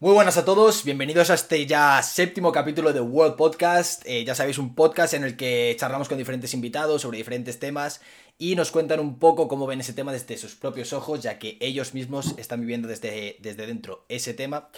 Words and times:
Muy 0.00 0.12
buenas 0.12 0.36
a 0.36 0.44
todos, 0.44 0.84
bienvenidos 0.84 1.28
a 1.28 1.34
este 1.34 1.66
ya 1.66 2.00
séptimo 2.04 2.52
capítulo 2.52 2.92
de 2.92 3.00
World 3.00 3.34
Podcast. 3.34 4.06
Eh, 4.06 4.24
ya 4.24 4.36
sabéis, 4.36 4.58
un 4.58 4.76
podcast 4.76 5.12
en 5.14 5.24
el 5.24 5.36
que 5.36 5.74
charlamos 5.76 6.08
con 6.08 6.16
diferentes 6.16 6.54
invitados 6.54 7.02
sobre 7.02 7.18
diferentes 7.18 7.58
temas 7.58 8.00
y 8.38 8.54
nos 8.54 8.70
cuentan 8.70 9.00
un 9.00 9.18
poco 9.18 9.48
cómo 9.48 9.66
ven 9.66 9.80
ese 9.80 9.92
tema 9.92 10.12
desde 10.12 10.36
sus 10.36 10.54
propios 10.54 10.92
ojos, 10.92 11.20
ya 11.20 11.40
que 11.40 11.58
ellos 11.60 11.94
mismos 11.94 12.36
están 12.38 12.60
viviendo 12.60 12.86
desde, 12.86 13.38
desde 13.40 13.66
dentro 13.66 14.04
ese 14.08 14.34
tema. 14.34 14.68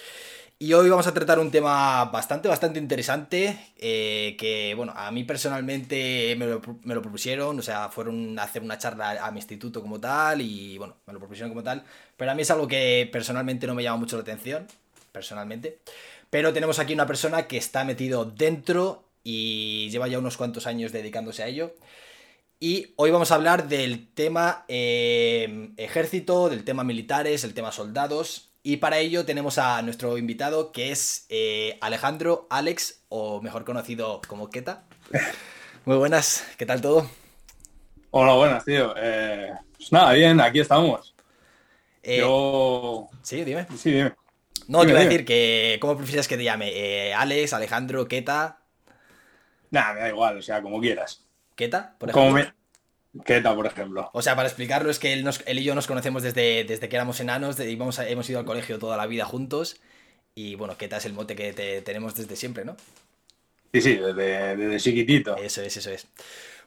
Y 0.57 0.73
hoy 0.73 0.89
vamos 0.89 1.05
a 1.05 1.13
tratar 1.13 1.37
un 1.37 1.51
tema 1.51 2.05
bastante, 2.05 2.47
bastante 2.47 2.79
interesante, 2.79 3.73
eh, 3.77 4.35
que, 4.39 4.73
bueno, 4.75 4.91
a 4.95 5.11
mí 5.11 5.23
personalmente 5.23 6.35
me 6.35 6.47
lo, 6.47 6.61
me 6.83 6.95
lo, 6.95 7.01
propusieron, 7.03 7.59
o 7.59 7.61
sea, 7.61 7.89
fueron 7.89 8.37
a 8.39 8.43
hacer 8.43 8.63
una 8.63 8.79
charla 8.79 9.23
a 9.23 9.31
mi 9.31 9.37
instituto 9.37 9.81
como 9.81 9.99
tal, 9.99 10.41
y, 10.41 10.79
bueno, 10.79 10.97
me 11.05 11.13
lo 11.13 11.19
propusieron 11.19 11.49
como 11.49 11.63
tal, 11.63 11.83
pero 12.17 12.31
a 12.31 12.35
mí 12.35 12.41
es 12.41 12.49
algo 12.51 12.67
que 12.67 13.07
personalmente 13.11 13.67
no 13.67 13.75
me 13.75 13.83
llama 13.83 13.97
mucho 13.97 14.17
la 14.17 14.21
atención, 14.21 14.67
personalmente. 15.11 15.79
Pero 16.29 16.53
tenemos 16.53 16.79
aquí 16.79 16.93
una 16.93 17.07
persona 17.07 17.47
que 17.47 17.57
está 17.57 17.83
metido 17.83 18.25
dentro 18.25 19.03
y 19.23 19.89
lleva 19.89 20.07
ya 20.07 20.19
unos 20.19 20.37
cuantos 20.37 20.67
años 20.67 20.91
dedicándose 20.91 21.43
a 21.43 21.47
ello. 21.47 21.75
Y 22.59 22.93
hoy 22.95 23.09
vamos 23.09 23.31
a 23.31 23.35
hablar 23.35 23.67
del 23.67 24.07
tema 24.13 24.65
eh, 24.67 25.71
ejército, 25.77 26.47
del 26.47 26.63
tema 26.63 26.83
militares, 26.83 27.43
el 27.43 27.53
tema 27.53 27.71
soldados. 27.71 28.51
Y 28.63 28.77
para 28.77 28.99
ello 28.99 29.25
tenemos 29.25 29.57
a 29.57 29.81
nuestro 29.81 30.17
invitado 30.19 30.71
que 30.71 30.91
es 30.91 31.25
eh, 31.29 31.79
Alejandro 31.81 32.45
Alex, 32.51 33.01
o 33.09 33.41
mejor 33.41 33.65
conocido 33.65 34.21
como 34.27 34.51
Keta. 34.51 34.83
Muy 35.85 35.97
buenas, 35.97 36.45
¿qué 36.57 36.67
tal 36.67 36.81
todo? 36.81 37.09
Hola, 38.11 38.33
buenas, 38.33 38.63
tío. 38.63 38.93
Eh, 38.95 39.51
pues 39.75 39.91
nada, 39.91 40.13
bien, 40.13 40.39
aquí 40.39 40.59
estamos. 40.59 41.15
Yo... 42.03 43.09
Sí, 43.23 43.43
dime. 43.43 43.65
Sí, 43.75 43.91
dime. 43.91 44.13
No, 44.67 44.83
te 44.83 44.89
iba 44.89 44.99
a 44.99 45.03
decir 45.03 45.25
que. 45.25 45.77
¿Cómo 45.81 45.97
prefieres 45.97 46.27
que 46.27 46.37
te 46.37 46.43
llame? 46.43 46.69
Eh, 46.73 47.13
¿Alex, 47.13 47.53
Alejandro, 47.53 48.07
Keta? 48.07 48.59
Nada, 49.69 49.93
me 49.93 49.99
da 50.01 50.09
igual, 50.09 50.37
o 50.37 50.41
sea, 50.41 50.61
como 50.61 50.79
quieras. 50.79 51.23
¿Keta, 51.55 51.95
por 51.97 52.09
ejemplo? 52.09 52.43
Como 53.11 53.23
Keta, 53.23 53.55
por 53.55 53.65
ejemplo. 53.65 54.09
O 54.13 54.21
sea, 54.21 54.35
para 54.35 54.47
explicarlo, 54.47 54.89
es 54.89 54.99
que 54.99 55.13
él, 55.13 55.59
y 55.59 55.63
yo 55.63 55.75
nos 55.75 55.87
conocemos 55.87 56.23
desde, 56.23 56.63
desde 56.63 56.89
que 56.89 56.95
éramos 56.95 57.19
enanos, 57.19 57.59
y 57.59 57.73
hemos 57.73 58.29
ido 58.29 58.39
al 58.39 58.45
colegio 58.45 58.79
toda 58.79 58.97
la 58.97 59.07
vida 59.07 59.25
juntos. 59.25 59.81
Y 60.35 60.55
bueno, 60.55 60.77
Keta 60.77 60.97
es 60.97 61.05
el 61.05 61.13
mote 61.13 61.35
que 61.35 61.81
tenemos 61.83 62.15
desde 62.15 62.35
siempre, 62.35 62.63
¿no? 62.63 62.77
Sí, 63.73 63.81
sí, 63.81 63.95
desde, 63.95 64.79
chiquitito. 64.79 65.35
Eso 65.37 65.61
es, 65.61 65.75
eso 65.75 65.91
es. 65.91 66.07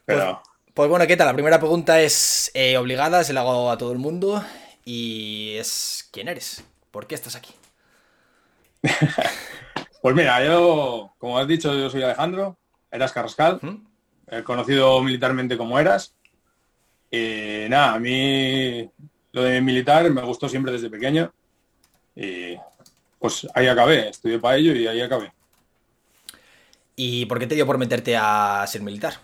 Pero... 0.05 0.41
Pues, 0.43 0.73
pues 0.73 0.89
bueno, 0.89 1.07
Keta, 1.07 1.25
la 1.25 1.33
primera 1.33 1.59
pregunta 1.59 2.01
es 2.01 2.51
eh, 2.53 2.77
obligada, 2.77 3.23
se 3.23 3.33
la 3.33 3.41
hago 3.41 3.71
a 3.71 3.77
todo 3.77 3.91
el 3.91 3.97
mundo. 3.97 4.43
Y 4.83 5.55
es: 5.57 6.07
¿quién 6.11 6.27
eres? 6.27 6.63
¿Por 6.91 7.07
qué 7.07 7.15
estás 7.15 7.35
aquí? 7.35 7.53
pues 10.01 10.15
mira, 10.15 10.43
yo, 10.43 11.13
como 11.17 11.37
has 11.37 11.47
dicho, 11.47 11.73
yo 11.73 11.89
soy 11.89 12.03
Alejandro, 12.03 12.57
eras 12.91 13.11
Carrascal, 13.11 13.59
he 14.27 14.43
conocido 14.43 15.01
militarmente 15.01 15.57
como 15.57 15.79
eras. 15.79 16.15
Y 17.11 17.65
nada, 17.69 17.93
a 17.93 17.99
mí 17.99 18.89
lo 19.31 19.43
de 19.43 19.61
militar 19.61 20.09
me 20.09 20.21
gustó 20.21 20.49
siempre 20.49 20.71
desde 20.71 20.89
pequeño. 20.89 21.31
Y 22.15 22.55
pues 23.19 23.47
ahí 23.53 23.67
acabé, 23.67 24.09
estudié 24.09 24.39
para 24.39 24.57
ello 24.57 24.73
y 24.73 24.87
ahí 24.87 25.01
acabé. 25.01 25.33
¿Y 26.95 27.25
por 27.25 27.39
qué 27.39 27.47
te 27.47 27.55
dio 27.55 27.65
por 27.65 27.77
meterte 27.77 28.15
a 28.15 28.65
ser 28.67 28.81
militar? 28.81 29.15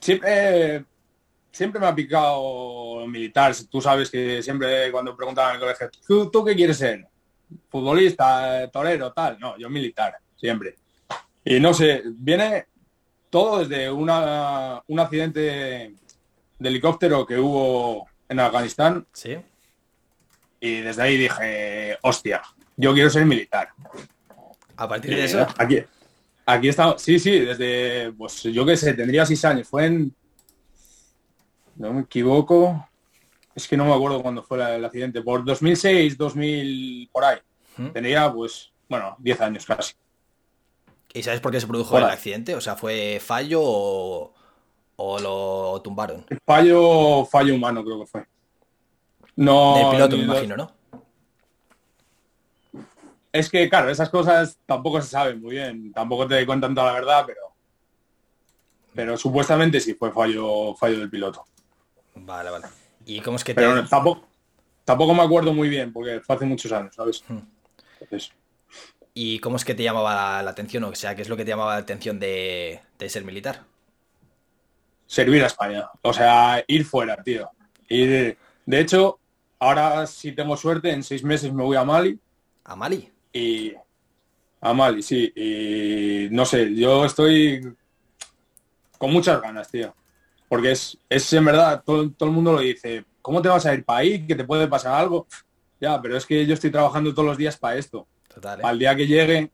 Siempre, 0.00 0.84
siempre 1.52 1.80
me 1.80 1.86
ha 1.86 1.94
picado 1.94 3.06
militar. 3.06 3.54
Tú 3.70 3.80
sabes 3.80 4.10
que 4.10 4.42
siempre 4.42 4.90
cuando 4.90 5.16
preguntaban 5.16 5.50
en 5.50 5.62
el 5.62 5.76
colegio, 5.76 6.30
¿tú 6.30 6.44
qué 6.44 6.56
quieres 6.56 6.78
ser? 6.78 7.06
futbolista, 7.68 8.68
torero, 8.70 9.12
tal. 9.12 9.38
No, 9.38 9.56
yo 9.58 9.68
militar, 9.68 10.16
siempre. 10.36 10.76
Y 11.44 11.58
no 11.60 11.74
sé, 11.74 12.02
viene 12.06 12.66
todo 13.30 13.64
desde 13.64 13.90
una, 13.90 14.82
un 14.86 15.00
accidente 15.00 15.40
de 16.58 16.68
helicóptero 16.68 17.26
que 17.26 17.38
hubo 17.38 18.06
en 18.28 18.40
Afganistán. 18.40 19.06
Sí. 19.12 19.36
Y 20.60 20.80
desde 20.80 21.02
ahí 21.02 21.16
dije, 21.16 21.98
hostia, 22.02 22.42
yo 22.76 22.94
quiero 22.94 23.10
ser 23.10 23.26
militar. 23.26 23.70
A 24.76 24.88
partir 24.88 25.14
de 25.14 25.24
eso. 25.24 25.46
Aquí, 25.58 25.82
aquí 26.46 26.68
está, 26.68 26.96
sí, 26.98 27.18
sí, 27.18 27.40
desde, 27.40 28.12
pues 28.12 28.42
yo 28.44 28.64
qué 28.64 28.76
sé, 28.76 28.94
tendría 28.94 29.26
seis 29.26 29.44
años. 29.44 29.68
Fue 29.68 29.86
en, 29.86 30.14
no 31.76 31.92
me 31.92 32.02
equivoco, 32.02 32.88
es 33.54 33.68
que 33.68 33.76
no 33.76 33.84
me 33.84 33.94
acuerdo 33.94 34.22
cuándo 34.22 34.42
fue 34.42 34.76
el 34.76 34.84
accidente, 34.84 35.22
por 35.22 35.44
2006, 35.44 36.16
2000, 36.16 37.10
por 37.12 37.24
ahí. 37.24 37.38
Tenía, 37.92 38.32
pues, 38.32 38.72
bueno, 38.88 39.16
10 39.18 39.40
años 39.40 39.66
casi. 39.66 39.94
¿Y 41.14 41.22
sabes 41.22 41.40
por 41.40 41.52
qué 41.52 41.60
se 41.60 41.66
produjo 41.66 41.98
el 41.98 42.04
accidente? 42.04 42.54
O 42.54 42.60
sea, 42.60 42.76
¿fue 42.76 43.20
fallo 43.20 43.60
o, 43.62 44.32
lo 44.96 45.80
tumbaron? 45.82 46.24
Fallo, 46.46 47.26
fallo 47.26 47.54
humano 47.54 47.84
creo 47.84 48.00
que 48.00 48.06
fue. 48.06 48.26
No. 49.36 49.76
Del 49.76 49.90
piloto, 49.90 50.16
me 50.16 50.22
imagino, 50.24 50.56
¿no? 50.56 50.72
Es 53.30 53.48
que, 53.48 53.68
claro, 53.68 53.90
esas 53.90 54.10
cosas 54.10 54.58
tampoco 54.66 55.00
se 55.00 55.08
saben 55.08 55.40
muy 55.40 55.52
bien. 55.52 55.92
Tampoco 55.92 56.26
te 56.26 56.44
cuentan 56.46 56.74
toda 56.74 56.88
la 56.88 56.92
verdad, 56.92 57.24
pero. 57.26 57.40
Pero 58.94 59.16
supuestamente 59.16 59.80
sí 59.80 59.94
fue 59.94 60.12
fallo, 60.12 60.74
fallo 60.74 60.98
del 60.98 61.08
piloto. 61.08 61.46
Vale, 62.14 62.50
vale. 62.50 62.66
¿Y 63.06 63.20
cómo 63.20 63.36
es 63.36 63.44
que 63.44 63.54
Pero 63.54 63.86
tampoco, 63.88 64.26
tampoco 64.84 65.14
me 65.14 65.22
acuerdo 65.22 65.52
muy 65.52 65.68
bien, 65.68 65.92
porque 65.92 66.20
fue 66.20 66.36
hace 66.36 66.44
muchos 66.44 66.70
años, 66.72 66.94
¿sabes? 66.94 67.24
Hmm. 67.28 67.38
¿Y 69.14 69.38
cómo 69.40 69.56
es 69.56 69.64
que 69.64 69.74
te 69.74 69.82
llamaba 69.82 70.42
la, 70.42 70.50
atención? 70.50 70.84
O 70.84 70.94
sea, 70.94 71.14
¿qué 71.14 71.22
es 71.22 71.28
lo 71.28 71.36
que 71.36 71.44
te 71.44 71.50
llamaba 71.50 71.74
la 71.74 71.80
atención 71.80 72.18
de, 72.18 72.80
ser 73.06 73.24
militar? 73.24 73.64
Servir 75.06 75.42
a 75.44 75.46
España. 75.46 75.90
O 76.02 76.12
sea, 76.12 76.64
ir 76.66 76.84
fuera, 76.84 77.22
tío. 77.22 77.50
Y 77.88 78.06
de 78.06 78.36
hecho, 78.66 79.18
ahora 79.58 80.06
si 80.06 80.32
tengo 80.32 80.56
suerte, 80.56 80.90
en 80.90 81.02
seis 81.02 81.22
meses 81.22 81.52
me 81.52 81.62
voy 81.62 81.76
a 81.76 81.84
Mali. 81.84 82.18
¿A 82.64 82.74
Mali? 82.74 83.10
Y 83.32 83.72
a 84.60 84.72
Mali, 84.72 85.02
sí. 85.02 85.32
Y 85.36 86.28
no 86.34 86.44
sé, 86.44 86.74
yo 86.74 87.04
estoy 87.04 87.76
con 88.98 89.12
muchas 89.12 89.40
ganas, 89.40 89.70
tío. 89.70 89.94
Porque 90.52 90.72
es, 90.72 90.98
es 91.08 91.32
en 91.32 91.46
verdad, 91.46 91.82
todo, 91.82 92.10
todo 92.10 92.28
el 92.28 92.34
mundo 92.34 92.52
lo 92.52 92.60
dice, 92.60 93.06
¿cómo 93.22 93.40
te 93.40 93.48
vas 93.48 93.64
a 93.64 93.72
ir 93.72 93.86
para 93.86 94.00
ahí? 94.00 94.26
¿Que 94.26 94.34
te 94.34 94.44
puede 94.44 94.68
pasar 94.68 94.92
algo? 94.92 95.26
Ya, 95.80 95.98
pero 96.02 96.14
es 96.14 96.26
que 96.26 96.44
yo 96.44 96.52
estoy 96.52 96.70
trabajando 96.70 97.14
todos 97.14 97.24
los 97.24 97.38
días 97.38 97.56
para 97.56 97.78
esto. 97.78 98.06
Total, 98.28 98.60
¿eh? 98.60 98.62
Al 98.62 98.78
día 98.78 98.94
que 98.94 99.06
llegue, 99.06 99.50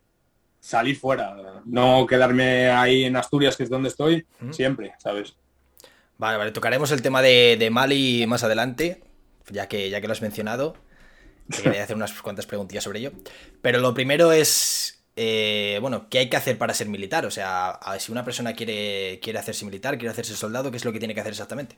salir 0.58 0.98
fuera. 0.98 1.37
No 1.66 2.04
quedarme 2.04 2.69
ahí 2.69 3.04
en 3.04 3.14
Asturias, 3.14 3.56
que 3.56 3.62
es 3.62 3.70
donde 3.70 3.91
estoy, 3.91 4.26
siempre, 4.50 4.92
¿sabes? 4.98 5.37
Vale, 6.16 6.37
vale. 6.37 6.50
Tocaremos 6.50 6.91
el 6.91 7.00
tema 7.00 7.22
de, 7.22 7.69
Mali 7.70 8.26
más 8.26 8.42
adelante, 8.42 9.04
ya 9.50 9.69
que, 9.69 9.91
ya 9.91 10.00
que 10.00 10.08
lo 10.08 10.14
has 10.14 10.20
mencionado. 10.20 10.75
quería 11.62 11.84
hacer 11.84 11.94
unas 11.94 12.12
cuantas 12.20 12.47
preguntillas 12.47 12.82
sobre 12.82 12.98
ello. 12.98 13.12
Pero 13.62 13.78
lo 13.78 13.94
primero 13.94 14.32
es, 14.32 14.97
eh, 15.21 15.79
bueno, 15.81 16.09
¿qué 16.09 16.21
hay 16.21 16.29
que 16.29 16.37
hacer 16.37 16.56
para 16.56 16.73
ser 16.73 16.89
militar? 16.89 17.27
O 17.27 17.31
sea, 17.33 17.81
si 17.99 18.12
una 18.12 18.25
persona 18.25 18.53
quiere, 18.53 19.19
quiere 19.21 19.41
hacerse 19.41 19.65
militar, 19.65 19.99
quiere 19.99 20.12
hacerse 20.12 20.37
soldado, 20.37 20.71
¿qué 20.71 20.77
es 20.77 20.84
lo 20.84 20.93
que 20.93 21.01
tiene 21.01 21.12
que 21.12 21.19
hacer 21.19 21.33
exactamente? 21.33 21.77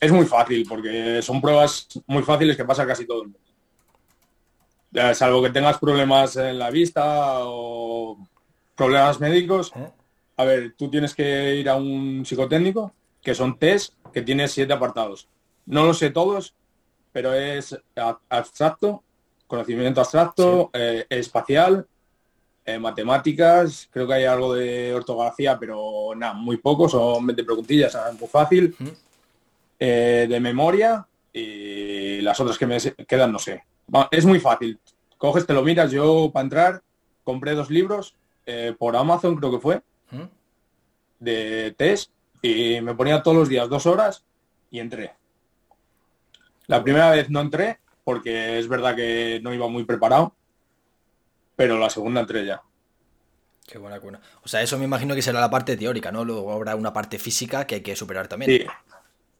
Es 0.00 0.10
muy 0.10 0.26
fácil, 0.26 0.66
porque 0.68 1.22
son 1.22 1.40
pruebas 1.40 1.86
muy 2.08 2.24
fáciles 2.24 2.56
que 2.56 2.64
pasa 2.64 2.84
casi 2.84 3.06
todo 3.06 3.22
el 3.22 3.28
mundo. 3.28 5.14
salvo 5.14 5.40
que 5.40 5.50
tengas 5.50 5.78
problemas 5.78 6.34
en 6.34 6.58
la 6.58 6.70
vista 6.70 7.44
o 7.44 8.18
problemas 8.74 9.20
médicos. 9.20 9.70
¿Eh? 9.76 9.88
A 10.38 10.44
ver, 10.44 10.74
tú 10.76 10.90
tienes 10.90 11.14
que 11.14 11.54
ir 11.54 11.68
a 11.68 11.76
un 11.76 12.26
psicotécnico, 12.26 12.92
que 13.22 13.36
son 13.36 13.56
test, 13.56 13.94
que 14.12 14.22
tiene 14.22 14.48
siete 14.48 14.72
apartados. 14.72 15.28
No 15.64 15.86
lo 15.86 15.94
sé 15.94 16.10
todos, 16.10 16.56
pero 17.12 17.32
es 17.32 17.78
abstracto, 18.28 19.04
conocimiento 19.46 20.00
abstracto, 20.00 20.70
eh, 20.72 21.06
espacial, 21.08 21.86
eh, 22.66 22.78
matemáticas, 22.80 23.88
creo 23.92 24.08
que 24.08 24.14
hay 24.14 24.24
algo 24.24 24.54
de 24.54 24.92
ortografía, 24.92 25.56
pero 25.58 26.10
nada, 26.16 26.34
muy 26.34 26.56
poco, 26.56 26.88
son 26.88 27.24
20 27.24 27.44
preguntillas, 27.44 27.96
muy 28.18 28.28
fácil. 28.28 28.76
Eh, 29.78 30.26
de 30.28 30.40
memoria 30.40 31.06
y 31.32 32.20
las 32.22 32.40
otras 32.40 32.56
que 32.56 32.66
me 32.66 32.78
quedan 33.06 33.30
no 33.30 33.38
sé. 33.38 33.62
Es 34.10 34.24
muy 34.24 34.40
fácil. 34.40 34.80
Coges, 35.18 35.46
te 35.46 35.52
lo 35.52 35.62
miras. 35.62 35.92
Yo 35.92 36.30
para 36.32 36.44
entrar 36.44 36.82
compré 37.22 37.54
dos 37.54 37.70
libros 37.70 38.16
eh, 38.46 38.74
por 38.76 38.96
Amazon, 38.96 39.36
creo 39.36 39.52
que 39.52 39.60
fue, 39.60 39.82
de 41.20 41.74
test 41.76 42.10
y 42.42 42.80
me 42.80 42.94
ponía 42.94 43.22
todos 43.22 43.36
los 43.36 43.48
días 43.48 43.68
dos 43.68 43.86
horas 43.86 44.24
y 44.70 44.80
entré. 44.80 45.12
La 46.66 46.82
primera 46.82 47.10
vez 47.10 47.30
no 47.30 47.40
entré 47.40 47.78
porque 48.02 48.58
es 48.58 48.68
verdad 48.68 48.96
que 48.96 49.40
no 49.42 49.52
iba 49.52 49.68
muy 49.68 49.84
preparado, 49.84 50.32
pero 51.56 51.78
la 51.78 51.90
segunda 51.90 52.20
entré 52.20 52.46
ya. 52.46 52.62
Qué 53.66 53.78
buena 53.78 53.98
cuna. 53.98 54.20
O 54.44 54.48
sea, 54.48 54.62
eso 54.62 54.78
me 54.78 54.84
imagino 54.84 55.14
que 55.14 55.22
será 55.22 55.40
la 55.40 55.50
parte 55.50 55.76
teórica, 55.76 56.12
¿no? 56.12 56.24
Luego 56.24 56.52
habrá 56.52 56.76
una 56.76 56.92
parte 56.92 57.18
física 57.18 57.66
que 57.66 57.76
hay 57.76 57.80
que 57.80 57.96
superar 57.96 58.28
también. 58.28 58.50
Sí, 58.52 58.66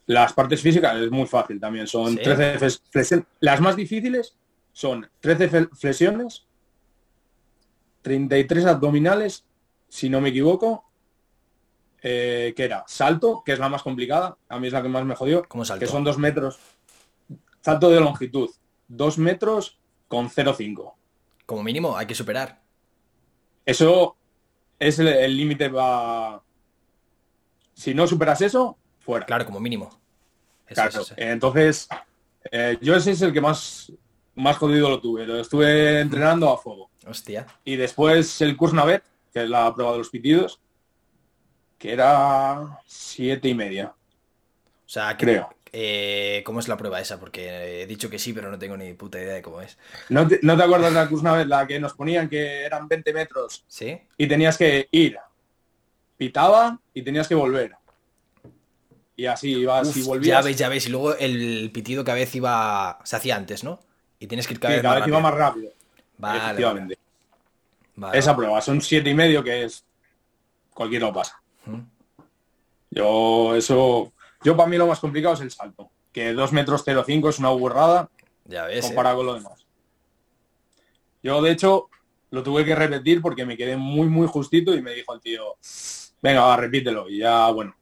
las 0.06 0.32
partes 0.32 0.60
físicas 0.62 0.96
es 0.96 1.10
muy 1.10 1.26
fácil 1.26 1.60
también, 1.60 1.86
son 1.86 2.16
13 2.16 2.58
flexiones. 2.90 3.26
Las 3.40 3.60
más 3.60 3.76
difíciles 3.76 4.36
son 4.72 5.08
13 5.20 5.68
flexiones, 5.72 6.46
33 8.02 8.66
abdominales, 8.66 9.44
si 9.88 10.08
no 10.08 10.20
me 10.20 10.28
equivoco, 10.28 10.84
eh, 12.02 12.54
que 12.56 12.64
era 12.64 12.84
salto, 12.86 13.42
que 13.44 13.52
es 13.52 13.58
la 13.58 13.68
más 13.68 13.82
complicada, 13.82 14.36
a 14.48 14.60
mí 14.60 14.68
es 14.68 14.72
la 14.72 14.82
que 14.82 14.88
más 14.88 15.04
me 15.04 15.16
jodió, 15.16 15.42
que 15.42 15.86
son 15.86 16.04
dos 16.04 16.18
metros, 16.18 16.58
salto 17.60 17.90
de 17.90 18.00
longitud, 18.00 18.50
dos 18.86 19.18
metros 19.18 19.80
con 20.06 20.30
0,5. 20.30 20.94
Como 21.46 21.62
mínimo, 21.62 21.96
hay 21.96 22.06
que 22.06 22.14
superar. 22.14 22.60
Eso 23.64 24.16
es 24.78 24.98
el 24.98 25.36
límite 25.36 25.68
va... 25.68 26.42
Si 27.74 27.94
no 27.94 28.06
superas 28.06 28.40
eso, 28.40 28.76
fuera. 29.00 29.26
Claro, 29.26 29.46
como 29.46 29.60
mínimo. 29.60 29.90
claro. 30.66 31.02
Entonces, 31.16 31.88
eh, 32.50 32.78
yo 32.80 32.96
ese 32.96 33.12
es 33.12 33.22
el 33.22 33.32
que 33.32 33.40
más, 33.40 33.92
más 34.34 34.56
jodido 34.56 34.88
lo 34.88 35.00
tuve. 35.00 35.26
Lo 35.26 35.38
estuve 35.38 36.00
entrenando 36.00 36.50
a 36.50 36.58
fuego. 36.58 36.90
Hostia. 37.06 37.46
Y 37.64 37.76
después 37.76 38.40
el 38.40 38.56
Navet, 38.72 39.04
que 39.32 39.44
es 39.44 39.48
la 39.48 39.72
prueba 39.74 39.92
de 39.92 39.98
los 39.98 40.10
pitidos, 40.10 40.60
que 41.78 41.92
era 41.92 42.80
siete 42.86 43.48
y 43.48 43.54
media. 43.54 43.94
O 44.86 44.88
sea, 44.88 45.16
creo. 45.16 45.48
Eh, 45.72 46.42
¿Cómo 46.44 46.60
es 46.60 46.68
la 46.68 46.76
prueba 46.76 47.00
esa? 47.00 47.18
Porque 47.18 47.82
he 47.82 47.86
dicho 47.86 48.08
que 48.08 48.18
sí, 48.18 48.32
pero 48.32 48.50
no 48.50 48.58
tengo 48.58 48.76
ni 48.76 48.94
puta 48.94 49.20
idea 49.20 49.34
de 49.34 49.42
cómo 49.42 49.60
es. 49.60 49.76
¿No 50.08 50.26
te, 50.26 50.36
acuerdas 50.36 50.92
de 50.92 51.00
la 51.00 51.08
Kuznavet, 51.08 51.48
la 51.48 51.66
que 51.66 51.80
nos 51.80 51.94
ponían 51.94 52.28
que 52.28 52.64
eran 52.64 52.88
20 52.88 53.12
metros? 53.12 53.64
Sí. 53.66 53.98
Y 54.16 54.26
tenías 54.26 54.56
que 54.56 54.88
ir, 54.90 55.18
pitaba 56.16 56.78
y 56.94 57.02
tenías 57.02 57.28
que 57.28 57.34
volver. 57.34 57.76
Y 59.16 59.26
así 59.26 59.52
ibas 59.52 59.96
y 59.96 60.02
volvías. 60.02 60.38
Ya 60.38 60.42
ves, 60.42 60.56
ya 60.56 60.68
ves. 60.68 60.86
Y 60.86 60.90
luego 60.90 61.16
el 61.16 61.70
pitido 61.72 62.04
cada 62.04 62.16
vez 62.16 62.34
iba. 62.34 62.98
Se 63.04 63.16
hacía 63.16 63.36
antes, 63.36 63.64
¿no? 63.64 63.80
Y 64.18 64.26
tienes 64.26 64.46
que 64.46 64.54
ir 64.54 64.60
cada 64.60 64.74
vez, 64.74 64.82
cada 64.82 64.96
vez 64.96 65.08
iba 65.08 65.20
más 65.20 65.34
rápido. 65.34 65.72
Vale. 66.18 66.38
Efectivamente. 66.38 66.98
Esa 68.12 68.36
prueba, 68.36 68.60
son 68.60 68.80
siete 68.82 69.10
y 69.10 69.14
medio 69.14 69.42
que 69.42 69.64
es. 69.64 69.84
Cualquiera 70.74 71.06
lo 71.06 71.14
pasa. 71.14 71.40
Yo, 72.90 73.54
eso 73.56 74.12
yo 74.46 74.56
para 74.56 74.68
mí 74.68 74.76
lo 74.76 74.86
más 74.86 75.00
complicado 75.00 75.34
es 75.34 75.40
el 75.40 75.50
salto, 75.50 75.90
que 76.12 76.32
2 76.32 76.52
metros 76.52 76.84
05 76.84 77.30
es 77.30 77.40
una 77.40 77.48
burrada 77.48 78.08
ya 78.44 78.66
ves, 78.66 78.86
comparado 78.86 79.16
con 79.16 79.26
lo 79.26 79.34
demás. 79.34 79.66
Yo, 81.20 81.42
de 81.42 81.50
hecho, 81.50 81.90
lo 82.30 82.44
tuve 82.44 82.64
que 82.64 82.76
repetir 82.76 83.20
porque 83.20 83.44
me 83.44 83.56
quedé 83.56 83.76
muy, 83.76 84.06
muy 84.06 84.28
justito 84.28 84.72
y 84.72 84.82
me 84.82 84.92
dijo 84.92 85.14
el 85.14 85.20
tío, 85.20 85.56
venga, 86.22 86.56
repítelo. 86.56 87.10
Y 87.10 87.18
ya, 87.18 87.50
bueno, 87.50 87.74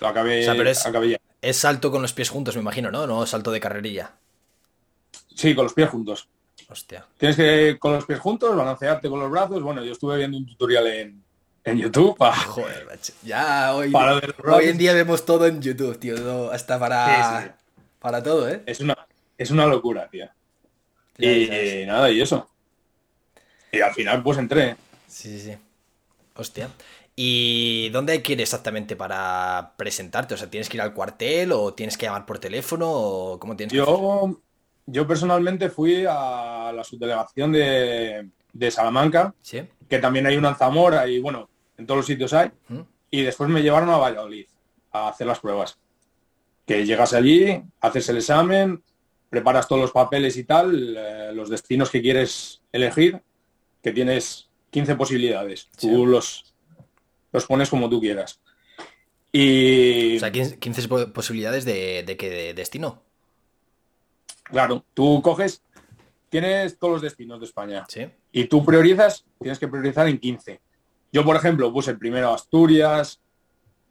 lo 0.00 0.08
acabé, 0.08 0.40
es, 0.40 0.82
ya. 0.82 1.20
Es 1.40 1.58
salto 1.58 1.92
con 1.92 2.02
los 2.02 2.12
pies 2.12 2.28
juntos, 2.28 2.56
me 2.56 2.62
imagino, 2.62 2.90
¿no? 2.90 3.06
No 3.06 3.24
salto 3.24 3.52
de 3.52 3.60
carrerilla. 3.60 4.16
Sí, 5.32 5.54
con 5.54 5.62
los 5.62 5.74
pies 5.74 5.90
juntos. 5.90 6.28
Hostia. 6.68 7.06
Tienes 7.16 7.36
que 7.36 7.78
con 7.78 7.92
los 7.92 8.04
pies 8.04 8.18
juntos, 8.18 8.56
balancearte 8.56 9.08
con 9.08 9.20
los 9.20 9.30
brazos. 9.30 9.62
Bueno, 9.62 9.84
yo 9.84 9.92
estuve 9.92 10.16
viendo 10.16 10.38
un 10.38 10.46
tutorial 10.46 10.88
en, 10.88 11.23
en 11.64 11.78
YouTube. 11.78 12.16
Joder, 12.18 12.86
macho. 12.86 13.12
Ya 13.22 13.74
hoy, 13.74 13.92
hoy 14.44 14.64
en 14.68 14.78
día 14.78 14.92
vemos 14.92 15.24
todo 15.24 15.46
en 15.46 15.60
YouTube, 15.60 15.98
tío. 15.98 16.50
hasta 16.50 16.78
para, 16.78 17.56
para 17.98 18.22
todo, 18.22 18.48
¿eh? 18.48 18.62
Es 18.66 18.80
una, 18.80 18.96
es 19.38 19.50
una 19.50 19.66
locura, 19.66 20.08
tío. 20.10 20.28
y 21.18 21.84
nada, 21.86 22.10
y 22.10 22.20
eso. 22.20 22.48
Y 23.72 23.80
al 23.80 23.92
final, 23.94 24.22
pues 24.22 24.38
entré. 24.38 24.76
Sí, 25.08 25.38
sí, 25.38 25.50
sí. 25.52 25.56
Hostia. 26.36 26.68
¿Y 27.16 27.90
dónde 27.90 28.12
hay 28.12 28.22
que 28.22 28.32
ir 28.32 28.40
exactamente 28.40 28.96
para 28.96 29.74
presentarte? 29.76 30.34
O 30.34 30.36
sea, 30.36 30.50
¿tienes 30.50 30.68
que 30.68 30.76
ir 30.76 30.80
al 30.80 30.94
cuartel 30.94 31.52
o 31.52 31.72
tienes 31.72 31.96
que 31.96 32.06
llamar 32.06 32.26
por 32.26 32.38
teléfono 32.40 32.90
o 32.90 33.38
cómo 33.38 33.56
tienes 33.56 33.72
yo, 33.72 34.40
Yo 34.86 35.06
personalmente 35.06 35.70
fui 35.70 36.04
a 36.08 36.72
la 36.74 36.82
subdelegación 36.82 37.52
de, 37.52 38.28
de 38.52 38.70
Salamanca, 38.70 39.32
¿Sí? 39.42 39.62
que 39.88 39.98
también 40.00 40.26
hay 40.26 40.36
una 40.36 40.50
en 40.50 40.56
Zamora 40.56 41.06
y 41.06 41.20
bueno, 41.20 41.48
en 41.76 41.86
todos 41.86 41.98
los 41.98 42.06
sitios 42.06 42.32
hay, 42.32 42.50
y 43.10 43.22
después 43.22 43.48
me 43.50 43.62
llevaron 43.62 43.90
a 43.90 43.96
Valladolid 43.96 44.46
a 44.92 45.08
hacer 45.08 45.26
las 45.26 45.40
pruebas. 45.40 45.78
Que 46.66 46.86
llegas 46.86 47.12
allí, 47.12 47.62
haces 47.80 48.08
el 48.08 48.16
examen, 48.16 48.82
preparas 49.28 49.68
todos 49.68 49.82
los 49.82 49.92
papeles 49.92 50.36
y 50.36 50.44
tal, 50.44 50.96
eh, 50.96 51.32
los 51.34 51.50
destinos 51.50 51.90
que 51.90 52.00
quieres 52.00 52.62
elegir, 52.72 53.20
que 53.82 53.92
tienes 53.92 54.48
15 54.70 54.94
posibilidades. 54.94 55.68
Tú 55.78 56.06
los, 56.06 56.54
los 57.32 57.46
pones 57.46 57.68
como 57.68 57.90
tú 57.90 58.00
quieras. 58.00 58.40
Y... 59.30 60.16
O 60.16 60.20
sea, 60.20 60.32
15 60.32 60.88
posibilidades 61.08 61.64
de, 61.64 62.04
de 62.06 62.14
de 62.14 62.54
destino. 62.54 63.02
Claro, 64.44 64.84
tú 64.94 65.20
coges, 65.22 65.62
tienes 66.28 66.78
todos 66.78 66.94
los 66.94 67.02
destinos 67.02 67.40
de 67.40 67.46
España. 67.46 67.84
Sí. 67.88 68.06
Y 68.32 68.44
tú 68.44 68.64
priorizas, 68.64 69.24
tienes 69.40 69.58
que 69.58 69.68
priorizar 69.68 70.08
en 70.08 70.18
15. 70.18 70.60
Yo, 71.14 71.24
por 71.24 71.36
ejemplo, 71.36 71.72
puse 71.72 71.94
primero 71.94 72.34
Asturias, 72.34 73.20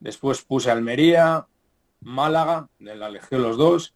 después 0.02 0.42
puse 0.42 0.70
Almería, 0.70 1.48
Málaga, 2.02 2.68
de 2.80 2.98
la 2.98 3.10
Legión 3.10 3.42
los 3.42 3.56
dos. 3.56 3.96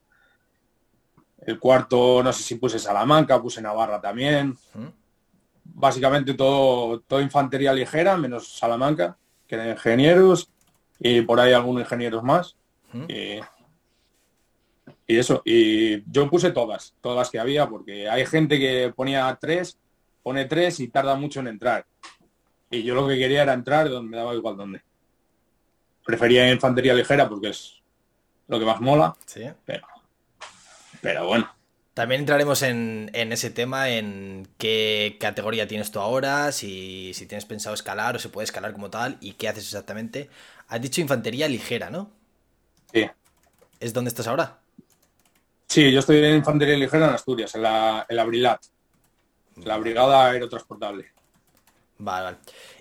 El 1.46 1.60
cuarto, 1.60 2.24
no 2.24 2.32
sé 2.32 2.42
si 2.42 2.56
puse 2.56 2.80
Salamanca, 2.80 3.42
puse 3.42 3.62
Navarra 3.62 4.00
también. 4.00 4.56
Básicamente 5.66 6.36
todo, 6.36 7.02
todo 7.02 7.20
infantería 7.20 7.74
ligera, 7.74 8.16
menos 8.16 8.48
Salamanca, 8.58 9.18
que 9.46 9.56
eran 9.56 9.72
ingenieros, 9.72 10.50
y 10.98 11.20
por 11.20 11.42
ahí 11.42 11.52
algunos 11.52 11.82
ingenieros 11.82 12.24
más. 12.24 12.56
y, 13.10 13.42
y, 15.06 15.18
eso, 15.18 15.42
y 15.44 16.10
yo 16.10 16.30
puse 16.30 16.52
todas, 16.52 16.96
todas 17.02 17.18
las 17.18 17.30
que 17.30 17.40
había, 17.40 17.68
porque 17.68 18.10
hay 18.10 18.26
gente 18.26 18.58
que 18.58 18.94
ponía 18.96 19.38
tres, 19.42 19.78
pone 20.24 20.46
tres 20.46 20.80
y 20.80 20.88
tarda 20.88 21.16
mucho 21.16 21.42
en 21.42 21.48
entrar. 21.48 21.86
Y 22.70 22.84
yo 22.84 22.96
lo 22.96 23.08
que 23.08 23.18
quería 23.18 23.44
era 23.44 23.54
entrar 23.54 23.90
donde 23.90 24.10
me 24.10 24.18
daba 24.18 24.34
igual 24.34 24.58
dónde. 24.58 24.82
Prefería 26.06 26.52
infantería 26.52 26.94
ligera 26.94 27.28
porque 27.28 27.50
es 27.50 27.82
lo 28.48 28.60
que 28.60 28.66
más 28.66 28.82
mola. 28.82 29.16
Sí. 29.26 29.44
Pero, 29.66 29.88
pero 31.02 31.28
bueno. 31.28 31.54
También 31.94 32.22
entraremos 32.22 32.62
en, 32.62 33.10
ese 33.14 33.50
tema, 33.50 33.90
en 33.90 34.48
qué 34.60 35.18
categoría 35.20 35.68
tienes 35.68 35.92
tú 35.92 36.00
ahora, 36.00 36.52
si, 36.52 37.12
si 37.16 37.26
tienes 37.26 37.46
pensado 37.46 37.74
escalar 37.74 38.16
o 38.16 38.20
se 38.20 38.30
puede 38.30 38.46
escalar 38.46 38.72
como 38.74 38.92
tal 38.92 39.18
y 39.20 39.34
qué 39.34 39.50
haces 39.50 39.64
exactamente. 39.64 40.30
Has 40.68 40.80
dicho 40.80 41.02
infantería 41.02 41.48
ligera, 41.48 41.90
¿no? 41.90 42.12
Sí. 42.94 43.10
¿Es 43.80 43.94
donde 43.94 44.10
estás 44.10 44.28
ahora? 44.28 44.60
Sí, 45.68 45.92
yo 45.92 46.00
estoy 46.00 46.24
en 46.24 46.36
infantería 46.36 46.78
ligera 46.78 47.08
en 47.08 47.14
Asturias, 47.16 47.56
en 47.56 47.64
la, 47.64 48.06
en 48.08 48.16
la 48.16 48.24
Brilat, 48.26 48.62
la 49.64 49.78
Brigada 49.78 50.30
Aerotransportable. 50.30 51.17
Vale, 52.00 52.24
vale. 52.24 52.38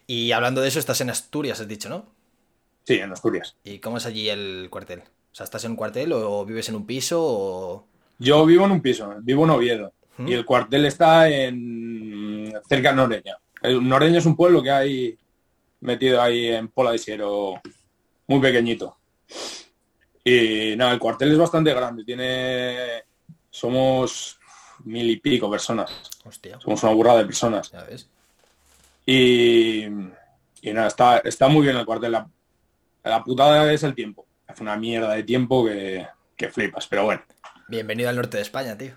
Y 0.06 0.32
hablando 0.32 0.60
de 0.60 0.68
eso, 0.68 0.78
estás 0.78 1.00
en 1.00 1.10
Asturias, 1.10 1.60
has 1.60 1.68
dicho, 1.68 1.88
¿no? 1.88 2.06
Sí, 2.84 2.94
en 2.94 3.12
Asturias. 3.12 3.56
¿Y 3.64 3.78
cómo 3.78 3.96
es 3.96 4.06
allí 4.06 4.28
el 4.28 4.68
cuartel? 4.70 5.00
O 5.00 5.34
sea, 5.34 5.44
¿estás 5.44 5.64
en 5.64 5.72
un 5.72 5.76
cuartel 5.76 6.12
o 6.12 6.44
vives 6.44 6.68
en 6.68 6.76
un 6.76 6.86
piso 6.86 7.20
o...? 7.22 7.86
Yo 8.18 8.46
vivo 8.46 8.64
en 8.64 8.72
un 8.72 8.80
piso, 8.80 9.14
vivo 9.20 9.44
en 9.44 9.50
Oviedo. 9.50 9.92
Y 10.18 10.32
el 10.32 10.46
cuartel 10.46 10.86
está 10.86 11.28
en 11.28 12.54
cerca 12.66 12.90
de 12.90 12.96
Noreña. 12.96 13.36
El 13.60 13.86
Noreña 13.86 14.18
es 14.18 14.24
un 14.24 14.34
pueblo 14.34 14.62
que 14.62 14.70
hay 14.70 15.18
metido 15.80 16.22
ahí 16.22 16.46
en 16.46 16.68
Pola 16.68 16.92
de 16.92 16.98
Siero, 16.98 17.60
muy 18.26 18.40
pequeñito. 18.40 18.96
Y 20.24 20.74
nada, 20.76 20.92
el 20.92 20.98
cuartel 20.98 21.32
es 21.32 21.38
bastante 21.38 21.74
grande. 21.74 22.02
Tiene... 22.04 23.04
Somos 23.50 24.38
mil 24.84 25.10
y 25.10 25.16
pico 25.16 25.50
personas. 25.50 25.90
Hostia. 26.24 26.58
Somos 26.60 26.82
una 26.82 26.92
burrada 26.92 27.18
de 27.18 27.26
personas. 27.26 27.70
Ya 27.70 27.84
ves. 27.84 28.08
Y, 29.08 29.86
nada, 30.64 30.88
está, 30.88 31.18
está 31.18 31.46
muy 31.46 31.62
bien 31.62 31.76
el 31.76 31.86
cuartel. 31.86 32.10
La, 32.10 32.28
la 33.04 33.22
putada 33.22 33.72
es 33.72 33.84
el 33.84 33.94
tiempo. 33.94 34.26
Hace 34.48 34.64
una 34.64 34.76
mierda 34.76 35.14
de 35.14 35.22
tiempo 35.22 35.64
que, 35.64 36.06
que 36.34 36.50
flipas, 36.50 36.88
pero 36.88 37.04
bueno. 37.04 37.22
Bienvenido 37.68 38.08
al 38.08 38.16
norte 38.16 38.36
de 38.36 38.42
España, 38.42 38.76
tío. 38.76 38.94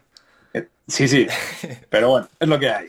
Eh, 0.54 0.68
sí, 0.88 1.08
sí, 1.08 1.28
pero 1.90 2.10
bueno, 2.10 2.28
es 2.40 2.48
lo 2.48 2.60
que 2.60 2.70
hay. 2.70 2.88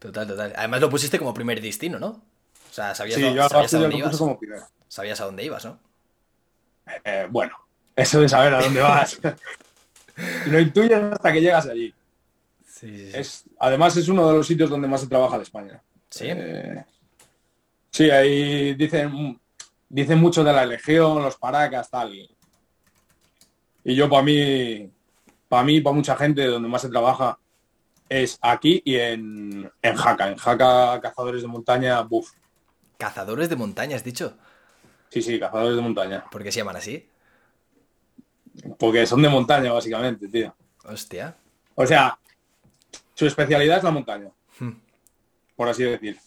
Total, 0.00 0.26
total. 0.26 0.52
Además 0.56 0.80
lo 0.80 0.90
pusiste 0.90 1.18
como 1.20 1.32
primer 1.32 1.60
destino, 1.60 2.00
¿no? 2.00 2.08
O 2.08 2.72
sea, 2.72 2.96
sabías, 2.96 3.16
sí, 3.16 3.22
yo 3.32 3.48
sabías 3.48 3.74
a 3.74 3.78
dónde 3.78 3.96
ibas. 3.96 4.16
Como. 4.16 4.40
Sabías 4.88 5.20
a 5.20 5.24
dónde 5.24 5.44
ibas, 5.44 5.64
¿no? 5.64 5.78
Eh, 7.04 7.28
bueno, 7.30 7.56
eso 7.94 8.20
de 8.20 8.28
saber 8.28 8.54
a 8.54 8.60
dónde 8.60 8.80
vas. 8.80 9.20
lo 10.46 10.60
intuyes 10.60 11.00
hasta 11.00 11.32
que 11.32 11.40
llegas 11.40 11.66
allí. 11.66 11.94
Sí, 12.66 13.10
sí, 13.10 13.10
Es, 13.14 13.44
además 13.60 13.96
es 13.96 14.08
uno 14.08 14.28
de 14.28 14.36
los 14.36 14.46
sitios 14.46 14.68
donde 14.68 14.88
más 14.88 15.00
se 15.00 15.06
trabaja 15.06 15.36
de 15.36 15.44
España. 15.44 15.80
Sí. 16.10 16.26
Eh, 16.28 16.84
sí, 17.90 18.10
ahí 18.10 18.74
dicen, 18.74 19.40
dicen 19.88 20.18
mucho 20.18 20.42
de 20.44 20.52
la 20.52 20.64
legión, 20.66 21.22
los 21.22 21.36
paracas, 21.36 21.90
tal. 21.90 22.12
Y 23.84 23.94
yo 23.94 24.08
para 24.08 24.22
mí, 24.22 24.90
para 25.48 25.62
mí, 25.62 25.80
para 25.80 25.94
mucha 25.94 26.16
gente, 26.16 26.44
donde 26.44 26.68
más 26.68 26.82
se 26.82 26.88
trabaja 26.88 27.38
es 28.08 28.38
aquí 28.40 28.82
y 28.84 28.96
en, 28.96 29.70
en 29.82 29.96
Jaca. 29.96 30.28
En 30.28 30.36
Jaca, 30.36 31.00
cazadores 31.00 31.42
de 31.42 31.48
montaña, 31.48 32.00
buf. 32.02 32.32
¿Cazadores 32.98 33.48
de 33.48 33.56
montaña, 33.56 33.96
has 33.96 34.04
dicho? 34.04 34.36
Sí, 35.08 35.22
sí, 35.22 35.38
cazadores 35.38 35.76
de 35.76 35.82
montaña. 35.82 36.24
¿Por 36.30 36.42
qué 36.42 36.52
se 36.52 36.58
llaman 36.58 36.76
así? 36.76 37.08
Porque 38.78 39.06
son 39.06 39.22
de 39.22 39.28
montaña, 39.28 39.72
básicamente, 39.72 40.28
tío. 40.28 40.54
Hostia. 40.84 41.36
O 41.74 41.86
sea, 41.86 42.18
su 43.14 43.26
especialidad 43.26 43.78
es 43.78 43.84
la 43.84 43.90
montaña. 43.90 44.30
Por 45.56 45.68
así 45.68 45.84
decir. 45.84 46.18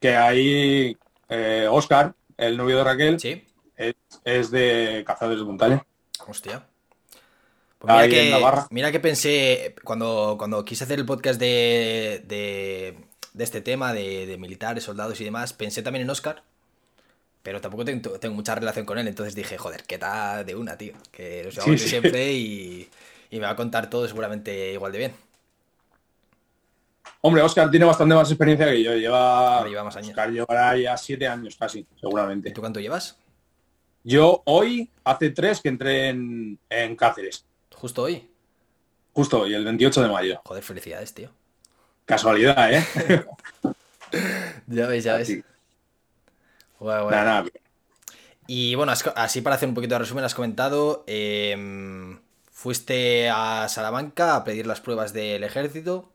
Que 0.00 0.16
ahí 0.16 0.96
eh, 1.28 1.68
Oscar, 1.70 2.14
el 2.36 2.56
novio 2.56 2.78
de 2.78 2.84
Raquel, 2.84 3.20
Sí. 3.20 3.44
es, 3.76 3.94
es 4.24 4.50
de 4.50 5.04
cazadores 5.06 5.40
de 5.40 5.44
montaña. 5.44 5.86
Hostia. 6.26 6.66
Pues 7.78 7.92
mira, 7.94 8.00
Ahí 8.02 8.10
en 8.10 8.10
que, 8.10 8.30
Navarra. 8.30 8.66
mira 8.70 8.92
que 8.92 9.00
pensé, 9.00 9.74
cuando, 9.84 10.36
cuando 10.38 10.64
quise 10.64 10.84
hacer 10.84 10.98
el 10.98 11.06
podcast 11.06 11.40
de, 11.40 12.22
de, 12.26 12.96
de 13.32 13.44
este 13.44 13.62
tema, 13.62 13.92
de, 13.94 14.26
de 14.26 14.36
militares, 14.38 14.84
soldados 14.84 15.20
y 15.20 15.24
demás, 15.24 15.52
pensé 15.54 15.82
también 15.82 16.02
en 16.04 16.10
Oscar, 16.10 16.42
pero 17.42 17.60
tampoco 17.60 17.84
tengo, 17.86 18.18
tengo 18.20 18.34
mucha 18.34 18.54
relación 18.54 18.84
con 18.86 18.98
él, 18.98 19.08
entonces 19.08 19.34
dije, 19.34 19.56
joder, 19.58 19.84
¿qué 19.84 19.98
tal 19.98 20.44
de 20.44 20.54
una, 20.54 20.76
tío? 20.76 20.92
Que 21.10 21.42
nos 21.44 21.54
llevamos 21.54 21.80
Sí, 21.80 21.88
siempre 21.88 22.32
y, 22.34 22.88
y 23.30 23.36
me 23.40 23.46
va 23.46 23.50
a 23.50 23.56
contar 23.56 23.88
todo 23.90 24.06
seguramente 24.06 24.72
igual 24.72 24.92
de 24.92 24.98
bien. 24.98 25.12
Hombre, 27.22 27.42
Oscar 27.42 27.70
tiene 27.70 27.84
bastante 27.84 28.14
más 28.14 28.30
experiencia 28.30 28.66
que 28.66 28.82
yo. 28.82 28.94
Lleva, 28.94 29.66
lleva 29.66 29.84
más 29.84 29.96
años. 29.96 30.08
Oscar 30.10 30.30
llevará 30.30 30.76
ya 30.76 30.96
siete 30.96 31.28
años 31.28 31.56
casi, 31.56 31.80
¿Y 31.80 32.00
seguramente. 32.00 32.50
tú 32.50 32.60
cuánto 32.60 32.80
llevas? 32.80 33.18
Yo 34.02 34.42
hoy, 34.46 34.90
hace 35.04 35.30
tres 35.30 35.60
que 35.60 35.68
entré 35.68 36.08
en, 36.08 36.58
en 36.70 36.96
Cáceres. 36.96 37.44
Justo 37.74 38.02
hoy. 38.02 38.30
Justo 39.12 39.40
hoy, 39.42 39.52
el 39.52 39.64
28 39.64 40.02
de 40.02 40.08
mayo. 40.08 40.40
Joder, 40.44 40.62
felicidades, 40.62 41.12
tío. 41.12 41.30
Casualidad, 42.06 42.72
¿eh? 42.72 42.84
Ya 44.66 44.86
ves, 44.86 45.04
ya 45.04 45.16
ves. 45.16 45.30
Nada, 46.80 47.24
nada. 47.24 47.44
Y 48.46 48.74
bueno, 48.74 48.92
así 49.14 49.40
para 49.42 49.56
hacer 49.56 49.68
un 49.68 49.74
poquito 49.74 49.94
de 49.94 50.00
resumen, 50.00 50.24
has 50.24 50.34
comentado, 50.34 51.04
em, 51.06 52.18
fuiste 52.50 53.30
a 53.30 53.68
Salamanca 53.68 54.34
a 54.34 54.42
pedir 54.42 54.66
las 54.66 54.80
pruebas 54.80 55.12
del 55.12 55.44
ejército, 55.44 56.10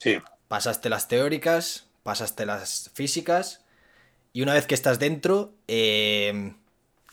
Sí. 0.00 0.18
pasaste 0.48 0.88
las 0.88 1.08
teóricas, 1.08 1.86
pasaste 2.02 2.46
las 2.46 2.90
físicas, 2.94 3.64
y 4.32 4.42
una 4.42 4.54
vez 4.54 4.66
que 4.66 4.74
estás 4.74 4.98
dentro, 4.98 5.52
em, 5.68 6.56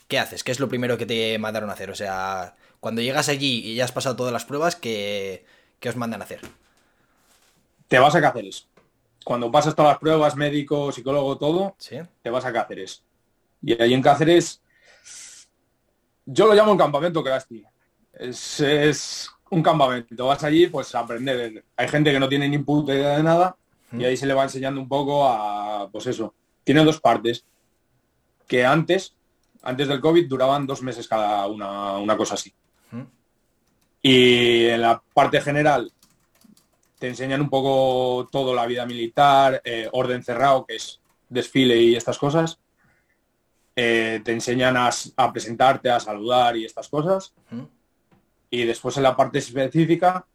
¿qué 0.08 0.20
haces? 0.20 0.44
¿Qué 0.44 0.52
es 0.52 0.60
lo 0.60 0.70
primero 0.70 0.98
que 0.98 1.06
te 1.06 1.38
mandaron 1.40 1.70
a 1.70 1.74
hacer? 1.74 1.92
O 1.92 1.96
sea, 1.96 2.56
cuando 2.80 3.02
llegas 3.02 3.30
allí 3.30 3.62
y 3.66 3.76
ya 3.76 3.86
has 3.86 3.92
pasado 3.92 4.16
todas 4.16 4.34
las 4.34 4.46
pruebas, 4.46 4.76
¿qué, 4.76 5.46
qué 5.80 5.90
os 5.90 5.96
mandan 5.96 6.22
a 6.22 6.26
hacer? 6.26 6.42
Te 7.88 8.00
vas 8.00 8.16
a 8.16 8.22
Cáceres. 8.22 8.68
Cuando 9.24 9.52
pasas 9.52 9.76
todas 9.76 9.92
las 9.94 10.00
pruebas, 10.00 10.36
médico, 10.36 10.92
psicólogo, 10.92 11.38
todo, 11.38 11.76
¿Sí? 11.80 11.98
te 12.22 12.30
vas 12.30 12.46
a 12.46 12.54
Cáceres. 12.54 13.04
Y 13.62 13.82
ahí 13.82 13.94
en 13.94 14.02
Cáceres, 14.02 14.62
yo 16.26 16.48
lo 16.48 16.54
llamo 16.54 16.72
un 16.72 16.78
campamento 16.78 17.24
Krusty. 17.24 17.64
Es, 18.14 18.60
es 18.62 19.30
un 19.50 19.64
campamento. 19.64 20.26
Vas 20.26 20.44
allí, 20.44 20.68
pues 20.68 20.94
a 20.96 21.00
aprender. 21.00 21.64
Hay 21.76 21.88
gente 21.88 22.12
que 22.12 22.20
no 22.20 22.30
tiene 22.30 22.50
ni 22.50 22.58
puta 22.60 22.94
idea 22.94 23.18
de 23.18 23.24
nada 23.24 23.56
y 23.92 24.04
ahí 24.04 24.18
se 24.18 24.26
le 24.26 24.34
va 24.34 24.44
enseñando 24.44 24.82
un 24.82 24.88
poco 24.88 25.28
a, 25.28 25.90
pues 25.92 26.08
eso. 26.08 26.34
Tiene 26.64 26.84
dos 26.84 27.00
partes. 27.00 27.46
Que 28.48 28.66
antes, 28.66 29.16
antes 29.62 29.88
del 29.88 30.00
COVID, 30.00 30.28
duraban 30.28 30.66
dos 30.66 30.82
meses 30.82 31.08
cada 31.08 31.48
una, 31.48 31.98
una 31.98 32.16
cosa 32.18 32.36
así. 32.36 32.54
Y 34.02 34.68
en 34.68 34.82
la 34.82 35.02
parte 35.14 35.42
general 35.42 35.92
te 37.00 37.08
enseñan 37.08 37.42
un 37.42 37.50
poco 37.50 38.28
todo 38.32 38.56
la 38.56 38.66
vida 38.66 38.86
militar, 38.86 39.62
eh, 39.64 39.90
orden 39.92 40.24
cerrado, 40.24 40.66
que 40.66 40.76
es 40.76 41.00
desfile 41.30 41.78
y 41.78 41.96
estas 41.96 42.18
cosas. 42.18 42.60
Eh, 43.76 44.22
te 44.24 44.32
enseñan 44.32 44.76
a, 44.78 44.92
presentarte, 45.32 45.90
a 45.90 46.00
saludar 46.00 46.58
y 46.58 46.66
estas 46.66 46.88
cosas. 46.90 47.34
Y 48.50 48.66
después 48.66 48.96
en 48.98 49.04
la 49.04 49.16
parte 49.16 49.40
específica 49.40 50.26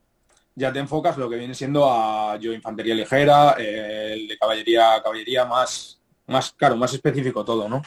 ya 0.54 0.72
te 0.72 0.80
enfocas 0.80 1.18
lo 1.18 1.30
que 1.30 1.36
viene 1.36 1.54
siendo 1.54 1.90
a 1.90 2.36
yo 2.38 2.52
infantería 2.52 2.94
ligera, 2.94 3.56
eh, 3.58 4.14
el 4.14 4.28
de 4.28 4.38
caballería, 4.38 5.00
caballería 5.02 5.44
más, 5.46 6.00
más, 6.26 6.52
claro, 6.52 6.76
más 6.76 6.92
específico 6.94 7.44
todo, 7.44 7.68
¿no? 7.68 7.82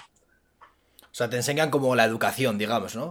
O 1.12 1.18
sea, 1.18 1.30
te 1.30 1.38
enseñan 1.38 1.72
como 1.72 1.96
la 1.96 2.06
educación, 2.06 2.58
digamos, 2.58 2.96
¿no? 2.96 3.06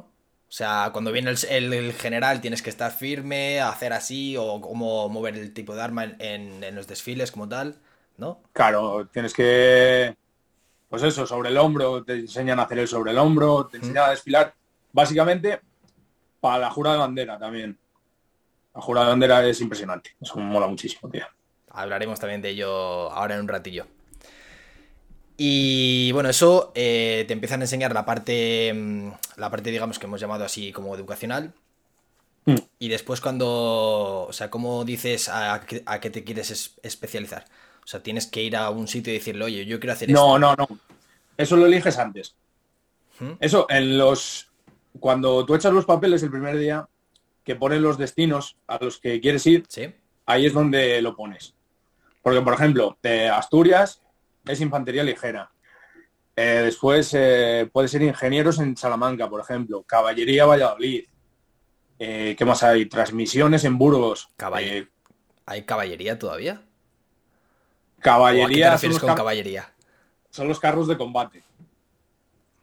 O 0.48 0.52
sea, 0.56 0.90
cuando 0.92 1.10
viene 1.12 1.30
el, 1.30 1.38
el- 1.48 1.72
el 1.72 1.92
general 1.94 2.40
tienes 2.40 2.62
que 2.62 2.70
estar 2.70 2.92
firme, 2.92 3.60
hacer 3.60 3.92
así, 3.92 4.36
o 4.38 4.60
cómo 4.60 5.08
mover 5.08 5.36
el 5.36 5.52
tipo 5.54 5.74
de 5.74 5.82
arma 5.82 6.04
en, 6.04 6.16
en- 6.20 6.64
en 6.64 6.74
los 6.76 6.86
desfiles 6.86 7.32
como 7.32 7.48
tal, 7.48 7.80
¿no? 8.18 8.40
Claro, 8.52 9.06
tienes 9.12 9.34
que, 9.34 10.16
pues 10.88 11.02
eso, 11.02 11.26
sobre 11.26 11.50
el 11.50 11.58
hombro, 11.58 12.04
te 12.04 12.14
enseñan 12.14 12.60
a 12.60 12.64
hacer 12.64 12.80
el 12.80 12.88
sobre 12.88 13.12
el 13.12 13.18
hombro, 13.18 13.66
te 13.68 13.78
enseñan 13.78 14.04
a 14.06 14.10
desfilar, 14.10 14.54
básicamente 14.92 15.60
para 16.44 16.58
la 16.58 16.70
jura 16.70 16.92
de 16.92 16.98
bandera 16.98 17.38
también. 17.38 17.78
La 18.74 18.82
jura 18.82 19.00
de 19.02 19.06
bandera 19.08 19.46
es 19.46 19.62
impresionante, 19.62 20.14
eso 20.20 20.36
me 20.36 20.44
mola 20.44 20.66
muchísimo, 20.66 21.08
tío. 21.10 21.24
Hablaremos 21.70 22.20
también 22.20 22.42
de 22.42 22.50
ello 22.50 23.10
ahora 23.12 23.34
en 23.36 23.40
un 23.40 23.48
ratillo. 23.48 23.86
Y 25.38 26.12
bueno, 26.12 26.28
eso 26.28 26.70
eh, 26.74 27.24
te 27.26 27.32
empiezan 27.32 27.60
a 27.60 27.64
enseñar 27.64 27.94
la 27.94 28.04
parte, 28.04 28.72
mm, 28.74 29.08
la 29.36 29.50
parte, 29.50 29.70
digamos, 29.70 29.98
que 29.98 30.04
hemos 30.06 30.20
llamado 30.20 30.44
así 30.44 30.70
como 30.70 30.94
educacional. 30.94 31.52
Mm. 32.44 32.56
Y 32.78 32.88
después 32.88 33.22
cuando, 33.22 34.26
o 34.28 34.32
sea, 34.32 34.50
¿cómo 34.50 34.84
dices 34.84 35.30
a, 35.30 35.62
qué- 35.66 35.82
a 35.86 35.98
qué 36.00 36.10
te 36.10 36.24
quieres 36.24 36.50
es- 36.50 36.74
especializar? 36.82 37.46
O 37.82 37.86
sea, 37.86 38.02
tienes 38.02 38.26
que 38.26 38.42
ir 38.42 38.54
a 38.56 38.68
un 38.70 38.86
sitio 38.86 39.12
y 39.12 39.16
decirle, 39.18 39.44
oye, 39.46 39.64
yo 39.64 39.80
quiero 39.80 39.94
hacer 39.94 40.10
esto. 40.10 40.20
No, 40.20 40.38
no, 40.38 40.54
no. 40.56 40.68
Eso 41.38 41.56
lo 41.56 41.66
eliges 41.66 41.98
antes. 41.98 42.34
¿Mm? 43.18 43.32
Eso, 43.40 43.66
en 43.70 43.96
los. 43.98 44.48
Cuando 45.00 45.44
tú 45.44 45.54
echas 45.54 45.72
los 45.72 45.84
papeles 45.86 46.22
el 46.22 46.30
primer 46.30 46.56
día, 46.58 46.88
que 47.42 47.56
ponen 47.56 47.82
los 47.82 47.98
destinos 47.98 48.56
a 48.66 48.78
los 48.82 48.98
que 48.98 49.20
quieres 49.20 49.46
ir, 49.46 49.64
¿Sí? 49.68 49.92
ahí 50.26 50.46
es 50.46 50.52
donde 50.52 51.00
lo 51.02 51.14
pones. 51.16 51.54
Porque, 52.22 52.40
por 52.40 52.54
ejemplo, 52.54 52.96
de 53.02 53.28
Asturias 53.28 54.02
es 54.46 54.60
infantería 54.60 55.02
ligera. 55.04 55.50
Eh, 56.36 56.62
después 56.64 57.10
eh, 57.14 57.68
puede 57.72 57.88
ser 57.88 58.02
ingenieros 58.02 58.58
en 58.60 58.76
Salamanca, 58.76 59.28
por 59.28 59.40
ejemplo. 59.40 59.82
Caballería 59.82 60.46
Valladolid. 60.46 61.04
Eh, 61.98 62.34
¿Qué 62.36 62.44
más 62.44 62.62
hay? 62.62 62.86
Transmisiones 62.86 63.64
en 63.64 63.78
Burgos. 63.78 64.28
Caballe- 64.36 64.78
Eh, 64.78 64.88
¿Hay 65.46 65.62
caballería 65.64 66.18
todavía? 66.18 66.54
¿O 66.54 66.56
a 66.56 66.60
qué 66.62 68.00
te 68.00 68.00
caballería 68.00 68.66
son 68.66 68.72
refieres 68.72 68.94
los, 68.94 69.00
con 69.00 69.08
ca- 69.10 69.14
caballería? 69.16 69.72
son 70.30 70.48
los 70.48 70.58
carros 70.58 70.88
de 70.88 70.96
combate. 70.96 71.42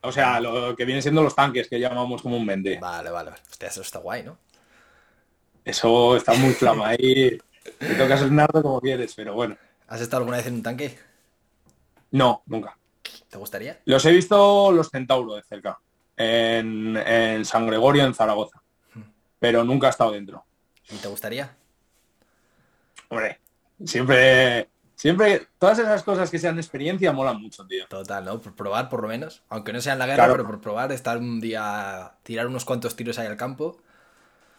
O 0.01 0.11
sea, 0.11 0.39
lo 0.39 0.75
que 0.75 0.85
vienen 0.85 1.01
siendo 1.01 1.21
los 1.21 1.35
tanques 1.35 1.67
que 1.67 1.79
llamamos 1.79 2.21
comúnmente. 2.21 2.79
Vale, 2.79 3.11
vale. 3.11 3.31
vale. 3.31 3.41
Hostia, 3.49 3.67
eso 3.67 3.81
está 3.81 3.99
guay, 3.99 4.23
¿no? 4.23 4.37
Eso 5.63 6.15
está 6.15 6.33
muy 6.33 6.53
flama 6.53 6.89
ahí. 6.89 7.37
Te 7.77 7.95
tocas 7.95 8.21
el 8.21 8.35
nardo 8.35 8.63
como 8.63 8.81
quieres, 8.81 9.13
pero 9.15 9.33
bueno. 9.33 9.55
¿Has 9.87 10.01
estado 10.01 10.21
alguna 10.21 10.37
vez 10.37 10.47
en 10.47 10.55
un 10.55 10.63
tanque? 10.63 10.97
No, 12.11 12.41
nunca. 12.47 12.77
¿Te 13.29 13.37
gustaría? 13.37 13.79
Los 13.85 14.05
he 14.05 14.11
visto 14.11 14.71
los 14.71 14.89
Centauro 14.89 15.35
de 15.35 15.43
cerca, 15.43 15.79
en, 16.17 16.97
en 16.97 17.45
San 17.45 17.67
Gregorio, 17.67 18.05
en 18.05 18.13
Zaragoza, 18.13 18.61
pero 19.39 19.63
nunca 19.63 19.87
he 19.87 19.89
estado 19.89 20.11
dentro. 20.11 20.43
¿Y 20.89 20.97
te 20.97 21.07
gustaría? 21.07 21.55
Hombre, 23.09 23.39
siempre, 23.85 24.69
siempre, 25.01 25.47
todas 25.57 25.79
esas 25.79 26.03
cosas 26.03 26.29
que 26.29 26.37
sean 26.37 26.57
experiencia 26.57 27.11
molan 27.11 27.41
mucho, 27.41 27.65
tío. 27.65 27.87
Total, 27.87 28.23
¿no? 28.23 28.39
Por 28.39 28.53
probar, 28.55 28.87
por 28.87 29.01
lo 29.01 29.07
menos. 29.07 29.41
Aunque 29.49 29.73
no 29.73 29.81
sea 29.81 29.93
en 29.93 29.99
la 29.99 30.05
guerra, 30.05 30.25
Claro. 30.25 30.33
pero 30.33 30.45
por 30.45 30.61
probar, 30.61 30.91
estar 30.91 31.17
un 31.17 31.41
día, 31.41 32.11
tirar 32.21 32.45
unos 32.45 32.65
cuantos 32.65 32.95
tiros 32.95 33.17
ahí 33.17 33.25
al 33.25 33.35
campo. 33.37 33.77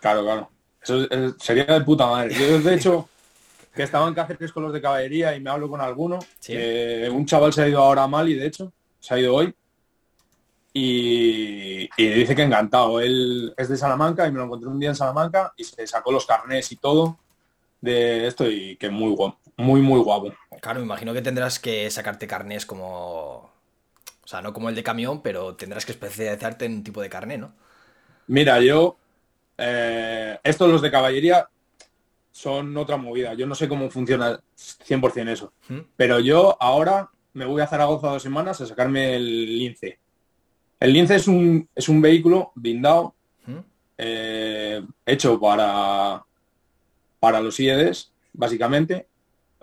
Claro, 0.00 0.22
claro. 0.22 0.50
Eso 0.82 1.04
es- 1.08 1.34
sería 1.38 1.64
de 1.64 1.80
puta 1.82 2.06
madre. 2.06 2.34
Yo, 2.34 2.58
de 2.58 2.74
hecho, 2.74 3.08
que 3.72 3.84
estaba 3.84 4.08
en 4.08 4.14
Cáceres 4.14 4.52
con 4.52 4.64
los 4.64 4.72
de 4.72 4.82
caballería 4.82 5.34
y 5.36 5.40
me 5.40 5.48
hablo 5.50 5.68
con 5.68 5.80
alguno. 5.80 6.18
Sí. 6.40 6.54
que 6.54 7.08
un 7.12 7.24
chaval 7.24 7.52
se 7.52 7.62
ha 7.62 7.68
ido 7.68 7.78
ahora 7.78 8.02
a 8.02 8.08
Mali, 8.08 8.34
de 8.34 8.46
hecho, 8.48 8.72
se 8.98 9.14
ha 9.14 9.18
ido 9.20 9.34
hoy. 9.36 9.54
Y, 10.74 11.88
y 11.96 12.06
dice 12.08 12.34
que 12.34 12.42
encantado. 12.42 13.00
Él 13.00 13.52
es 13.56 13.68
de 13.68 13.76
Salamanca 13.76 14.26
y 14.26 14.32
me 14.32 14.38
lo 14.38 14.44
encontré 14.46 14.68
un 14.68 14.80
día 14.80 14.88
en 14.88 14.94
Salamanca 14.96 15.52
y 15.56 15.64
se 15.64 15.86
sacó 15.86 16.10
los 16.12 16.26
carnés 16.26 16.72
y 16.72 16.76
todo 16.76 17.18
de 17.80 18.26
esto 18.26 18.48
y 18.48 18.76
que 18.76 18.88
muy 18.90 19.10
guapo, 19.14 19.38
muy, 19.62 19.80
muy 19.80 20.00
guapo. 20.00 20.34
Claro, 20.60 20.80
me 20.80 20.86
imagino 20.86 21.12
que 21.12 21.22
tendrás 21.22 21.58
que 21.58 21.90
sacarte 21.90 22.26
carnés 22.26 22.66
como... 22.66 23.50
O 24.24 24.26
sea, 24.26 24.40
no 24.42 24.52
como 24.52 24.68
el 24.68 24.74
de 24.74 24.82
camión, 24.82 25.22
pero 25.22 25.56
tendrás 25.56 25.84
que 25.84 25.92
especializarte 25.92 26.64
en 26.64 26.74
un 26.74 26.84
tipo 26.84 27.02
de 27.02 27.08
carné, 27.08 27.38
¿no? 27.38 27.52
Mira, 28.28 28.60
yo, 28.60 28.96
eh, 29.58 30.38
estos 30.44 30.70
los 30.70 30.80
de 30.80 30.90
caballería 30.90 31.48
son 32.30 32.76
otra 32.76 32.96
movida. 32.96 33.34
Yo 33.34 33.46
no 33.46 33.54
sé 33.54 33.68
cómo 33.68 33.90
funciona 33.90 34.40
100% 34.56 35.28
eso. 35.28 35.52
¿Mm? 35.68 35.80
Pero 35.96 36.20
yo 36.20 36.56
ahora 36.60 37.10
me 37.34 37.44
voy 37.44 37.62
a 37.62 37.66
Zaragoza 37.66 38.08
dos 38.08 38.22
semanas 38.22 38.60
a 38.60 38.66
sacarme 38.66 39.16
el 39.16 39.58
lince. 39.58 39.98
El 40.80 40.92
lince 40.92 41.16
es 41.16 41.28
un, 41.28 41.68
es 41.74 41.88
un 41.88 42.00
vehículo 42.00 42.52
blindado 42.54 43.14
¿Mm? 43.46 43.58
eh, 43.98 44.82
hecho 45.06 45.38
para, 45.38 46.24
para 47.20 47.40
los 47.40 47.58
IEDs, 47.60 48.12
básicamente. 48.32 49.06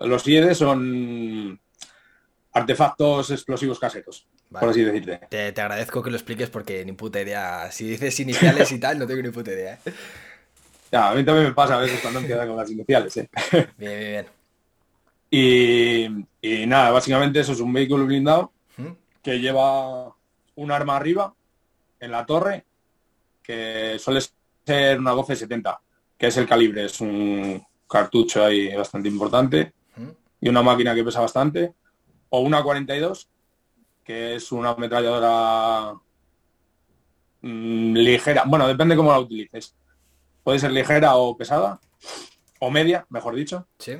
Los 0.00 0.26
IEDs 0.26 0.58
son 0.58 1.60
artefactos 2.52 3.30
explosivos 3.30 3.78
caseros, 3.78 4.26
Vale. 4.50 4.60
por 4.60 4.70
así 4.70 4.82
decirte. 4.82 5.20
Te, 5.28 5.52
te 5.52 5.60
agradezco 5.60 6.02
que 6.02 6.10
lo 6.10 6.16
expliques 6.16 6.50
porque 6.50 6.84
ni 6.84 6.92
puta 6.92 7.20
idea. 7.20 7.70
Si 7.70 7.88
dices 7.88 8.18
iniciales 8.20 8.72
y 8.72 8.80
tal, 8.80 8.98
no 8.98 9.06
tengo 9.06 9.22
ni 9.22 9.30
puta 9.30 9.52
idea. 9.52 9.78
¿eh? 9.84 9.92
Ya, 10.90 11.10
a 11.10 11.14
mí 11.14 11.24
también 11.24 11.48
me 11.48 11.54
pasa 11.54 11.76
a 11.76 11.80
veces 11.80 12.00
cuando 12.00 12.20
queda 12.22 12.46
con 12.46 12.56
las 12.56 12.70
iniciales. 12.70 13.16
¿eh? 13.16 13.28
Bien, 13.78 13.98
bien, 13.98 13.98
bien. 14.10 14.26
Y, 15.32 16.06
y 16.42 16.66
nada, 16.66 16.90
básicamente 16.90 17.38
eso 17.38 17.52
es 17.52 17.60
un 17.60 17.72
vehículo 17.72 18.04
blindado 18.04 18.52
¿Mm? 18.76 18.88
que 19.22 19.38
lleva 19.38 20.12
un 20.56 20.72
arma 20.72 20.96
arriba 20.96 21.32
en 22.00 22.10
la 22.10 22.26
torre 22.26 22.64
que 23.42 23.96
suele 24.00 24.20
ser 24.66 24.98
una 24.98 25.12
12-70, 25.12 25.78
que 26.18 26.26
es 26.26 26.36
el 26.36 26.46
calibre, 26.48 26.84
es 26.86 27.00
un 27.00 27.64
cartucho 27.88 28.44
ahí 28.44 28.74
bastante 28.74 29.08
importante. 29.08 29.72
Y 30.40 30.48
una 30.48 30.62
máquina 30.62 30.94
que 30.94 31.04
pesa 31.04 31.20
bastante, 31.20 31.74
o 32.30 32.40
una 32.40 32.62
42, 32.62 33.28
que 34.04 34.36
es 34.36 34.50
una 34.52 34.70
ametralladora 34.70 35.94
mm, 37.42 37.94
ligera, 37.94 38.44
bueno, 38.46 38.66
depende 38.66 38.96
cómo 38.96 39.12
la 39.12 39.18
utilices. 39.20 39.74
Puede 40.42 40.58
ser 40.58 40.72
ligera 40.72 41.16
o 41.16 41.36
pesada, 41.36 41.80
o 42.58 42.70
media, 42.70 43.06
mejor 43.10 43.34
dicho, 43.34 43.66
Sí. 43.78 43.96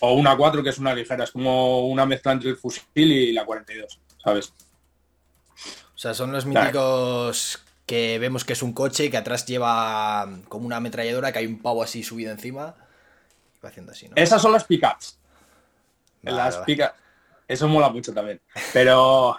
o 0.00 0.14
una 0.14 0.36
4 0.36 0.62
que 0.62 0.70
es 0.70 0.78
una 0.78 0.94
ligera, 0.94 1.24
es 1.24 1.30
como 1.32 1.86
una 1.88 2.06
mezcla 2.06 2.32
entre 2.32 2.50
el 2.50 2.56
fusil 2.56 2.82
y 2.96 3.32
la 3.32 3.44
42, 3.44 4.00
¿sabes? 4.22 4.52
O 5.94 5.98
sea, 6.00 6.14
son 6.14 6.32
los 6.32 6.44
Claro. 6.44 6.60
míticos 6.66 7.62
que 7.86 8.18
vemos 8.18 8.44
que 8.44 8.52
es 8.52 8.62
un 8.62 8.72
coche 8.72 9.06
y 9.06 9.10
que 9.10 9.16
atrás 9.16 9.46
lleva 9.46 10.28
como 10.48 10.66
una 10.66 10.76
ametralladora 10.76 11.32
que 11.32 11.38
hay 11.40 11.46
un 11.46 11.60
pavo 11.60 11.82
así 11.82 12.02
subido 12.02 12.30
encima. 12.30 12.74
Y 13.56 13.60
va 13.64 13.70
haciendo 13.70 13.92
así, 13.92 14.08
¿no? 14.08 14.12
Esas 14.14 14.40
son 14.42 14.52
las 14.52 14.64
pickups. 14.64 15.18
Vale, 16.22 16.36
las 16.36 16.54
vale. 16.54 16.66
pickups. 16.66 16.94
Eso 17.46 17.68
mola 17.68 17.88
mucho 17.88 18.12
también. 18.12 18.40
Pero, 18.72 19.36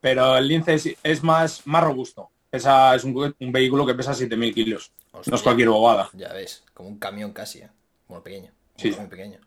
pero 0.00 0.36
el 0.38 0.48
Lince 0.48 0.74
es, 0.74 0.88
es 1.02 1.22
más, 1.22 1.66
más 1.66 1.84
robusto. 1.84 2.30
Esa 2.50 2.94
es 2.94 3.04
un, 3.04 3.34
un 3.38 3.52
vehículo 3.52 3.86
que 3.86 3.94
pesa 3.94 4.12
7.000 4.12 4.54
kilos. 4.54 4.92
Hostia. 5.12 5.30
No 5.30 5.36
es 5.36 5.42
cualquier 5.42 5.68
bobada. 5.68 6.08
Ya 6.14 6.32
ves, 6.32 6.64
como 6.72 6.88
un 6.88 6.98
camión 6.98 7.32
casi, 7.32 7.60
¿eh? 7.60 7.70
Bueno, 8.08 8.22
pequeño. 8.22 8.52
Sí. 8.76 8.94
Muy 8.98 9.06
pequeño. 9.06 9.40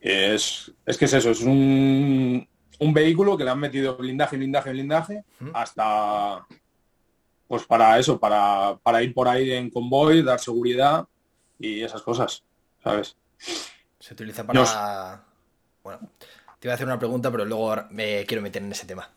Es, 0.00 0.70
es 0.84 0.98
que 0.98 1.06
es 1.06 1.12
eso, 1.14 1.30
es 1.30 1.40
un, 1.40 2.46
un 2.78 2.94
vehículo 2.94 3.36
que 3.36 3.44
le 3.44 3.50
han 3.50 3.58
metido 3.58 3.96
blindaje, 3.96 4.36
blindaje, 4.36 4.70
blindaje, 4.70 5.24
¿Mm? 5.40 5.50
hasta 5.54 6.46
pues 7.48 7.64
para 7.64 7.98
eso, 7.98 8.18
para, 8.18 8.76
para 8.82 9.02
ir 9.02 9.14
por 9.14 9.28
ahí 9.28 9.52
en 9.52 9.70
convoy, 9.70 10.22
dar 10.22 10.38
seguridad 10.40 11.06
y 11.58 11.82
esas 11.82 12.02
cosas, 12.02 12.44
¿sabes? 12.82 13.16
Se 14.06 14.14
utiliza 14.14 14.44
para... 14.44 14.60
Bueno, 15.82 16.00
te 16.60 16.68
iba 16.68 16.72
a 16.72 16.74
hacer 16.76 16.86
una 16.86 16.98
pregunta, 16.98 17.30
pero 17.30 17.44
luego 17.44 17.76
me 17.90 18.24
quiero 18.26 18.42
meter 18.42 18.62
en 18.62 18.70
ese 18.72 18.86
tema. 18.86 19.10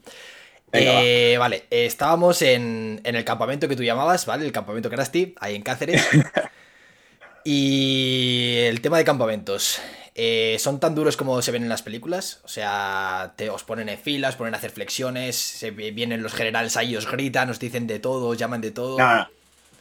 Venga, 0.71 1.01
Eh, 1.03 1.35
vale, 1.37 1.65
estábamos 1.69 2.41
en, 2.41 2.99
en 3.03 3.15
el 3.15 3.23
campamento 3.23 3.67
que 3.67 3.75
tú 3.75 3.83
llamabas, 3.83 4.25
¿vale? 4.25 4.45
El 4.45 4.51
campamento 4.51 4.89
Krusty, 4.89 5.35
ahí 5.39 5.55
en 5.55 5.61
Cáceres. 5.63 6.07
y 7.43 8.55
el 8.65 8.81
tema 8.81 8.97
de 8.97 9.03
campamentos. 9.05 9.79
eh, 10.15 10.57
¿Son 10.59 10.79
tan 10.79 10.95
duros 10.95 11.17
como 11.17 11.41
se 11.41 11.51
ven 11.51 11.63
en 11.63 11.69
las 11.69 11.81
películas? 11.81 12.41
O 12.43 12.47
sea, 12.47 13.33
te, 13.35 13.49
os 13.49 13.63
ponen 13.63 13.89
en 13.89 13.97
filas, 13.97 14.35
ponen 14.35 14.53
a 14.53 14.57
hacer 14.57 14.71
flexiones, 14.71 15.35
se 15.35 15.71
vi- 15.71 15.91
vienen 15.91 16.21
los 16.23 16.33
generales 16.33 16.77
ahí, 16.77 16.95
os 16.95 17.09
gritan, 17.09 17.49
os 17.49 17.59
dicen 17.59 17.87
de 17.87 17.99
todo, 17.99 18.27
os 18.29 18.37
llaman 18.37 18.61
de 18.61 18.71
todo. 18.71 18.97
Nada. 18.97 19.29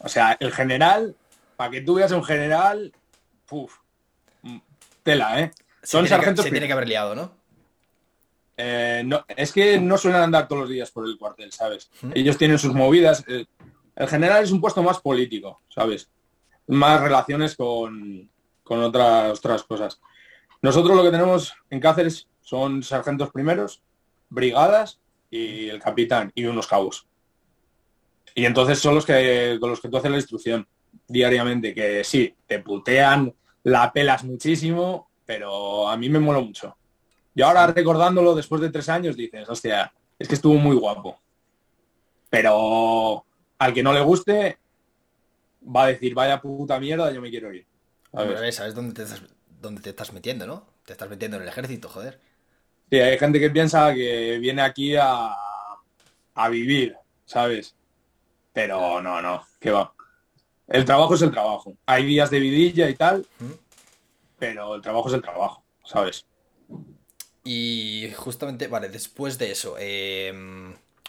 O 0.01 0.09
sea, 0.09 0.37
el 0.39 0.53
general, 0.53 1.17
para 1.57 1.71
que 1.71 1.81
tú 1.81 1.95
veas 1.95 2.13
un 2.13 2.23
general, 2.25 2.93
puf, 3.47 3.75
tela, 5.09 5.41
¿eh? 5.41 5.51
se 5.83 5.93
Son 5.93 6.05
que, 6.05 6.11
sargentos 6.11 6.45
se 6.45 6.51
tiene 6.51 6.67
que 6.67 6.75
haber 6.75 6.87
liado, 6.87 7.15
¿no? 7.15 7.33
Eh, 8.59 9.03
no, 9.07 9.25
es 9.29 9.53
que 9.53 9.81
no 9.81 9.97
suelen 9.97 10.21
andar 10.21 10.47
todos 10.47 10.63
los 10.63 10.71
días 10.71 10.91
por 10.91 11.07
el 11.07 11.17
cuartel, 11.17 11.51
¿sabes? 11.51 11.91
¿Mm? 12.03 12.11
Ellos 12.15 12.37
tienen 12.37 12.59
sus 12.59 12.75
movidas. 12.75 13.25
eh, 13.27 13.47
el 13.97 14.09
general 14.09 14.45
es 14.45 14.51
un 14.51 14.61
puesto 14.61 14.83
más 14.83 15.01
político, 15.01 15.63
¿sabes? 15.69 16.11
Más 16.67 17.01
relaciones 17.01 17.57
con, 17.57 18.31
con 18.63 18.83
otras, 18.83 19.39
otras 19.39 19.63
cosas. 19.63 19.99
Nosotros 20.61 20.95
lo 20.95 21.03
que 21.03 21.11
tenemos 21.11 21.55
en 21.71 21.81
Cáceres 21.81 22.29
son 22.43 22.83
sargentos 22.83 23.31
primeros, 23.31 23.83
brigadas 24.29 25.01
y 25.31 25.69
el 25.69 25.81
capitán 25.81 26.31
y 26.35 26.45
unos 26.45 26.67
cabos. 26.67 27.09
Y 28.35 28.45
entonces 28.45 28.79
son 28.79 28.95
los 28.95 29.07
que 29.07 29.57
con 29.59 29.71
los 29.71 29.81
que 29.81 29.89
tú 29.89 29.97
haces 29.97 30.11
la 30.11 30.19
instrucción 30.19 30.69
diariamente, 31.07 31.75
que 31.75 32.05
sí, 32.05 32.35
te 32.47 32.59
putean, 32.59 33.35
la 33.65 33.93
pelas 33.93 34.25
muchísimo, 34.25 35.09
pero 35.25 35.89
a 35.89 35.97
mí 35.97 36.09
me 36.09 36.19
mola 36.19 36.41
mucho. 36.41 36.77
Y 37.35 37.43
ahora 37.43 37.67
recordándolo 37.69 38.35
después 38.35 38.61
de 38.61 38.71
tres 38.71 38.89
años 38.89 39.17
dices, 39.17 39.49
hostia, 39.49 39.93
es 40.19 40.27
que 40.27 40.35
estuvo 40.35 40.55
muy 40.55 40.77
guapo. 40.77 41.21
Pero 42.31 43.25
al 43.59 43.73
que 43.73 43.83
no 43.83 43.93
le 43.93 44.01
guste, 44.01 44.59
va 45.65 45.85
a 45.85 45.89
decir, 45.89 46.15
vaya 46.15 46.41
puta 46.41 46.81
mierda, 46.81 47.13
yo 47.13 47.21
me 47.21 47.31
quiero 47.31 47.53
ir. 47.53 47.67
¿Sabes? 48.13 48.35
Hombre, 48.35 48.53
¿Sabes 48.53 48.75
dónde 48.75 48.95
te, 48.95 49.03
estás, 49.03 49.23
dónde 49.61 49.83
te 49.83 49.91
estás 49.91 50.13
metiendo, 50.13 50.47
no? 50.47 50.67
Te 50.85 50.93
estás 50.93 51.09
metiendo 51.09 51.37
en 51.37 51.43
el 51.45 51.49
ejército, 51.49 51.89
joder. 51.89 52.21
Sí, 52.91 52.99
hay 52.99 53.19
gente 53.19 53.39
que 53.39 53.51
piensa 53.51 53.93
que 53.93 54.39
viene 54.39 54.63
aquí 54.63 54.97
a, 54.97 55.35
a 56.35 56.49
vivir, 56.49 56.97
¿sabes? 57.27 57.77
Pero 58.53 59.03
no, 59.03 59.21
no, 59.21 59.47
que 59.61 59.71
va. 59.71 59.93
El 60.69 60.85
trabajo 60.85 61.15
es 61.15 61.23
el 61.23 61.31
trabajo. 61.31 61.75
Hay 61.87 62.05
días 62.05 62.31
de 62.31 62.41
vidilla 62.41 62.89
y 62.89 62.95
tal, 62.95 63.27
pero 64.39 64.75
el 64.75 64.83
trabajo 64.83 65.09
es 65.09 65.15
el 65.15 65.23
trabajo, 65.23 65.63
¿sabes? 65.85 66.25
Y 67.45 68.11
justamente, 68.17 68.67
vale, 68.69 68.89
después 68.89 69.39
de 69.39 69.51
eso, 69.53 69.77
eh, 69.79 70.33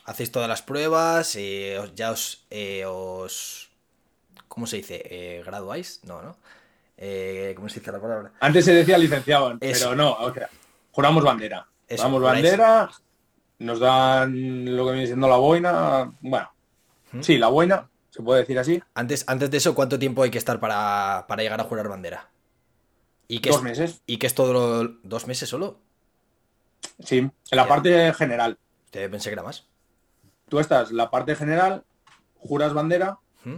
hacéis 0.06 0.32
todas 0.32 0.48
las 0.48 0.62
pruebas, 0.62 1.36
eh, 1.36 1.78
os- 1.80 1.94
ya 1.96 2.12
os, 2.12 2.46
eh, 2.50 2.86
os... 2.88 3.70
¿Cómo 4.48 4.66
se 4.66 4.78
dice? 4.78 5.02
Eh, 5.06 5.44
¿Graduáis? 5.46 6.00
No, 6.06 6.22
¿no? 6.22 6.38
¿Cómo 7.56 7.70
se 7.70 7.80
dice 7.80 7.92
la 7.92 8.00
palabra? 8.02 8.32
Antes 8.40 8.66
se 8.66 8.74
decía 8.74 8.98
licenciado, 8.98 9.58
Eso. 9.62 9.90
pero 9.90 9.96
no, 9.96 10.14
o 10.14 10.34
sea, 10.34 10.50
juramos 10.92 11.24
bandera. 11.24 11.68
Eso, 11.88 12.04
Juramos 12.04 12.22
bandera, 12.24 12.90
nos 13.60 13.80
dan 13.80 14.76
lo 14.76 14.86
que 14.86 14.92
viene 14.92 15.08
siendo 15.08 15.28
la 15.28 15.38
boina, 15.38 16.12
bueno, 16.22 16.52
¿Mm? 17.14 17.22
sí, 17.22 17.38
la 17.38 17.48
boina, 17.48 17.90
se 18.20 18.24
puede 18.24 18.42
decir 18.42 18.60
así, 18.60 18.84
Antes, 18.96 19.24
antes 19.28 19.50
de 19.50 19.56
eso, 19.56 19.74
¿cuánto 19.74 19.98
tiempo 19.98 20.24
hay 20.24 20.30
que 20.30 20.38
estar 20.38 20.60
para, 20.60 21.24
para 21.26 21.42
llegar 21.42 21.62
a 21.62 21.64
jurar 21.64 21.88
bandera? 21.88 22.28
¿Y 23.30 23.40
dos 23.40 23.56
es, 23.56 23.62
meses, 23.64 24.02
¿Y 24.06 24.18
qué 24.18 24.28
es 24.28 24.36
todo 24.36 24.52
lo- 24.52 24.98
¿Dos 25.04 25.26
meses 25.26 25.48
solo? 25.48 25.78
sí, 27.02 27.20
en 27.20 27.32
la 27.52 27.66
parte 27.66 28.14
general. 28.14 28.58
Te 28.92 29.08
pensé 29.08 29.30
que 29.30 29.36
era 29.36 29.44
más. 29.44 29.66
Tú 30.50 30.60
estás 30.60 30.90
en 30.92 30.98
la 30.98 31.10
parte 31.10 31.34
general, 31.34 31.86
juras 32.40 32.74
bandera, 32.74 33.20
¿Mm? 33.46 33.56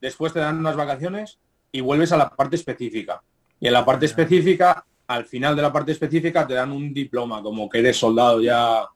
después 0.00 0.32
te 0.32 0.40
dan 0.40 0.58
unas 0.58 0.74
vacaciones 0.74 1.38
y 1.70 1.80
vuelves 1.80 2.10
a 2.10 2.16
la 2.16 2.30
parte 2.30 2.56
específica. 2.56 3.22
Y 3.60 3.68
en 3.68 3.74
la 3.74 3.84
parte 3.84 4.06
específica, 4.06 4.84
al 5.06 5.24
final 5.24 5.54
de 5.54 5.62
la 5.62 5.72
parte 5.72 5.92
específica, 5.92 6.44
te 6.48 6.54
dan 6.54 6.72
un 6.72 6.92
diploma, 6.92 7.40
como 7.44 7.68
que 7.68 7.78
eres 7.78 7.96
soldado 7.96 8.40
ya, 8.40 8.88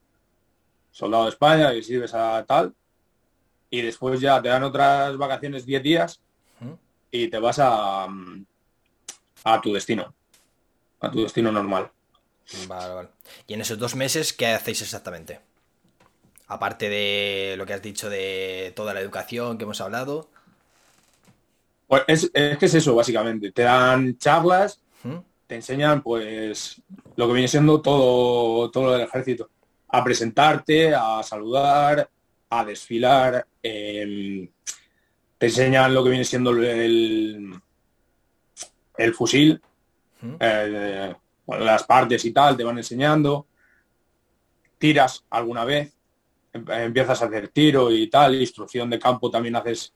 soldado 0.90 1.24
de 1.24 1.30
España, 1.30 1.70
que 1.72 1.82
sirves 1.84 2.12
a 2.14 2.44
tal. 2.44 2.74
Y 3.74 3.82
después 3.82 4.20
ya 4.20 4.40
te 4.40 4.50
dan 4.50 4.62
otras 4.62 5.16
vacaciones 5.16 5.66
10 5.66 5.82
días 5.82 6.20
y 7.10 7.26
te 7.26 7.40
vas 7.40 7.58
a, 7.58 8.06
a 9.42 9.60
tu 9.60 9.72
destino, 9.72 10.14
a 11.00 11.10
tu 11.10 11.24
destino 11.24 11.50
normal. 11.50 11.90
Vale, 12.68 12.94
vale. 12.94 13.08
Y 13.48 13.54
en 13.54 13.62
esos 13.62 13.76
dos 13.76 13.96
meses, 13.96 14.32
¿qué 14.32 14.46
hacéis 14.46 14.82
exactamente? 14.82 15.40
Aparte 16.46 16.88
de 16.88 17.56
lo 17.58 17.66
que 17.66 17.72
has 17.72 17.82
dicho 17.82 18.08
de 18.08 18.72
toda 18.76 18.94
la 18.94 19.00
educación 19.00 19.58
que 19.58 19.64
hemos 19.64 19.80
hablado. 19.80 20.28
Pues 21.88 22.04
es, 22.06 22.30
es 22.32 22.56
que 22.56 22.66
es 22.66 22.74
eso, 22.74 22.94
básicamente. 22.94 23.50
Te 23.50 23.62
dan 23.62 24.16
charlas, 24.18 24.80
¿Mm? 25.02 25.16
te 25.48 25.56
enseñan 25.56 26.00
pues 26.00 26.80
lo 27.16 27.26
que 27.26 27.32
viene 27.32 27.48
siendo 27.48 27.80
todo, 27.80 28.70
todo 28.70 28.84
lo 28.84 28.92
del 28.92 29.02
ejército. 29.02 29.50
A 29.88 30.04
presentarte, 30.04 30.94
a 30.94 31.20
saludar, 31.24 32.08
a 32.50 32.64
desfilar. 32.64 33.44
Em, 33.64 34.48
te 35.38 35.46
enseñan 35.46 35.92
lo 35.92 36.04
que 36.04 36.10
viene 36.10 36.24
siendo 36.24 36.50
el, 36.50 37.52
el 38.96 39.14
fusil, 39.14 39.60
eh, 40.38 41.14
las 41.46 41.82
partes 41.84 42.24
y 42.24 42.32
tal, 42.32 42.56
te 42.56 42.64
van 42.64 42.78
enseñando. 42.78 43.46
Tiras 44.78 45.24
alguna 45.30 45.64
vez, 45.64 45.96
em- 46.52 46.70
empiezas 46.70 47.20
a 47.22 47.26
hacer 47.26 47.48
tiro 47.48 47.90
y 47.90 48.08
tal, 48.08 48.34
instrucción 48.40 48.88
de 48.90 48.98
campo 48.98 49.30
también 49.30 49.56
haces, 49.56 49.92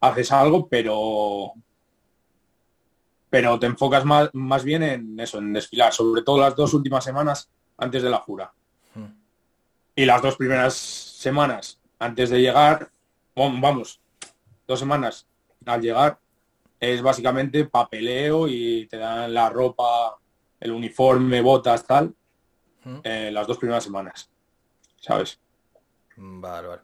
haces 0.00 0.30
algo, 0.32 0.68
pero 0.68 1.52
pero 3.28 3.58
te 3.58 3.66
enfocas 3.66 4.04
más, 4.04 4.30
más 4.32 4.64
bien 4.64 4.82
en 4.82 5.20
eso, 5.20 5.38
en 5.38 5.52
desfilar, 5.52 5.92
sobre 5.92 6.22
todo 6.22 6.38
las 6.40 6.54
dos 6.54 6.72
últimas 6.74 7.04
semanas 7.04 7.50
antes 7.76 8.02
de 8.02 8.08
la 8.08 8.18
jura. 8.18 8.52
Y 9.94 10.04
las 10.04 10.22
dos 10.22 10.36
primeras 10.36 10.74
semanas 10.74 11.80
antes 11.98 12.30
de 12.30 12.40
llegar, 12.40 12.90
vamos, 13.36 14.00
dos 14.66 14.78
semanas 14.78 15.26
al 15.64 15.80
llegar, 15.80 16.18
es 16.80 17.02
básicamente 17.02 17.64
papeleo 17.66 18.48
y 18.48 18.86
te 18.86 18.96
dan 18.96 19.32
la 19.32 19.50
ropa, 19.50 20.18
el 20.60 20.72
uniforme, 20.72 21.40
botas, 21.40 21.86
tal, 21.86 22.14
¿Mm? 22.84 22.98
eh, 23.04 23.30
las 23.32 23.46
dos 23.46 23.58
primeras 23.58 23.84
semanas, 23.84 24.30
¿sabes? 25.00 25.38
Vale, 26.16 26.68
vale. 26.68 26.82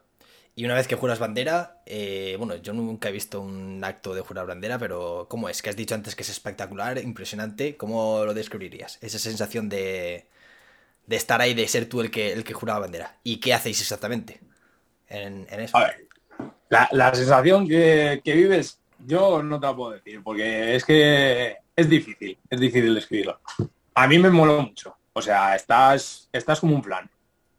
Y 0.55 0.65
una 0.65 0.75
vez 0.75 0.87
que 0.87 0.95
juras 0.95 1.17
bandera, 1.17 1.81
eh, 1.87 2.35
bueno, 2.37 2.55
yo 2.57 2.73
nunca 2.73 3.09
he 3.09 3.11
visto 3.11 3.41
un 3.41 3.83
acto 3.83 4.13
de 4.13 4.21
jurar 4.21 4.45
bandera, 4.45 4.77
pero 4.77 5.25
¿cómo 5.27 5.49
es? 5.49 5.63
Que 5.63 5.71
has 5.71 5.75
dicho 5.75 5.95
antes 5.95 6.15
que 6.15 6.21
es 6.21 6.29
espectacular, 6.29 6.99
impresionante. 6.99 7.75
¿Cómo 7.75 8.23
lo 8.23 8.35
describirías? 8.35 8.99
Esa 9.01 9.17
sensación 9.17 9.67
de, 9.67 10.27
de 11.07 11.15
estar 11.15 11.41
ahí, 11.41 11.55
de 11.55 11.67
ser 11.67 11.89
tú 11.89 12.01
el 12.01 12.11
que, 12.11 12.33
el 12.33 12.43
que 12.43 12.53
jura 12.53 12.77
bandera. 12.77 13.17
¿Y 13.23 13.37
qué 13.37 13.55
hacéis 13.55 13.81
exactamente 13.81 14.41
en, 15.07 15.47
eso? 15.49 15.75
A 15.75 15.85
ver, 15.85 16.07
la, 16.69 17.13
sensación 17.13 17.67
que, 17.67 18.21
vives, 18.25 18.79
yo 19.05 19.43
no 19.43 19.59
te 19.59 19.67
la 19.67 19.75
puedo 19.75 19.91
decir, 19.91 20.21
porque 20.23 20.75
es 20.75 20.85
que 20.85 21.57
es 21.75 21.89
difícil, 21.89 22.37
es 22.49 22.59
difícil 22.59 22.95
describirlo. 22.95 23.39
A 23.95 24.07
mí 24.07 24.17
me 24.17 24.29
moló 24.29 24.61
mucho. 24.61 24.95
O 25.13 25.21
sea, 25.21 25.55
estás, 25.55 26.27
estás 26.31 26.59
como 26.59 26.75
un 26.75 26.81
plan. 26.81 27.09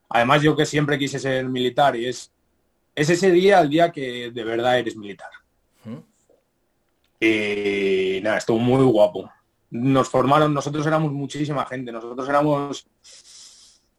Además, 0.09 0.43
yo 0.43 0.57
que 0.57 0.67
siempre 0.67 0.99
quise 0.99 1.19
ser 1.19 1.49
militar 1.49 1.95
y 1.95 2.07
es 2.07 2.35
es 2.95 3.11
ese 3.11 3.31
día 3.31 3.61
el 3.61 3.69
día 3.69 3.91
que 3.91 4.31
de 4.31 4.45
verdad 4.45 4.79
eres 4.79 4.97
militar. 4.97 5.31
Y 7.21 8.21
nada, 8.23 8.39
estuvo 8.39 8.59
muy 8.59 8.85
guapo. 8.85 9.31
Nos 9.71 10.09
formaron, 10.09 10.53
nosotros 10.53 10.87
éramos 10.87 11.13
muchísima 11.13 11.65
gente, 11.67 11.91
nosotros 11.91 12.29
éramos 12.29 12.87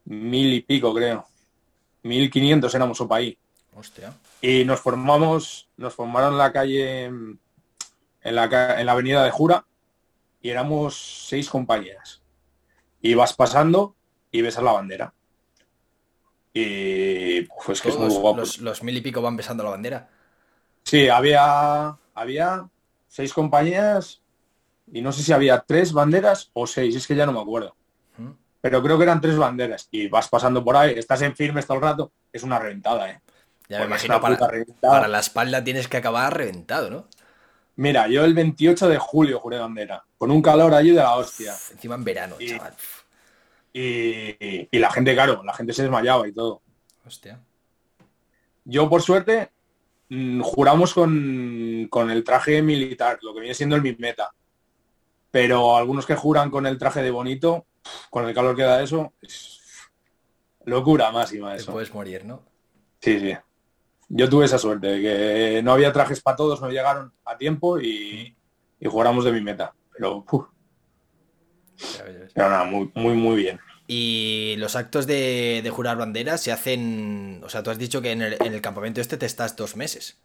mil 0.06 0.54
y 0.54 0.62
pico, 0.62 0.94
creo. 0.94 1.26
Mil 2.04 2.30
quinientos 2.30 2.74
éramos 2.76 3.02
o. 3.02 3.10
Hostia. 3.76 4.14
Y 4.48 4.64
nos 4.64 4.80
formamos, 4.80 5.68
nos 5.76 5.96
formaron 5.96 6.34
en 6.34 6.38
la 6.38 6.54
calle, 6.54 7.06
en 7.06 7.40
la, 8.22 8.80
en 8.80 8.86
la 8.86 8.92
avenida 8.92 9.24
de 9.24 9.32
Jura, 9.32 9.66
y 10.40 10.52
éramos 10.52 11.26
seis 11.28 11.50
compañeras. 11.50 12.22
Y 13.02 13.16
vas 13.16 13.34
pasando 13.34 13.96
y 14.30 14.44
ves 14.44 14.60
a 14.60 14.62
la 14.62 14.74
bandera. 14.74 15.16
Y 16.54 17.42
pues 17.66 17.82
que 17.82 17.90
es 17.90 17.98
muy 17.98 18.14
guapo. 18.14 18.44
Los, 18.60 18.84
mil 18.84 18.96
y 18.96 19.02
pico 19.02 19.20
van 19.20 19.36
besando 19.36 19.64
la 19.64 19.72
bandera. 19.72 20.12
Sí, 20.84 21.10
había, 21.10 21.98
había 22.14 22.70
seis 23.08 23.34
compañías 23.34 24.22
y 24.94 25.02
no 25.02 25.12
sé 25.12 25.24
si 25.24 25.34
había 25.34 25.62
tres 25.62 25.92
banderas 25.92 26.52
o 26.54 26.68
seis, 26.68 26.96
es 26.96 27.08
que 27.08 27.16
ya 27.16 27.26
no 27.26 27.32
me 27.32 27.42
acuerdo. 27.42 27.76
Pero 28.62 28.84
creo 28.84 28.98
que 29.00 29.06
eran 29.06 29.22
tres 29.22 29.40
banderas 29.40 29.88
y 29.90 30.08
vas 30.08 30.30
pasando 30.30 30.64
por 30.64 30.78
ahí, 30.78 30.94
estás 30.96 31.24
en 31.24 31.36
firmes 31.36 31.66
todo 31.66 31.78
el 31.78 31.84
rato, 31.84 32.12
es 32.32 32.44
una 32.44 32.60
reventada, 32.60 33.10
¿eh? 33.10 33.22
Ya 33.70 33.80
me 33.80 33.86
imagino, 33.86 34.22
para, 34.22 34.38
para, 34.82 35.08
la 35.08 35.20
espalda 35.20 35.64
tienes 35.64 35.88
que 35.88 35.98
acabar 35.98 36.36
reventado, 36.36 36.90
¿no? 36.90 37.08
Mira, 37.78 38.08
yo 38.08 38.24
el 38.24 38.34
28 38.34 38.88
de 38.88 38.98
julio 38.98 39.40
juré 39.40 39.60
bandera, 39.60 40.06
con 40.18 40.32
un 40.32 40.42
calor 40.42 40.74
allí 40.74 40.92
de 40.92 40.98
la 40.98 41.16
hostia. 41.16 41.54
encima 41.72 41.96
en 41.96 42.04
verano, 42.04 42.36
chaval. 42.40 42.74
Y, 43.74 44.80
la 44.80 44.90
gente, 44.90 45.14
claro, 45.14 45.44
la 45.44 45.54
gente 45.54 45.74
se 45.74 45.82
desmayaba 45.82 46.28
y 46.28 46.32
todo. 46.32 46.62
Hostia. 47.06 47.42
Yo, 48.64 48.90
por 48.90 49.02
suerte, 49.02 49.52
mm, 50.08 50.42
juramos 50.42 50.94
con, 50.94 52.10
el 52.10 52.24
traje 52.24 52.62
militar, 52.62 53.20
lo 53.22 53.34
que 53.34 53.42
viene 53.42 53.54
siendo 53.54 53.76
el 53.76 53.98
meta. 54.00 54.32
Pero 55.30 55.76
algunos 55.76 56.06
que 56.06 56.16
juran 56.16 56.50
con 56.50 56.66
el 56.66 56.78
traje 56.78 57.02
de 57.02 57.12
bonito, 57.12 57.66
con 58.10 58.26
el 58.26 58.34
calor 58.34 58.56
que 58.56 58.64
da 58.64 58.82
eso, 58.82 59.12
es 59.22 59.60
locura 60.64 61.12
máxima 61.12 61.56
eso. 61.56 61.66
Te 61.66 61.72
puedes 61.74 61.94
morir, 61.94 62.24
¿no? 62.24 62.42
Sí, 63.02 63.20
sí. 63.20 63.36
Yo 64.08 64.30
tuve 64.30 64.46
esa 64.46 64.58
suerte, 64.58 64.88
de 64.88 65.02
que 65.02 65.64
no 65.64 65.72
había 65.74 65.92
trajes 65.92 66.22
para 66.22 66.38
todos, 66.38 66.62
no 66.62 66.70
llegaron 66.70 67.12
a 67.26 67.38
tiempo 67.38 67.80
y, 67.80 68.36
y 68.80 68.86
jugamos 68.88 69.26
de 69.26 69.32
mi 69.32 69.42
meta. 69.42 69.74
Pero, 69.94 70.26
pero 72.34 72.50
nada, 72.50 72.64
muy, 72.66 72.92
muy, 72.94 73.14
muy 73.14 73.36
bien. 73.38 73.60
Y 73.88 74.56
los 74.58 74.76
actos 74.76 75.06
de, 75.06 75.68
jurar 75.74 75.98
banderas 75.98 76.42
se 76.42 76.52
hacen. 76.52 77.42
O 77.44 77.50
sea, 77.50 77.64
tú 77.64 77.70
has 77.70 77.78
dicho 77.78 78.02
que 78.02 78.12
en 78.12 78.22
el, 78.22 78.62
campamento 78.62 79.02
este 79.02 79.18
te 79.18 79.26
estás 79.26 79.56
dos 79.56 79.76
meses. 79.76 80.18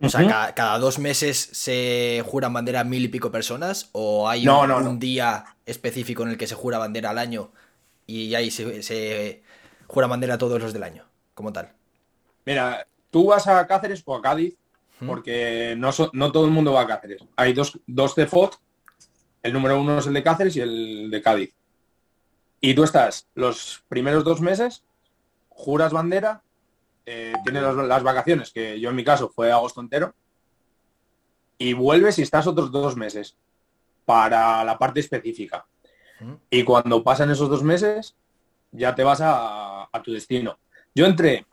O 0.00 0.08
sea, 0.08 0.54
cada, 0.54 0.78
dos 0.78 0.98
meses 0.98 1.36
se 1.52 2.22
juran 2.24 2.52
bandera 2.52 2.84
mil 2.84 3.04
y 3.04 3.08
pico 3.08 3.30
personas. 3.30 3.90
¿O 3.92 4.28
hay 4.28 4.46
un, 4.48 4.98
día 4.98 5.44
específico 5.66 6.22
en 6.22 6.30
el 6.30 6.38
que 6.38 6.46
se 6.46 6.54
jura 6.54 6.78
bandera 6.78 7.10
al 7.10 7.18
año 7.18 7.52
y 8.06 8.34
ahí 8.34 8.50
se, 8.50 8.82
se 8.82 9.42
jura 9.86 10.06
bandera 10.06 10.38
todos 10.38 10.60
los 10.60 10.72
del 10.72 10.84
año, 10.84 11.04
como 11.34 11.52
tal? 11.52 11.72
Mira, 12.46 12.86
tú 13.10 13.26
vas 13.26 13.46
a 13.46 13.66
Cáceres 13.66 14.02
o 14.04 14.14
a 14.14 14.22
Cádiz, 14.22 14.56
porque 15.06 15.74
no, 15.78 15.90
no 16.12 16.32
todo 16.32 16.44
el 16.44 16.50
mundo 16.50 16.72
va 16.72 16.82
a 16.82 16.86
Cáceres. 16.86 17.24
Hay 17.36 17.52
dos, 17.52 17.78
dos 17.86 18.14
de 18.14 18.26
el 19.42 19.52
número 19.52 19.80
uno 19.80 19.98
es 19.98 20.06
el 20.06 20.14
de 20.14 20.22
Cáceres 20.22 20.56
y 20.56 20.60
el 20.60 21.10
de 21.10 21.22
Cádiz. 21.22 21.54
Y 22.60 22.74
tú 22.74 22.82
estás 22.82 23.28
los 23.34 23.84
primeros 23.88 24.24
dos 24.24 24.40
meses, 24.40 24.82
juras 25.48 25.92
bandera, 25.92 26.42
eh, 27.06 27.32
tienes 27.44 27.62
las, 27.62 28.02
vacaciones, 28.02 28.52
que 28.52 28.78
yo 28.80 28.90
en 28.90 28.96
mi 28.96 29.04
caso 29.04 29.28
fue 29.28 29.52
agosto 29.52 29.80
entero, 29.80 30.14
y 31.56 31.72
vuelves 31.72 32.18
y 32.18 32.22
estás 32.22 32.46
otros 32.46 32.70
dos 32.70 32.96
meses 32.96 33.36
para 34.04 34.64
la 34.64 34.78
parte 34.78 35.00
específica. 35.00 35.66
Y 36.50 36.64
cuando 36.64 37.04
pasan 37.04 37.30
esos 37.30 37.48
dos 37.48 37.62
meses, 37.62 38.16
ya 38.72 38.94
te 38.94 39.04
vas 39.04 39.20
a, 39.22 39.88
tu 40.02 40.12
destino. 40.12 40.58
Yo 40.94 41.06
entré 41.06 41.46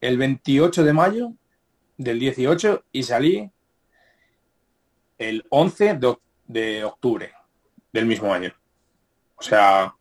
el 0.00 0.18
28 0.18 0.84
de 0.84 0.92
mayo 0.92 1.32
del 1.96 2.18
18 2.18 2.84
y 2.92 3.02
salí 3.02 3.50
el 5.18 5.44
11 5.50 5.94
de, 5.94 6.16
de 6.46 6.84
octubre 6.84 7.32
del 7.92 8.06
mismo 8.06 8.32
año. 8.32 8.54
O 9.36 9.42
sea, 9.42 9.94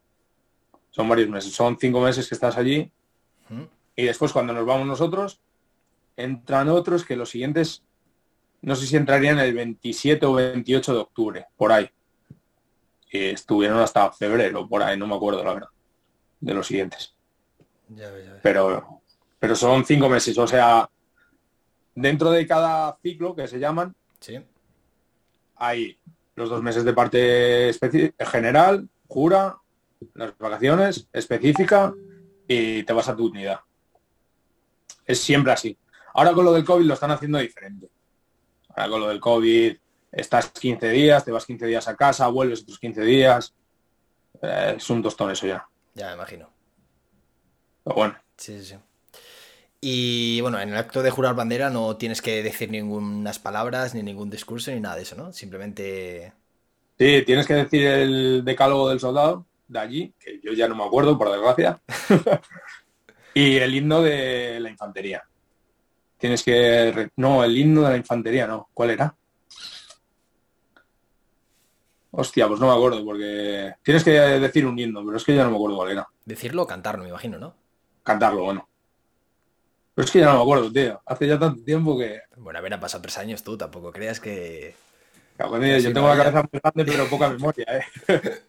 son 0.92 1.08
varios 1.08 1.30
meses, 1.30 1.54
son 1.54 1.78
cinco 1.78 2.02
meses 2.02 2.28
que 2.28 2.36
estás 2.36 2.58
allí. 2.58 2.92
Y 3.96 4.04
después 4.04 4.32
cuando 4.32 4.54
nos 4.54 4.66
vamos 4.66 4.88
nosotros, 4.88 5.42
entran 6.16 6.70
otros 6.70 7.04
que 7.04 7.16
los 7.16 7.30
siguientes, 7.30 7.84
no 8.62 8.76
sé 8.76 8.86
si 8.86 8.96
entrarían 8.96 9.40
el 9.40 9.54
27 9.54 10.26
o 10.26 10.34
28 10.34 10.94
de 10.94 11.00
octubre, 11.00 11.46
por 11.58 11.72
ahí. 11.72 11.90
Y 13.12 13.26
estuvieron 13.26 13.80
hasta 13.80 14.12
febrero, 14.12 14.68
por 14.68 14.84
ahí, 14.84 14.98
no 14.98 15.08
me 15.08 15.16
acuerdo 15.16 15.44
la 15.44 15.54
verdad, 15.54 15.70
de 16.40 16.54
los 16.54 16.68
siguientes. 16.68 17.16
Pero, 18.44 18.99
pero 19.39 19.56
son 19.56 19.86
cinco 19.86 20.10
meses, 20.10 20.38
o 20.38 20.47
sea, 20.47 20.89
dentro 21.95 22.32
de 22.32 22.45
cada 22.45 22.97
ciclo 23.02 23.36
que 23.36 23.47
se 23.47 23.60
llaman, 23.60 23.95
sí. 24.19 24.39
hay 25.56 25.97
los 26.36 26.49
dos 26.49 26.62
meses 26.62 26.84
de 26.86 26.93
parte 26.93 27.73
general, 28.19 28.88
jura, 29.08 29.58
las 30.13 30.38
vacaciones, 30.38 31.08
específica 31.12 31.93
y 32.47 32.84
te 32.84 32.93
vas 32.93 33.10
a 33.10 33.15
tu 33.15 33.28
unidad. 33.28 33.60
Es 35.06 35.19
siempre 35.19 35.52
así. 35.52 35.78
Ahora 36.13 36.34
con 36.34 36.45
lo 36.45 36.54
del 36.54 36.63
COVID 36.63 36.86
lo 36.86 36.93
están 36.93 37.12
haciendo 37.12 37.39
diferente. 37.39 37.89
Ahora 38.69 38.89
con 38.89 39.02
lo 39.02 39.08
del 39.10 39.19
COVID 39.19 39.78
estás 40.12 40.49
15 40.52 40.89
días, 40.89 41.25
te 41.25 41.32
vas 41.32 41.45
15 41.45 41.65
días 41.65 41.88
a 41.88 41.95
casa, 41.95 42.28
vuelves 42.28 42.62
otros 42.62 42.80
15 42.80 43.02
días. 43.02 43.54
Eh, 44.41 44.75
es 44.78 44.89
un 44.89 45.04
tostón 45.04 45.32
eso 45.32 45.45
ya. 45.45 45.67
Ya 45.93 46.08
me 46.08 46.13
imagino. 46.13 46.49
Pero 47.84 47.95
bueno. 47.95 48.15
Sí, 48.38 48.58
sí, 48.60 48.65
sí. 48.65 48.75
Y 49.82 50.42
bueno, 50.42 50.60
en 50.60 50.70
el 50.70 50.78
acto 50.78 51.02
de 51.02 51.12
jurar 51.12 51.36
bandera 51.36 51.70
no 51.70 51.96
tienes 51.96 52.22
que 52.22 52.44
decir 52.44 52.70
ninguna 52.70 53.32
palabras, 53.42 53.96
ni 53.96 54.04
ningún 54.04 54.30
discurso, 54.30 54.72
ni 54.72 54.80
nada 54.80 54.98
de 54.98 55.04
eso, 55.04 55.15
¿no? 55.15 55.32
Simplemente... 55.32 56.34
Sí, 56.98 57.24
tienes 57.26 57.48
que 57.48 57.54
decir 57.54 57.88
el 57.88 58.44
decálogo 58.44 58.89
del 58.89 59.00
soldado, 59.00 59.46
de 59.70 59.80
allí, 59.80 60.13
que 60.20 60.42
yo 60.44 60.52
ya 60.52 60.68
no 60.68 60.76
me 60.76 60.84
acuerdo, 60.84 61.18
por 61.18 61.32
desgracia, 61.32 61.80
y 63.34 63.56
el 63.56 63.74
himno 63.74 64.02
de 64.02 64.60
la 64.60 64.70
infantería. 64.70 65.24
Tienes 66.18 66.44
que... 66.44 67.10
No, 67.15 67.46
el 67.46 67.58
himno 67.58 67.84
de 67.84 67.92
la 67.92 67.98
infantería, 67.98 68.46
no. 68.48 68.70
¿Cuál 68.74 68.89
era? 68.89 69.15
Hostia, 72.12 72.50
pues 72.50 72.60
no 72.60 72.68
me 72.68 72.74
acuerdo, 72.74 73.06
porque 73.06 73.76
tienes 73.82 74.04
que 74.04 74.12
decir 74.12 74.65
un 74.65 74.78
himno, 74.78 75.06
pero 75.06 75.15
es 75.15 75.24
que 75.24 75.36
ya 75.36 75.46
no 75.46 75.52
me 75.52 75.56
acuerdo 75.56 75.78
cuál 75.78 75.92
era. 75.92 76.08
Decirlo 76.26 76.63
o 76.63 76.68
cantarlo, 76.68 77.04
me 77.04 77.10
imagino, 77.10 77.38
¿no? 77.38 77.56
Cantarlo, 78.04 78.44
bueno. 78.44 78.69
Es 80.00 80.12
que 80.12 80.20
ya 80.20 80.28
no 80.28 80.36
me 80.36 80.42
acuerdo, 80.42 80.72
tío. 80.72 81.02
Hace 81.06 81.28
ya 81.28 81.38
tanto 81.38 81.62
tiempo 81.62 81.98
que... 81.98 82.22
Bueno, 82.38 82.60
a 82.60 82.62
ver, 82.62 82.74
han 82.74 82.80
pasado 82.80 83.02
tres 83.02 83.18
años 83.18 83.44
tú, 83.44 83.58
tampoco 83.58 83.92
creas 83.92 84.22
que... 84.22 84.74
yo 85.38 85.94
tengo 85.94 86.08
la 86.08 86.16
cabeza 86.18 86.42
muy 86.42 86.62
grande, 86.62 86.86
pero 86.86 87.10
poca 87.10 87.30
memoria, 87.30 87.66
¿eh? 87.68 88.42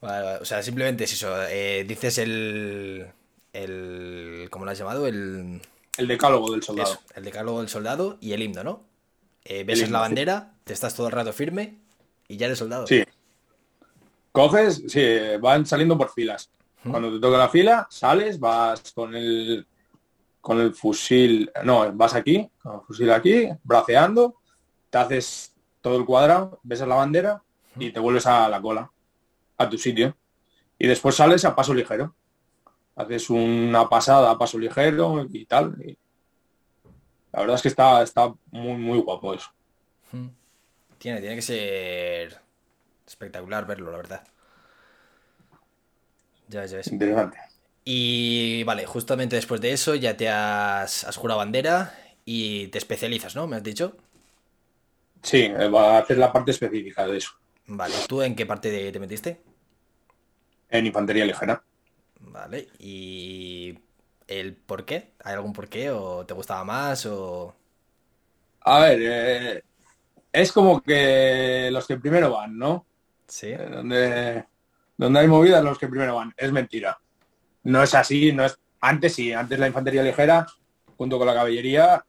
o 0.40 0.44
sea, 0.44 0.64
simplemente 0.64 1.04
es 1.04 1.12
eso. 1.12 1.32
Eh, 1.48 1.84
dices 1.86 2.18
el, 2.18 3.06
el. 3.52 4.48
¿Cómo 4.50 4.64
lo 4.64 4.72
has 4.72 4.78
llamado? 4.78 5.06
El. 5.06 5.60
El 5.96 6.08
decálogo 6.08 6.50
del 6.50 6.62
soldado. 6.62 6.98
el 7.14 7.24
decálogo 7.24 7.60
del 7.60 7.68
soldado 7.68 8.18
y 8.20 8.32
el 8.32 8.42
himno, 8.42 8.64
¿no? 8.64 8.84
Eh, 9.44 9.64
la 9.88 10.00
bandera, 10.00 10.54
te 10.64 10.72
estás 10.72 10.96
todo 10.96 11.06
el 11.06 11.12
rato 11.12 11.32
firme 11.32 11.78
y 12.26 12.36
ya 12.36 12.46
eres 12.46 12.58
soldado. 12.58 12.86
Sí. 12.86 13.04
Coges, 14.32 14.82
sí, 14.88 15.06
van 15.40 15.64
saliendo 15.64 15.96
por 15.96 16.10
filas. 16.12 16.50
Cuando 16.82 17.12
te 17.12 17.20
toca 17.20 17.38
la 17.38 17.48
fila, 17.48 17.86
sales, 17.90 18.38
vas 18.38 18.92
con 18.92 19.14
el 19.14 19.66
con 20.46 20.60
el 20.60 20.74
fusil, 20.74 21.50
no, 21.64 21.92
vas 21.94 22.14
aquí, 22.14 22.48
con 22.62 22.76
el 22.76 22.80
fusil 22.82 23.10
aquí, 23.10 23.48
braceando, 23.64 24.36
te 24.88 24.98
haces 24.98 25.52
todo 25.80 25.96
el 25.96 26.04
cuadrado, 26.04 26.60
ves 26.62 26.86
la 26.86 26.94
bandera 26.94 27.42
y 27.74 27.90
te 27.90 27.98
vuelves 27.98 28.26
a 28.26 28.48
la 28.48 28.62
cola 28.62 28.88
a 29.58 29.68
tu 29.68 29.76
sitio 29.76 30.16
y 30.78 30.86
después 30.86 31.16
sales 31.16 31.44
a 31.44 31.56
paso 31.56 31.74
ligero. 31.74 32.14
haces 32.94 33.28
una 33.28 33.88
pasada 33.88 34.30
a 34.30 34.38
paso 34.38 34.56
ligero 34.56 35.26
y 35.28 35.46
tal. 35.46 35.74
la 37.32 37.40
verdad 37.40 37.56
es 37.56 37.62
que 37.62 37.68
está, 37.68 38.00
está 38.04 38.32
muy, 38.52 38.76
muy 38.76 39.00
guapo 39.00 39.34
eso. 39.34 39.50
Tiene, 40.98 41.18
tiene 41.18 41.34
que 41.34 41.42
ser 41.42 42.40
espectacular 43.04 43.66
verlo, 43.66 43.90
la 43.90 43.96
verdad. 43.96 44.28
Ya 46.46 46.64
ya 46.66 46.76
ves. 46.76 46.86
Interesante. 46.92 47.36
Y 47.88 48.64
vale, 48.64 48.84
justamente 48.84 49.36
después 49.36 49.60
de 49.60 49.70
eso 49.70 49.94
ya 49.94 50.16
te 50.16 50.28
has, 50.28 51.04
has 51.04 51.16
jurado 51.16 51.38
bandera 51.38 51.94
y 52.24 52.66
te 52.66 52.78
especializas, 52.78 53.36
¿no? 53.36 53.46
¿Me 53.46 53.54
has 53.54 53.62
dicho? 53.62 53.96
Sí, 55.22 55.42
eh, 55.44 55.68
va 55.68 55.94
a 55.94 55.98
hacer 56.00 56.18
la 56.18 56.32
parte 56.32 56.50
específica 56.50 57.06
de 57.06 57.18
eso. 57.18 57.30
Vale, 57.68 57.94
¿tú 58.08 58.22
en 58.22 58.34
qué 58.34 58.44
parte 58.44 58.90
te 58.90 58.98
metiste? 58.98 59.40
En 60.68 60.84
infantería 60.84 61.24
ligera. 61.26 61.62
Vale, 62.18 62.66
¿y 62.80 63.78
el 64.26 64.56
por 64.56 64.84
qué? 64.84 65.12
¿Hay 65.22 65.34
algún 65.34 65.52
por 65.52 65.68
qué? 65.68 65.92
¿O 65.92 66.26
te 66.26 66.34
gustaba 66.34 66.64
más? 66.64 67.06
O... 67.06 67.54
A 68.62 68.80
ver, 68.80 68.98
eh, 69.00 69.62
es 70.32 70.50
como 70.50 70.82
que 70.82 71.68
los 71.70 71.86
que 71.86 71.98
primero 71.98 72.32
van, 72.32 72.58
¿no? 72.58 72.84
Sí. 73.28 73.50
Eh, 73.50 73.68
donde, 73.70 74.44
donde 74.96 75.20
hay 75.20 75.28
movidas, 75.28 75.62
los 75.62 75.78
que 75.78 75.86
primero 75.86 76.16
van. 76.16 76.34
Es 76.36 76.50
mentira. 76.50 76.98
No 77.66 77.82
es 77.82 77.94
así, 77.96 78.32
no 78.32 78.44
es. 78.44 78.60
Antes 78.80 79.14
sí, 79.14 79.32
antes 79.32 79.58
la 79.58 79.66
infantería 79.66 80.04
ligera, 80.04 80.46
junto 80.96 81.18
con 81.18 81.26
la 81.26 81.34
caballería, 81.34 82.06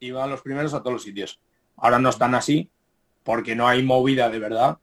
iban 0.00 0.30
los 0.30 0.40
primeros 0.40 0.72
a 0.72 0.80
todos 0.80 0.94
los 0.94 1.02
sitios. 1.02 1.38
Ahora 1.76 1.98
no 1.98 2.08
están 2.08 2.34
así, 2.34 2.70
porque 3.22 3.54
no 3.54 3.68
hay 3.68 3.82
movida 3.82 4.30
de 4.30 4.38
verdad. 4.38 4.78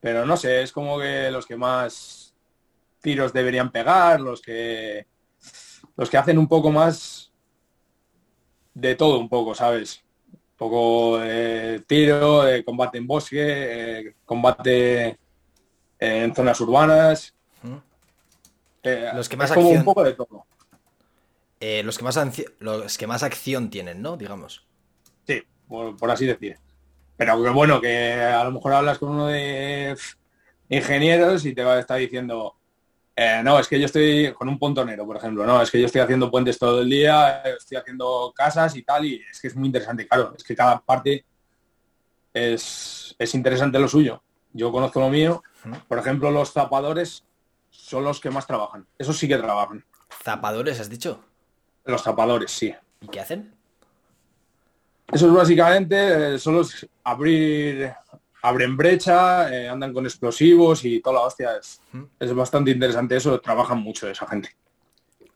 Pero 0.00 0.24
no 0.24 0.38
sé, 0.38 0.62
es 0.62 0.72
como 0.72 0.98
que 0.98 1.30
los 1.30 1.44
que 1.44 1.58
más 1.58 2.34
tiros 3.02 3.34
deberían 3.34 3.70
pegar, 3.70 4.18
los 4.18 4.40
que 4.40 5.06
los 5.94 6.08
que 6.08 6.16
hacen 6.16 6.38
un 6.38 6.48
poco 6.48 6.70
más 6.70 7.30
de 8.72 8.94
todo 8.94 9.18
un 9.18 9.28
poco, 9.28 9.54
¿sabes? 9.54 10.02
Un 10.32 10.56
poco 10.56 11.18
de 11.18 11.84
tiro, 11.86 12.44
de 12.44 12.64
combate 12.64 12.96
en 12.96 13.06
bosque, 13.06 13.36
eh, 13.40 14.14
combate 14.24 15.18
en 15.98 16.34
zonas 16.34 16.58
urbanas. 16.62 17.35
Eh, 18.86 19.10
los 19.14 19.28
que 19.28 19.36
más 19.36 19.50
acción... 19.50 19.78
un 19.78 19.84
poco 19.84 20.04
de 20.04 20.12
todo. 20.12 20.46
Eh, 21.58 21.82
los, 21.82 21.98
que 21.98 22.04
más 22.04 22.20
los 22.60 22.96
que 22.96 23.06
más 23.08 23.24
acción 23.24 23.68
tienen, 23.68 24.00
¿no? 24.00 24.16
Digamos. 24.16 24.64
Sí, 25.26 25.42
por, 25.66 26.08
así 26.08 26.24
decir. 26.24 26.56
Pero 27.16 27.42
que 27.42 27.50
bueno, 27.50 27.80
que 27.80 28.14
a 28.14 28.44
lo 28.44 28.52
mejor 28.52 28.74
hablas 28.74 28.98
con 28.98 29.08
uno 29.08 29.26
de 29.26 29.96
ingenieros 30.68 31.44
y 31.46 31.52
te 31.52 31.64
va 31.64 31.74
a 31.74 31.80
estar 31.80 31.98
diciendo, 31.98 32.54
eh, 33.16 33.40
no, 33.42 33.58
es 33.58 33.66
que 33.66 33.80
yo 33.80 33.86
estoy 33.86 34.32
con 34.34 34.48
un 34.48 34.58
pontonero, 34.58 35.04
por 35.04 35.16
ejemplo, 35.16 35.44
no, 35.44 35.60
es 35.60 35.68
que 35.68 35.80
yo 35.80 35.86
estoy 35.86 36.02
haciendo 36.02 36.30
puentes 36.30 36.56
todo 36.56 36.82
el 36.82 36.88
día, 36.88 37.42
estoy 37.58 37.78
haciendo 37.78 38.32
casas 38.36 38.76
y 38.76 38.84
tal, 38.84 39.04
y 39.04 39.20
es 39.28 39.40
que 39.40 39.48
es 39.48 39.56
muy 39.56 39.66
interesante, 39.66 40.06
claro, 40.06 40.32
es 40.36 40.44
que 40.44 40.54
cada 40.54 40.78
parte 40.78 41.24
es, 42.32 43.16
es 43.18 43.34
interesante 43.34 43.80
lo 43.80 43.88
suyo. 43.88 44.22
Yo 44.52 44.70
conozco 44.70 45.00
lo 45.00 45.08
mío, 45.08 45.42
por 45.88 45.98
ejemplo, 45.98 46.30
los 46.30 46.52
zapadores 46.52 47.25
son 47.86 48.02
los 48.02 48.18
que 48.18 48.30
más 48.30 48.48
trabajan, 48.48 48.84
esos 48.98 49.16
sí 49.16 49.28
que 49.28 49.38
trabajan. 49.38 49.84
¿Zapadores 50.24 50.80
has 50.80 50.90
dicho? 50.90 51.22
Los 51.84 52.02
zapadores, 52.02 52.50
sí. 52.50 52.74
¿Y 53.00 53.06
qué 53.06 53.20
hacen? 53.20 53.54
Eso 55.12 55.28
es 55.28 55.32
básicamente 55.32 56.34
eh, 56.34 56.38
solo 56.40 56.62
abrir, 57.04 57.94
abren 58.42 58.76
brecha, 58.76 59.54
eh, 59.54 59.68
andan 59.68 59.92
con 59.92 60.04
explosivos 60.04 60.84
y 60.84 61.00
toda 61.00 61.14
la 61.14 61.22
hostia. 61.26 61.58
Es, 61.58 61.80
es 62.18 62.34
bastante 62.34 62.72
interesante 62.72 63.14
eso, 63.14 63.40
trabajan 63.40 63.78
mucho 63.78 64.10
esa 64.10 64.26
gente. 64.26 64.56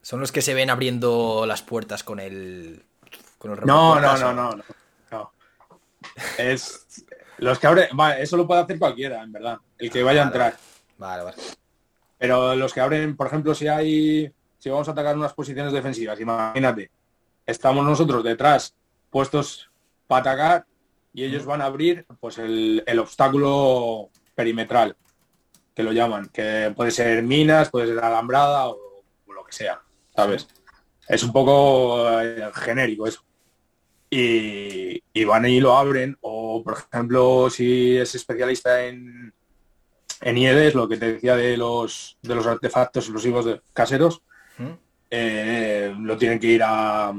¿Son 0.02 0.18
los 0.18 0.32
que 0.32 0.42
se 0.42 0.52
ven 0.52 0.70
abriendo 0.70 1.44
las 1.46 1.62
puertas 1.62 2.02
con 2.02 2.18
el... 2.18 2.84
Con 3.38 3.52
el 3.52 3.60
no, 3.60 4.00
no, 4.00 4.18
no, 4.18 4.32
no, 4.32 4.56
no, 5.12 5.32
Es... 6.36 7.06
Los 7.38 7.60
que 7.60 7.68
abren... 7.68 7.88
eso 8.18 8.36
lo 8.36 8.48
puede 8.48 8.62
hacer 8.62 8.76
cualquiera, 8.76 9.22
en 9.22 9.30
verdad. 9.30 9.58
El 9.78 9.88
que 9.88 10.02
vaya 10.02 10.22
a 10.22 10.26
entrar. 10.26 10.56
Vale, 10.98 11.22
vale. 11.22 11.36
Pero 12.20 12.54
los 12.54 12.74
que 12.74 12.80
abren, 12.80 13.16
por 13.16 13.26
ejemplo, 13.26 13.54
si 13.54 13.66
hay... 13.66 14.30
Si 14.58 14.68
vamos 14.68 14.86
a 14.86 14.92
atacar 14.92 15.16
unas 15.16 15.32
posiciones 15.32 15.72
defensivas, 15.72 16.20
imagínate, 16.20 16.90
estamos 17.46 17.82
nosotros 17.82 18.22
detrás 18.22 18.74
puestos 19.08 19.70
para 20.06 20.20
atacar 20.20 20.66
y 21.14 21.24
ellos 21.24 21.46
van 21.46 21.62
a 21.62 21.64
abrir 21.64 22.04
pues 22.20 22.36
el, 22.36 22.84
obstáculo 22.98 24.10
perimetral, 24.34 24.94
que 25.74 25.82
lo 25.82 25.92
llaman, 25.92 26.28
que 26.28 26.74
puede 26.76 26.90
ser 26.90 27.22
minas, 27.22 27.70
puede 27.70 27.86
ser 27.86 28.04
alambrada 28.04 28.68
o, 28.68 29.02
lo 29.34 29.42
que 29.42 29.52
sea, 29.52 29.80
¿sabes? 30.14 30.46
Es 31.08 31.22
un 31.22 31.32
poco 31.32 32.20
eh, 32.20 32.50
genérico 32.52 33.06
eso. 33.06 33.24
Y, 34.10 35.02
y, 35.14 35.24
van 35.24 35.46
y 35.46 35.58
lo 35.58 35.74
abren, 35.74 36.18
o 36.20 36.62
por 36.62 36.76
ejemplo, 36.92 37.48
si 37.48 37.96
es 37.96 38.14
especialista 38.14 38.84
en, 38.84 39.32
en 40.20 40.38
IEDs, 40.38 40.74
lo 40.74 40.88
que 40.88 40.96
te 40.96 41.14
decía 41.14 41.36
de 41.36 41.56
los, 41.56 42.18
de 42.22 42.34
los 42.34 42.46
artefactos 42.46 43.04
explosivos 43.04 43.44
de, 43.44 43.60
caseros, 43.72 44.22
eh, 45.10 45.94
lo 45.98 46.16
tienen 46.16 46.38
que 46.38 46.46
ir 46.46 46.62
a, 46.62 47.12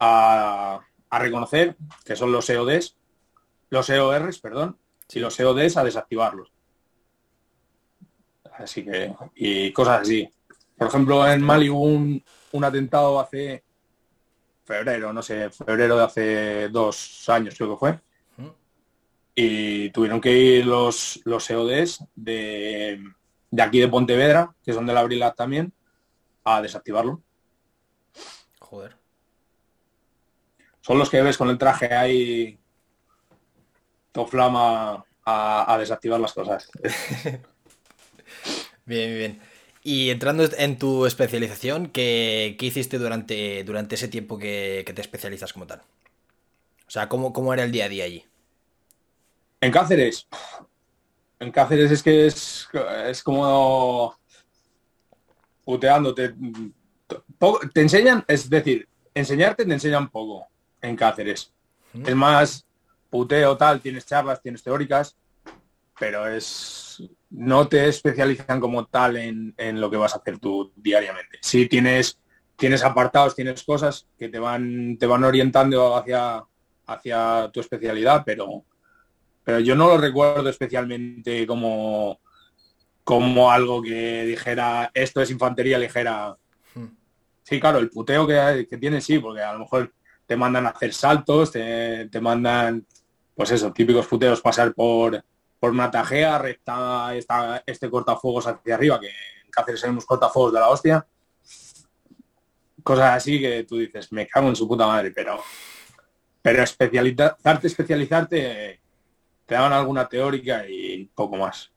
a 0.00 0.80
a 1.14 1.18
reconocer, 1.20 1.76
que 2.04 2.16
son 2.16 2.32
los 2.32 2.50
EODs, 2.50 2.96
los 3.70 3.88
EORs, 3.88 4.40
perdón, 4.40 4.76
y 5.12 5.20
los 5.20 5.38
EODs 5.38 5.76
a 5.76 5.84
desactivarlos. 5.84 6.52
Así 8.58 8.84
que, 8.84 9.14
y 9.36 9.72
cosas 9.72 10.00
así. 10.00 10.28
Por 10.76 10.88
ejemplo, 10.88 11.24
en 11.28 11.40
Mali 11.40 11.70
hubo 11.70 11.84
un, 11.84 12.64
atentado 12.64 13.20
hace 13.20 13.62
febrero, 14.64 15.12
no 15.12 15.22
sé, 15.22 15.50
febrero 15.50 15.96
de 15.96 16.02
hace 16.02 16.68
dos 16.70 17.28
años 17.28 17.54
creo 17.56 17.70
que 17.70 17.78
fue. 17.78 18.00
Y 19.34 19.90
tuvieron 19.90 20.20
que 20.20 20.32
ir 20.32 20.66
los, 20.66 21.20
los 21.24 21.50
EODs 21.50 22.04
de, 22.14 23.02
de 23.50 23.62
aquí 23.62 23.80
de 23.80 23.88
Pontevedra, 23.88 24.54
que 24.64 24.72
son 24.72 24.86
de 24.86 24.92
la 24.92 25.00
Abrilat 25.00 25.36
también, 25.36 25.72
a 26.44 26.62
desactivarlo. 26.62 27.22
Joder 28.60 29.04
son 30.84 30.98
los 30.98 31.08
que 31.08 31.22
ves 31.22 31.38
con 31.38 31.48
el 31.48 31.56
traje 31.56 31.94
ahí 31.94 32.58
to 34.12 34.26
flama 34.26 35.02
a, 35.24 35.76
desactivar 35.78 36.20
las 36.20 36.34
cosas. 36.34 36.70
bien, 38.84 39.16
bien. 39.16 39.40
Y 39.82 40.10
entrando 40.10 40.46
en 40.58 40.78
tu 40.78 41.06
especialización, 41.06 41.86
¿qué, 41.86 42.54
hiciste 42.60 42.98
durante, 42.98 43.64
durante 43.64 43.94
ese 43.94 44.08
tiempo 44.08 44.38
que, 44.38 44.84
te 44.94 45.00
especializas 45.00 45.54
como 45.54 45.66
tal? 45.66 45.80
O 46.86 46.90
sea, 46.90 47.08
¿cómo, 47.08 47.32
¿cómo, 47.32 47.54
era 47.54 47.64
el 47.64 47.72
día 47.72 47.86
a 47.86 47.88
día 47.88 48.04
allí? 48.04 48.26
En 49.64 49.72
Cáceres. 49.72 50.28
En 51.40 51.50
Cáceres 51.50 51.90
es 51.90 52.02
que 52.02 52.26
es, 52.26 52.68
es 53.06 53.22
como 53.22 54.14
puteándote. 55.64 56.34
Te 57.72 57.80
enseñan, 57.80 58.22
es 58.28 58.50
decir, 58.50 58.86
enseñarte 59.14 59.64
te 59.64 59.72
enseñan 59.72 60.10
poco 60.10 60.46
en 60.82 60.94
Cáceres. 60.94 61.50
Es 61.94 62.14
más 62.14 62.66
puteo 63.08 63.56
tal, 63.56 63.80
tienes 63.80 64.04
charlas, 64.04 64.42
tienes 64.42 64.62
teóricas, 64.62 65.16
pero 65.98 66.28
es 66.28 67.02
no 67.30 67.66
te 67.66 67.88
especializan 67.88 68.60
como 68.60 68.84
tal 68.84 69.16
en, 69.16 69.80
lo 69.80 69.90
que 69.90 69.96
vas 69.96 70.14
a 70.14 70.18
hacer 70.18 70.38
tú 70.38 70.72
diariamente. 70.76 71.38
Sí 71.40 71.68
tienes, 71.68 72.18
tienes 72.56 72.84
apartados, 72.84 73.34
tienes 73.34 73.62
cosas 73.62 74.06
que 74.18 74.28
te 74.28 74.38
van, 74.38 74.98
te 74.98 75.06
van 75.06 75.24
orientando 75.24 75.96
hacia, 75.96 76.44
hacia 76.86 77.50
tu 77.50 77.60
especialidad, 77.60 78.24
pero, 78.26 78.66
pero 79.44 79.60
yo 79.60 79.76
no 79.76 79.88
lo 79.88 79.98
recuerdo 79.98 80.48
especialmente 80.48 81.46
como, 81.46 82.20
como 83.04 83.52
algo 83.52 83.82
que 83.82 84.24
dijera 84.24 84.90
esto 84.94 85.20
es 85.20 85.30
infantería 85.30 85.78
ligera. 85.78 86.36
Sí, 87.42 87.60
claro, 87.60 87.78
el 87.78 87.90
puteo 87.90 88.26
que, 88.26 88.66
que 88.68 88.78
tiene 88.78 89.02
sí, 89.02 89.18
porque 89.18 89.42
a 89.42 89.52
lo 89.52 89.60
mejor 89.60 89.92
te 90.26 90.36
mandan 90.36 90.66
a 90.66 90.70
hacer 90.70 90.94
saltos, 90.94 91.52
te, 91.52 92.20
mandan, 92.20 92.86
pues 93.34 93.50
eso, 93.50 93.70
típicos 93.70 94.06
puteos, 94.06 94.40
pasar 94.40 94.72
por, 94.72 95.22
por 95.60 95.70
una 95.70 95.90
tajea, 95.90 96.38
recta 96.38 97.14
esta, 97.14 97.62
este 97.66 97.90
cortafuegos 97.90 98.46
hacia 98.46 98.74
arriba, 98.74 98.98
que 98.98 99.08
en 99.08 99.50
Cáceres 99.50 99.84
hay 99.84 99.90
unos 99.90 100.06
cortafuegos 100.06 100.54
de 100.54 100.60
la 100.60 100.70
hostia. 100.70 101.06
Cosas 102.82 103.16
así 103.16 103.38
que 103.38 103.64
tú 103.64 103.76
dices, 103.76 104.10
me 104.10 104.26
cago 104.26 104.48
en 104.48 104.56
su 104.56 104.66
puta 104.66 104.86
madre, 104.86 105.10
pero 105.10 105.38
pero 106.44 106.62
especializarte, 106.62 107.66
especializarte, 107.66 108.80
te 109.46 109.54
daban 109.54 109.72
alguna 109.72 110.08
teórica 110.08 110.66
y 110.68 111.04
poco 111.14 111.36
más. 111.36 111.70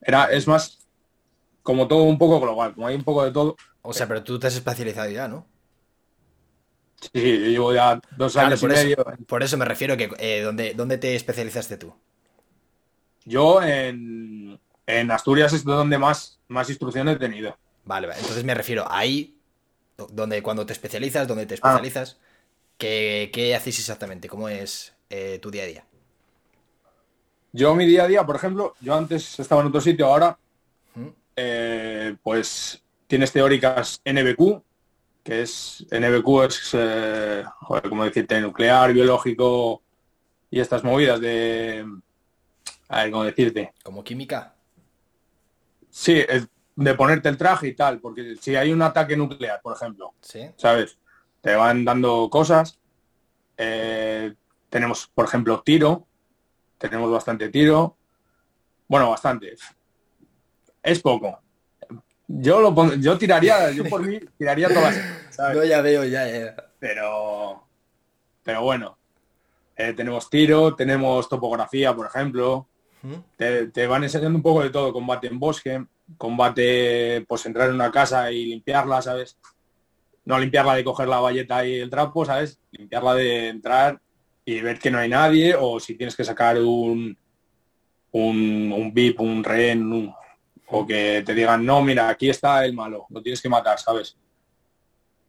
Era, 0.00 0.26
es 0.26 0.46
más 0.46 0.86
como 1.62 1.88
todo 1.88 2.04
un 2.04 2.16
poco 2.16 2.40
global, 2.40 2.74
como 2.74 2.86
hay 2.86 2.94
un 2.94 3.04
poco 3.04 3.24
de 3.24 3.32
todo. 3.32 3.56
O 3.82 3.92
sea, 3.92 4.06
pero 4.06 4.22
tú 4.22 4.38
te 4.38 4.46
has 4.46 4.54
especializado 4.54 5.10
ya, 5.10 5.28
¿no? 5.28 5.46
Sí, 7.12 7.20
llevo 7.20 7.74
ya 7.74 8.00
dos 8.16 8.36
años 8.36 8.60
por 8.60 8.70
y 8.70 8.74
eso, 8.74 8.82
medio. 8.82 8.96
Por 9.26 9.42
eso 9.42 9.56
me 9.56 9.64
refiero 9.64 9.96
que 9.96 10.10
eh, 10.18 10.42
¿dónde, 10.42 10.98
te 10.98 11.14
especializaste 11.14 11.76
tú? 11.76 11.94
Yo 13.24 13.60
en, 13.62 14.58
Asturias 15.10 15.52
es 15.52 15.64
donde 15.64 15.98
más, 15.98 16.40
más 16.48 16.68
instrucción 16.70 17.08
he 17.08 17.16
tenido. 17.16 17.56
Vale, 17.84 18.06
vale. 18.06 18.20
Entonces 18.20 18.44
me 18.44 18.54
refiero 18.54 18.86
ahí, 18.88 19.36
donde 20.12 20.42
cuando 20.42 20.64
te 20.64 20.72
especializas, 20.72 21.28
donde 21.28 21.46
te 21.46 21.54
ah. 21.54 21.56
especializas, 21.56 22.18
¿qué, 22.78 23.30
¿qué, 23.32 23.54
hacéis 23.54 23.78
exactamente? 23.80 24.28
¿Cómo 24.28 24.48
es 24.48 24.94
eh, 25.10 25.38
tu 25.40 25.50
día 25.50 25.64
a 25.64 25.66
día? 25.66 25.84
Yo 27.56 27.74
mi 27.74 27.86
día 27.86 28.04
a 28.04 28.06
día, 28.06 28.26
por 28.26 28.36
ejemplo, 28.36 28.74
yo 28.82 28.94
antes 28.94 29.40
estaba 29.40 29.62
en 29.62 29.68
otro 29.68 29.80
sitio, 29.80 30.04
ahora 30.04 30.38
eh, 31.34 32.14
pues 32.22 32.84
tienes 33.06 33.32
teóricas 33.32 34.02
NBQ, 34.04 34.62
que 35.22 35.40
es 35.40 35.86
NBQ 35.90 36.44
es, 36.44 36.70
eh, 36.74 37.44
joder, 37.60 37.88
¿cómo 37.88 38.04
decirte? 38.04 38.38
Nuclear, 38.42 38.92
biológico 38.92 39.82
y 40.50 40.60
estas 40.60 40.84
movidas 40.84 41.18
de, 41.18 41.82
a 42.88 43.02
ver, 43.02 43.10
¿cómo 43.10 43.24
decirte? 43.24 43.72
¿Como 43.82 44.04
química? 44.04 44.54
Sí, 45.88 46.26
de 46.74 46.94
ponerte 46.94 47.30
el 47.30 47.38
traje 47.38 47.68
y 47.68 47.74
tal, 47.74 48.00
porque 48.00 48.36
si 48.38 48.54
hay 48.54 48.70
un 48.70 48.82
ataque 48.82 49.16
nuclear, 49.16 49.62
por 49.62 49.74
ejemplo, 49.74 50.12
¿Sí? 50.20 50.50
¿sabes? 50.56 50.98
Te 51.40 51.54
van 51.54 51.86
dando 51.86 52.28
cosas. 52.28 52.78
Eh, 53.56 54.34
tenemos, 54.68 55.06
por 55.06 55.24
ejemplo, 55.24 55.62
tiro. 55.64 56.06
Tenemos 56.78 57.10
bastante 57.10 57.48
tiro. 57.48 57.96
Bueno, 58.88 59.10
bastante. 59.10 59.56
Es 60.82 61.00
poco. 61.00 61.40
Yo 62.28 62.60
lo 62.60 62.94
yo 62.96 63.16
tiraría, 63.16 63.70
yo 63.70 63.84
por 63.84 64.04
mí 64.04 64.18
tiraría 64.36 64.68
todas. 64.68 64.96
¿sabes? 65.30 65.56
No, 65.56 65.64
ya 65.64 65.80
veo, 65.80 66.04
ya, 66.04 66.26
ya. 66.28 66.56
Pero, 66.78 67.66
pero 68.42 68.62
bueno, 68.62 68.98
eh, 69.76 69.92
tenemos 69.92 70.28
tiro, 70.28 70.74
tenemos 70.74 71.28
topografía, 71.28 71.94
por 71.94 72.06
ejemplo. 72.06 72.68
Te, 73.36 73.86
van 73.86 74.02
enseñando 74.02 74.36
un 74.36 74.42
poco 74.42 74.64
de 74.64 74.70
todo, 74.70 74.92
combate 74.92 75.28
en 75.28 75.38
bosque, 75.38 75.86
combate, 76.16 77.24
pues 77.28 77.46
entrar 77.46 77.68
en 77.68 77.76
una 77.76 77.92
casa 77.92 78.32
y 78.32 78.46
limpiarla, 78.46 79.00
¿sabes? 79.00 79.38
No 80.24 80.38
limpiarla 80.40 80.74
de 80.74 80.82
coger 80.82 81.06
la 81.06 81.20
valleta 81.20 81.64
y 81.64 81.76
el 81.76 81.90
trapo, 81.90 82.24
¿sabes? 82.24 82.58
Limpiarla 82.72 83.14
de 83.14 83.48
entrar 83.48 84.00
y 84.48 84.60
ver 84.60 84.78
que 84.78 84.92
no 84.92 84.98
hay 84.98 85.08
nadie, 85.08 85.56
o 85.58 85.80
si 85.80 85.96
tienes 85.96 86.14
que 86.14 86.24
sacar 86.24 86.56
un, 86.58 87.18
un, 88.12 88.72
un 88.72 88.94
VIP, 88.94 89.20
un 89.20 89.42
rehén, 89.42 90.14
o 90.68 90.86
que 90.86 91.24
te 91.26 91.34
digan, 91.34 91.66
no, 91.66 91.82
mira, 91.82 92.08
aquí 92.08 92.30
está 92.30 92.64
el 92.64 92.72
malo, 92.72 93.06
lo 93.10 93.20
tienes 93.20 93.42
que 93.42 93.48
matar, 93.48 93.80
¿sabes? 93.80 94.16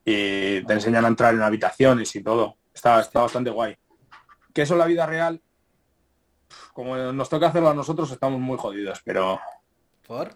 Y 0.06 0.62
te 0.64 0.74
enseñan 0.74 1.04
a 1.04 1.08
entrar 1.08 1.34
en 1.34 1.42
habitaciones 1.42 2.16
y 2.16 2.22
todo. 2.24 2.58
Está, 2.72 3.02
está 3.02 3.22
bastante 3.22 3.50
guay. 3.50 3.76
Que 4.54 4.62
eso 4.62 4.76
en 4.76 4.80
la 4.80 4.86
vida 4.86 5.08
real, 5.08 5.42
como 6.72 6.96
nos 6.96 7.28
toca 7.28 7.48
hacerlo 7.48 7.70
a 7.70 7.74
nosotros, 7.74 8.12
estamos 8.12 8.40
muy 8.40 8.58
jodidos, 8.58 9.02
pero... 9.04 9.40
¿Por? 10.06 10.36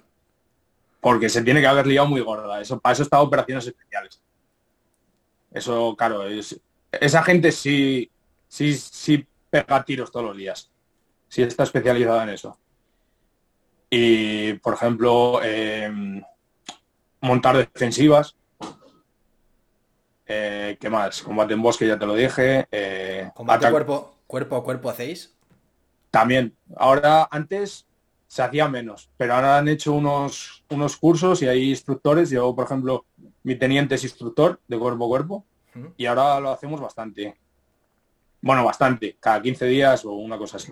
Porque 1.00 1.30
se 1.30 1.44
tiene 1.44 1.62
que 1.62 1.68
haber 1.68 1.86
liado 1.86 2.08
muy 2.08 2.22
gorda. 2.22 2.60
Eso, 2.60 2.80
para 2.80 2.94
eso 2.94 3.04
está 3.04 3.22
operaciones 3.22 3.66
especiales. 3.68 4.22
Eso, 5.52 5.96
claro, 5.96 6.28
es, 6.28 6.60
esa 6.92 7.24
gente 7.24 7.52
sí, 7.52 8.11
sí, 8.52 8.76
sí 8.76 9.26
pega 9.50 9.84
tiros 9.84 10.12
todos 10.12 10.26
los 10.26 10.38
días. 10.38 10.70
Sí 11.30 11.42
está 11.42 11.64
especializada 11.64 12.24
en 12.24 12.30
eso. 12.30 12.60
Y, 13.90 14.54
por 14.56 14.74
ejemplo, 14.74 15.42
em, 15.42 16.22
montar 17.22 17.56
defensivas. 17.56 18.36
Eh, 20.26 20.78
¿Qué 20.80 20.90
más? 20.90 21.22
Combate 21.22 21.54
en 21.54 21.62
bosque, 21.62 21.88
ya 21.88 21.98
te 21.98 22.06
lo 22.06 22.14
dije. 22.14 22.68
Eh, 22.72 23.32
¿Combate 23.34 23.72
cuerpo, 23.72 24.18
cuerpo 24.28 24.58
a 24.58 24.64
cuerpo 24.64 24.90
hacéis? 24.90 25.38
También. 26.10 26.56
Ahora, 26.76 27.30
antes 27.32 27.88
se 28.28 28.42
hacía 28.42 28.68
menos, 28.68 29.10
pero 29.18 29.36
ahora 29.36 29.58
han 29.58 29.68
hecho 29.70 29.94
unos, 29.94 30.66
unos 30.70 30.98
cursos 30.98 31.42
y 31.42 31.48
hay 31.48 31.70
instructores. 31.70 32.30
Yo, 32.30 32.54
por 32.54 32.66
ejemplo, 32.66 33.06
mi 33.44 33.56
teniente 33.56 33.96
es 33.96 34.04
instructor 34.04 34.60
de 34.68 34.78
cuerpo 34.78 35.06
a 35.06 35.08
cuerpo 35.08 35.46
y 35.96 36.06
ahora 36.06 36.40
lo 36.42 36.52
hacemos 36.52 36.82
bastante. 36.82 37.38
Bueno, 38.42 38.66
bastante. 38.66 39.18
Cada 39.20 39.42
15 39.42 39.66
días 39.66 40.06
o 40.06 40.12
una 40.14 40.38
cosa 40.38 40.58
así. 40.58 40.72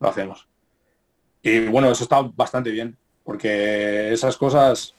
Lo 0.00 0.08
hacemos. 0.08 0.48
Y 1.42 1.66
bueno, 1.66 1.90
eso 1.90 2.04
está 2.04 2.22
bastante 2.22 2.70
bien, 2.70 2.96
porque 3.24 4.12
esas 4.12 4.36
cosas, 4.36 4.94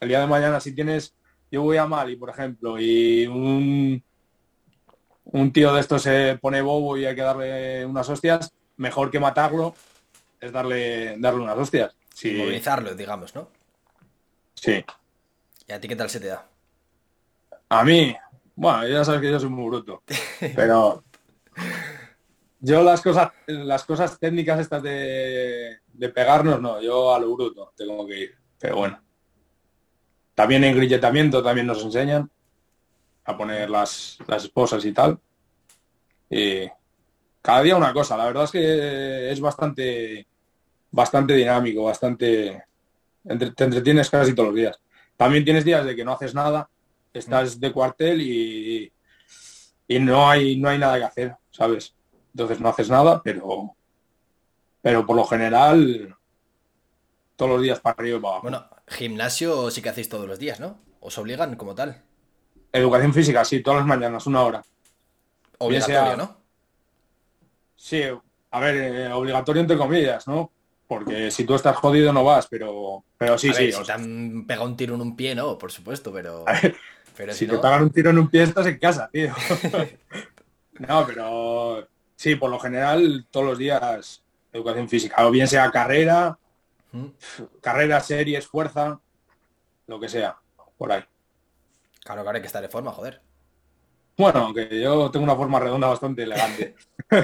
el 0.00 0.08
día 0.08 0.20
de 0.20 0.26
mañana 0.26 0.60
si 0.60 0.74
tienes 0.74 1.14
yo 1.52 1.62
voy 1.62 1.76
a 1.76 1.86
Mali, 1.86 2.16
por 2.16 2.30
ejemplo, 2.30 2.80
y 2.80 3.26
un, 3.26 4.02
un 5.24 5.52
tío 5.52 5.74
de 5.74 5.80
esto 5.80 5.98
se 5.98 6.38
pone 6.40 6.62
bobo 6.62 6.96
y 6.96 7.04
hay 7.04 7.14
que 7.14 7.20
darle 7.20 7.84
unas 7.84 8.08
hostias, 8.08 8.54
mejor 8.78 9.10
que 9.10 9.20
matarlo 9.20 9.74
es 10.40 10.50
darle, 10.50 11.16
darle 11.18 11.42
unas 11.42 11.58
hostias. 11.58 11.94
Sí. 12.14 12.32
Movilizarlo, 12.32 12.94
digamos, 12.94 13.34
¿no? 13.34 13.50
Sí. 14.54 14.82
¿Y 15.68 15.72
a 15.72 15.78
ti 15.78 15.88
qué 15.88 15.96
tal 15.96 16.08
se 16.08 16.20
te 16.20 16.28
da? 16.28 16.48
A 17.68 17.84
mí, 17.84 18.16
bueno, 18.54 18.86
ya 18.86 19.04
sabes 19.04 19.20
que 19.20 19.30
yo 19.30 19.40
soy 19.40 19.50
muy 19.50 19.66
bruto, 19.66 20.02
pero 20.54 21.04
yo 22.60 22.82
las 22.82 23.00
cosas, 23.00 23.30
las 23.46 23.84
cosas 23.84 24.18
técnicas 24.18 24.60
estas 24.60 24.82
de, 24.82 25.78
de 25.92 26.08
pegarnos, 26.08 26.60
no, 26.60 26.80
yo 26.80 27.14
a 27.14 27.18
lo 27.18 27.34
bruto 27.34 27.72
tengo 27.76 28.06
que 28.06 28.20
ir, 28.20 28.34
pero 28.58 28.76
bueno. 28.76 29.02
También 30.34 30.64
en 30.64 30.76
grilletamiento 30.76 31.42
también 31.42 31.66
nos 31.66 31.82
enseñan 31.84 32.30
a 33.24 33.36
poner 33.36 33.70
las, 33.70 34.18
esposas 34.36 34.84
y 34.84 34.92
tal. 34.92 35.18
Y 36.30 36.68
cada 37.40 37.62
día 37.62 37.76
una 37.76 37.92
cosa. 37.92 38.16
La 38.16 38.26
verdad 38.26 38.44
es 38.44 38.50
que 38.50 39.30
es 39.30 39.40
bastante, 39.40 40.26
bastante 40.90 41.34
dinámico, 41.34 41.84
bastante... 41.84 42.64
te 43.24 43.64
entretienes 43.64 44.10
casi 44.10 44.34
todos 44.34 44.48
los 44.48 44.56
días. 44.56 44.80
También 45.16 45.44
tienes 45.44 45.64
días 45.64 45.84
de 45.84 45.94
que 45.94 46.04
no 46.04 46.12
haces 46.12 46.34
nada, 46.34 46.68
estás 47.12 47.58
de 47.60 47.72
cuartel 47.72 48.20
y, 48.20 48.92
y 49.88 49.98
no 49.98 50.28
hay, 50.28 50.56
no 50.58 50.68
hay 50.68 50.78
nada 50.78 50.98
que 50.98 51.04
hacer, 51.04 51.36
¿sabes? 51.50 51.94
Entonces 52.32 52.60
no 52.60 52.68
haces 52.68 52.88
nada, 52.88 53.22
pero, 53.22 53.76
pero 54.80 55.04
por 55.04 55.16
lo 55.16 55.24
general 55.24 56.16
todos 57.36 57.52
los 57.52 57.62
días 57.62 57.80
para 57.80 57.94
arriba 57.98 58.18
y 58.18 58.20
para 58.20 58.32
abajo. 58.34 58.42
Bueno, 58.42 58.68
gimnasio 58.88 59.70
sí 59.70 59.82
que 59.82 59.88
hacéis 59.88 60.08
todos 60.08 60.26
los 60.26 60.38
días, 60.38 60.60
¿no? 60.60 60.80
¿Os 61.00 61.18
obligan 61.18 61.56
como 61.56 61.74
tal? 61.74 62.02
Educación 62.72 63.12
física, 63.12 63.44
sí, 63.44 63.62
todas 63.62 63.80
las 63.80 63.86
mañanas, 63.86 64.26
una 64.26 64.42
hora. 64.42 64.62
Obligatorio, 65.58 66.16
¿no? 66.16 66.42
Sí, 67.76 68.02
a 68.50 68.60
ver, 68.60 68.76
eh, 68.76 69.12
obligatorio 69.12 69.60
entre 69.60 69.76
comillas, 69.76 70.26
¿no? 70.28 70.52
Porque 70.86 71.30
si 71.30 71.44
tú 71.44 71.54
estás 71.54 71.76
jodido 71.76 72.12
no 72.12 72.22
vas, 72.22 72.46
pero, 72.48 73.04
pero 73.16 73.38
sí, 73.38 73.52
sí. 73.52 73.72
Si 73.72 73.82
te 73.82 73.92
han 73.92 74.44
pegado 74.46 74.66
un 74.66 74.76
tiro 74.76 74.94
en 74.94 75.00
un 75.00 75.16
pie, 75.16 75.34
no, 75.34 75.56
por 75.58 75.72
supuesto, 75.72 76.12
pero. 76.12 76.44
pero 77.16 77.32
si, 77.32 77.46
te 77.46 77.58
pagan 77.58 77.82
un 77.82 77.90
tiro 77.90 78.10
en 78.10 78.18
un 78.18 78.28
pie, 78.28 78.42
estás 78.42 78.66
en 78.66 78.78
casa, 78.78 79.08
tío. 79.12 79.34
no, 80.88 81.06
pero 81.06 81.88
sí, 82.16 82.36
por 82.36 82.50
lo 82.50 82.58
general, 82.58 83.26
todos 83.30 83.46
los 83.46 83.58
días 83.58 84.22
educación 84.52 84.88
física, 84.88 85.26
o 85.26 85.30
bien 85.30 85.48
sea 85.48 85.70
carrera, 85.70 86.38
carrera, 87.60 88.00
series, 88.00 88.46
fuerza, 88.46 89.00
lo 89.86 89.98
que 89.98 90.08
sea, 90.08 90.36
por 90.76 90.92
ahí. 90.92 91.04
Claro, 92.04 92.22
claro, 92.22 92.36
hay 92.36 92.42
que 92.42 92.46
estar 92.46 92.62
de 92.62 92.68
forma, 92.68 92.92
joder. 92.92 93.20
Bueno, 94.16 94.40
aunque 94.40 94.80
yo 94.80 95.10
tengo 95.10 95.24
una 95.24 95.36
forma 95.36 95.58
redonda 95.58 95.88
bastante 95.88 96.24
elegante. 96.24 96.74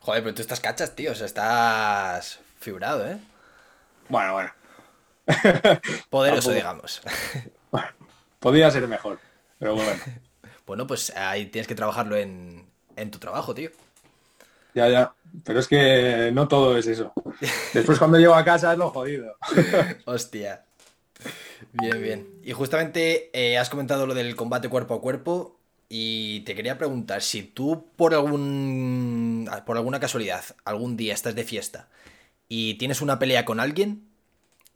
joder, 0.00 0.22
pero 0.22 0.34
tú 0.34 0.42
estás 0.42 0.60
cachas, 0.60 0.94
tío, 0.94 1.12
o 1.12 1.14
sea, 1.14 1.26
estás 1.26 2.40
fibrado, 2.58 3.08
¿eh? 3.08 3.18
Bueno, 4.08 4.34
bueno. 4.34 4.50
Poderoso, 6.08 6.52
digamos. 6.52 7.02
podría 8.40 8.70
ser 8.70 8.88
mejor, 8.88 9.20
pero 9.58 9.76
bueno. 9.76 9.92
bueno, 10.66 10.86
pues 10.86 11.10
ahí 11.16 11.46
tienes 11.46 11.68
que 11.68 11.74
trabajarlo 11.74 12.16
en, 12.16 12.66
en 12.96 13.10
tu 13.10 13.18
trabajo, 13.18 13.54
tío. 13.54 13.70
Ya, 14.74 14.88
ya. 14.88 15.14
Pero 15.44 15.60
es 15.60 15.68
que 15.68 16.30
no 16.32 16.48
todo 16.48 16.76
es 16.76 16.86
eso. 16.86 17.12
Después 17.72 17.98
cuando 17.98 18.18
llego 18.18 18.34
a 18.34 18.44
casa 18.44 18.72
es 18.72 18.78
lo 18.78 18.90
jodido. 18.90 19.36
Hostia. 20.06 20.64
Bien, 21.72 22.00
bien. 22.02 22.28
Y 22.42 22.52
justamente 22.52 23.30
eh, 23.32 23.58
has 23.58 23.70
comentado 23.70 24.06
lo 24.06 24.14
del 24.14 24.36
combate 24.36 24.68
cuerpo 24.68 24.94
a 24.94 25.00
cuerpo 25.00 25.58
y 25.88 26.40
te 26.40 26.54
quería 26.54 26.78
preguntar 26.78 27.22
si 27.22 27.42
tú 27.42 27.86
por 27.96 28.14
algún 28.14 29.48
por 29.66 29.76
alguna 29.76 30.00
casualidad 30.00 30.44
algún 30.64 30.96
día 30.96 31.14
estás 31.14 31.34
de 31.34 31.44
fiesta 31.44 31.88
y 32.48 32.74
tienes 32.76 33.02
una 33.02 33.18
pelea 33.18 33.44
con 33.46 33.60
alguien 33.60 34.09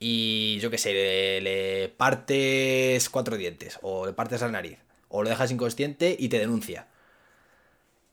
y 0.07 0.59
yo 0.59 0.71
qué 0.71 0.77
sé, 0.77 0.93
le, 0.93 1.41
le 1.41 1.89
partes 1.89 3.09
cuatro 3.09 3.39
dientes 3.39 3.79
o 3.81 4.05
le 4.05 4.13
partes 4.13 4.43
la 4.43 4.51
nariz 4.51 4.79
o 5.09 5.23
lo 5.23 5.31
dejas 5.31 5.51
inconsciente 5.51 6.15
y 6.19 6.29
te 6.29 6.39
denuncia. 6.39 6.89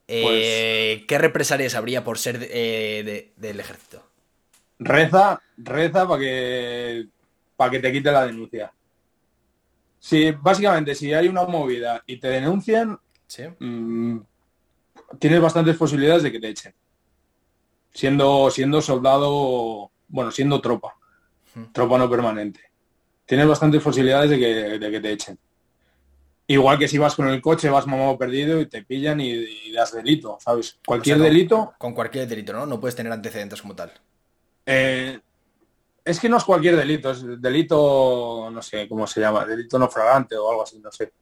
Eh, 0.07 0.99
pues 0.99 1.05
¿Qué 1.05 1.17
represalias 1.17 1.75
habría 1.75 2.05
por 2.05 2.17
ser 2.17 2.47
eh, 2.49 3.33
del 3.35 3.59
ejército? 3.59 4.07
Reza, 4.79 5.41
reza 5.57 6.07
para 6.07 6.21
que, 6.21 7.07
para 7.57 7.71
que 7.71 7.79
te 7.79 7.91
quite 7.91 8.09
la 8.09 8.25
denuncia. 8.25 8.71
Si, 9.99 10.31
básicamente, 10.31 10.95
si 10.95 11.13
hay 11.13 11.27
una 11.27 11.43
movida 11.43 12.01
y 12.05 12.21
te 12.21 12.29
denuncian, 12.29 12.97
mm, 13.59 14.17
tienes 15.19 15.41
bastantes 15.41 15.75
posibilidades 15.75 16.23
de 16.23 16.31
que 16.31 16.39
te 16.39 16.47
echen. 16.47 16.73
Siendo, 17.93 18.49
siendo 18.49 18.81
soldado, 18.81 19.91
bueno, 20.07 20.31
siendo 20.31 20.61
tropa. 20.61 20.95
Tropa 21.71 21.97
no 21.97 22.09
permanente. 22.09 22.61
tienes 23.25 23.47
bastantes 23.47 23.81
posibilidades 23.81 24.29
de 24.29 24.39
que, 24.39 24.79
de 24.79 24.91
que 24.91 24.99
te 24.99 25.11
echen. 25.11 25.39
Igual 26.47 26.77
que 26.77 26.87
si 26.87 26.97
vas 26.97 27.15
con 27.15 27.29
el 27.29 27.41
coche, 27.41 27.69
vas 27.69 27.87
mamado 27.87 28.17
perdido 28.17 28.59
y 28.59 28.65
te 28.65 28.83
pillan 28.83 29.21
y, 29.21 29.71
das 29.71 29.93
delito, 29.93 30.37
¿sabes? 30.41 30.79
Cualquier 30.85 31.19
delito. 31.19 31.73
Con 31.77 31.93
cualquier 31.93 32.27
delito, 32.27 32.51
¿no? 32.51 32.65
No 32.65 32.79
puedes 32.79 32.95
tener 32.95 33.11
antecedentes 33.11 33.61
como 33.61 33.73
tal. 33.73 33.93
Eh, 34.65 35.17
es 36.03 36.19
que 36.19 36.27
no 36.27 36.37
es 36.37 36.43
cualquier 36.43 36.75
delito, 36.75 37.11
es 37.11 37.41
delito, 37.41 38.49
no 38.51 38.61
sé 38.61 38.87
cómo 38.89 39.07
se 39.07 39.21
llama, 39.21 39.45
delito 39.45 39.79
no 39.79 39.87
fragante 39.87 40.35
o 40.35 40.49
algo 40.49 40.63
así, 40.63 40.79
no 40.79 40.91
sé. 40.91 41.13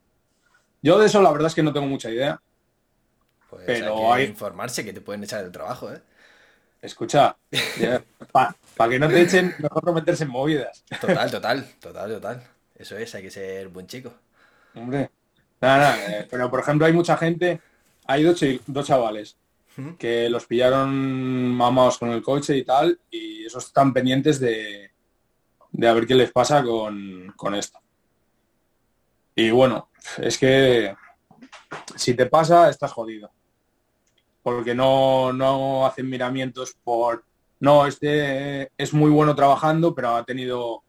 Yo 0.81 0.97
de 0.97 1.05
eso 1.05 1.21
la 1.21 1.31
verdad 1.31 1.47
es 1.47 1.55
que 1.55 1.63
no 1.63 1.73
tengo 1.73 1.85
mucha 1.85 2.09
idea. 2.09 2.41
Pues 3.49 3.63
pero 3.65 4.11
hay 4.11 4.25
que 4.25 4.31
informarse 4.31 4.85
que 4.85 4.93
te 4.93 5.01
pueden 5.01 5.23
echar 5.23 5.43
del 5.43 5.51
trabajo, 5.51 5.91
¿eh? 5.91 6.01
Escucha, 6.81 7.35
para 8.31 8.89
que 8.89 8.99
no 8.99 9.09
te 9.09 9.21
echen, 9.21 9.53
mejor 9.59 9.83
no 9.83 9.93
meterse 9.93 10.23
en 10.23 10.29
movidas. 10.29 10.83
Total, 11.01 11.29
total, 11.29 11.67
total, 11.79 12.11
total. 12.11 12.43
Eso 12.75 12.97
es, 12.97 13.13
hay 13.15 13.23
que 13.23 13.31
ser 13.31 13.67
buen 13.67 13.85
chico. 13.85 14.13
Hombre, 14.75 15.09
nada, 15.59 15.77
nada. 15.77 16.19
Eh, 16.19 16.27
pero 16.29 16.49
por 16.49 16.61
ejemplo 16.61 16.85
hay 16.85 16.93
mucha 16.93 17.17
gente, 17.17 17.59
hay 18.05 18.23
dos, 18.23 18.39
dos 18.65 18.87
chavales 18.87 19.35
que 19.97 20.29
los 20.29 20.45
pillaron 20.45 20.93
mamados 21.53 21.97
con 21.97 22.09
el 22.11 22.21
coche 22.21 22.57
y 22.57 22.65
tal, 22.65 22.99
y 23.09 23.45
esos 23.45 23.67
están 23.67 23.93
pendientes 23.93 24.39
de, 24.39 24.91
de 25.71 25.87
a 25.87 25.93
ver 25.93 26.05
qué 26.05 26.15
les 26.15 26.31
pasa 26.31 26.63
con, 26.63 27.33
con 27.37 27.55
esto. 27.55 27.79
Y 29.35 29.51
bueno, 29.51 29.89
es 30.17 30.37
que 30.37 30.93
si 31.95 32.13
te 32.13 32.25
pasa, 32.25 32.69
estás 32.69 32.91
jodido. 32.91 33.31
Porque 34.55 34.73
no, 34.73 35.31
no 35.31 35.85
hacen 35.85 36.09
miramientos 36.09 36.75
por, 36.83 37.23
no, 37.59 37.85
este 37.85 38.71
es 38.77 38.93
muy 38.93 39.11
bueno 39.11 39.35
trabajando, 39.35 39.93
pero 39.93 40.15
ha 40.15 40.23
tenido 40.23 40.83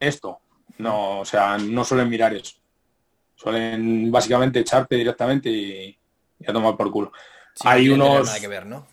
esto. 0.00 0.40
No, 0.78 1.20
o 1.20 1.24
sea, 1.24 1.58
no 1.58 1.84
suelen 1.84 2.08
mirar 2.08 2.34
eso. 2.34 2.56
Suelen 3.36 4.10
básicamente 4.10 4.60
echarte 4.60 4.96
directamente 4.96 5.48
y, 5.50 5.98
a 6.46 6.52
tomar 6.52 6.76
por 6.76 6.90
culo. 6.90 7.12
Hay 7.64 7.88
unos... 7.88 8.30
que 8.30 8.48
ver, 8.48 8.66
¿no? 8.66 8.86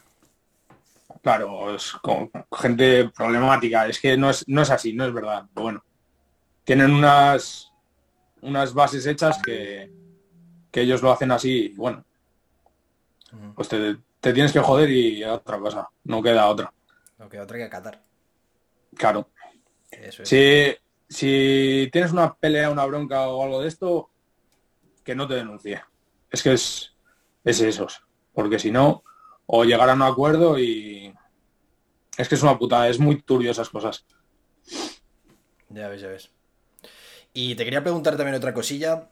Claro, 1.24 1.76
es 1.76 1.94
con 1.94 2.30
gente 2.52 3.10
problemática. 3.10 3.88
Es 3.88 4.00
que 4.00 4.16
no 4.16 4.30
es, 4.30 4.48
no 4.48 4.62
es 4.62 4.70
así, 4.70 4.94
no 4.94 5.06
es 5.06 5.14
verdad. 5.14 5.46
Pero 5.54 5.64
bueno, 5.64 5.84
tienen 6.64 6.92
unas, 6.92 7.72
unas 8.42 8.74
bases 8.74 9.06
hechas 9.06 9.42
que, 9.42 9.92
que 10.72 10.82
ellos 10.82 11.02
lo 11.02 11.12
hacen 11.12 11.32
así. 11.32 11.72
Y 11.74 11.76
bueno, 11.76 12.06
pues 13.56 13.70
te, 13.70 13.98
tienes 14.34 14.52
que 14.52 14.60
joder 14.60 14.90
y 14.90 15.24
otra 15.24 15.60
cosa. 15.60 15.90
No 16.04 16.22
queda 16.22 16.48
otra. 16.48 16.74
No 17.18 17.30
queda 17.30 17.44
otra 17.44 17.58
que 17.58 17.64
acatar. 17.64 18.04
Claro. 18.96 19.30
Si, 20.24 20.76
si 21.08 21.90
tienes 21.92 22.12
una 22.12 22.34
pelea, 22.36 22.70
una 22.70 22.86
bronca 22.86 23.28
o 23.28 23.44
algo 23.44 23.62
de 23.62 23.68
esto, 23.68 24.10
que 25.04 25.16
no 25.16 25.28
te 25.28 25.36
denuncie. 25.36 25.82
Es 26.30 26.44
que 26.44 26.54
es, 26.54 26.96
es 27.44 27.62
eso. 27.62 27.88
Porque 28.34 28.60
si 28.60 28.72
no, 28.72 29.04
o 29.46 29.64
llegar 29.64 29.90
a 29.90 29.96
un 29.96 30.04
acuerdo 30.04 30.60
y 30.60 31.14
es 32.18 32.30
que 32.30 32.36
es 32.36 32.44
una 32.44 32.58
putada, 32.58 32.88
es 32.88 33.00
muy 33.00 33.22
turbio 33.22 33.52
esas 33.52 33.70
cosas. 33.70 34.06
Ya 35.70 35.88
ves, 35.88 36.02
ya 36.02 36.08
ves. 36.10 36.32
Y 37.34 37.56
te 37.56 37.64
quería 37.64 37.82
preguntar 37.82 38.18
también 38.18 38.36
otra 38.36 38.54
cosilla. 38.54 39.10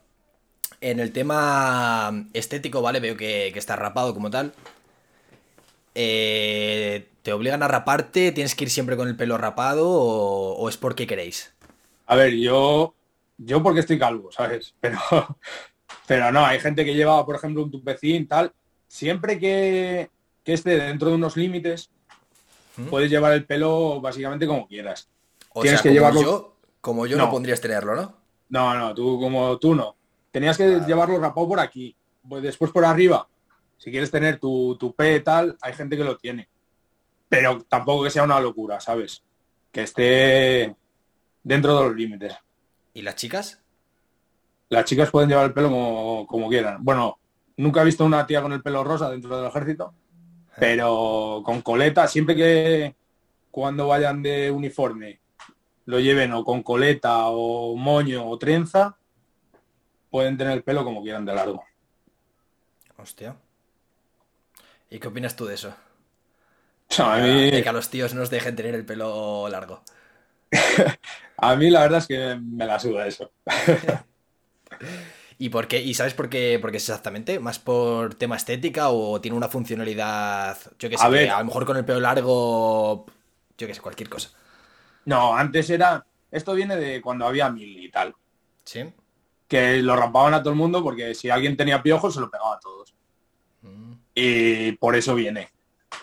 En 0.80 1.00
el 1.00 1.12
tema 1.12 2.26
estético, 2.32 2.82
¿vale? 2.82 3.00
Veo 3.00 3.16
que, 3.16 3.50
que 3.52 3.58
está 3.58 3.76
rapado 3.76 4.14
como 4.14 4.30
tal. 4.30 4.52
Eh, 6.00 7.08
¿Te 7.22 7.32
obligan 7.32 7.62
a 7.64 7.68
raparte? 7.68 8.30
¿Tienes 8.30 8.54
que 8.54 8.64
ir 8.64 8.70
siempre 8.70 8.96
con 8.96 9.08
el 9.08 9.16
pelo 9.16 9.36
rapado 9.36 9.90
o, 9.90 10.52
o, 10.54 10.68
es 10.68 10.76
porque 10.76 11.08
queréis? 11.08 11.52
A 12.06 12.14
ver, 12.14 12.34
yo, 12.34 12.94
yo 13.36 13.62
porque 13.62 13.80
estoy 13.80 13.98
calvo, 13.98 14.30
¿sabes? 14.30 14.74
Pero, 14.80 14.98
pero 16.06 16.32
no, 16.32 16.46
hay 16.46 16.58
gente 16.60 16.84
que 16.84 16.94
lleva, 16.94 17.24
por 17.26 17.36
ejemplo, 17.36 17.62
un 17.62 17.70
tupecín, 17.70 18.26
tal. 18.26 18.52
Siempre 18.86 19.38
que, 19.38 20.08
esté 20.44 20.78
dentro 20.78 21.08
de 21.08 21.16
unos 21.16 21.36
límites, 21.36 21.90
¿Mm? 22.76 22.86
puedes 22.86 23.10
llevar 23.10 23.34
el 23.34 23.44
pelo 23.44 24.00
básicamente 24.00 24.46
como 24.46 24.66
quieras. 24.66 25.08
O 25.52 25.60
Tienes 25.60 25.82
que 25.82 25.90
como 25.90 25.94
llevarlo. 25.94 26.22
Yo, 26.22 26.56
como 26.80 27.06
yo 27.06 27.18
no. 27.18 27.30
pondrías 27.30 27.60
tenerlo, 27.60 27.94
¿no? 27.94 28.14
No, 28.48 28.74
no, 28.74 28.94
tú 28.94 29.20
como 29.20 29.58
tú 29.58 29.74
no. 29.74 29.97
Tenías 30.30 30.56
que 30.56 30.80
llevarlo 30.86 31.18
rapado 31.18 31.48
por 31.48 31.60
aquí. 31.60 31.96
Pues 32.28 32.42
después 32.42 32.70
por 32.70 32.84
arriba. 32.84 33.28
Si 33.76 33.90
quieres 33.90 34.10
tener 34.10 34.38
tu, 34.38 34.76
tu 34.76 34.94
P 34.94 35.20
tal, 35.20 35.56
hay 35.60 35.72
gente 35.72 35.96
que 35.96 36.04
lo 36.04 36.16
tiene. 36.16 36.48
Pero 37.28 37.62
tampoco 37.62 38.04
que 38.04 38.10
sea 38.10 38.24
una 38.24 38.40
locura, 38.40 38.80
¿sabes? 38.80 39.22
Que 39.70 39.82
esté 39.82 40.74
dentro 41.42 41.78
de 41.78 41.88
los 41.88 41.96
límites. 41.96 42.34
¿Y 42.94 43.02
las 43.02 43.16
chicas? 43.16 43.62
las 44.68 44.84
chicas 44.84 45.10
pueden 45.10 45.28
llevar 45.28 45.46
el 45.46 45.52
pelo 45.52 46.26
como, 46.28 46.48
quieran. 46.48 46.84
Bueno, 46.84 47.18
nunca 47.56 47.82
he 47.82 47.86
visto 47.86 48.04
una 48.04 48.26
tía 48.26 48.42
con 48.42 48.52
el 48.52 48.62
pelo 48.62 48.84
rosa 48.84 49.10
dentro 49.10 49.36
del 49.36 49.48
ejército, 49.48 49.94
pero 50.58 51.42
con 51.44 51.62
coleta, 51.62 52.06
siempre 52.06 52.36
que 52.36 52.94
cuando 53.50 53.88
vayan 53.88 54.22
de 54.22 54.50
uniforme 54.50 55.20
lo 55.86 56.00
lleven 56.00 56.32
o 56.32 56.44
con 56.44 56.62
coleta 56.62 57.28
o 57.28 57.74
moño 57.74 58.28
o 58.28 58.38
trenza, 58.38 58.96
pueden 60.10 60.36
tener 60.36 60.54
el 60.54 60.62
pelo 60.64 60.84
como 60.84 61.02
quieran 61.02 61.24
de 61.24 61.34
largo. 61.34 61.64
Hostia. 62.98 63.36
¿Y 64.90 64.98
qué 64.98 65.08
opinas 65.08 65.36
tú 65.36 65.46
de 65.46 65.54
eso? 65.54 65.74
a 66.98 67.16
mí... 67.18 67.50
De 67.50 67.62
que 67.62 67.68
a 67.68 67.72
los 67.72 67.90
tíos 67.90 68.14
nos 68.14 68.30
dejen 68.30 68.56
tener 68.56 68.74
el 68.74 68.84
pelo 68.84 69.48
largo. 69.48 69.82
a 71.36 71.56
mí 71.56 71.70
la 71.70 71.80
verdad 71.82 71.98
es 71.98 72.06
que 72.06 72.36
me 72.40 72.66
la 72.66 72.78
suda 72.78 73.06
eso. 73.06 73.30
¿Y 75.38 75.50
por 75.50 75.68
qué? 75.68 75.80
¿Y 75.80 75.94
sabes 75.94 76.14
por 76.14 76.28
qué, 76.28 76.58
por 76.60 76.72
qué 76.72 76.78
es 76.78 76.88
exactamente? 76.88 77.38
¿Más 77.38 77.60
por 77.60 78.14
tema 78.16 78.36
estética 78.36 78.88
o 78.90 79.20
tiene 79.20 79.36
una 79.36 79.48
funcionalidad? 79.48 80.58
Yo 80.78 80.90
que 80.90 80.98
sé, 80.98 81.28
a, 81.28 81.36
a 81.36 81.38
lo 81.38 81.44
mejor 81.44 81.64
con 81.64 81.76
el 81.76 81.84
pelo 81.84 82.00
largo, 82.00 83.06
yo 83.56 83.66
que 83.66 83.74
sé, 83.74 83.80
cualquier 83.80 84.08
cosa. 84.08 84.30
No, 85.04 85.36
antes 85.36 85.70
era. 85.70 86.04
Esto 86.30 86.54
viene 86.54 86.76
de 86.76 87.00
cuando 87.00 87.26
había 87.26 87.48
mil 87.50 87.84
y 87.84 87.90
tal. 87.90 88.14
Sí. 88.64 88.92
Que 89.48 89.82
lo 89.82 89.96
rapaban 89.96 90.34
a 90.34 90.42
todo 90.42 90.50
el 90.50 90.58
mundo 90.58 90.82
porque 90.82 91.14
si 91.14 91.30
alguien 91.30 91.56
tenía 91.56 91.82
piojos 91.82 92.14
se 92.14 92.20
lo 92.20 92.30
pegaba 92.30 92.54
a 92.54 92.60
todos. 92.60 92.94
Mm. 93.62 93.92
Y 94.14 94.72
por 94.72 94.94
eso 94.94 95.14
viene. 95.14 95.48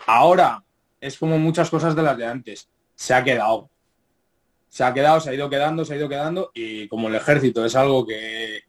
Ahora 0.08 0.64
es 1.00 1.18
como 1.18 1.38
muchas 1.38 1.70
cosas 1.70 1.96
de 1.96 2.02
las 2.02 2.18
de 2.18 2.26
antes. 2.26 2.70
Se 2.96 3.14
ha 3.14 3.24
quedado 3.24 3.70
se 4.76 4.84
ha 4.84 4.94
quedado, 4.94 5.22
se 5.22 5.30
ha 5.30 5.34
ido 5.34 5.50
quedando, 5.50 5.86
se 5.86 5.94
ha 5.94 5.96
ido 5.96 6.10
quedando 6.10 6.52
y 6.54 6.90
como 6.90 7.08
el 7.08 7.16
ejército 7.16 7.64
es 7.64 7.78
algo 7.78 8.06
que, 8.06 8.64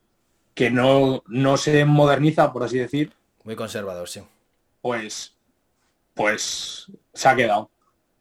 que 0.54 0.70
no, 0.70 1.24
no 1.26 1.56
se 1.56 1.84
moderniza, 1.84 2.52
por 2.52 2.62
así 2.62 2.78
decir. 2.78 3.12
Muy 3.42 3.56
conservador, 3.56 4.08
sí. 4.08 4.22
Pues, 4.80 5.34
pues 6.14 6.86
se 7.12 7.28
ha 7.28 7.34
quedado. 7.34 7.72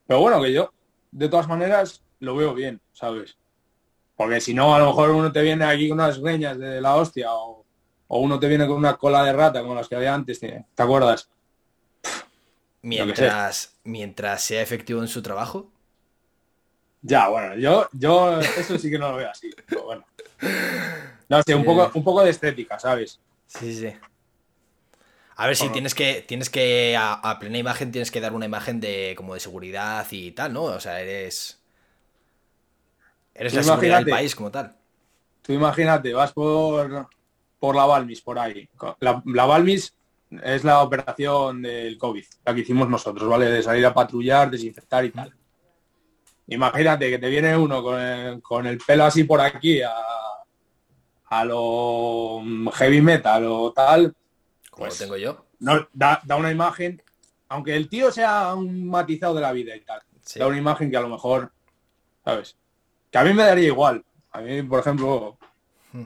Pero 0.08 0.20
bueno, 0.20 0.41
que 0.41 0.51
yo, 0.51 0.74
de 1.12 1.30
todas 1.30 1.47
maneras, 1.47 2.01
lo 2.20 2.36
veo 2.36 2.56
bien, 2.56 2.82
¿sabes? 2.91 3.38
Porque 4.16 4.39
si 4.41 4.53
no, 4.53 4.74
a 4.74 4.80
lo 4.80 4.88
mejor 4.88 5.11
uno 5.11 5.32
te 5.32 5.41
viene 5.41 5.66
aquí 5.66 5.89
con 5.89 5.99
unas 5.99 6.20
greñas 6.20 6.57
de 6.57 6.80
la 6.82 6.95
hostia 6.95 7.34
o, 7.34 7.66
o 8.07 8.20
uno 8.20 8.39
te 8.39 8.47
viene 8.47 8.68
con 8.68 8.78
una 8.78 8.97
cola 8.97 9.24
de 9.24 9.34
rata 9.34 9.61
como 9.61 9.76
las 9.76 9.88
que 9.88 9.95
había 9.95 10.13
antes, 10.13 10.39
¿te, 10.39 10.66
acuerdas? 10.78 11.30
Mientras, 12.82 13.76
mientras 13.84 14.41
sea 14.43 14.61
efectivo 14.61 15.01
en 15.01 15.07
su 15.07 15.22
trabajo, 15.22 15.72
ya, 17.07 17.28
bueno, 17.28 17.55
yo, 17.55 17.88
yo 17.93 18.39
eso 18.39 18.80
sí 18.80 18.89
que 18.89 18.97
no 18.97 19.11
lo 19.11 19.18
veo 19.18 19.30
así, 19.30 19.51
pero 19.68 19.84
bueno. 19.84 20.05
No 21.30 21.41
sé, 21.43 21.53
un, 21.53 21.63
poco, 21.63 21.91
un 21.93 22.03
poco 22.03 22.24
de 22.24 22.32
estética, 22.32 22.80
¿sabes? 22.80 23.20
Sí, 23.45 23.76
sí. 23.76 23.93
A 25.36 25.45
ver 25.45 25.55
si 25.55 25.70
tienes 25.70 25.93
que, 25.93 26.24
tienes 26.28 26.49
que, 26.49 26.95
a, 26.97 27.38
plena 27.39 27.59
imagen 27.59 27.91
tienes 27.91 28.09
que 28.09 28.22
dar 28.22 28.34
una 28.34 28.45
imagen 28.45 28.80
de 28.80 29.13
como 29.16 29.36
de 29.36 29.39
seguridad 29.39 30.07
y 30.09 30.32
tal, 30.32 30.53
¿no? 30.53 30.63
O 30.63 30.80
sea, 30.80 30.99
eres. 30.99 31.59
Eres 33.36 33.53
la 33.53 33.63
seguridad 33.63 33.97
del 33.97 34.09
país 34.09 34.33
como 34.33 34.49
tal. 34.49 34.75
Tú 35.41 35.53
imagínate, 35.53 36.13
vas 36.13 36.33
por, 36.33 37.07
por 37.59 37.75
la 37.75 37.86
Balmis, 37.86 38.21
por 38.21 38.39
ahí. 38.39 38.67
La, 38.99 39.21
la 39.25 39.45
Balmis 39.45 39.93
es 40.43 40.63
la 40.63 40.81
operación 40.81 41.61
del 41.61 41.97
COVID, 41.97 42.25
la 42.45 42.55
que 42.55 42.61
hicimos 42.61 42.89
nosotros, 42.89 43.29
¿vale? 43.29 43.45
De 43.47 43.61
salir 43.61 43.86
a 43.86 43.93
patrullar, 43.93 44.49
desinfectar 44.49 45.05
y 45.05 45.11
tal. 45.11 45.36
Imagínate 46.47 47.09
que 47.09 47.19
te 47.19 47.29
viene 47.29 47.57
uno 47.57 47.83
con 48.41 48.65
el, 48.67 48.77
pelo 48.77 49.05
así 49.05 49.23
por 49.23 49.41
aquí 49.41 49.81
a, 49.81 49.93
a 51.25 51.45
lo 51.45 52.41
heavy 52.73 53.01
metal 53.01 53.45
o 53.47 53.73
tal. 53.73 54.15
Como 54.69 54.86
pues, 54.86 54.97
tengo 54.97 55.17
yo. 55.17 55.45
No, 55.59 55.88
da, 55.93 56.21
una 56.38 56.51
imagen, 56.51 57.01
aunque 57.49 57.75
el 57.75 57.89
tío 57.89 58.11
sea 58.11 58.53
un 58.53 58.88
matizado 58.88 59.33
de 59.36 59.41
la 59.41 59.51
vida 59.51 59.75
y 59.75 59.81
tal, 59.81 60.01
da 60.36 60.47
una 60.47 60.57
imagen 60.57 60.91
que 60.91 60.97
a 60.97 61.01
lo 61.01 61.09
mejor, 61.09 61.51
¿sabes? 62.23 62.57
Que 63.16 63.20
a 63.20 63.24
mí 63.24 63.34
me 63.34 63.43
daría 63.45 63.68
igual. 63.68 64.03
A 64.34 64.41
mí, 64.41 64.61
por 64.63 64.82
ejemplo, 64.82 65.38
hmm. 65.93 66.03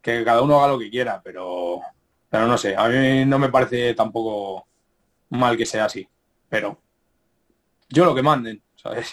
que 0.00 0.24
cada 0.24 0.40
uno 0.40 0.58
haga 0.58 0.72
lo 0.72 0.78
que 0.78 0.88
quiera, 0.88 1.20
pero, 1.22 1.82
pero 2.30 2.46
no 2.46 2.56
sé, 2.56 2.74
a 2.74 2.88
mí 2.88 3.26
no 3.26 3.38
me 3.38 3.50
parece 3.50 3.92
tampoco 3.92 4.66
mal 5.28 5.58
que 5.58 5.66
sea 5.66 5.84
así. 5.84 6.08
Pero 6.48 6.80
yo 7.90 8.06
lo 8.06 8.14
que 8.14 8.22
manden. 8.22 8.62
¿sabes? 8.76 9.10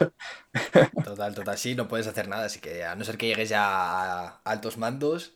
Total, 1.03 1.35
total, 1.35 1.57
sí, 1.57 1.75
no 1.75 1.89
puedes 1.89 2.07
hacer 2.07 2.29
nada, 2.29 2.45
así 2.45 2.61
que 2.61 2.85
a 2.85 2.95
no 2.95 3.03
ser 3.03 3.17
que 3.17 3.27
llegues 3.27 3.49
ya 3.49 3.65
a 3.65 4.41
altos 4.45 4.77
mandos. 4.77 5.35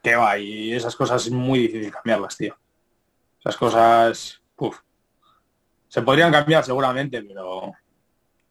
Que 0.00 0.14
va, 0.14 0.38
y 0.38 0.74
esas 0.74 0.94
cosas 0.94 1.26
es 1.26 1.32
muy 1.32 1.58
difícil 1.58 1.90
cambiarlas, 1.90 2.36
tío. 2.36 2.56
Esas 3.40 3.56
cosas, 3.56 4.40
uf. 4.58 4.78
Se 5.88 6.02
podrían 6.02 6.30
cambiar 6.30 6.64
seguramente, 6.64 7.20
pero, 7.20 7.72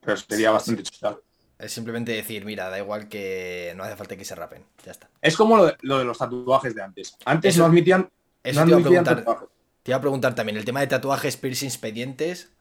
pero 0.02 0.18
sería 0.18 0.52
bastante 0.52 0.84
chido. 0.84 1.23
Es 1.60 1.72
simplemente 1.72 2.12
decir, 2.12 2.44
mira, 2.46 2.70
da 2.70 2.78
igual 2.80 3.08
que 3.08 3.74
no 3.78 3.84
hace 3.84 3.96
falta 3.96 4.18
que 4.18 4.26
se 4.26 4.36
rapen, 4.36 4.66
ya 4.86 4.92
está. 4.92 5.10
Es 5.22 5.38
como 5.38 5.56
lo 5.58 5.66
de, 5.68 5.78
lo 5.82 5.98
de 6.00 6.06
los 6.06 6.18
tatuajes 6.18 6.76
de 6.76 6.82
antes. 6.82 7.16
Antes 7.26 7.58
no 7.58 7.66
admitían, 7.66 8.10
eso 8.44 8.60
no 8.62 8.66
te, 8.66 8.72
iba 8.72 8.80
a 8.80 8.84
preguntar, 8.84 9.18
tatuajes. 9.18 9.50
te 9.84 9.92
iba 9.92 9.98
a 9.98 10.02
preguntar 10.02 10.36
también, 10.36 10.58
el 10.58 10.66
tema 10.66 10.82
de 10.82 10.88
tatuajes, 10.88 11.38
piercings, 11.38 11.78
pendientes 11.78 12.52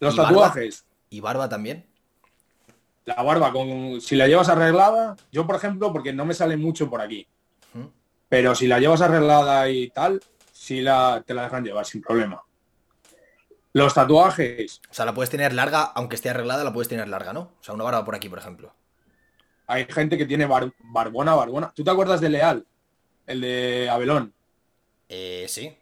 Los 0.00 0.14
¿Y 0.14 0.16
barba? 0.18 0.30
tatuajes, 0.30 0.84
y 1.10 1.20
barba 1.20 1.48
también. 1.48 1.86
la 3.04 3.22
barba, 3.22 3.52
con, 3.52 4.00
si 4.00 4.16
la 4.16 4.26
llevas 4.28 4.48
arreglada, 4.48 5.16
yo 5.30 5.46
por 5.46 5.56
ejemplo, 5.56 5.92
porque 5.92 6.12
no 6.12 6.24
me 6.26 6.34
sale 6.34 6.56
mucho 6.56 6.90
por 6.90 7.00
aquí, 7.00 7.26
pero 8.28 8.54
si 8.54 8.66
la 8.66 8.78
llevas 8.80 9.00
arreglada 9.00 9.68
y 9.70 9.90
tal, 9.90 10.20
sí 10.52 10.80
la, 10.82 11.22
te 11.26 11.34
la 11.34 11.44
dejan 11.44 11.64
llevar 11.64 11.86
sin 11.86 12.00
problema. 12.02 12.42
Los 13.74 13.94
tatuajes, 13.94 14.80
O 14.90 14.94
sea, 14.94 15.04
la 15.06 15.14
puedes 15.14 15.30
tener 15.30 15.52
larga, 15.54 15.82
aunque 15.94 16.16
esté 16.16 16.28
arreglada, 16.30 16.62
la 16.64 16.72
puedes 16.72 16.88
tener 16.88 17.08
larga, 17.08 17.32
¿no? 17.32 17.40
O 17.40 17.62
sea, 17.64 17.74
una 17.74 17.84
barba 17.84 18.04
por 18.04 18.14
aquí, 18.14 18.28
por 18.28 18.38
ejemplo. 18.38 18.74
hay 19.66 19.86
gente 19.88 20.18
que 20.18 20.26
tiene 20.26 20.44
bar- 20.44 20.72
barbona, 20.80 21.34
barbona. 21.34 21.72
¿Tú 21.74 21.82
te 21.82 21.90
acuerdas 21.90 22.20
de 22.20 22.28
Leal? 22.28 22.66
El 23.26 23.40
de 23.40 23.88
Abelón. 23.90 24.34
Eh, 25.08 25.46
sí. 25.48 25.74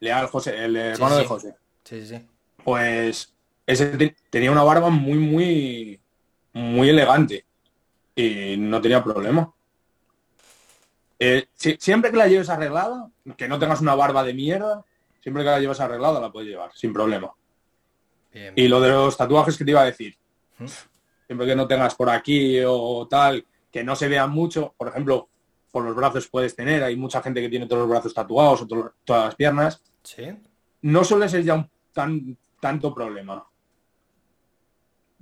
Leal, 0.00 0.26
José, 0.26 0.64
el 0.64 0.74
hermano 0.76 1.14
sí. 1.16 1.22
de 1.22 1.28
José. 1.28 1.56
Sí, 1.84 2.00
sí, 2.00 2.16
sí. 2.16 2.26
Pues 2.64 3.32
ese 3.66 3.86
te- 3.96 4.16
tenía 4.30 4.50
una 4.50 4.64
barba 4.64 4.90
muy, 4.90 5.18
muy, 5.18 6.00
muy 6.54 6.88
elegante. 6.88 7.44
Y 8.16 8.56
no 8.58 8.80
tenía 8.80 9.04
problema. 9.04 9.52
Eh, 11.18 11.46
si- 11.54 11.76
siempre 11.78 12.10
que 12.10 12.16
la 12.16 12.26
lleves 12.26 12.48
arreglada, 12.48 13.08
que 13.36 13.46
no 13.48 13.58
tengas 13.58 13.80
una 13.80 13.94
barba 13.94 14.24
de 14.24 14.34
mierda, 14.34 14.84
siempre 15.24 15.42
que 15.42 15.48
la 15.50 15.58
lleves 15.58 15.80
arreglada 15.80 16.20
la 16.20 16.30
puedes 16.30 16.50
llevar, 16.50 16.70
sin 16.74 16.92
problema. 16.92 17.32
Bien. 18.30 18.52
Y 18.56 18.68
lo 18.68 18.78
de 18.78 18.90
los 18.90 19.16
tatuajes 19.16 19.56
que 19.56 19.64
te 19.64 19.70
iba 19.70 19.80
a 19.80 19.86
decir, 19.86 20.14
Ujú. 20.60 20.70
siempre 21.26 21.46
que 21.46 21.56
no 21.56 21.66
tengas 21.66 21.94
por 21.94 22.10
aquí 22.10 22.60
o 22.66 23.06
tal, 23.08 23.44
que 23.72 23.82
no 23.82 23.96
se 23.96 24.06
vean 24.08 24.30
mucho, 24.30 24.74
por 24.76 24.88
ejemplo, 24.88 25.28
por 25.72 25.82
los 25.82 25.96
brazos 25.96 26.28
puedes 26.28 26.54
tener, 26.54 26.84
hay 26.84 26.94
mucha 26.94 27.22
gente 27.22 27.40
que 27.40 27.48
tiene 27.48 27.66
todos 27.66 27.80
los 27.80 27.88
brazos 27.88 28.12
tatuados 28.12 28.60
o 28.62 28.66
to- 28.66 28.92
todas 29.02 29.24
las 29.24 29.34
piernas, 29.34 29.82
Sí. 30.02 30.24
no 30.82 31.02
suele 31.04 31.26
ser 31.30 31.42
ya 31.42 31.54
un 31.54 31.70
tan, 31.94 32.36
tanto 32.60 32.94
problema. 32.94 33.44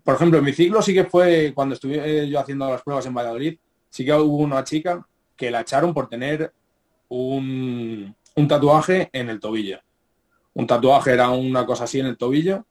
Por 0.02 0.16
ejemplo, 0.16 0.38
en 0.40 0.44
mi 0.44 0.52
ciclo 0.52 0.82
sí 0.82 0.92
que 0.92 1.04
fue 1.04 1.52
cuando 1.54 1.74
estuve 1.76 2.28
yo 2.28 2.40
haciendo 2.40 2.68
las 2.68 2.82
pruebas 2.82 3.06
en 3.06 3.14
Valladolid, 3.14 3.56
sí 3.88 4.04
que 4.04 4.12
hubo 4.12 4.38
una 4.38 4.64
chica 4.64 5.06
que 5.36 5.50
la 5.50 5.60
echaron 5.60 5.94
por 5.94 6.08
tener 6.08 6.52
un, 7.08 8.14
un 8.34 8.48
tatuaje 8.48 9.08
en 9.12 9.28
el 9.28 9.38
tobillo. 9.38 9.78
Un 10.54 10.66
tatuaje 10.66 11.12
era 11.12 11.30
una 11.30 11.64
cosa 11.64 11.84
así 11.84 12.00
en 12.00 12.06
el 12.06 12.16
tobillo. 12.16 12.64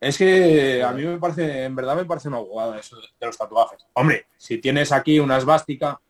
Es 0.00 0.18
que 0.18 0.82
a 0.82 0.92
mí 0.92 1.04
me 1.04 1.18
parece, 1.18 1.64
en 1.64 1.74
verdad 1.74 1.96
me 1.96 2.04
parece 2.04 2.28
una 2.28 2.38
jugada 2.38 2.78
eso 2.78 2.96
de 2.96 3.26
los 3.26 3.38
tatuajes. 3.38 3.86
Hombre, 3.94 4.26
si 4.36 4.58
tienes 4.58 4.92
aquí 4.92 5.18
una 5.18 5.38
esvástica, 5.38 6.00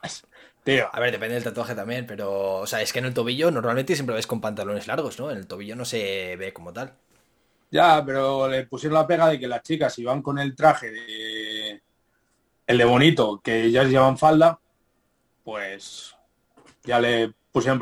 pues, 0.00 0.24
tío, 0.64 0.88
A 0.92 1.00
ver, 1.00 1.12
depende 1.12 1.34
del 1.34 1.44
tatuaje 1.44 1.74
también, 1.74 2.06
pero, 2.06 2.60
o 2.60 2.66
sea, 2.66 2.80
es 2.80 2.92
que 2.92 3.00
en 3.00 3.06
el 3.06 3.14
tobillo 3.14 3.50
normalmente 3.50 3.94
siempre 3.94 4.14
ves 4.16 4.26
con 4.26 4.40
pantalones 4.40 4.86
largos, 4.86 5.18
¿no? 5.18 5.30
En 5.30 5.38
el 5.38 5.46
tobillo 5.46 5.76
no 5.76 5.84
se 5.84 6.36
ve 6.36 6.52
como 6.52 6.72
tal. 6.72 6.94
Ya, 7.70 8.02
pero 8.04 8.48
le 8.48 8.66
pusieron 8.66 8.94
la 8.94 9.06
pega 9.06 9.28
de 9.28 9.38
que 9.38 9.48
las 9.48 9.62
chicas 9.62 9.98
iban 9.98 10.22
con 10.22 10.38
el 10.38 10.54
traje 10.54 10.90
de 10.90 11.82
el 12.66 12.78
de 12.78 12.84
bonito, 12.84 13.40
que 13.42 13.64
ellas 13.64 13.88
llevan 13.88 14.18
falda, 14.18 14.58
pues 15.44 16.16
ya 16.84 16.98
le 17.00 17.32
pusieron. 17.52 17.80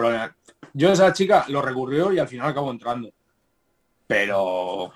Yo 0.75 0.93
esa 0.93 1.13
chica 1.15 1.47
lo 1.49 1.63
recurrió 1.63 2.13
y 2.13 2.19
al 2.19 2.29
final 2.29 2.51
acabó 2.51 2.71
entrando. 2.71 3.11
Pero 4.07 4.93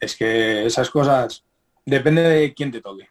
es 0.00 0.16
que 0.16 0.66
esas 0.66 0.90
cosas 0.90 1.44
depende 1.84 2.22
de 2.22 2.54
quién 2.54 2.70
te 2.70 2.80
toque. 2.80 3.08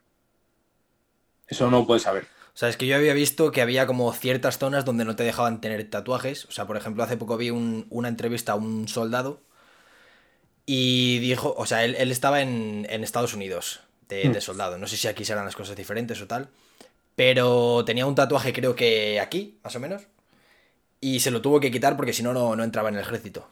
Eso 1.47 1.69
no 1.69 1.85
puedes 1.87 2.03
saber. 2.03 2.23
O 2.53 2.57
sea, 2.57 2.69
es 2.69 2.77
que 2.77 2.85
yo 2.85 2.95
había 2.95 3.13
visto 3.13 3.51
que 3.51 3.61
había 3.61 3.87
como 3.87 4.11
ciertas 4.13 4.57
zonas 4.57 4.85
donde 4.85 5.05
no 5.05 5.15
te 5.15 5.23
dejaban 5.23 5.61
tener 5.61 5.89
tatuajes. 5.89 6.45
O 6.45 6.51
sea, 6.51 6.67
por 6.67 6.77
ejemplo, 6.77 7.03
hace 7.03 7.17
poco 7.17 7.37
vi 7.37 7.49
un- 7.49 7.87
una 7.89 8.09
entrevista 8.09 8.51
a 8.53 8.55
un 8.55 8.87
soldado 8.87 9.41
y 10.65 11.19
dijo, 11.19 11.53
o 11.57 11.65
sea, 11.65 11.83
él, 11.83 11.95
él 11.97 12.11
estaba 12.11 12.41
en, 12.41 12.87
en 12.89 13.03
Estados 13.03 13.33
Unidos 13.33 13.81
de, 14.07 14.29
de 14.29 14.41
soldado. 14.41 14.77
No 14.77 14.87
sé 14.87 14.97
si 14.97 15.07
aquí 15.07 15.25
serán 15.25 15.45
las 15.45 15.55
cosas 15.55 15.75
diferentes 15.75 16.21
o 16.21 16.27
tal. 16.27 16.49
Pero 17.15 17.83
tenía 17.85 18.07
un 18.07 18.15
tatuaje 18.15 18.53
creo 18.53 18.75
que 18.75 19.19
aquí, 19.21 19.59
más 19.63 19.75
o 19.75 19.81
menos. 19.81 20.03
Y 21.05 21.19
se 21.19 21.31
lo 21.31 21.41
tuvo 21.41 21.59
que 21.59 21.69
quitar 21.69 21.97
porque 21.97 22.13
si 22.13 22.23
no, 22.23 22.33
no 22.55 22.63
entraba 22.63 22.87
en 22.87 22.95
el 22.95 23.01
ejército. 23.01 23.49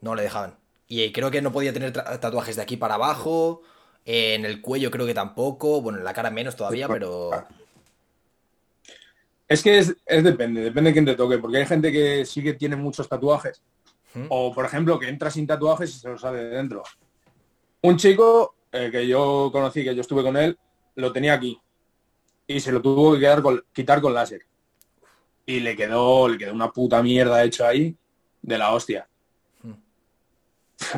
No 0.00 0.14
le 0.14 0.22
dejaban. 0.22 0.56
Y 0.86 1.10
creo 1.10 1.28
que 1.30 1.42
no 1.42 1.50
podía 1.50 1.72
tener 1.72 1.92
tatuajes 1.92 2.54
de 2.54 2.62
aquí 2.62 2.76
para 2.76 2.94
abajo. 2.94 3.62
eh, 4.04 4.34
En 4.34 4.44
el 4.44 4.60
cuello 4.60 4.92
creo 4.92 5.04
que 5.04 5.14
tampoco. 5.14 5.80
Bueno, 5.80 5.98
en 5.98 6.04
la 6.04 6.12
cara 6.14 6.30
menos 6.30 6.54
todavía, 6.54 6.86
pero... 6.86 7.30
Es 9.48 9.62
que 9.62 9.78
es, 9.78 9.94
es 10.06 10.22
depende, 10.24 10.60
depende 10.62 10.90
de 10.90 10.94
quién 10.94 11.04
te 11.04 11.14
toque, 11.16 11.38
porque 11.38 11.58
hay 11.58 11.66
gente 11.66 11.90
que 11.90 12.24
sí 12.24 12.42
que 12.42 12.54
tiene 12.54 12.76
muchos 12.76 13.08
tatuajes. 13.08 13.60
O, 14.28 14.54
por 14.54 14.64
ejemplo, 14.64 14.96
que 14.96 15.08
entra 15.08 15.28
sin 15.30 15.46
tatuajes 15.48 15.90
y 15.90 15.98
se 15.98 16.08
los 16.08 16.20
sale 16.20 16.38
de 16.44 16.48
dentro. 16.50 16.84
Un 17.82 17.96
chico 17.96 18.54
eh, 18.70 18.88
que 18.92 19.04
yo 19.08 19.50
conocí, 19.52 19.82
que 19.82 19.94
yo 19.96 20.00
estuve 20.02 20.22
con 20.22 20.36
él, 20.36 20.56
lo 20.94 21.12
tenía 21.12 21.34
aquí. 21.34 21.58
Y 22.46 22.60
se 22.60 22.70
lo 22.70 22.80
tuvo 22.80 23.14
que 23.14 23.20
quedar 23.20 23.42
con- 23.42 23.64
quitar 23.72 24.00
con 24.00 24.14
láser. 24.14 24.42
Y 25.46 25.60
le 25.60 25.76
quedó, 25.76 26.28
le 26.28 26.38
quedó 26.38 26.54
una 26.54 26.70
puta 26.70 27.02
mierda 27.02 27.44
hecho 27.44 27.66
ahí 27.66 27.96
de 28.40 28.58
la 28.58 28.72
hostia. 28.72 29.08
Hmm. 29.62 29.74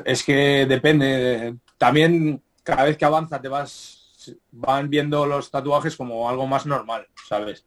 Es 0.05 0.23
que 0.23 0.67
depende. 0.67 1.57
También 1.79 2.43
cada 2.63 2.85
vez 2.85 2.97
que 2.97 3.05
avanza 3.05 3.41
te 3.41 3.49
vas, 3.49 4.33
van 4.51 4.91
viendo 4.91 5.27
los 5.27 5.51
tatuajes 5.51 5.97
como 5.97 6.29
algo 6.29 6.47
más 6.47 6.67
normal, 6.67 7.07
¿sabes? 7.29 7.65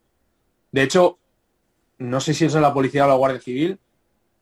De 0.71 0.83
hecho, 0.83 1.17
no 1.97 2.19
sé 2.19 2.33
si 2.33 2.45
es 2.45 2.53
la 2.53 2.73
policía 2.73 3.05
o 3.05 3.07
la 3.07 3.15
Guardia 3.15 3.41
Civil, 3.41 3.79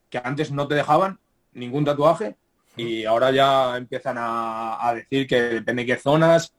que 0.09 0.19
antes 0.23 0.51
no 0.51 0.67
te 0.67 0.75
dejaban 0.75 1.19
ningún 1.53 1.85
tatuaje 1.85 2.37
y 2.75 3.05
ahora 3.05 3.31
ya 3.31 3.77
empiezan 3.77 4.17
a, 4.19 4.87
a 4.87 4.93
decir 4.95 5.27
que 5.27 5.41
depende 5.41 5.83
de 5.83 5.87
qué 5.87 5.97
zonas. 5.97 6.53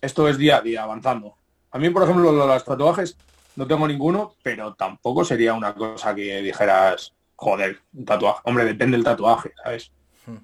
Esto 0.00 0.28
es 0.28 0.38
día 0.38 0.58
a 0.58 0.60
día, 0.60 0.82
avanzando. 0.82 1.36
A 1.70 1.78
mí, 1.78 1.90
por 1.90 2.02
ejemplo, 2.04 2.30
los 2.30 2.64
tatuajes 2.64 3.16
no 3.56 3.66
tengo 3.66 3.86
ninguno, 3.88 4.34
pero 4.42 4.74
tampoco 4.74 5.24
sería 5.24 5.54
una 5.54 5.74
cosa 5.74 6.14
que 6.14 6.40
dijeras, 6.42 7.12
joder, 7.36 7.80
un 7.92 8.04
tatuaje. 8.04 8.40
Hombre, 8.44 8.64
depende 8.64 8.96
del 8.96 9.04
tatuaje, 9.04 9.52
¿sabes? 9.62 9.92
Hmm. 10.26 10.38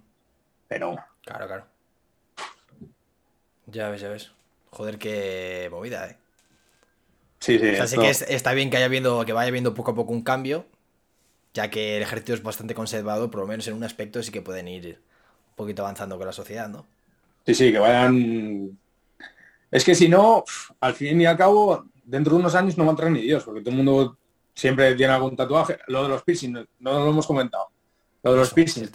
Pero 0.68 0.96
Claro, 1.24 1.46
claro. 1.46 1.66
Ya 3.66 3.88
ves, 3.90 4.00
ya 4.00 4.08
ves. 4.08 4.32
Joder, 4.70 4.98
qué 4.98 5.68
movida, 5.70 6.08
eh. 6.08 6.16
sí, 7.40 7.58
sí. 7.58 7.68
O 7.70 7.76
sea, 7.76 7.86
sí 7.86 7.98
que 7.98 8.10
es- 8.10 8.22
está 8.22 8.52
bien 8.52 8.70
que 8.70 8.76
haya 8.76 8.88
viendo, 8.88 9.24
que 9.24 9.32
vaya 9.32 9.50
viendo 9.50 9.74
poco 9.74 9.92
a 9.92 9.94
poco 9.94 10.12
un 10.12 10.22
cambio, 10.22 10.66
ya 11.54 11.70
que 11.70 11.96
el 11.96 12.02
ejército 12.02 12.34
es 12.34 12.42
bastante 12.42 12.74
conservador, 12.74 13.30
por 13.30 13.40
lo 13.40 13.46
menos 13.46 13.66
en 13.68 13.74
un 13.74 13.84
aspecto 13.84 14.22
sí 14.22 14.30
que 14.32 14.42
pueden 14.42 14.68
ir 14.68 15.00
un 15.50 15.56
poquito 15.56 15.82
avanzando 15.82 16.16
con 16.16 16.26
la 16.26 16.32
sociedad, 16.32 16.68
¿no? 16.68 16.86
Sí, 17.46 17.54
sí, 17.54 17.72
que 17.72 17.78
vayan. 17.78 18.78
Es 19.70 19.84
que 19.84 19.94
si 19.94 20.08
no, 20.08 20.44
al 20.80 20.94
fin 20.94 21.20
y 21.20 21.26
al 21.26 21.36
cabo, 21.36 21.86
dentro 22.10 22.34
de 22.34 22.40
unos 22.40 22.54
años 22.54 22.76
no 22.76 22.84
va 22.84 22.90
a 22.90 22.92
entrar 22.92 23.10
ni 23.10 23.22
Dios, 23.22 23.44
porque 23.44 23.60
todo 23.60 23.70
el 23.70 23.76
mundo 23.76 24.18
siempre 24.54 24.94
tiene 24.94 25.12
algún 25.12 25.36
tatuaje. 25.36 25.78
Lo 25.86 26.02
de 26.02 26.08
los 26.08 26.22
piercing, 26.22 26.52
no, 26.52 26.64
no 26.80 27.04
lo 27.04 27.10
hemos 27.10 27.26
comentado. 27.26 27.66
Lo 28.22 28.32
de 28.32 28.38
los 28.38 28.52
piercing, 28.52 28.88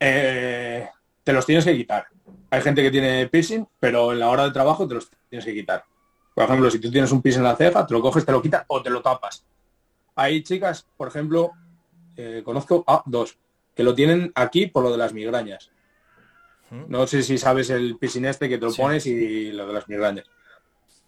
eh, 0.00 0.88
te 1.22 1.32
los 1.32 1.46
tienes 1.46 1.64
que 1.64 1.76
quitar. 1.76 2.06
Hay 2.50 2.60
gente 2.62 2.82
que 2.82 2.90
tiene 2.90 3.26
piercing, 3.28 3.66
pero 3.80 4.12
en 4.12 4.18
la 4.18 4.28
hora 4.30 4.44
de 4.44 4.50
trabajo 4.52 4.86
te 4.86 4.94
los 4.94 5.10
tienes 5.28 5.44
que 5.44 5.54
quitar. 5.54 5.84
Por 6.34 6.44
ejemplo, 6.44 6.70
si 6.70 6.78
tú 6.80 6.90
tienes 6.90 7.12
un 7.12 7.22
piercing 7.22 7.40
en 7.42 7.48
la 7.48 7.56
ceja, 7.56 7.86
te 7.86 7.94
lo 7.94 8.00
coges, 8.00 8.24
te 8.24 8.32
lo 8.32 8.42
quitas 8.42 8.64
o 8.68 8.82
te 8.82 8.90
lo 8.90 9.00
tapas. 9.02 9.44
Hay 10.16 10.42
chicas, 10.42 10.86
por 10.96 11.08
ejemplo, 11.08 11.52
eh, 12.16 12.42
conozco 12.44 12.84
a 12.86 13.02
dos, 13.06 13.38
que 13.74 13.82
lo 13.82 13.94
tienen 13.94 14.32
aquí 14.34 14.66
por 14.66 14.82
lo 14.82 14.90
de 14.90 14.98
las 14.98 15.12
migrañas. 15.12 15.70
No 16.88 17.06
sé 17.06 17.22
si 17.22 17.38
sabes 17.38 17.70
el 17.70 17.96
piercing 17.98 18.24
este 18.24 18.48
que 18.48 18.58
te 18.58 18.64
lo 18.64 18.70
Sí. 18.72 18.82
pones 18.82 19.06
y 19.06 19.52
lo 19.52 19.66
de 19.66 19.72
las 19.72 19.88
migrañas. 19.88 20.24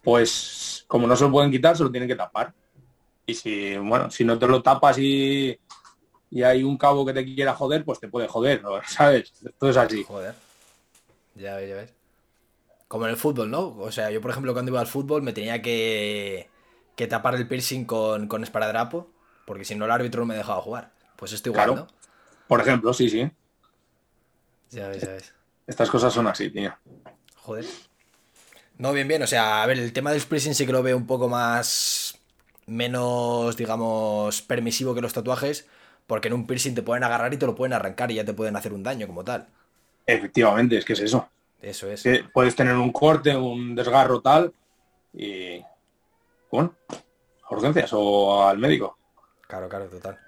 Pues 0.07 0.85
como 0.87 1.09
no 1.09 1.17
se 1.17 1.25
lo 1.25 1.33
pueden 1.33 1.51
quitar, 1.51 1.77
se 1.77 1.83
lo 1.83 1.91
tienen 1.91 2.09
que 2.09 2.15
tapar. 2.15 2.55
Y 3.27 3.35
si, 3.35 3.77
bueno, 3.77 4.09
si 4.09 4.25
no 4.25 4.39
te 4.39 4.47
lo 4.47 4.63
tapas 4.63 4.99
y, 4.99 5.59
y 6.31 6.43
hay 6.45 6.63
un 6.63 6.79
cabo 6.79 7.05
que 7.05 7.13
te 7.13 7.25
quiera 7.25 7.57
joder, 7.57 7.85
pues 7.85 7.99
te 7.99 8.07
puede 8.07 8.29
joder, 8.29 8.63
¿no? 8.63 8.81
¿sabes? 8.89 9.33
Esto 9.45 9.69
es 9.69 9.77
así. 9.77 10.05
Joder. 10.05 10.33
Ya 11.35 11.57
ves, 11.57 11.69
ya 11.69 11.75
ves. 11.75 11.93
Como 12.87 13.07
en 13.07 13.11
el 13.11 13.17
fútbol, 13.17 13.51
¿no? 13.51 13.77
O 13.79 13.91
sea, 13.91 14.13
yo 14.13 14.21
por 14.21 14.31
ejemplo 14.31 14.53
cuando 14.53 14.71
iba 14.71 14.79
al 14.81 14.87
fútbol 14.87 15.23
me 15.23 15.33
tenía 15.33 15.61
que, 15.61 16.49
que 16.95 17.09
tapar 17.09 17.35
el 17.35 17.49
piercing 17.49 17.85
con, 17.85 18.29
con 18.29 18.45
esparadrapo, 18.45 19.11
porque 19.45 19.65
si 19.65 19.75
no 19.75 19.87
el 19.87 19.91
árbitro 19.91 20.21
no 20.21 20.27
me 20.27 20.37
dejaba 20.37 20.63
jugar. 20.63 20.93
Pues 21.17 21.33
esto 21.33 21.49
igual, 21.49 21.65
Claro. 21.67 21.81
¿no? 21.81 21.89
Por 22.47 22.61
ejemplo, 22.61 22.93
sí, 22.95 23.11
sí. 23.11 23.29
Ya 24.71 24.87
ves, 24.87 25.03
ya 25.03 25.11
ves. 25.11 25.35
Estas 25.67 25.91
cosas 25.91 26.13
son 26.13 26.29
así, 26.29 26.49
tío. 26.49 26.73
Joder. 27.35 27.65
No, 28.79 28.93
bien, 28.93 29.09
bien. 29.09 29.23
O 29.23 29.27
sea, 29.27 29.63
a 29.63 29.67
ver, 29.67 29.79
el 29.79 29.93
tema 29.93 30.13
del 30.13 30.23
piercing 30.23 30.53
sí 30.55 30.67
que 30.67 30.73
lo 30.73 30.83
veo 30.83 30.97
un 30.97 31.07
poco 31.07 31.29
más. 31.29 32.19
menos, 32.67 33.57
digamos, 33.57 34.43
permisivo 34.43 34.95
que 34.95 35.01
los 35.01 35.13
tatuajes. 35.13 35.67
Porque 36.07 36.29
en 36.29 36.35
un 36.35 36.47
piercing 36.47 36.75
te 36.75 36.83
pueden 36.83 37.05
agarrar 37.05 37.33
y 37.35 37.37
te 37.37 37.47
lo 37.47 37.55
pueden 37.55 37.73
arrancar 37.73 38.11
y 38.11 38.15
ya 38.15 38.25
te 38.25 38.35
pueden 38.35 38.57
hacer 38.57 38.73
un 38.73 38.83
daño 38.83 39.07
como 39.07 39.25
tal. 39.25 39.49
Efectivamente, 40.07 40.79
es 40.79 40.85
que 40.85 40.93
es 40.93 41.01
eso. 41.01 41.29
Eso 41.61 41.91
es. 41.91 42.03
Que 42.03 42.25
puedes 42.33 42.55
tener 42.55 42.75
un 42.75 42.93
corte, 42.93 43.35
un 43.35 43.75
desgarro 43.75 44.21
tal 44.21 44.53
y. 45.13 45.61
Bueno, 46.51 46.75
a 47.43 47.55
urgencias 47.55 47.91
o 47.93 48.47
al 48.47 48.59
médico. 48.59 48.97
Claro, 49.49 49.69
claro, 49.69 49.87
total. 49.87 50.19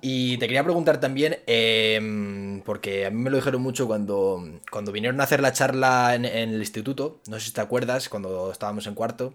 Y 0.00 0.36
te 0.38 0.46
quería 0.46 0.64
preguntar 0.64 1.00
también, 1.00 1.38
em, 1.46 2.60
porque 2.62 3.06
a 3.06 3.10
mí 3.10 3.16
me 3.22 3.30
lo 3.30 3.36
dijeron 3.36 3.62
mucho 3.62 3.86
cuando, 3.86 4.42
cuando 4.70 4.92
vinieron 4.92 5.20
a 5.20 5.24
hacer 5.24 5.40
la 5.40 5.52
charla 5.52 6.14
en, 6.14 6.24
en 6.24 6.50
el 6.50 6.60
instituto, 6.60 7.20
no 7.28 7.38
sé 7.40 7.46
si 7.46 7.52
te 7.52 7.60
acuerdas, 7.60 8.08
cuando 8.08 8.50
estábamos 8.52 8.86
en 8.86 8.94
cuarto, 8.94 9.34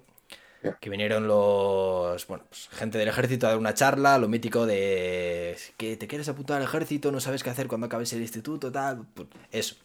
que 0.80 0.89
vinieron 0.89 1.28
los, 1.28 2.28
bueno, 2.28 2.45
pues, 2.49 2.70
gente 2.72 2.97
del 2.97 3.07
ejército 3.10 3.47
a 3.47 3.51
dar 3.51 3.60
una 3.60 3.74
charla, 3.74 4.18
lo 4.18 4.28
mítico 4.30 4.66
de 4.66 5.57
que 5.78 5.97
te 5.97 6.07
quieres 6.07 6.30
apuntar 6.30 6.57
al 6.57 6.64
ejército, 6.64 7.12
no 7.12 7.20
sabes 7.20 7.43
qué 7.43 7.49
hacer 7.49 7.68
cuando 7.68 7.88
acabes 7.88 8.14
el 8.14 8.22
instituto, 8.22 8.72
tal, 8.72 9.05
pues, 9.14 9.28
eso. 9.51 9.76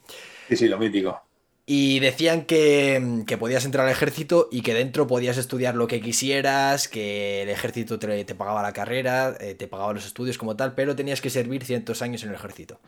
sí, 0.49 0.57
sí, 0.57 0.69
lo 0.69 0.79
mítico. 0.79 1.21
Y 1.67 2.01
decían 2.01 2.45
que, 2.45 3.25
que 3.27 3.39
podías 3.39 3.65
entrar 3.65 3.87
al 3.87 3.93
ejército 3.93 4.49
y 4.53 4.61
que 4.63 4.75
dentro 4.75 5.07
podías 5.07 5.39
estudiar 5.39 5.75
lo 5.77 5.87
que 5.87 6.03
quisieras, 6.03 6.89
que 6.89 7.43
el 7.43 7.49
ejército 7.49 7.99
te, 7.99 8.25
te 8.27 8.35
pagaba 8.35 8.63
la 8.63 8.75
carrera, 8.75 9.35
eh, 9.41 9.55
te 9.55 9.67
pagaba 9.67 9.95
los 9.95 10.05
estudios 10.07 10.37
como 10.37 10.57
tal, 10.57 10.75
pero 10.75 10.95
tenías 10.95 11.23
que 11.23 11.31
servir 11.31 11.65
cientos 11.65 12.03
años 12.03 12.23
en 12.23 12.31
el 12.31 12.35
ejército. 12.35 12.81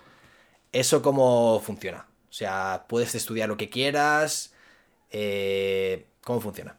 ¿Eso 0.73 1.03
cómo 1.03 1.61
funciona? 1.65 2.09
O 2.31 2.33
sea, 2.33 2.87
puedes 2.89 3.15
estudiar 3.15 3.49
lo 3.49 3.57
que 3.57 3.71
quieras. 3.71 4.55
eh, 5.11 6.07
¿Cómo 6.23 6.41
funciona? 6.41 6.79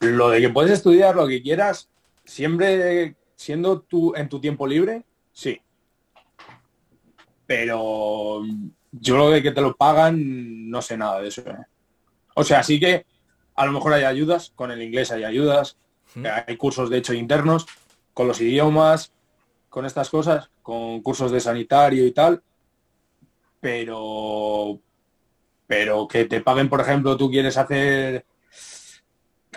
Lo 0.00 0.28
de 0.30 0.40
que 0.40 0.48
puedes 0.50 0.70
estudiar 0.72 1.14
lo 1.16 1.26
que 1.26 1.42
quieras, 1.42 1.88
siempre 2.24 3.16
siendo 3.36 3.80
tú 3.80 4.14
en 4.16 4.28
tu 4.28 4.40
tiempo 4.40 4.66
libre, 4.66 5.04
sí. 5.32 5.60
Pero 7.46 8.42
yo 8.92 9.16
lo 9.16 9.30
de 9.30 9.42
que 9.42 9.50
te 9.50 9.60
lo 9.60 9.74
pagan, 9.74 10.70
no 10.70 10.82
sé 10.82 10.96
nada 10.96 11.20
de 11.20 11.28
eso. 11.28 11.42
¿eh? 11.42 11.66
O 12.34 12.44
sea, 12.44 12.62
sí 12.62 12.78
que 12.78 13.06
a 13.54 13.66
lo 13.66 13.72
mejor 13.72 13.94
hay 13.94 14.04
ayudas, 14.04 14.52
con 14.54 14.70
el 14.70 14.82
inglés 14.82 15.10
hay 15.10 15.24
ayudas, 15.24 15.76
hay 16.46 16.56
cursos 16.56 16.90
de 16.90 16.98
hecho 16.98 17.14
internos, 17.14 17.66
con 18.14 18.28
los 18.28 18.40
idiomas, 18.40 19.12
con 19.68 19.86
estas 19.86 20.10
cosas, 20.10 20.50
con 20.62 21.02
cursos 21.02 21.32
de 21.32 21.40
sanitario 21.40 22.06
y 22.06 22.12
tal, 22.12 22.42
pero 23.60 24.78
pero 25.66 26.06
que 26.06 26.26
te 26.26 26.42
paguen, 26.42 26.68
por 26.68 26.82
ejemplo, 26.82 27.16
tú 27.16 27.30
quieres 27.30 27.56
hacer 27.56 28.26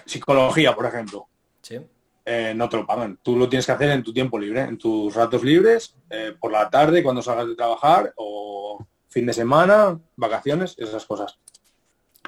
psicología, 0.06 0.74
por 0.74 0.86
ejemplo, 0.86 1.28
¿Sí? 1.62 1.78
eh, 2.24 2.54
no 2.56 2.70
te 2.70 2.78
lo 2.78 2.86
pagan. 2.86 3.20
Tú 3.22 3.36
lo 3.36 3.50
tienes 3.50 3.66
que 3.66 3.74
hacer 3.74 3.90
en 3.92 4.04
tu 4.04 4.14
tiempo 4.14 4.40
libre, 4.40 4.62
en 4.62 4.78
tus 4.78 5.14
ratos 5.14 5.44
libres, 5.44 5.94
eh, 6.10 6.34
por 6.40 6.54
la 6.54 6.70
tarde, 6.70 7.04
cuando 7.04 7.22
salgas 7.22 7.48
de 7.48 7.56
trabajar, 7.56 8.14
o 8.16 8.86
fin 9.16 9.26
de 9.26 9.32
semana, 9.34 9.98
vacaciones, 10.18 10.76
esas 10.78 11.06
cosas. 11.06 11.40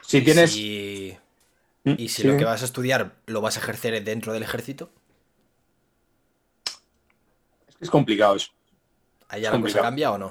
Si 0.01 0.19
¿Y 0.19 0.21
tienes... 0.23 0.51
si- 0.53 1.17
Mm, 1.83 1.93
¿Y 1.99 2.09
si 2.09 2.21
sí. 2.23 2.27
lo 2.27 2.35
que 2.35 2.43
vas 2.43 2.61
a 2.63 2.65
estudiar 2.65 3.13
lo 3.27 3.39
vas 3.39 3.55
a 3.55 3.59
ejercer 3.61 4.03
dentro 4.03 4.33
del 4.33 4.43
ejército? 4.43 4.89
Es 7.69 7.75
que 7.77 7.85
es 7.85 7.89
complicado 7.89 8.35
eso. 8.35 8.49
¿Ahí 9.29 9.41
ya 9.41 9.49
Es 9.49 9.55
la 9.55 9.61
cosa 9.61 9.81
cambia 9.81 10.11
o 10.11 10.17
no? 10.17 10.27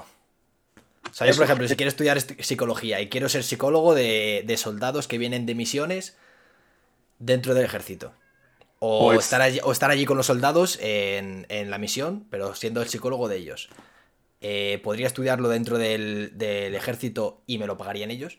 O 1.09 1.13
sea, 1.13 1.25
yo, 1.25 1.33
por 1.35 1.45
ejemplo, 1.45 1.67
si 1.67 1.75
quiero 1.75 1.89
estudiar 1.89 2.17
est- 2.17 2.39
psicología 2.41 3.01
y 3.01 3.09
quiero 3.09 3.27
ser 3.29 3.43
psicólogo 3.43 3.95
de, 3.95 4.43
de 4.45 4.57
soldados 4.57 5.07
que 5.07 5.17
vienen 5.17 5.45
de 5.47 5.55
misiones 5.55 6.15
dentro 7.17 7.55
del 7.55 7.65
ejército. 7.65 8.13
O, 8.79 9.05
Pues- 9.07 9.25
estar, 9.25 9.41
allí, 9.41 9.59
o 9.63 9.71
estar 9.71 9.89
allí 9.89 10.05
con 10.05 10.17
los 10.17 10.27
soldados 10.27 10.77
en, 10.81 11.47
en 11.49 11.71
la 11.71 11.79
misión, 11.79 12.27
pero 12.29 12.53
siendo 12.53 12.81
el 12.83 12.89
psicólogo 12.89 13.27
de 13.29 13.37
ellos. 13.37 13.69
Eh, 14.41 14.79
¿Podría 14.83 15.07
estudiarlo 15.07 15.49
dentro 15.49 15.77
del, 15.77 16.37
del 16.37 16.75
ejército 16.75 17.41
y 17.47 17.57
me 17.57 17.67
lo 17.67 17.77
pagarían 17.77 18.11
ellos? 18.11 18.37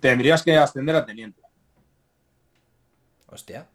Tendrías 0.00 0.42
que 0.42 0.56
ascender 0.56 0.96
a 0.96 1.06
teniente. 1.06 1.42
Hostia. 3.26 3.68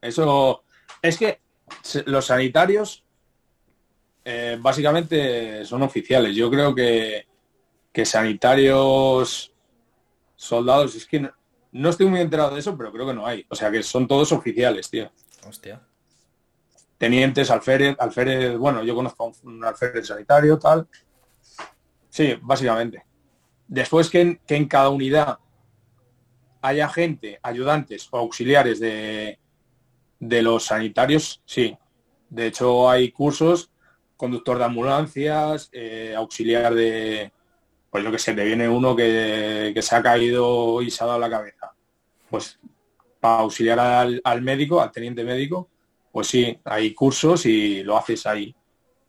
Eso 0.00 0.64
es 1.00 1.16
que 1.16 1.40
los 2.06 2.26
sanitarios 2.26 3.04
eh, 4.24 4.58
básicamente 4.60 5.64
son 5.64 5.82
oficiales. 5.82 6.34
Yo 6.34 6.50
creo 6.50 6.74
que, 6.74 7.26
que 7.92 8.04
sanitarios, 8.04 9.52
soldados, 10.36 10.94
es 10.94 11.06
que 11.06 11.20
no, 11.20 11.32
no 11.72 11.88
estoy 11.88 12.06
muy 12.06 12.20
enterado 12.20 12.54
de 12.54 12.60
eso, 12.60 12.76
pero 12.76 12.92
creo 12.92 13.06
que 13.06 13.14
no 13.14 13.26
hay. 13.26 13.44
O 13.48 13.54
sea 13.54 13.70
que 13.70 13.82
son 13.82 14.06
todos 14.06 14.32
oficiales, 14.32 14.90
tío. 14.90 15.10
Hostia. 15.48 15.80
Tenientes, 17.02 17.50
alférez, 17.50 17.96
alférez, 17.98 18.56
bueno, 18.56 18.84
yo 18.84 18.94
conozco 18.94 19.32
un 19.42 19.64
alférez 19.64 20.06
sanitario, 20.06 20.56
tal. 20.56 20.86
Sí, 22.08 22.38
básicamente. 22.40 23.04
Después 23.66 24.08
que 24.08 24.20
en, 24.20 24.40
que 24.46 24.54
en 24.54 24.68
cada 24.68 24.88
unidad 24.88 25.40
haya 26.60 26.88
gente, 26.88 27.40
ayudantes 27.42 28.06
o 28.12 28.18
auxiliares 28.18 28.78
de, 28.78 29.36
de 30.20 30.42
los 30.42 30.66
sanitarios, 30.66 31.42
sí. 31.44 31.76
De 32.30 32.46
hecho, 32.46 32.88
hay 32.88 33.10
cursos, 33.10 33.72
conductor 34.16 34.58
de 34.58 34.64
ambulancias, 34.66 35.70
eh, 35.72 36.14
auxiliar 36.16 36.72
de, 36.72 37.32
pues 37.90 38.04
yo 38.04 38.12
que 38.12 38.18
sé, 38.20 38.32
te 38.32 38.44
viene 38.44 38.68
uno 38.68 38.94
que, 38.94 39.72
que 39.74 39.82
se 39.82 39.96
ha 39.96 40.02
caído 40.04 40.80
y 40.82 40.88
se 40.92 41.02
ha 41.02 41.08
dado 41.08 41.18
la 41.18 41.28
cabeza. 41.28 41.72
Pues 42.30 42.60
para 43.18 43.40
auxiliar 43.40 43.80
al, 43.80 44.20
al 44.22 44.40
médico, 44.40 44.80
al 44.80 44.92
teniente 44.92 45.24
médico, 45.24 45.71
pues 46.12 46.28
sí, 46.28 46.60
hay 46.64 46.94
cursos 46.94 47.46
y 47.46 47.82
lo 47.82 47.96
haces 47.96 48.26
ahí. 48.26 48.54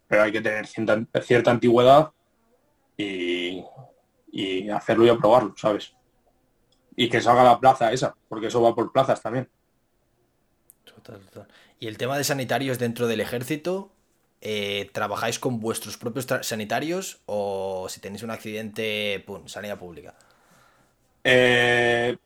Pero 0.07 0.23
hay 0.23 0.31
que 0.31 0.41
tener 0.41 0.65
cierta, 0.65 1.05
cierta 1.21 1.51
antigüedad 1.51 2.11
y, 2.97 3.63
y 4.31 4.69
hacerlo 4.69 5.05
y 5.05 5.09
aprobarlo, 5.09 5.53
¿sabes? 5.57 5.93
Y 6.95 7.09
que 7.09 7.21
salga 7.21 7.43
la 7.43 7.59
plaza 7.59 7.91
esa, 7.91 8.15
porque 8.29 8.47
eso 8.47 8.61
va 8.61 8.73
por 8.73 8.91
plazas 8.91 9.21
también. 9.21 9.49
Total, 10.83 11.19
total. 11.21 11.47
Y 11.79 11.87
el 11.87 11.97
tema 11.97 12.17
de 12.17 12.23
sanitarios 12.23 12.79
dentro 12.79 13.07
del 13.07 13.21
ejército, 13.21 13.91
eh, 14.41 14.89
¿trabajáis 14.93 15.39
con 15.39 15.59
vuestros 15.59 15.97
propios 15.97 16.27
sanitarios 16.41 17.21
o 17.25 17.87
si 17.89 17.99
tenéis 17.99 18.23
un 18.23 18.31
accidente, 18.31 19.23
pum, 19.25 19.47
sanidad 19.47 19.79
pública? 19.79 20.15
Eh, 21.23 22.17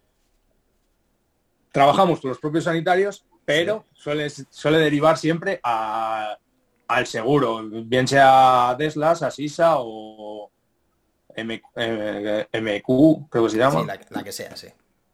trabajamos 1.71 2.19
con 2.19 2.29
los 2.29 2.39
propios 2.39 2.63
sanitarios, 2.65 3.25
pero 3.47 3.85
suele, 3.93 4.29
suele 4.29 4.77
derivar 4.77 5.17
siempre 5.17 5.59
a- 5.63 6.37
al 6.89 7.07
seguro, 7.07 7.61
bien 7.63 8.07
sea 8.07 8.75
Deslas, 8.77 9.23
Asisa 9.23 9.75
o 9.77 10.51
M- 11.35 11.61
eh, 11.75 12.45
MQ, 12.51 13.27
creo 13.29 13.43
que 13.45 13.49
se 13.49 13.57
llama. 13.57 13.79
Sí, 13.81 13.85
la, 13.87 13.99
la 14.09 14.23
que 14.23 14.31
sea, 14.31 14.55
sí. 14.55 14.67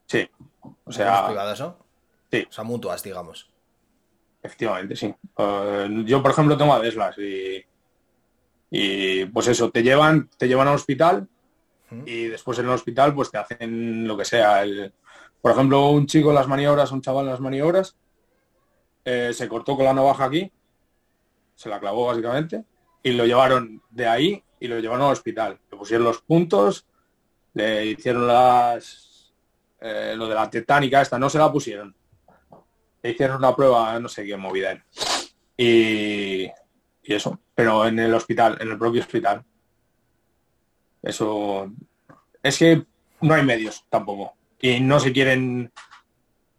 Sí, 0.08 0.28
o 0.86 0.92
sea, 0.92 1.28
privados, 1.28 1.60
¿no? 1.60 1.78
sí. 2.32 2.46
O 2.50 2.52
sea, 2.52 2.64
mutuas, 2.64 3.04
digamos. 3.04 3.50
efectivamente, 4.42 4.96
sí. 4.96 5.14
Eh, 5.38 6.04
yo, 6.06 6.22
por 6.22 6.32
ejemplo, 6.32 6.58
tengo 6.58 6.74
a 6.74 6.80
Deslas 6.80 7.18
y, 7.18 7.64
y 8.72 9.26
pues 9.26 9.48
eso, 9.48 9.70
te 9.72 9.84
llevan, 9.84 10.30
te 10.38 10.48
llevan 10.48 10.68
al 10.68 10.76
hospital 10.76 11.28
y 12.06 12.24
después 12.26 12.58
en 12.60 12.66
el 12.66 12.72
hospital 12.72 13.14
pues 13.14 13.30
te 13.30 13.38
hacen 13.38 14.08
lo 14.08 14.18
que 14.18 14.26
sea. 14.26 14.64
El- 14.64 14.92
por 15.42 15.52
ejemplo, 15.52 15.90
un 15.90 16.08
chico 16.08 16.30
en 16.30 16.36
las 16.36 16.48
maniobras, 16.48 16.92
un 16.92 17.02
chaval 17.02 17.26
en 17.26 17.32
las 17.32 17.40
maniobras, 17.40 17.96
eh, 19.06 19.32
se 19.34 19.48
cortó 19.48 19.76
con 19.76 19.86
la 19.86 19.94
navaja 19.94 20.26
aquí, 20.26 20.52
se 21.56 21.70
la 21.70 21.80
clavó 21.80 22.08
básicamente, 22.08 22.64
y 23.02 23.12
lo 23.12 23.26
llevaron 23.26 23.82
de 23.90 24.08
ahí 24.08 24.44
y 24.60 24.68
lo 24.68 24.80
llevaron 24.80 25.06
al 25.06 25.12
hospital. 25.12 25.60
Le 25.72 25.78
pusieron 25.78 26.06
los 26.06 26.22
puntos, 26.22 26.86
le 27.54 27.86
hicieron 27.86 28.28
las 28.28 29.34
eh, 29.86 30.14
lo 30.16 30.28
de 30.30 30.36
la 30.36 30.50
tetánica 30.50 31.02
esta, 31.02 31.20
no 31.20 31.30
se 31.30 31.38
la 31.38 31.52
pusieron. 31.52 31.94
Le 33.02 33.12
hicieron 33.12 33.38
una 33.38 33.54
prueba, 33.54 34.00
no 34.00 34.08
sé 34.08 34.26
qué 34.26 34.38
movida. 34.38 34.82
Y, 35.58 36.46
y 36.46 37.14
eso, 37.14 37.38
pero 37.54 37.86
en 37.86 38.00
el 38.00 38.14
hospital, 38.14 38.58
en 38.62 38.72
el 38.72 38.78
propio 38.78 39.02
hospital. 39.02 39.44
Eso 41.02 41.70
es 42.42 42.58
que 42.58 42.86
no 43.20 43.34
hay 43.34 43.44
medios 43.44 43.86
tampoco. 43.90 44.36
Y 44.62 44.80
no 44.80 45.02
se 45.02 45.12
quieren 45.12 45.70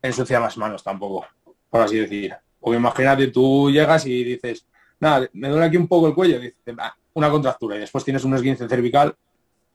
ensuciar 0.02 0.42
las 0.42 0.58
manos 0.58 0.84
tampoco, 0.84 1.26
por 1.74 1.82
así 1.82 1.98
decir. 1.98 2.32
Porque 2.60 2.76
imagínate, 2.76 3.26
tú 3.32 3.68
llegas 3.68 4.06
y 4.06 4.22
dices, 4.22 4.64
nada, 5.00 5.28
me 5.32 5.48
duele 5.48 5.66
aquí 5.66 5.76
un 5.76 5.88
poco 5.88 6.06
el 6.06 6.14
cuello, 6.14 6.38
dices, 6.38 6.56
"Ah, 6.78 6.96
una 7.14 7.28
contractura 7.28 7.74
y 7.74 7.80
después 7.80 8.04
tienes 8.04 8.22
un 8.22 8.32
esguince 8.32 8.68
cervical, 8.68 9.16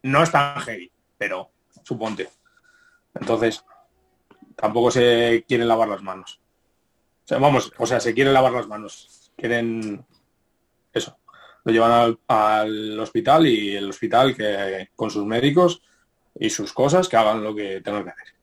no 0.04 0.24
es 0.24 0.32
tan 0.32 0.58
heavy, 0.62 0.90
pero 1.18 1.52
suponte. 1.84 2.30
Entonces, 3.14 3.66
tampoco 4.56 4.92
se 4.92 5.44
quieren 5.46 5.68
lavar 5.68 5.90
las 5.90 6.02
manos. 6.02 6.40
O 7.26 7.28
sea, 7.28 7.38
vamos, 7.38 7.70
o 7.78 7.86
sea, 7.86 8.00
se 8.00 8.14
quieren 8.14 8.34
lavar 8.34 8.54
las 8.54 8.68
manos. 8.70 9.34
Quieren 9.36 10.06
eso, 10.94 11.20
lo 11.66 11.74
llevan 11.74 12.18
al, 12.30 12.98
hospital 12.98 13.46
y 13.46 13.76
el 13.76 13.90
hospital 13.90 14.38
que 14.38 14.88
con 14.96 15.12
sus 15.12 15.26
médicos 15.26 15.82
y 16.34 16.50
sus 16.50 16.72
cosas 16.72 17.10
que 17.10 17.18
hagan 17.18 17.44
lo 17.44 17.54
que 17.54 17.82
tengan 17.82 18.06
que 18.06 18.12
hacer. 18.12 18.39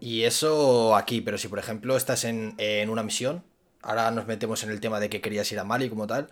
Y 0.00 0.24
eso 0.24 0.96
aquí, 0.96 1.20
pero 1.20 1.36
si 1.36 1.48
por 1.48 1.58
ejemplo 1.58 1.94
estás 1.96 2.24
en, 2.24 2.56
una 2.88 3.02
misión, 3.02 3.44
ahora 3.82 4.10
nos 4.10 4.26
metemos 4.26 4.64
en 4.64 4.70
el 4.70 4.80
tema 4.80 4.98
de 4.98 5.10
que 5.10 5.20
querías 5.20 5.52
ir 5.52 5.58
a 5.58 5.64
Mali 5.64 5.90
como 5.90 6.06
tal. 6.06 6.28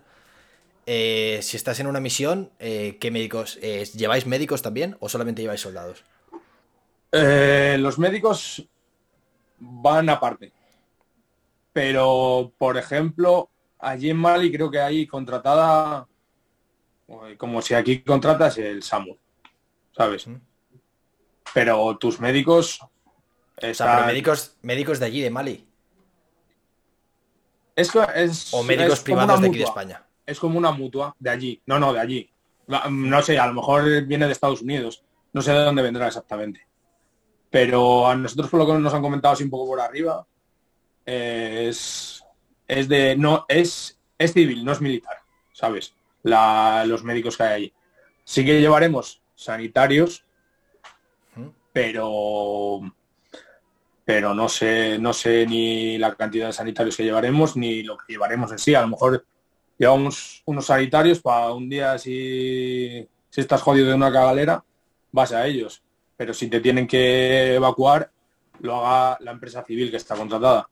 Eh, 0.87 1.39
si 1.43 1.55
estás 1.55 1.79
en 1.79 1.85
una 1.85 1.99
misión, 1.99 2.51
eh, 2.57 2.97
¿qué 2.99 3.11
médicos? 3.11 3.59
Eh, 3.61 3.85
¿Lleváis 3.95 4.25
médicos 4.25 4.63
también 4.63 4.97
o 4.99 5.07
solamente 5.07 5.41
lleváis 5.41 5.61
soldados? 5.61 6.03
los 7.11 7.97
médicos 7.97 8.67
van 9.57 10.09
aparte. 10.09 10.51
Pero, 11.73 12.51
por 12.57 12.77
ejemplo, 12.77 13.49
allí 13.79 14.11
en 14.11 14.17
Mali 14.17 14.51
creo 14.51 14.69
que 14.69 14.79
hay 14.79 15.07
contratada, 15.07 16.07
como 17.37 17.61
si 17.63 17.73
aquí 17.73 18.01
contratas 18.03 18.59
el 18.59 18.83
SAMU, 18.83 19.17
¿sabes? 19.95 20.27
Pero 21.53 21.97
tus 21.97 22.19
médicos... 22.19 22.79
O 23.61 23.73
sea, 23.73 24.05
médicos, 24.05 24.55
médicos 24.61 24.99
de 24.99 25.05
allí, 25.05 25.21
de 25.21 25.29
Mali. 25.29 25.67
Es, 27.75 27.91
es, 28.15 28.53
o 28.53 28.63
médicos 28.63 28.99
privados 29.01 29.41
de 29.41 29.47
aquí 29.47 29.57
de 29.57 29.63
España. 29.63 30.05
Es 30.25 30.39
como 30.39 30.57
una 30.57 30.71
mutua 30.71 31.15
de 31.19 31.29
allí. 31.29 31.61
No, 31.65 31.79
no, 31.79 31.93
de 31.93 31.99
allí. 31.99 32.31
No 32.89 33.21
sé, 33.21 33.39
a 33.39 33.47
lo 33.47 33.53
mejor 33.53 34.05
viene 34.05 34.25
de 34.25 34.31
Estados 34.31 34.61
Unidos. 34.61 35.03
No 35.33 35.41
sé 35.41 35.51
de 35.53 35.63
dónde 35.63 35.81
vendrá 35.81 36.07
exactamente. 36.07 36.67
Pero 37.49 38.07
a 38.07 38.15
nosotros 38.15 38.49
por 38.49 38.59
lo 38.59 38.67
que 38.67 38.73
nos 38.73 38.93
han 38.93 39.01
comentado 39.01 39.33
así 39.33 39.43
un 39.43 39.49
poco 39.49 39.67
por 39.67 39.81
arriba, 39.81 40.25
es, 41.05 42.23
es 42.67 42.87
de 42.87 43.15
no 43.15 43.45
es, 43.47 43.99
es 44.17 44.33
civil, 44.33 44.63
no 44.63 44.71
es 44.71 44.81
militar, 44.81 45.17
¿sabes? 45.53 45.95
los 46.21 47.03
médicos 47.03 47.37
que 47.37 47.43
hay 47.43 47.53
allí. 47.53 47.73
Sí 48.23 48.45
que 48.45 48.59
llevaremos 48.59 49.21
sanitarios, 49.33 50.25
pero 51.71 52.81
pero 54.09 54.33
no 54.33 54.49
sé, 54.49 54.97
no 54.97 55.13
sé 55.13 55.45
ni 55.45 55.99
la 55.99 56.15
cantidad 56.15 56.47
de 56.47 56.53
sanitarios 56.53 56.97
que 56.97 57.03
llevaremos 57.03 57.55
ni 57.55 57.83
lo 57.83 57.95
que 57.95 58.13
llevaremos 58.13 58.51
en 58.51 58.57
sí. 58.57 58.73
A 58.73 58.81
lo 58.81 58.87
mejor 58.87 59.23
llevamos 59.77 60.41
unos 60.45 60.65
sanitarios 60.65 61.19
para 61.19 61.53
un 61.53 61.69
día 61.69 61.95
si, 61.99 63.07
si 63.29 63.41
estás 63.41 63.61
jodido 63.61 63.89
de 63.89 63.93
una 63.93 64.11
cagalera, 64.11 64.63
vas 65.11 65.31
a 65.31 65.45
ellos. 65.45 65.83
Pero 66.17 66.33
si 66.33 66.47
te 66.47 66.59
tienen 66.59 66.87
que 66.87 67.53
evacuar, 67.53 68.09
lo 68.61 68.83
haga 68.83 69.19
la 69.21 69.29
empresa 69.29 69.63
civil 69.63 69.91
que 69.91 69.97
está 69.97 70.15
contratada. 70.15 70.67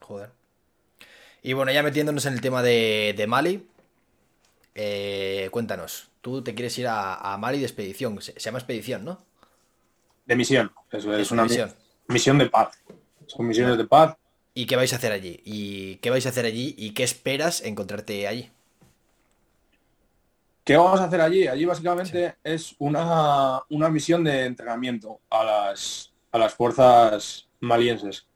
Joder. 0.00 0.32
Y 1.42 1.54
bueno, 1.54 1.72
ya 1.72 1.82
metiéndonos 1.82 2.26
en 2.26 2.34
el 2.34 2.42
tema 2.42 2.62
de, 2.62 3.24
Mali, 3.26 3.66
eh, 4.74 5.48
cuéntanos, 5.50 6.10
tú 6.20 6.42
te 6.42 6.54
quieres 6.54 6.76
ir 6.76 6.88
a, 6.90 7.34
Mali 7.38 7.58
de 7.58 7.64
expedición, 7.64 8.20
se, 8.20 8.38
llama 8.38 8.58
expedición, 8.58 9.02
¿no? 9.02 9.24
De 10.26 10.36
misión, 10.36 10.72
eso 10.90 11.16
es, 11.16 11.30
una 11.30 11.44
misión. 11.44 11.72
misión 12.08 12.38
de 12.38 12.46
paz. 12.46 12.76
Son 13.26 13.46
misiones 13.46 13.78
de 13.78 13.84
paz. 13.84 14.16
¿Y 14.54 14.66
qué 14.66 14.76
vais 14.76 14.92
a 14.92 14.96
hacer 14.96 15.12
allí? 15.12 15.40
¿Y 15.44 15.96
qué 15.96 16.10
vais 16.10 16.26
a 16.26 16.30
hacer 16.30 16.44
allí? 16.44 16.74
¿Y 16.76 16.92
qué 16.92 17.04
esperas 17.04 17.62
encontrarte 17.62 18.26
allí? 18.26 18.50
¿Qué 20.64 20.76
vamos 20.76 21.00
a 21.00 21.04
hacer 21.04 21.20
allí? 21.20 21.46
Allí 21.46 21.64
básicamente 21.64 22.34
es 22.42 22.74
una, 22.78 23.60
una, 23.70 23.88
misión 23.88 24.24
de 24.24 24.46
entrenamiento 24.46 25.20
a 25.30 25.44
las, 25.44 26.12
a 26.32 26.38
las 26.38 26.54
fuerzas 26.54 27.48
malienses. 27.60 28.26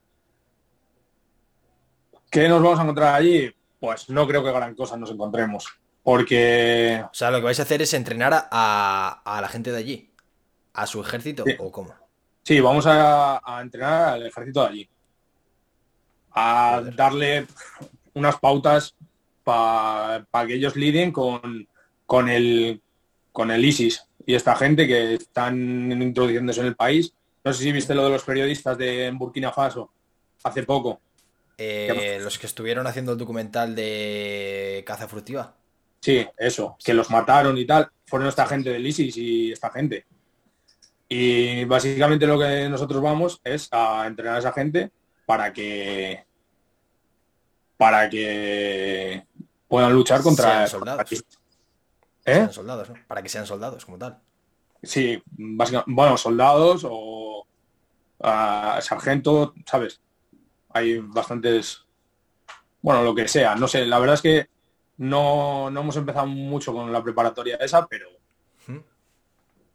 ¿Qué 2.29 2.47
nos 2.47 2.63
vamos 2.63 2.79
a 2.79 2.83
encontrar 2.83 3.15
allí? 3.15 3.53
Pues 3.81 4.09
no 4.09 4.25
creo 4.25 4.43
que 4.43 4.51
gran 4.53 4.75
cosa 4.75 4.95
nos 4.95 5.11
encontremos. 5.11 5.67
Porque... 6.03 7.03
O 7.03 7.13
sea, 7.13 7.31
lo 7.31 7.39
que 7.39 7.45
vais 7.45 7.59
a 7.59 7.63
hacer 7.63 7.81
es 7.81 7.93
entrenar 7.93 8.47
a, 8.49 9.39
la 9.41 9.47
gente 9.49 9.71
de 9.71 9.77
allí. 9.77 10.10
¿A 10.73 10.87
su 10.87 11.01
ejército 11.01 11.43
o 11.59 11.71
cómo? 11.71 11.93
Sí, 12.43 12.59
vamos 12.59 12.85
a, 12.87 13.41
entrenar 13.61 14.13
al 14.13 14.25
ejército 14.25 14.61
de 14.61 14.67
allí. 14.67 14.89
A 16.31 16.81
darle 16.95 17.45
unas 18.13 18.39
pautas 18.39 18.95
para 19.43 20.25
que 20.47 20.55
ellos 20.55 20.75
lidien 20.75 21.11
con, 21.11 21.67
con, 22.05 22.29
el, 22.29 22.81
con 23.31 23.51
el 23.51 23.63
ISIS 23.65 24.05
y 24.25 24.35
esta 24.35 24.55
gente 24.55 24.87
que 24.87 25.15
están 25.15 25.91
introduciéndose 26.01 26.61
en 26.61 26.67
el 26.67 26.75
país. 26.75 27.13
No 27.43 27.53
sé 27.53 27.63
si 27.63 27.71
viste 27.71 27.95
lo 27.95 28.05
de 28.05 28.11
los 28.11 28.23
periodistas 28.23 28.77
de 28.77 29.11
Burkina 29.11 29.51
Faso 29.51 29.91
hace 30.43 30.63
poco. 30.63 31.01
Eh, 31.57 32.19
los 32.21 32.39
que 32.39 32.47
estuvieron 32.47 32.87
haciendo 32.87 33.11
el 33.11 33.17
documental 33.17 33.75
de 33.75 34.83
caza 34.85 35.07
furtiva. 35.07 35.55
Sí, 35.99 36.25
eso, 36.37 36.75
que 36.83 36.93
los 36.93 37.11
mataron 37.11 37.57
y 37.57 37.65
tal, 37.65 37.91
fueron 38.07 38.27
esta 38.27 38.47
gente 38.47 38.71
del 38.71 38.85
ISIS 38.85 39.15
y 39.17 39.51
esta 39.51 39.69
gente. 39.69 40.05
Y 41.13 41.65
básicamente 41.65 42.25
lo 42.25 42.39
que 42.39 42.69
nosotros 42.69 43.01
vamos 43.01 43.41
es 43.43 43.67
a 43.71 44.07
entrenar 44.07 44.37
a 44.37 44.39
esa 44.39 44.53
gente 44.53 44.91
para 45.25 45.51
que 45.51 46.25
para 47.75 48.09
que 48.09 49.25
puedan 49.67 49.91
luchar 49.91 50.21
contra 50.21 50.65
soldados. 50.67 51.25
¿Eh? 52.23 52.47
soldados, 52.49 52.91
Para 53.07 53.21
que 53.21 53.27
sean 53.27 53.45
soldados 53.45 53.83
como 53.83 53.97
tal. 53.97 54.21
Sí, 54.81 55.21
básicamente, 55.25 55.91
bueno, 55.93 56.15
soldados 56.15 56.85
o 56.89 57.45
uh, 58.19 58.81
sargento, 58.81 59.53
¿sabes? 59.65 59.99
hay 60.69 60.99
bastantes, 60.99 61.85
bueno, 62.81 63.03
lo 63.03 63.13
que 63.13 63.27
sea, 63.27 63.55
no 63.55 63.67
sé, 63.67 63.85
la 63.85 63.99
verdad 63.99 64.13
es 64.13 64.21
que 64.21 64.49
no, 64.95 65.67
hemos 65.67 65.97
empezado 65.97 66.27
mucho 66.27 66.73
con 66.73 66.93
la 66.93 67.03
preparatoria 67.03 67.57
esa, 67.57 67.85
pero 67.85 68.07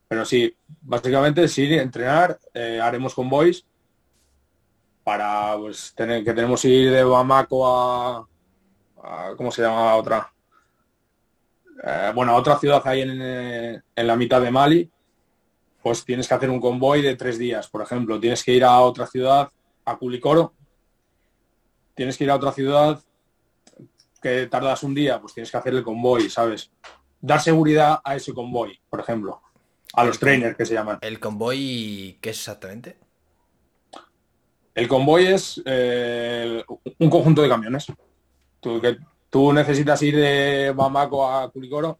pero 0.08 0.24
sí, 0.24 0.54
básicamente 0.82 1.48
sí, 1.48 1.72
entrenar, 1.74 2.38
eh, 2.54 2.80
haremos 2.82 3.14
convoys 3.14 3.66
para 5.02 5.56
pues 5.56 5.92
tener 5.94 6.24
que 6.24 6.32
tenemos 6.32 6.62
que 6.62 6.68
ir 6.68 6.90
de 6.90 7.04
Bamako 7.04 7.66
a, 7.66 8.26
¿cómo 9.36 9.50
se 9.50 9.62
llama 9.62 9.94
otra? 9.94 10.32
Eh, 11.84 12.12
bueno, 12.14 12.32
a 12.32 12.36
otra 12.36 12.58
ciudad 12.58 12.82
ahí 12.86 13.02
en, 13.02 13.20
en, 13.20 14.06
la 14.06 14.16
mitad 14.16 14.40
de 14.40 14.50
Mali, 14.50 14.90
pues 15.82 16.04
tienes 16.04 16.26
que 16.26 16.34
hacer 16.34 16.50
un 16.50 16.60
convoy 16.60 17.02
de 17.02 17.14
tres 17.14 17.38
días, 17.38 17.68
por 17.68 17.82
ejemplo. 17.82 18.18
Tienes 18.18 18.42
que 18.42 18.52
ir 18.52 18.64
a 18.64 18.80
otra 18.80 19.06
ciudad, 19.06 19.48
a 19.84 19.96
Culicoro, 19.96 20.54
tienes 21.94 22.18
que 22.18 22.24
ir 22.24 22.30
a 22.30 22.36
otra 22.36 22.52
ciudad 22.52 23.00
que 24.20 24.46
tardas 24.46 24.82
un 24.82 24.94
día, 24.94 25.20
pues 25.20 25.34
tienes 25.34 25.50
que 25.50 25.56
hacer 25.56 25.74
el 25.74 25.84
convoy, 25.84 26.28
¿sabes? 26.28 26.72
Dar 27.20 27.40
seguridad 27.40 28.00
a 28.02 28.16
ese 28.16 28.34
convoy, 28.34 28.80
por 28.90 29.00
ejemplo. 29.00 29.40
A 29.96 30.04
los 30.04 30.18
trainers 30.18 30.56
que 30.56 30.66
se 30.66 30.74
llaman. 30.74 30.98
¿El 31.00 31.18
convoy 31.18 32.18
qué 32.20 32.30
es 32.30 32.38
exactamente? 32.38 32.96
El 34.74 34.88
convoy 34.88 35.26
es 35.26 35.62
eh, 35.64 36.62
un 36.98 37.10
conjunto 37.10 37.42
de 37.42 37.48
camiones. 37.48 37.86
Tú, 38.60 38.80
que, 38.80 38.98
tú 39.30 39.52
necesitas 39.52 40.02
ir 40.02 40.16
de 40.16 40.72
Bamako 40.76 41.28
a 41.28 41.50
Culicoro, 41.50 41.98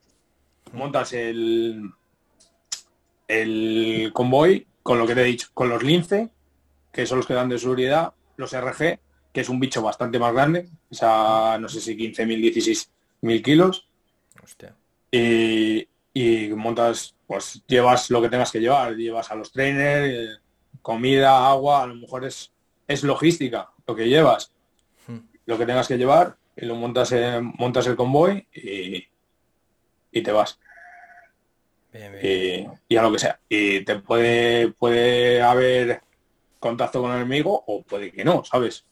montas 0.72 1.14
el, 1.14 1.90
el 3.28 4.10
convoy 4.12 4.66
con 4.82 4.98
lo 4.98 5.06
que 5.06 5.14
te 5.14 5.22
he 5.22 5.24
dicho, 5.24 5.48
con 5.54 5.68
los 5.68 5.82
lince, 5.82 6.30
que 6.92 7.06
son 7.06 7.18
los 7.18 7.26
que 7.26 7.34
dan 7.34 7.48
de 7.48 7.58
seguridad, 7.58 8.12
los 8.36 8.52
RG, 8.52 9.00
que 9.32 9.40
es 9.40 9.48
un 9.48 9.58
bicho 9.58 9.82
bastante 9.82 10.18
más 10.18 10.32
grande, 10.32 10.68
o 10.90 10.94
sea, 10.94 11.58
no 11.60 11.68
sé 11.68 11.80
si 11.80 11.96
15.000, 11.96 12.54
16.000 12.54 13.42
kilos. 13.42 13.88
Y, 15.10 15.88
y, 16.16 16.48
montas, 16.54 17.14
pues 17.26 17.62
llevas 17.66 18.08
lo 18.10 18.22
que 18.22 18.30
tengas 18.30 18.50
que 18.50 18.58
llevar, 18.58 18.96
llevas 18.96 19.30
a 19.30 19.34
los 19.34 19.52
trainers, 19.52 20.08
eh, 20.08 20.40
comida, 20.80 21.46
agua, 21.46 21.82
a 21.82 21.86
lo 21.86 21.94
mejor 21.94 22.24
es, 22.24 22.54
es 22.88 23.02
logística 23.02 23.70
lo 23.86 23.94
que 23.94 24.08
llevas, 24.08 24.50
hmm. 25.06 25.18
lo 25.44 25.58
que 25.58 25.66
tengas 25.66 25.86
que 25.86 25.98
llevar, 25.98 26.38
y 26.56 26.64
lo 26.64 26.74
montas, 26.74 27.14
montas 27.58 27.86
el 27.86 27.96
convoy 27.96 28.48
y, 28.50 29.06
y 30.10 30.22
te 30.22 30.32
vas. 30.32 30.58
Y, 32.22 32.96
a 32.96 33.02
lo 33.02 33.12
que 33.12 33.18
sea. 33.18 33.38
Y 33.46 33.84
te 33.84 33.96
puede, 33.96 34.72
puede 34.72 35.42
haber 35.42 36.00
contacto 36.58 37.02
con 37.02 37.10
el 37.10 37.18
enemigo 37.18 37.62
o 37.66 37.82
puede 37.82 38.10
que 38.10 38.24
no, 38.24 38.42
¿sabes? 38.42 38.86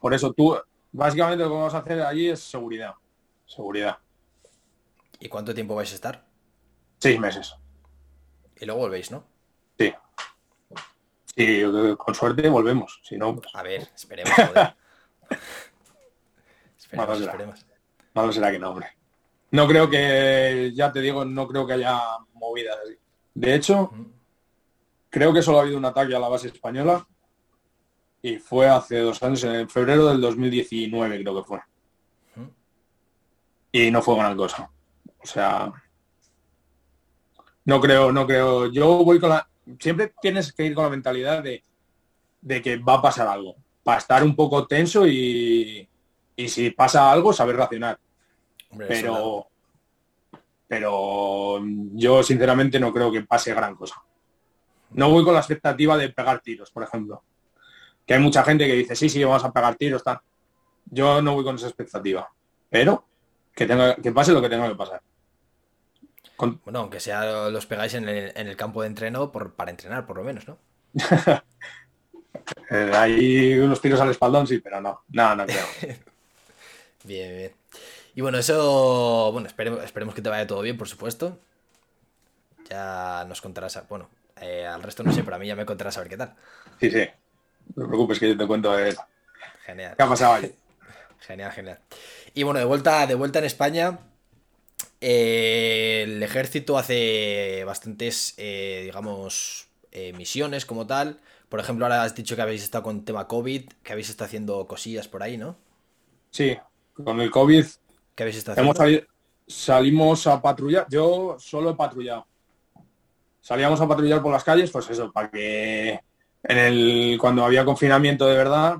Por 0.00 0.12
eso 0.12 0.32
tú, 0.32 0.56
básicamente 0.90 1.44
lo 1.44 1.50
que 1.50 1.56
vamos 1.56 1.74
a 1.74 1.78
hacer 1.78 2.02
allí 2.02 2.28
es 2.28 2.40
seguridad. 2.40 2.94
Seguridad. 3.46 3.98
¿Y 5.20 5.28
cuánto 5.28 5.54
tiempo 5.54 5.74
vais 5.74 5.92
a 5.92 5.94
estar? 5.94 6.26
Seis 6.98 7.18
meses. 7.18 7.54
Y 8.60 8.66
luego 8.66 8.82
volvéis, 8.82 9.10
¿no? 9.10 9.24
Sí. 9.78 9.92
Sí, 11.36 11.62
con 11.96 12.14
suerte 12.14 12.48
volvemos. 12.48 13.00
Si 13.02 13.16
no, 13.16 13.34
pues, 13.36 13.54
A 13.54 13.62
ver, 13.62 13.88
esperemos. 13.94 14.32
esperemos, 16.78 17.20
esperemos. 17.20 17.66
Malo 18.14 18.32
será 18.32 18.50
que 18.50 18.58
no, 18.58 18.70
hombre. 18.70 18.88
No 19.50 19.66
creo 19.66 19.88
que, 19.88 20.72
ya 20.74 20.92
te 20.92 21.00
digo, 21.00 21.24
no 21.24 21.46
creo 21.46 21.66
que 21.66 21.74
haya 21.74 22.00
movidas. 22.34 22.76
De 23.34 23.54
hecho, 23.54 23.92
creo 25.08 25.32
que 25.32 25.42
solo 25.42 25.58
ha 25.58 25.62
habido 25.62 25.78
un 25.78 25.84
ataque 25.84 26.14
a 26.14 26.18
la 26.18 26.28
base 26.28 26.48
española 26.48 27.06
y 28.20 28.38
fue 28.38 28.68
hace 28.68 28.98
dos 28.98 29.22
años, 29.22 29.44
en 29.44 29.68
febrero 29.68 30.08
del 30.08 30.20
2019 30.20 31.22
creo 31.22 31.36
que 31.36 31.48
fue. 31.48 31.60
y 33.70 33.90
no 33.90 34.02
fue 34.02 34.16
gran 34.16 34.36
cosa. 34.36 34.70
O 35.22 35.26
sea, 35.26 35.72
no 37.64 37.80
creo, 37.80 38.12
no 38.12 38.26
creo. 38.26 38.72
Yo 38.72 39.04
voy 39.04 39.20
con 39.20 39.30
la. 39.30 39.48
Siempre 39.78 40.12
tienes 40.20 40.52
que 40.52 40.64
ir 40.64 40.74
con 40.74 40.84
la 40.84 40.90
mentalidad 40.90 41.42
de, 41.42 41.62
de 42.40 42.62
que 42.62 42.76
va 42.76 42.94
a 42.94 43.02
pasar 43.02 43.28
algo. 43.28 43.56
Para 43.82 43.98
estar 43.98 44.22
un 44.22 44.34
poco 44.34 44.66
tenso 44.66 45.06
y, 45.06 45.88
y 46.36 46.48
si 46.48 46.70
pasa 46.70 47.10
algo, 47.10 47.32
saber 47.32 47.56
reaccionar. 47.56 47.98
pero, 48.86 49.48
pero 50.66 51.60
yo 51.94 52.22
sinceramente 52.22 52.78
no 52.78 52.92
creo 52.92 53.10
que 53.10 53.22
pase 53.22 53.52
gran 53.52 53.74
cosa. 53.74 54.02
No 54.90 55.10
voy 55.10 55.24
con 55.24 55.34
la 55.34 55.40
expectativa 55.40 55.96
de 55.96 56.10
pegar 56.10 56.40
tiros, 56.40 56.70
por 56.70 56.82
ejemplo. 56.82 57.22
Que 58.06 58.14
hay 58.14 58.20
mucha 58.20 58.42
gente 58.42 58.66
que 58.66 58.74
dice, 58.74 58.96
sí, 58.96 59.08
sí, 59.08 59.22
vamos 59.22 59.44
a 59.44 59.52
pegar 59.52 59.74
tiros, 59.74 60.02
tal. 60.02 60.20
Yo 60.86 61.20
no 61.20 61.34
voy 61.34 61.44
con 61.44 61.56
esa 61.56 61.66
expectativa. 61.66 62.30
Pero 62.70 63.04
que, 63.54 63.66
tenga, 63.66 63.96
que 63.96 64.12
pase 64.12 64.32
lo 64.32 64.40
que 64.40 64.48
tenga 64.48 64.68
que 64.68 64.74
pasar. 64.74 65.02
Bueno, 66.38 66.78
aunque 66.80 67.00
sea 67.00 67.48
los 67.50 67.66
pegáis 67.66 67.94
en 67.94 68.08
el, 68.08 68.56
campo 68.56 68.82
de 68.82 68.88
entreno 68.88 69.32
por, 69.32 69.54
para 69.54 69.70
entrenar, 69.70 70.06
por 70.06 70.16
lo 70.16 70.24
menos, 70.24 70.46
¿no? 70.46 70.58
Eh, 72.70 72.90
hay 72.94 73.58
unos 73.58 73.80
tiros 73.80 74.00
al 74.00 74.10
espaldón, 74.10 74.46
sí, 74.46 74.58
pero 74.58 74.80
no, 74.80 75.02
no, 75.08 75.36
no 75.36 75.44
creo. 75.44 75.66
bien, 77.04 77.36
bien. 77.36 77.52
Y 78.14 78.20
bueno, 78.22 78.38
eso, 78.38 79.30
bueno, 79.32 79.48
esperemos, 79.48 79.84
esperemos 79.84 80.14
que 80.14 80.22
te 80.22 80.30
vaya 80.30 80.46
todo 80.46 80.62
bien, 80.62 80.78
por 80.78 80.88
supuesto. 80.88 81.38
Ya 82.70 83.24
nos 83.28 83.42
contarás, 83.42 83.82
bueno, 83.88 84.08
eh, 84.40 84.66
al 84.66 84.82
resto 84.82 85.02
no 85.02 85.12
sé, 85.12 85.24
pero 85.24 85.36
a 85.36 85.38
mí 85.38 85.46
ya 85.46 85.56
me 85.56 85.66
contarás 85.66 85.98
a 85.98 86.00
ver 86.00 86.08
qué 86.08 86.16
tal. 86.16 86.34
Sí, 86.80 86.90
sí. 86.90 87.06
No 87.74 87.82
te 87.82 87.88
preocupes 87.88 88.18
que 88.18 88.28
yo 88.28 88.36
te 88.36 88.46
cuento 88.46 88.74
de 88.74 88.96
Genial. 89.64 89.94
¿Qué 89.96 90.02
ha 90.02 90.08
pasado 90.08 90.34
ahí? 90.34 90.54
genial, 91.20 91.52
genial. 91.52 91.78
Y 92.34 92.42
bueno, 92.42 92.60
de 92.60 92.66
vuelta, 92.66 93.06
de 93.06 93.14
vuelta 93.14 93.38
en 93.40 93.44
España, 93.44 93.98
eh, 95.00 96.04
el 96.06 96.22
ejército 96.22 96.78
hace 96.78 97.62
bastantes, 97.64 98.34
eh, 98.36 98.82
digamos, 98.84 99.68
misiones 100.14 100.64
como 100.64 100.86
tal. 100.86 101.20
Por 101.48 101.58
ejemplo, 101.58 101.84
ahora 101.84 102.04
has 102.04 102.14
dicho 102.14 102.36
que 102.36 102.42
habéis 102.42 102.62
estado 102.62 102.84
con 102.84 103.04
tema 103.04 103.26
COVID, 103.26 103.68
que 103.82 103.92
habéis 103.92 104.10
estado 104.10 104.26
haciendo 104.26 104.66
cosillas 104.68 105.08
por 105.08 105.22
ahí, 105.22 105.36
¿no? 105.36 105.56
Sí, 106.30 106.56
con 106.92 107.20
el 107.20 107.30
COVID. 107.30 107.64
¿Qué 108.14 108.22
habéis 108.22 108.36
estado 108.38 108.60
haciendo? 108.60 109.06
salimos 109.46 110.26
a 110.26 110.40
patrullar. 110.42 110.86
Yo 110.90 111.36
solo 111.38 111.70
he 111.70 111.74
patrullado 111.74 112.26
salíamos 113.48 113.80
a 113.80 113.88
patrullar 113.88 114.22
por 114.22 114.30
las 114.30 114.44
calles, 114.44 114.70
pues 114.70 114.90
eso, 114.90 115.10
para 115.10 115.30
que 115.30 116.00
en 116.42 116.58
el 116.58 117.18
cuando 117.18 117.46
había 117.46 117.64
confinamiento 117.64 118.26
de 118.26 118.36
verdad, 118.36 118.76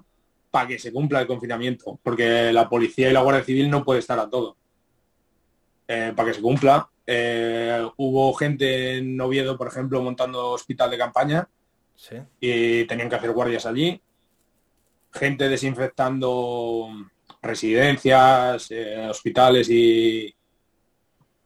para 0.51 0.69
que 0.69 0.79
se 0.79 0.93
cumpla 0.93 1.23
el 1.23 1.27
confinamiento, 1.27 1.99
porque 2.03 2.53
la 2.53 2.69
policía 2.69 3.09
y 3.09 3.15
la 3.15 3.23
Guardia 3.23 3.45
Civil 3.45 3.71
no 3.71 3.83
puede 3.83 4.01
estar 4.01 4.19
a 4.19 4.29
todo. 4.29 4.59
Eh, 5.91 6.13
para 6.15 6.29
que 6.29 6.35
se 6.35 6.43
cumpla. 6.43 6.89
Eh, 7.07 7.89
hubo 7.97 8.35
gente 8.35 8.99
en 8.99 9.19
Oviedo, 9.19 9.57
por 9.57 9.69
ejemplo, 9.69 10.03
montando 10.03 10.51
hospital 10.51 10.91
de 10.91 10.99
campaña 10.99 11.49
y 12.39 12.85
tenían 12.85 13.09
que 13.09 13.17
hacer 13.17 13.33
guardias 13.33 13.65
allí. 13.65 13.99
Gente 15.11 15.49
desinfectando 15.49 16.91
residencias, 17.41 18.71
eh, 18.71 19.09
hospitales 19.09 19.71
y, 19.71 20.35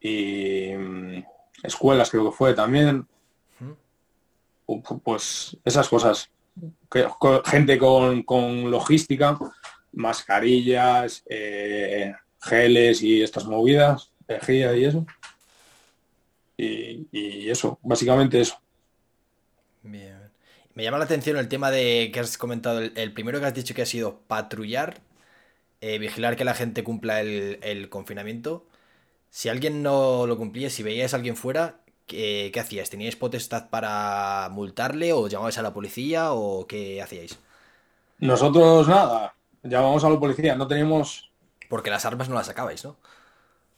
y 0.01 0.73
mm, 0.77 1.25
escuelas 1.63 2.11
creo 2.11 2.25
que 2.31 2.37
fue 2.37 2.55
también 2.55 3.07
pues 5.05 5.57
esas 5.65 5.89
cosas. 5.89 6.31
Gente 7.45 7.79
con, 7.79 8.71
logística, 8.71 9.39
mascarillas, 9.93 11.23
eh, 11.27 12.13
geles 12.41 13.03
y 13.03 13.23
estas 13.23 13.47
movidas, 13.47 14.12
energía 14.33 14.77
y 14.77 14.85
eso. 14.85 15.07
Y, 16.57 17.49
eso, 17.49 17.79
básicamente 17.83 18.41
eso. 18.41 18.57
Bien. 19.83 20.31
Me 20.75 20.85
llama 20.85 20.99
la 20.99 21.05
atención 21.05 21.37
el 21.37 21.49
tema 21.49 21.71
de 21.71 22.11
que 22.13 22.21
has 22.21 22.39
comentado, 22.39 22.81
el, 22.81 23.13
primero 23.13 23.41
que 23.41 23.47
has 23.47 23.55
dicho 23.55 23.75
que 23.75 23.83
ha 23.83 23.87
sido 23.87 24.21
patrullar, 24.27 25.01
eh, 25.81 25.99
vigilar 25.99 26.37
que 26.37 26.45
la 26.45 26.55
gente 26.55 26.85
cumpla 26.85 27.21
el, 27.21 27.59
el, 27.63 27.89
confinamiento. 27.89 28.67
Si 29.31 29.49
alguien 29.49 29.83
no 29.83 30.27
lo 30.27 30.37
cumplía, 30.37 30.71
si 30.71 30.83
veías 30.83 31.13
a 31.13 31.17
alguien 31.17 31.37
fuera, 31.37 31.83
¿qué, 32.07 32.53
hacíais? 32.61 32.91
¿Teníais 32.91 33.17
potestad 33.17 33.71
para 33.71 34.49
multarle 34.51 35.13
o 35.13 35.29
llamabais 35.29 35.59
a 35.59 35.63
la 35.63 35.73
policía 35.73 36.33
o 36.33 36.67
qué 36.67 37.03
hacíais? 37.03 37.39
Nosotros 38.19 38.89
nada, 38.89 39.35
llamamos 39.63 40.05
a 40.05 40.11
la 40.11 40.21
policía, 40.21 40.55
no 40.55 40.67
teníamos... 40.67 41.31
Porque 41.69 41.91
las 41.91 42.05
armas 42.05 42.29
no 42.29 42.35
las 42.35 42.47
sacabais, 42.47 42.85
¿no? 42.85 42.97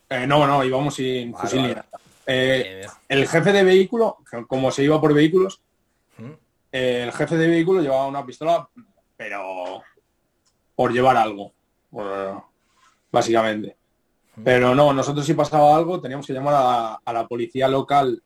Eh, 0.08 0.26
no, 0.26 0.46
no, 0.46 0.64
íbamos 0.64 0.94
sin 0.94 1.34
fusil 1.34 1.76
eh, 2.26 2.86
el 3.08 3.28
jefe 3.28 3.52
de 3.52 3.64
vehículo, 3.64 4.18
como 4.46 4.70
se 4.70 4.84
iba 4.84 5.00
por 5.00 5.12
vehículos, 5.12 5.60
el 6.72 7.12
jefe 7.12 7.36
de 7.36 7.48
vehículo 7.48 7.80
llevaba 7.80 8.06
una 8.06 8.24
pistola, 8.26 8.68
pero 9.16 9.82
por 10.74 10.92
llevar 10.92 11.16
algo, 11.16 11.52
básicamente. 13.12 13.76
Pero 14.42 14.74
no, 14.74 14.92
nosotros 14.92 15.24
si 15.24 15.34
pasaba 15.34 15.76
algo 15.76 16.00
teníamos 16.00 16.26
que 16.26 16.32
llamar 16.32 17.00
a, 17.04 17.12
la 17.12 17.28
policía 17.28 17.68
local 17.68 18.20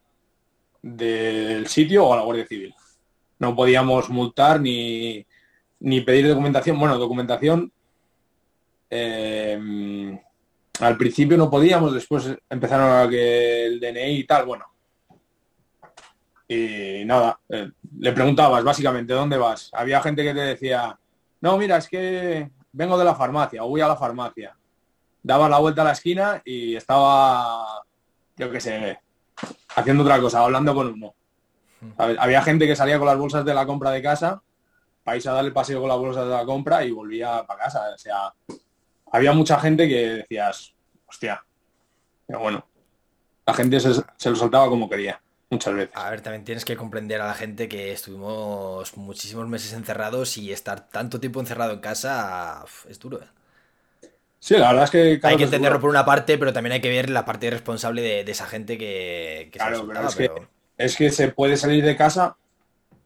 del 0.81 1.67
sitio 1.67 2.07
o 2.07 2.13
a 2.15 2.17
la 2.17 2.23
Guardia 2.23 2.47
Civil. 2.47 2.75
No 3.41 3.55
podíamos 3.55 4.09
multar 4.09 4.61
ni, 4.61 5.27
ni 5.81 6.01
pedir 6.01 6.29
documentación. 6.29 6.79
Bueno, 6.79 6.97
documentación 6.97 7.71
eh, 8.89 10.19
al 10.81 10.97
principio 10.97 11.37
no 11.37 11.51
podíamos, 11.51 11.95
después 11.95 12.31
empezaron 12.49 13.07
a 13.07 13.11
que 13.11 13.67
el 13.67 13.81
DNI 13.81 14.19
y 14.19 14.25
tal, 14.25 14.47
bueno. 14.47 14.65
Y 16.47 17.05
nada, 17.05 17.39
eh, 17.49 17.71
le 17.99 18.13
preguntabas 18.13 18.65
básicamente 18.65 19.13
dónde 19.13 19.37
vas. 19.37 19.71
Había 19.75 20.01
gente 20.01 20.23
que 20.23 20.35
te 20.35 20.41
decía, 20.41 20.99
no, 21.41 21.59
mira, 21.59 21.77
es 21.77 21.89
que 21.89 22.51
vengo 22.73 22.99
de 22.99 23.05
la 23.05 23.15
farmacia 23.15 23.65
o 23.65 23.69
voy 23.69 23.81
a 23.81 23.89
la 23.89 23.97
farmacia 23.97 24.57
daba 25.23 25.49
la 25.49 25.59
vuelta 25.59 25.83
a 25.83 25.87
la 25.87 25.93
esquina 25.93 26.41
y 26.45 26.77
estaba, 26.77 27.83
yo 28.37 28.51
qué 28.51 28.61
sé, 28.61 28.99
haciendo 29.77 30.03
otra 30.03 30.21
cosa, 30.21 30.43
hablando 30.43 30.75
con 30.75 30.89
uno. 30.89 31.15
Había 31.97 32.43
gente 32.43 32.67
que 32.67 32.75
salía 32.75 32.99
con 32.99 33.07
las 33.07 33.19
bolsas 33.19 33.45
de 33.45 33.55
la 33.55 33.67
compra 33.67 33.91
de 33.91 34.03
casa, 34.03 34.43
para 35.05 35.17
irse 35.17 35.29
a 35.29 35.33
dar 35.33 35.45
el 35.45 35.53
paseo 35.53 35.81
con 35.81 35.89
las 35.89 35.99
bolsas 35.99 36.25
de 36.25 36.31
la 36.31 36.45
compra 36.45 36.85
y 36.85 36.91
volvía 36.91 37.45
para 37.47 37.65
casa. 37.65 37.91
O 37.95 37.99
sea, 37.99 38.33
había 39.13 39.33
mucha 39.33 39.59
gente 39.61 39.89
que 39.89 40.09
decías, 40.09 40.75
hostia, 41.07 41.45
pero 42.27 42.41
bueno, 42.41 42.67
la 43.47 43.55
gente 43.55 43.81
se, 43.81 43.91
lo 44.31 44.37
soltaba 44.37 44.69
como 44.69 44.89
quería 44.89 45.21
muchas 45.51 45.75
veces. 45.75 45.97
A 45.97 46.11
ver, 46.11 46.21
también 46.21 46.45
tienes 46.45 46.65
que 46.65 46.77
comprender 46.77 47.21
a 47.23 47.27
la 47.27 47.35
gente 47.35 47.69
que 47.69 47.93
estuvimos 47.93 48.97
muchísimos 48.97 49.49
meses 49.49 49.73
encerrados 49.73 50.37
y 50.37 50.53
estar 50.53 50.89
tanto 50.89 51.21
tiempo 51.21 51.41
encerrado 51.41 51.73
en 51.73 51.81
casa 51.81 52.65
es 52.89 52.99
duro. 52.99 53.21
¿eh? 53.23 54.09
Sí, 54.41 54.57
la 54.57 54.69
verdad 54.69 54.85
es 54.85 54.91
que... 54.91 55.21
hay 55.23 55.37
que 55.37 55.45
entenderlo 55.45 55.81
por 55.81 55.91
una 55.91 56.05
parte, 56.05 56.39
pero 56.39 56.53
también 56.53 56.75
hay 56.75 56.81
que 56.81 56.91
ver 56.91 57.11
la 57.11 57.25
parte 57.25 57.51
responsable 57.51 58.03
de, 58.03 58.31
esa 58.31 58.47
gente 58.47 58.77
que... 58.79 59.49
claro, 59.53 59.89
es, 60.07 60.15
Que, 60.15 60.31
es 60.77 60.97
que 60.97 61.11
se 61.11 61.29
puede 61.29 61.57
salir 61.57 61.85
de 61.85 61.97
casa, 61.97 62.37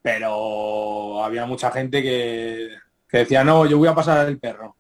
pero 0.03 1.23
había 1.25 1.47
mucha 1.47 1.71
gente 1.71 2.03
que, 2.03 2.77
decía, 3.11 3.45
no, 3.45 3.65
yo 3.67 3.79
voy 3.79 3.89
a 3.89 3.95
pasar 3.95 4.29
el 4.29 4.39
perro. 4.39 4.77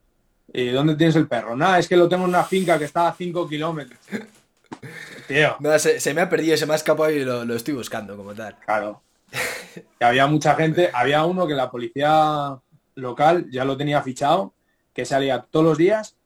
¿Y 0.52 0.68
dónde 0.68 0.96
tienes 0.96 1.16
el 1.16 1.28
perro? 1.28 1.56
Nada, 1.56 1.78
es 1.78 1.88
que 1.88 1.96
lo 1.96 2.08
tengo 2.08 2.24
en 2.24 2.30
una 2.30 2.44
finca 2.44 2.78
que 2.78 2.84
está 2.84 3.08
a 3.08 3.14
5 3.14 3.48
kilómetros. 3.48 3.98
Tío. 5.28 5.56
No, 5.60 5.78
se, 5.78 6.14
me 6.14 6.20
ha 6.20 6.28
perdido, 6.28 6.56
se 6.56 6.66
me 6.66 6.74
ha 6.74 6.76
escapado 6.76 7.10
y 7.10 7.24
lo, 7.24 7.54
estoy 7.54 7.74
buscando 7.74 8.16
como 8.16 8.34
tal. 8.34 8.56
Claro. 8.64 9.02
que 9.98 10.04
había 10.04 10.26
mucha 10.26 10.54
gente, 10.54 10.90
había 10.92 11.24
uno 11.24 11.46
que 11.46 11.54
la 11.54 11.70
policía 11.70 12.58
local 12.96 13.46
ya 13.50 13.64
lo 13.64 13.76
tenía 13.76 14.02
fichado, 14.02 14.52
que 14.92 15.06
salía 15.06 15.40
todos 15.40 15.64
los 15.64 15.78
días 15.78 16.16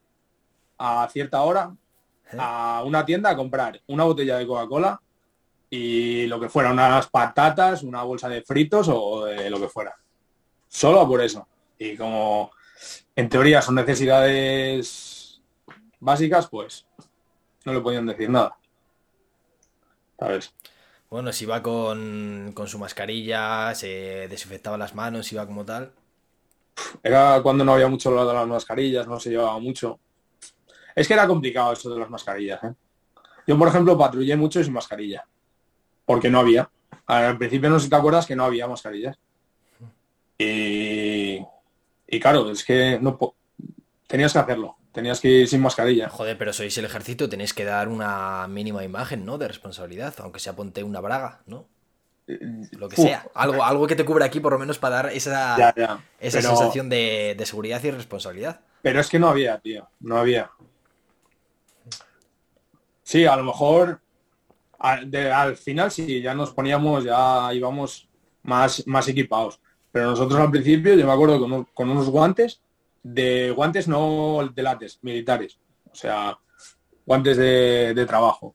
a 0.77 1.07
cierta 1.11 1.41
hora 1.41 1.73
a 2.37 2.83
una 2.85 3.05
tienda 3.05 3.29
a 3.29 3.35
comprar 3.35 3.81
una 3.87 4.03
botella 4.03 4.37
de 4.37 4.45
Coca-Cola 4.45 5.01
y 5.69 6.27
lo 6.27 6.39
que 6.39 6.49
fuera, 6.49 6.71
unas 6.71 7.07
patatas, 7.07 7.83
una 7.83 8.03
bolsa 8.03 8.27
de 8.27 8.41
fritos 8.41 8.89
o 8.91 9.25
de 9.25 9.49
lo 9.49 9.59
que 9.59 9.69
fuera. 9.69 9.95
Solo 10.67 11.07
por 11.07 11.21
eso. 11.21 11.47
Y 11.79 11.95
como 11.95 12.51
en 13.17 13.29
teoría 13.29 13.63
son 13.63 13.73
necesidades 13.73 15.41
básicas, 15.99 16.47
pues 16.47 16.85
no 17.65 17.73
le 17.73 17.81
podían 17.81 18.05
decir 18.05 18.29
nada. 18.29 18.55
¿Sabes? 20.19 20.53
Bueno, 21.09 21.33
si 21.33 21.47
va 21.47 21.63
con, 21.63 22.51
con 22.53 22.67
su 22.67 22.77
mascarilla, 22.77 23.73
se 23.73 24.27
desinfectaba 24.29 24.77
las 24.77 24.93
manos, 24.93 25.31
iba 25.33 25.47
como 25.47 25.65
tal. 25.65 25.91
Era 27.01 27.41
cuando 27.41 27.65
no 27.65 27.73
había 27.73 27.87
mucho 27.87 28.11
lado 28.11 28.27
de 28.27 28.35
las 28.35 28.47
mascarillas, 28.47 29.07
no 29.07 29.19
se 29.19 29.31
llevaba 29.31 29.57
mucho. 29.57 29.99
Es 30.95 31.07
que 31.07 31.15
era 31.15 31.27
complicado 31.27 31.73
eso 31.73 31.89
de 31.89 31.99
las 31.99 32.11
mascarillas. 32.11 32.63
¿eh? 32.65 32.73
Yo, 33.47 33.57
por 33.57 33.67
ejemplo, 33.67 33.97
patrullé 33.97 34.35
mucho 34.35 34.63
sin 34.63 34.73
mascarilla. 34.73 35.25
Porque 36.05 36.29
no 36.29 36.39
había. 36.39 36.69
Al 37.07 37.39
principio 37.39 37.71
no 37.71 37.79
sé 37.79 37.85
si 37.85 37.89
te 37.89 37.95
acuerdas 37.95 38.27
que 38.27 38.35
no 38.35 38.43
había 38.43 38.67
mascarillas. 38.67 39.17
Y, 40.37 41.06
y 42.07 42.19
claro, 42.19 42.49
es 42.49 42.63
que 42.63 42.99
no 42.99 43.35
tenías 44.07 44.33
que 44.33 44.39
hacerlo. 44.39 44.77
tenías 44.91 45.19
que 45.19 45.29
ir 45.29 45.47
sin 45.47 45.61
mascarilla. 45.61 46.09
Joder, 46.09 46.37
pero 46.37 46.53
sois 46.53 46.77
el 46.77 46.85
ejército, 46.85 47.29
tenéis 47.29 47.53
que 47.53 47.65
dar 47.65 47.87
una 47.87 48.47
mínima 48.47 48.83
imagen, 48.83 49.25
¿no? 49.25 49.37
De 49.37 49.47
responsabilidad, 49.47 50.13
aunque 50.19 50.39
sea 50.39 50.55
ponte 50.55 50.83
una 50.83 51.01
braga, 51.01 51.41
¿no? 51.45 51.67
Lo 52.25 52.89
que 52.89 52.97
sea. 52.97 53.27
Algo, 53.35 53.63
algo 53.63 53.87
que 53.87 53.95
te 53.95 54.03
cubra 54.03 54.25
aquí, 54.25 54.39
por 54.39 54.51
lo 54.51 54.59
menos, 54.59 54.79
para 54.79 54.95
dar 54.97 55.13
esa, 55.13 55.73
esa 56.19 56.41
sensación 56.41 56.89
de, 56.89 57.35
de, 57.37 57.45
seguridad 57.45 57.81
y 57.83 57.91
responsabilidad. 57.91 58.61
Pero 58.81 58.99
es 58.99 59.09
que 59.09 59.19
no 59.19 59.29
había, 59.29 59.57
tío. 59.59 59.87
No 60.01 60.17
había. 60.17 60.51
Sí, 63.03 63.25
a 63.25 63.37
lo 63.37 63.43
mejor 63.45 64.01
al, 64.79 65.57
final 65.57 65.91
sí, 65.91 66.21
ya 66.21 66.33
nos 66.33 66.51
poníamos, 66.51 67.03
ya 67.03 67.53
íbamos 67.53 68.07
más, 68.43 68.85
más 68.85 69.07
equipados. 69.07 69.59
Pero 69.97 70.11
nosotros 70.11 70.39
al 70.39 70.51
principio, 70.51 70.93
yo 70.93 71.07
me 71.07 71.11
acuerdo 71.11 71.39
con, 71.39 71.63
con 71.73 71.89
unos 71.89 72.07
guantes, 72.07 72.61
de 73.01 73.49
guantes 73.49 73.87
no 73.87 74.47
de 74.53 74.91
militares. 75.01 75.57
O 75.91 75.95
sea, 75.95 76.37
guantes 77.03 77.35
de, 77.35 77.95
de 77.95 78.05
trabajo. 78.05 78.53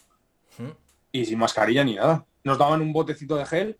Y 1.11 1.25
sin 1.25 1.41
mascarilla 1.41 1.83
ni 1.83 1.97
nada 1.97 2.25
nos 2.45 2.59
daban 2.59 2.81
un 2.81 2.93
botecito 2.93 3.35
de 3.35 3.45
gel, 3.45 3.77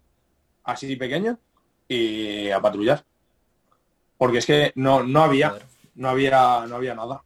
así 0.65 0.97
pequeño, 0.97 1.39
y 1.87 2.51
a 2.51 2.61
patrullar. 2.61 3.05
Porque 4.19 4.39
es 4.39 4.47
que 4.47 4.73
no, 4.75 5.05
no 5.05 5.23
había, 5.23 5.55
no 5.95 6.09
había, 6.09 6.67
no 6.67 6.75
había 6.75 6.97
nada. 6.97 7.23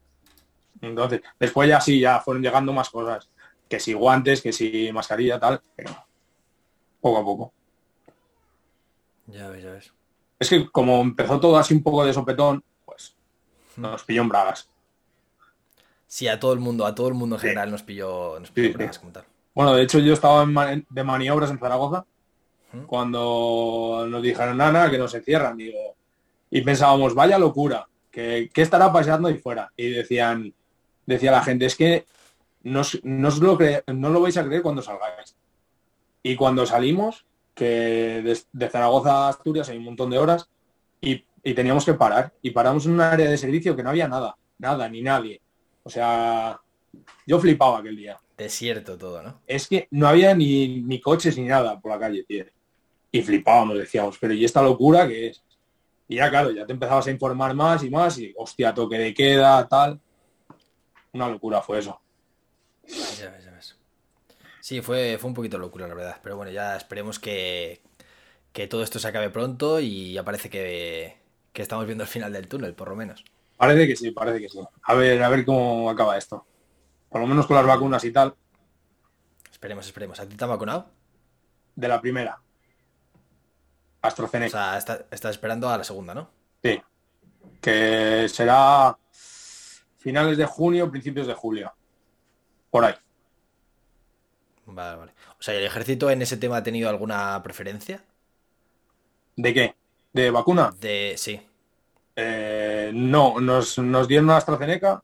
Entonces, 0.83 1.23
después 1.41 1.67
ya 1.67 1.81
sí, 1.81 1.99
ya 1.99 2.21
fueron 2.21 2.43
llegando 2.43 2.75
más 2.75 2.91
cosas. 2.91 3.31
Que 3.71 3.81
si 3.81 3.95
guantes, 3.95 4.43
que 4.43 4.53
si 4.53 4.93
mascarilla, 4.93 5.41
tal, 5.41 5.63
pero 5.75 5.97
poco 7.01 7.19
a 7.21 7.25
poco. 7.25 7.53
Ya 9.29 9.49
ves, 9.49 9.65
ya 9.65 9.71
ves. 9.71 9.97
Es 10.39 10.51
que 10.51 10.69
como 10.69 11.01
empezó 11.01 11.41
todo 11.41 11.57
así 11.57 11.75
un 11.75 11.83
poco 11.83 12.05
de 12.05 12.13
sopetón, 12.13 12.63
pues 12.85 13.17
nos 13.77 14.05
pilló 14.05 14.23
en 14.23 14.29
bragas. 14.29 14.69
Sí, 16.07 16.29
a 16.29 16.39
todo 16.39 16.53
el 16.53 16.61
mundo, 16.61 16.87
a 16.87 16.95
todo 16.95 17.09
el 17.09 17.15
mundo 17.15 17.37
en 17.37 17.41
general 17.41 17.71
nos 17.71 17.83
pilló, 17.83 18.39
nos 18.39 18.51
pilló 18.51 18.69
en 18.69 18.75
bragas 18.75 18.99
como 18.99 19.13
tal. 19.13 19.25
Bueno, 19.55 19.75
de 19.75 19.83
hecho 19.83 19.99
yo 19.99 20.13
estaba 20.13 20.47
de 20.47 21.05
maniobras 21.05 21.51
en 21.51 21.59
Zaragoza 21.59 22.05
cuando 22.87 24.07
nos 24.09 24.23
dijeron, 24.23 24.57
nada, 24.59 24.91
que 24.91 24.99
no 24.99 25.09
se 25.09 25.23
cierran. 25.23 25.57
Digo, 25.57 25.97
y 26.51 26.61
pensábamos, 26.61 27.15
vaya 27.15 27.39
locura, 27.39 27.89
que, 28.11 28.51
¿qué 28.53 28.63
estará 28.63 28.93
pasando 28.93 29.29
ahí 29.29 29.39
fuera? 29.39 29.73
Y 29.77 29.91
decían, 29.91 30.53
decía 31.07 31.31
la 31.31 31.43
gente, 31.43 31.67
es 31.67 31.77
que 31.77 32.07
no, 32.63 32.83
no, 33.03 33.31
lo 33.31 33.59
no 33.95 34.11
lo 34.11 34.21
vais 34.21 34.37
a 34.37 34.45
creer 34.45 34.63
cuando 34.63 34.83
salgáis. 34.83 35.37
Y 36.23 36.35
cuando 36.35 36.67
salimos, 36.67 37.26
que 37.57 38.45
de, 38.53 38.69
Zaragoza 38.69 39.27
a 39.27 39.29
Asturias 39.31 39.69
hay 39.71 39.79
un 39.79 39.85
montón 39.85 40.11
de 40.11 40.19
horas, 40.19 40.49
y, 41.01 41.25
y, 41.43 41.55
teníamos 41.55 41.85
que 41.85 41.95
parar. 41.95 42.33
Y 42.43 42.51
paramos 42.51 42.85
en 42.87 42.93
un 42.93 43.01
área 43.01 43.29
de 43.29 43.39
servicio 43.39 43.75
que 43.75 43.83
no 43.83 43.91
había 43.91 44.07
nada, 44.07 44.37
nada, 44.59 44.89
ni 44.89 45.03
nadie. 45.03 45.41
O 45.83 45.91
sea, 45.91 46.61
yo 47.27 47.41
flipaba 47.41 47.79
aquel 47.79 47.97
día. 47.97 48.21
Desierto 48.37 48.99
todo, 48.99 49.23
¿no? 49.23 49.41
Es 49.47 49.67
que 49.67 49.89
no 49.91 50.07
había 50.07 50.35
ni, 50.35 51.01
coches 51.01 51.39
ni 51.39 51.45
nada 51.45 51.81
por 51.81 51.93
la 51.93 51.99
calle, 51.99 52.25
tío. 52.25 52.45
Y 53.11 53.23
flipábamos, 53.23 53.79
decíamos, 53.79 54.19
pero 54.21 54.35
¿y 54.35 54.45
esta 54.45 54.63
locura 54.63 55.09
qué 55.09 55.29
es? 55.29 55.43
Y 56.09 56.17
ya, 56.17 56.29
claro, 56.29 56.51
ya 56.51 56.67
te 56.67 56.75
empezabas 56.75 57.07
a 57.07 57.11
informar 57.11 57.55
más 57.55 57.83
y 57.83 57.91
más, 57.91 58.19
y 58.19 58.35
hostia, 58.37 58.75
toque 58.75 58.99
de 58.99 59.15
queda, 59.15 59.67
tal. 59.67 59.99
Una 61.15 61.29
locura 61.29 61.63
fue 61.63 61.79
eso. 61.79 61.99
Ya. 63.19 63.46
Sí, 64.67 64.81
fue, 64.81 65.17
fue 65.21 65.29
un 65.29 65.35
poquito 65.35 65.59
locura, 65.59 65.87
la 65.87 65.95
verdad. 65.95 66.17
Pero 66.25 66.37
bueno, 66.37 66.51
ya 66.51 66.75
esperemos 66.75 67.21
que, 67.21 67.83
que 68.53 68.67
todo 68.67 68.83
esto 68.83 68.99
se 68.99 69.07
acabe 69.07 69.31
pronto 69.31 69.79
y 69.79 70.15
ya 70.15 70.25
parece 70.25 70.51
que, 70.51 71.21
que 71.53 71.63
estamos 71.63 71.87
viendo 71.87 72.03
el 72.03 72.11
final 72.11 72.33
del 72.33 72.49
túnel, 72.49 72.75
por 72.75 72.89
lo 72.89 72.97
menos. 72.97 73.25
Parece 73.57 73.87
que 73.87 73.95
sí, 73.95 74.11
parece 74.11 74.41
que 74.41 74.49
sí. 74.49 74.59
A 74.83 74.95
ver, 74.95 75.23
a 75.23 75.29
ver 75.29 75.45
cómo 75.45 75.89
acaba 75.89 76.19
esto. 76.19 76.45
Por 77.09 77.21
lo 77.21 77.29
menos 77.29 77.47
con 77.47 77.55
las 77.55 77.65
vacunas 77.65 78.03
y 78.03 78.11
tal. 78.11 78.35
Esperemos, 79.53 79.87
esperemos. 79.87 80.19
¿A 80.19 80.29
ti 80.29 80.35
te 80.35 80.43
han 80.43 80.51
vacunado? 80.51 80.91
De 81.77 81.87
la 81.87 82.01
primera. 82.01 82.43
AstraZeneca. 84.03 84.49
O 84.49 84.81
sea, 84.81 85.07
estás 85.13 85.31
esperando 85.31 85.69
a 85.69 85.79
la 85.79 85.85
segunda, 85.85 86.13
¿no? 86.13 86.29
Sí. 86.65 86.83
Que 87.61 88.29
será 88.29 88.99
finales 89.97 90.37
de 90.37 90.45
junio, 90.45 90.91
principios 90.91 91.29
de 91.29 91.35
julio. 91.35 91.73
Por 92.69 92.85
ahí. 92.85 92.95
Vale, 94.67 94.97
vale. 94.99 95.13
O 95.39 95.43
sea, 95.43 95.55
¿el 95.55 95.65
ejército 95.65 96.11
en 96.11 96.23
ese 96.23 96.37
tema 96.37 96.59
ha 96.59 96.63
tenido 96.63 96.89
alguna 96.89 97.41
preferencia? 97.43 98.05
¿De 99.37 99.55
qué? 99.55 99.75
¿De 100.13 100.31
vacuna? 100.31 100.75
De, 100.81 101.15
sí. 101.17 101.41
Eh, 102.17 102.91
no, 102.95 103.41
nos, 103.41 103.79
nos 103.79 104.09
dieron 104.09 104.31
AstraZeneca 104.31 105.03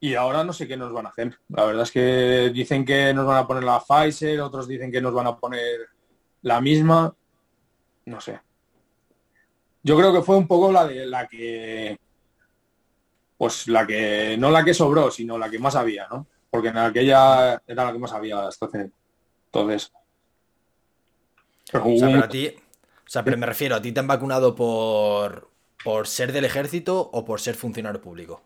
y 0.00 0.14
ahora 0.14 0.44
no 0.44 0.52
sé 0.52 0.66
qué 0.66 0.76
nos 0.76 0.92
van 0.92 1.06
a 1.06 1.10
hacer. 1.10 1.38
La 1.48 1.64
verdad 1.64 1.84
es 1.84 1.90
que 1.90 2.50
dicen 2.52 2.84
que 2.84 3.14
nos 3.14 3.26
van 3.26 3.38
a 3.38 3.46
poner 3.46 3.64
la 3.64 3.80
Pfizer, 3.80 4.40
otros 4.40 4.68
dicen 4.68 4.90
que 4.90 5.00
nos 5.00 5.14
van 5.14 5.26
a 5.26 5.36
poner 5.36 5.88
la 6.42 6.60
misma. 6.60 7.14
No 8.06 8.20
sé. 8.20 8.40
Yo 9.82 9.96
creo 9.96 10.12
que 10.12 10.22
fue 10.22 10.36
un 10.36 10.46
poco 10.46 10.72
la 10.72 10.86
de 10.86 11.06
la 11.06 11.26
que. 11.26 11.98
Pues 13.38 13.68
la 13.68 13.86
que. 13.86 14.36
No 14.38 14.50
la 14.50 14.64
que 14.64 14.74
sobró, 14.74 15.10
sino 15.10 15.38
la 15.38 15.48
que 15.48 15.58
más 15.58 15.74
había, 15.76 16.06
¿no? 16.08 16.26
Porque 16.54 16.68
en 16.68 16.78
aquella 16.78 17.60
era 17.66 17.84
la 17.84 17.92
que 17.92 17.98
más 17.98 18.12
había 18.12 18.46
hasta 18.46 18.68
Entonces. 19.46 19.92
o 21.72 21.96
sea, 21.98 22.08
pero 22.08 22.22
a 22.22 22.28
ti. 22.28 22.46
O 22.46 23.10
sea, 23.10 23.24
pero 23.24 23.36
me 23.36 23.46
refiero, 23.46 23.74
¿a 23.74 23.82
ti 23.82 23.90
te 23.90 23.98
han 23.98 24.06
vacunado 24.06 24.54
por, 24.54 25.50
por 25.82 26.06
ser 26.06 26.30
del 26.30 26.44
ejército 26.44 27.10
o 27.12 27.24
por 27.24 27.40
ser 27.40 27.56
funcionario 27.56 28.00
público? 28.00 28.40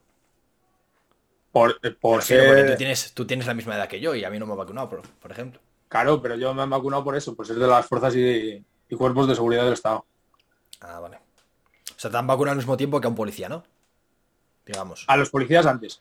Por, 1.52 1.78
eh, 1.82 1.90
por 1.90 2.22
ser... 2.22 2.70
tú, 2.70 2.76
tienes, 2.78 3.12
tú 3.12 3.26
tienes 3.26 3.46
la 3.46 3.52
misma 3.52 3.76
edad 3.76 3.88
que 3.88 4.00
yo 4.00 4.14
y 4.14 4.24
a 4.24 4.30
mí 4.30 4.38
no 4.38 4.46
me 4.46 4.54
ha 4.54 4.56
vacunado, 4.56 4.88
por, 4.88 5.02
por 5.02 5.30
ejemplo. 5.30 5.60
Claro, 5.88 6.22
pero 6.22 6.36
yo 6.36 6.54
me 6.54 6.62
han 6.62 6.70
vacunado 6.70 7.04
por 7.04 7.14
eso, 7.14 7.36
por 7.36 7.46
ser 7.46 7.56
de 7.56 7.66
las 7.66 7.84
fuerzas 7.84 8.16
y, 8.16 8.64
cuerpos 8.96 9.28
de 9.28 9.34
seguridad 9.34 9.64
del 9.64 9.74
Estado. 9.74 10.06
Ah, 10.80 10.98
vale. 10.98 11.18
O 11.94 11.98
sea, 12.00 12.10
te 12.10 12.16
han 12.16 12.26
vacunado 12.26 12.52
al 12.52 12.58
mismo 12.58 12.78
tiempo 12.78 13.02
que 13.02 13.06
a 13.06 13.10
un 13.10 13.16
policía, 13.16 13.50
¿no? 13.50 13.64
Digamos. 14.64 15.04
A 15.08 15.18
los 15.18 15.28
policías 15.28 15.66
antes. 15.66 16.00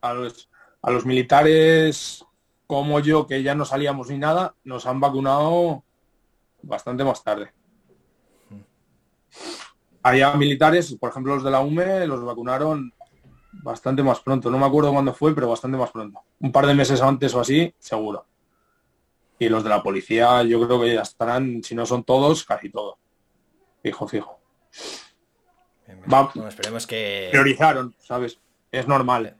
A 0.00 0.14
los, 0.14 0.48
a 0.84 0.90
los 0.90 1.06
militares 1.06 2.24
como 2.66 3.00
yo, 3.00 3.26
que 3.26 3.42
ya 3.42 3.54
no 3.54 3.64
salíamos 3.64 4.10
ni 4.10 4.18
nada, 4.18 4.54
nos 4.64 4.86
han 4.86 5.00
vacunado 5.00 5.82
bastante 6.62 7.04
más 7.04 7.24
tarde. 7.24 7.52
Había 10.02 10.34
militares, 10.34 10.94
por 11.00 11.10
ejemplo 11.10 11.34
los 11.34 11.44
de 11.44 11.50
la 11.50 11.60
UME, 11.60 12.06
los 12.06 12.22
vacunaron 12.22 12.92
bastante 13.52 14.02
más 14.02 14.20
pronto. 14.20 14.50
No 14.50 14.58
me 14.58 14.66
acuerdo 14.66 14.92
cuándo 14.92 15.14
fue, 15.14 15.34
pero 15.34 15.48
bastante 15.48 15.78
más 15.78 15.90
pronto. 15.90 16.20
Un 16.40 16.52
par 16.52 16.66
de 16.66 16.74
meses 16.74 17.00
antes 17.00 17.34
o 17.34 17.40
así, 17.40 17.74
seguro. 17.78 18.26
Y 19.38 19.48
los 19.48 19.64
de 19.64 19.70
la 19.70 19.82
policía 19.82 20.42
yo 20.42 20.64
creo 20.66 20.80
que 20.82 20.94
ya 20.94 21.02
estarán, 21.02 21.62
si 21.62 21.74
no 21.74 21.86
son 21.86 22.04
todos, 22.04 22.44
casi 22.44 22.68
todos. 22.68 22.96
Fijo, 23.82 24.06
fijo. 24.06 24.38
esperemos 26.46 26.86
que... 26.86 27.28
Priorizaron, 27.30 27.94
¿sabes? 27.98 28.38
Es 28.70 28.86
normal. 28.86 29.38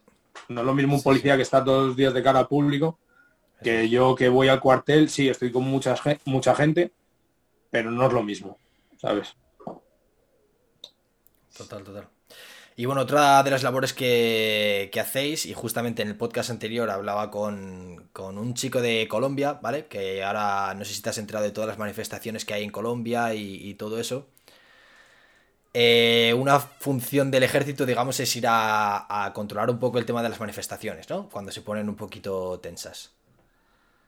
No 0.49 0.61
es 0.61 0.67
lo 0.67 0.75
mismo 0.75 0.97
un 0.97 1.03
policía 1.03 1.37
que 1.37 1.43
está 1.43 1.65
todos 1.65 1.89
los 1.89 1.97
días 1.97 2.15
de 2.15 2.23
cara 2.23 2.41
al 2.41 2.49
público 2.49 2.99
que 3.63 3.89
yo 3.89 4.15
que 4.15 4.29
voy 4.29 4.49
al 4.49 4.61
cuartel, 4.61 5.09
sí, 5.09 5.29
estoy 5.29 5.51
con 5.51 5.65
mucha, 5.65 5.97
mucha 6.27 6.55
gente, 6.55 6.93
pero 7.71 7.91
no 7.91 8.07
es 8.07 8.13
lo 8.13 8.23
mismo, 8.23 8.59
¿sabes? 9.01 9.35
Total, 11.57 11.83
total. 11.83 12.09
Y 12.77 12.87
bueno, 12.87 13.03
otra 13.03 13.43
de 13.45 13.51
las 13.51 13.63
labores 13.63 13.93
que, 13.93 14.91
hacéis, 15.01 15.47
y 15.47 15.55
justamente 15.55 16.03
en 16.03 16.09
el 16.09 16.17
podcast 16.17 16.51
anterior 16.51 16.91
hablaba 16.91 17.31
con, 17.31 18.11
un 18.19 18.55
chico 18.55 18.83
de 18.83 19.07
Colombia, 19.09 19.55
¿vale? 19.63 19.87
Que 19.87 20.25
ahora 20.25 20.75
no 20.75 20.85
sé 20.85 20.95
si 20.95 21.01
te 21.01 21.11
has 21.11 21.19
enterado 21.19 21.45
de 21.45 21.53
todas 21.53 21.69
las 21.69 21.79
manifestaciones 21.79 22.45
que 22.45 22.55
hay 22.55 22.65
en 22.65 22.71
Colombia 22.71 23.33
y, 23.35 23.75
todo 23.75 24.01
eso. 24.01 24.27
Eh, 25.77 26.33
una 26.39 26.61
función 26.61 27.33
del 27.33 27.43
ejército, 27.43 27.85
digamos, 27.85 28.21
es 28.21 28.37
ir 28.37 28.45
a, 28.47 29.33
controlar 29.35 29.69
un 29.71 29.81
poco 29.81 29.99
el 29.99 30.07
tema 30.07 30.23
de 30.23 30.29
las 30.29 30.39
manifestaciones, 30.39 31.11
¿no? 31.11 31.29
Cuando 31.29 31.51
se 31.51 31.63
ponen 31.63 31.89
un 31.89 31.97
poquito 31.97 32.61
tensas. 32.61 33.11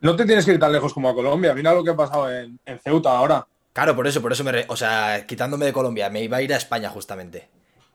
No 0.01 0.15
te 0.15 0.25
tienes 0.25 0.45
que 0.45 0.53
ir 0.53 0.61
tan 0.61 0.71
lejos 0.71 0.95
como 0.95 1.09
a 1.09 1.15
Colombia. 1.15 1.55
Mira 1.55 1.75
lo 1.75 1.83
que 1.83 1.91
ha 1.91 1.97
pasado 1.97 2.31
en, 2.33 2.61
Ceuta 2.85 3.19
ahora. 3.19 3.45
Claro, 3.73 3.97
por 3.97 4.07
eso, 4.07 4.23
por 4.23 4.33
eso 4.33 4.45
me... 4.45 4.65
o 4.69 4.77
sea, 4.77 5.27
quitándome 5.27 5.67
de 5.67 5.73
Colombia, 5.73 6.09
me 6.09 6.23
iba 6.23 6.37
a 6.37 6.43
ir 6.43 6.55
a 6.55 6.57
España 6.57 6.89
justamente. 6.89 7.49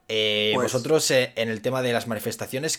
Eh, 0.06 0.52
pues 0.54 0.70
vosotros, 0.70 1.10
eh, 1.10 1.32
en 1.36 1.48
el 1.48 1.62
tema 1.62 1.80
de 1.80 1.94
las 1.94 2.06
manifestaciones, 2.06 2.78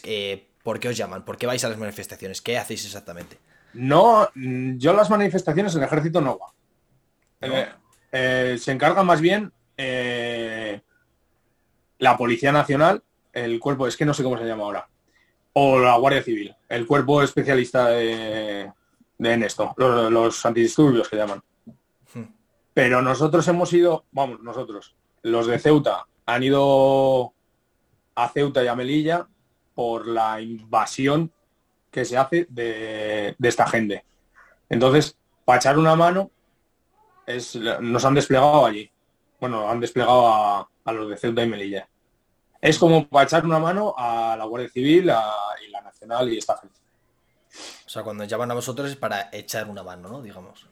¿por 0.61 0.79
qué 0.79 0.89
os 0.89 0.97
llaman? 0.97 1.25
¿Por 1.25 1.37
qué 1.37 1.47
vais 1.47 1.63
a 1.63 1.69
las 1.69 1.79
manifestaciones? 1.79 2.41
¿Qué 2.41 2.59
hacéis 2.59 2.85
exactamente? 2.85 3.39
No, 3.73 4.29
mm, 4.35 4.77
yo 4.77 4.93
las 4.93 5.09
manifestaciones, 5.09 5.73
el 5.73 5.81
ejército 5.81 6.21
no 6.21 6.37
va. 6.37 6.53
se 8.11 8.71
encarga 8.71 9.01
más 9.01 9.19
bien 9.19 9.51
la 9.77 10.81
Policía 12.17 12.51
Nacional, 12.51 13.03
el 13.31 13.59
cuerpo, 13.59 13.87
es 13.87 13.97
que 13.97 14.05
no 14.05 14.13
sé 14.13 14.23
cómo 14.23 14.37
se 14.37 14.45
llama 14.45 14.63
ahora, 14.63 14.87
o 15.53 15.79
la 15.79 15.97
Guardia 15.97 16.23
Civil, 16.23 16.55
el 16.69 16.85
cuerpo 16.85 17.21
especialista 17.21 17.89
de, 17.89 18.71
en 19.19 19.43
esto, 19.43 19.73
los, 19.77 20.11
los 20.11 20.45
antidisturbios 20.45 21.09
que 21.09 21.17
llaman. 21.17 21.41
Hmm. 22.13 22.25
Pero 22.73 23.01
nosotros 23.01 23.47
hemos 23.47 23.71
ido, 23.73 24.05
vamos, 24.11 24.41
nosotros, 24.41 24.95
los 25.23 25.47
de 25.47 25.59
Ceuta, 25.59 26.05
han 26.25 26.43
ido 26.43 27.33
a 28.15 28.29
Ceuta 28.29 28.63
y 28.63 28.67
a 28.67 28.75
Melilla 28.75 29.27
por 29.73 30.07
la 30.07 30.41
invasión 30.41 31.31
que 31.91 32.05
se 32.05 32.17
hace 32.17 32.47
de, 32.49 33.35
esta 33.41 33.67
gente. 33.67 34.03
Entonces, 34.69 35.17
para 35.45 35.59
echar 35.59 35.77
una 35.77 35.95
mano, 35.95 36.31
es, 37.25 37.55
nos 37.55 38.05
han 38.05 38.15
desplegado 38.15 38.65
allí. 38.65 38.91
Bueno, 39.43 39.69
han 39.69 39.81
desplegado 39.81 40.25
a, 40.25 40.93
los 40.93 41.09
de 41.09 41.17
Ceuta 41.17 41.43
y 41.43 41.49
Melilla. 41.49 41.85
Es 42.61 42.79
como 42.79 43.05
para 43.09 43.25
echar 43.25 43.43
una 43.43 43.59
mano 43.59 43.93
a 43.97 44.37
la 44.37 44.45
Guardia 44.45 44.69
Civil 44.69 45.11
y 45.67 45.69
la 45.69 45.81
Nacional 45.83 46.31
y 46.31 46.37
esta 46.37 46.57
gente. 46.59 46.79
O 47.85 47.89
sea, 47.89 48.03
cuando 48.03 48.23
llaman 48.23 48.51
a 48.51 48.53
vosotros 48.53 48.89
es 48.89 48.95
para 48.95 49.27
echar 49.33 49.69
una 49.69 49.83
mano, 49.83 50.07
¿no? 50.07 50.21
Digamos. 50.21 50.65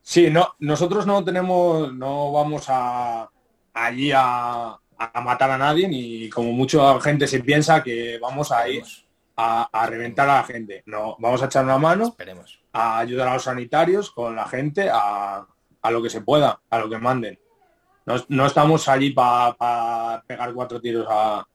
Sí, 0.00 0.30
no, 0.30 0.54
nosotros 0.60 1.08
no 1.08 1.24
tenemos, 1.24 1.92
no 1.92 2.30
vamos 2.30 2.66
a 2.68 3.28
allí 3.74 4.12
a, 4.14 4.78
matar 5.20 5.50
a 5.50 5.58
nadie, 5.58 5.88
ni 5.88 6.28
como 6.28 6.52
mucha 6.52 7.00
gente 7.00 7.26
se 7.26 7.40
piensa 7.40 7.82
que 7.82 8.20
vamos 8.22 8.52
a 8.52 8.68
ir 8.68 8.84
a, 9.34 9.86
reventar 9.88 10.30
a 10.30 10.36
la 10.36 10.44
gente. 10.44 10.84
No, 10.86 11.16
vamos 11.18 11.42
a 11.42 11.46
echar 11.46 11.64
una 11.64 11.78
mano, 11.78 12.04
Esperemos. 12.04 12.60
a 12.72 13.00
ayudar 13.00 13.26
a 13.26 13.34
los 13.34 13.42
sanitarios 13.42 14.12
con 14.12 14.36
la 14.36 14.46
gente 14.46 14.88
a, 14.88 15.44
lo 15.90 16.00
que 16.00 16.10
se 16.10 16.20
pueda, 16.20 16.60
a 16.70 16.78
lo 16.78 16.88
que 16.88 16.98
manden. 16.98 17.40
No, 18.28 18.46
estamos 18.46 18.88
allí 18.88 19.10
para 19.10 20.22
pegar 20.26 20.52
cuatro 20.54 20.80
tiros 20.80 21.06
a, 21.08 21.46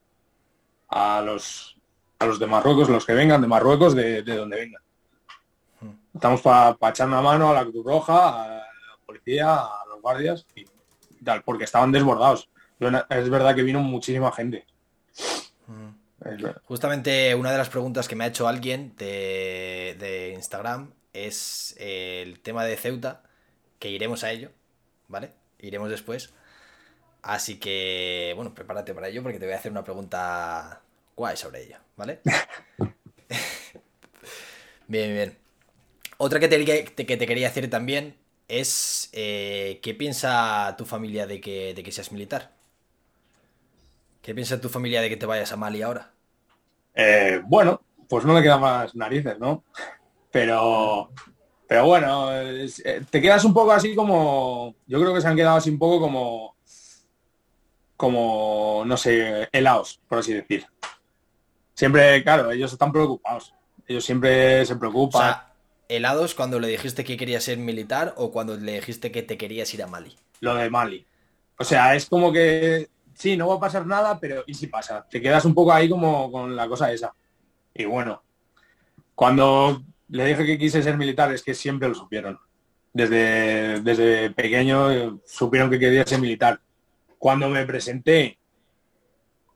a, 0.88 1.20
los, 1.22 1.76
a 2.18 2.26
los 2.26 2.38
de 2.38 2.46
Marruecos, 2.46 2.88
los 2.88 3.04
que 3.04 3.14
vengan 3.14 3.40
de 3.40 3.48
Marruecos, 3.48 3.94
de, 3.94 4.22
donde 4.22 4.56
vengan. 4.56 4.82
Hmm. 5.80 5.90
Estamos 6.14 6.40
para 6.42 6.76
echar 6.90 7.08
una 7.08 7.20
mano 7.20 7.50
a 7.50 7.54
la 7.54 7.64
Cruz 7.64 7.84
Roja, 7.84 8.44
a 8.44 8.48
la 8.48 8.66
policía, 9.04 9.54
a 9.54 9.84
los 9.88 10.00
guardias 10.00 10.46
y 10.54 10.64
tal, 11.24 11.42
porque 11.42 11.64
estaban 11.64 11.90
desbordados. 11.90 12.48
Es 13.08 13.30
verdad 13.30 13.54
que 13.54 13.62
vino 13.62 13.80
muchísima 13.80 14.30
gente. 14.30 14.66
Justamente 16.64 17.34
una 17.34 17.52
de 17.52 17.58
las 17.58 17.68
preguntas 17.68 18.08
que 18.08 18.16
me 18.16 18.24
ha 18.24 18.28
hecho 18.28 18.48
alguien 18.48 18.94
de, 18.96 20.32
Instagram 20.34 20.92
es 21.12 21.74
el 21.78 22.40
tema 22.40 22.64
de 22.64 22.76
Ceuta, 22.76 23.22
que 23.78 23.90
iremos 23.90 24.24
a 24.24 24.30
ello, 24.30 24.50
¿vale? 25.08 25.32
Iremos 25.58 25.90
después. 25.90 26.32
Así 27.24 27.58
que, 27.58 28.34
bueno, 28.36 28.52
prepárate 28.52 28.92
para 28.92 29.08
ello 29.08 29.22
porque 29.22 29.38
te 29.38 29.46
voy 29.46 29.54
a 29.54 29.58
hacer 29.58 29.72
una 29.72 29.82
pregunta 29.82 30.82
guay 31.16 31.38
sobre 31.38 31.64
ello, 31.64 31.78
¿vale? 31.96 32.20
bien, 34.86 35.14
bien. 35.14 35.38
Otra 36.18 36.38
que 36.38 36.48
te, 36.48 36.62
que 36.64 37.16
te 37.16 37.26
quería 37.26 37.48
decir 37.48 37.70
también 37.70 38.14
es 38.46 39.08
eh, 39.12 39.80
¿qué 39.82 39.94
piensa 39.94 40.74
tu 40.76 40.84
familia 40.84 41.26
de 41.26 41.40
que, 41.40 41.72
de 41.72 41.82
que 41.82 41.92
seas 41.92 42.12
militar? 42.12 42.52
¿Qué 44.20 44.34
piensa 44.34 44.60
tu 44.60 44.68
familia 44.68 45.00
de 45.00 45.08
que 45.08 45.16
te 45.16 45.24
vayas 45.24 45.52
a 45.52 45.56
Mali 45.56 45.80
ahora? 45.80 46.12
Eh, 46.94 47.40
bueno, 47.46 47.80
pues 48.06 48.26
no 48.26 48.34
le 48.34 48.42
queda 48.42 48.58
más 48.58 48.94
narices, 48.94 49.38
¿no? 49.38 49.64
Pero, 50.30 51.10
pero 51.66 51.86
bueno, 51.86 52.28
eh, 52.32 52.68
te 53.08 53.22
quedas 53.22 53.46
un 53.46 53.54
poco 53.54 53.72
así 53.72 53.94
como, 53.94 54.74
yo 54.86 55.00
creo 55.00 55.14
que 55.14 55.22
se 55.22 55.28
han 55.28 55.36
quedado 55.36 55.56
así 55.56 55.70
un 55.70 55.78
poco 55.78 56.00
como, 56.00 56.53
como, 58.04 58.82
no 58.84 58.98
sé, 58.98 59.48
helados, 59.50 59.98
por 60.06 60.18
así 60.18 60.34
decir. 60.34 60.66
Siempre, 61.72 62.22
claro, 62.22 62.52
ellos 62.52 62.70
están 62.70 62.92
preocupados. 62.92 63.54
Ellos 63.88 64.04
siempre 64.04 64.66
se 64.66 64.76
preocupan. 64.76 65.32
O 65.32 65.54
helados 65.88 66.34
cuando 66.34 66.60
le 66.60 66.68
dijiste 66.68 67.02
que 67.02 67.16
querías 67.16 67.44
ser 67.44 67.56
militar 67.56 68.12
o 68.18 68.30
cuando 68.30 68.58
le 68.58 68.74
dijiste 68.74 69.10
que 69.10 69.22
te 69.22 69.38
querías 69.38 69.72
ir 69.72 69.82
a 69.82 69.86
Mali. 69.86 70.14
Lo 70.40 70.54
de 70.54 70.68
Mali. 70.68 71.06
O 71.58 71.64
sea, 71.64 71.94
es 71.94 72.04
como 72.04 72.30
que 72.30 72.90
sí, 73.14 73.38
no 73.38 73.48
va 73.48 73.54
a 73.54 73.60
pasar 73.60 73.86
nada, 73.86 74.20
pero 74.20 74.44
¿y 74.46 74.52
si 74.52 74.66
pasa? 74.66 75.06
Te 75.08 75.22
quedas 75.22 75.46
un 75.46 75.54
poco 75.54 75.72
ahí 75.72 75.88
como 75.88 76.30
con 76.30 76.54
la 76.54 76.68
cosa 76.68 76.92
esa. 76.92 77.14
Y 77.72 77.86
bueno, 77.86 78.22
cuando 79.14 79.82
le 80.08 80.26
dije 80.26 80.44
que 80.44 80.58
quise 80.58 80.82
ser 80.82 80.98
militar 80.98 81.32
es 81.32 81.42
que 81.42 81.54
siempre 81.54 81.88
lo 81.88 81.94
supieron. 81.94 82.38
Desde, 82.92 83.80
desde 83.80 84.28
pequeño 84.28 84.90
eh, 84.92 85.10
supieron 85.24 85.70
que 85.70 85.78
quería 85.78 86.06
ser 86.06 86.20
militar. 86.20 86.60
Cuando 87.24 87.48
me 87.48 87.64
presenté, 87.64 88.38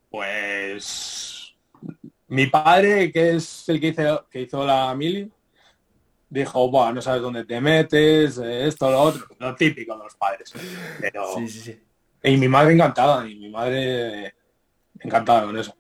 pues 0.09 1.55
mi 2.29 2.47
padre, 2.47 3.13
que 3.13 3.37
es 3.37 3.69
el 3.69 3.79
que 3.79 3.89
hizo, 3.89 4.27
que 4.31 4.41
hizo 4.41 4.65
la 4.65 4.95
mili, 4.95 5.31
dijo, 6.31 6.71
Buah, 6.71 6.95
no 6.95 7.03
sabes 7.03 7.21
dónde 7.21 7.45
te 7.45 7.61
metes, 7.61 8.39
esto, 8.39 8.91
lo 8.91 9.03
otro, 9.03 9.27
lo 9.39 9.55
típico 9.55 9.99
de 9.99 10.03
los 10.03 10.15
padres. 10.15 10.51
Pero, 10.99 11.35
sí, 11.35 11.47
sí, 11.47 11.61
sí. 11.61 11.83
Y 12.23 12.39
mi 12.39 12.49
madre 12.49 12.73
encantada, 12.73 13.29
y 13.29 13.35
mi 13.35 13.51
madre 13.51 14.35
encantada 15.01 15.45
con 15.45 15.59
eso. 15.59 15.77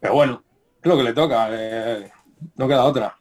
Pero 0.00 0.14
bueno, 0.14 0.42
es 0.82 0.88
lo 0.88 0.96
que 0.96 1.02
le 1.02 1.12
toca, 1.12 1.48
eh, 1.50 2.10
no 2.54 2.66
queda 2.66 2.86
otra. 2.86 3.14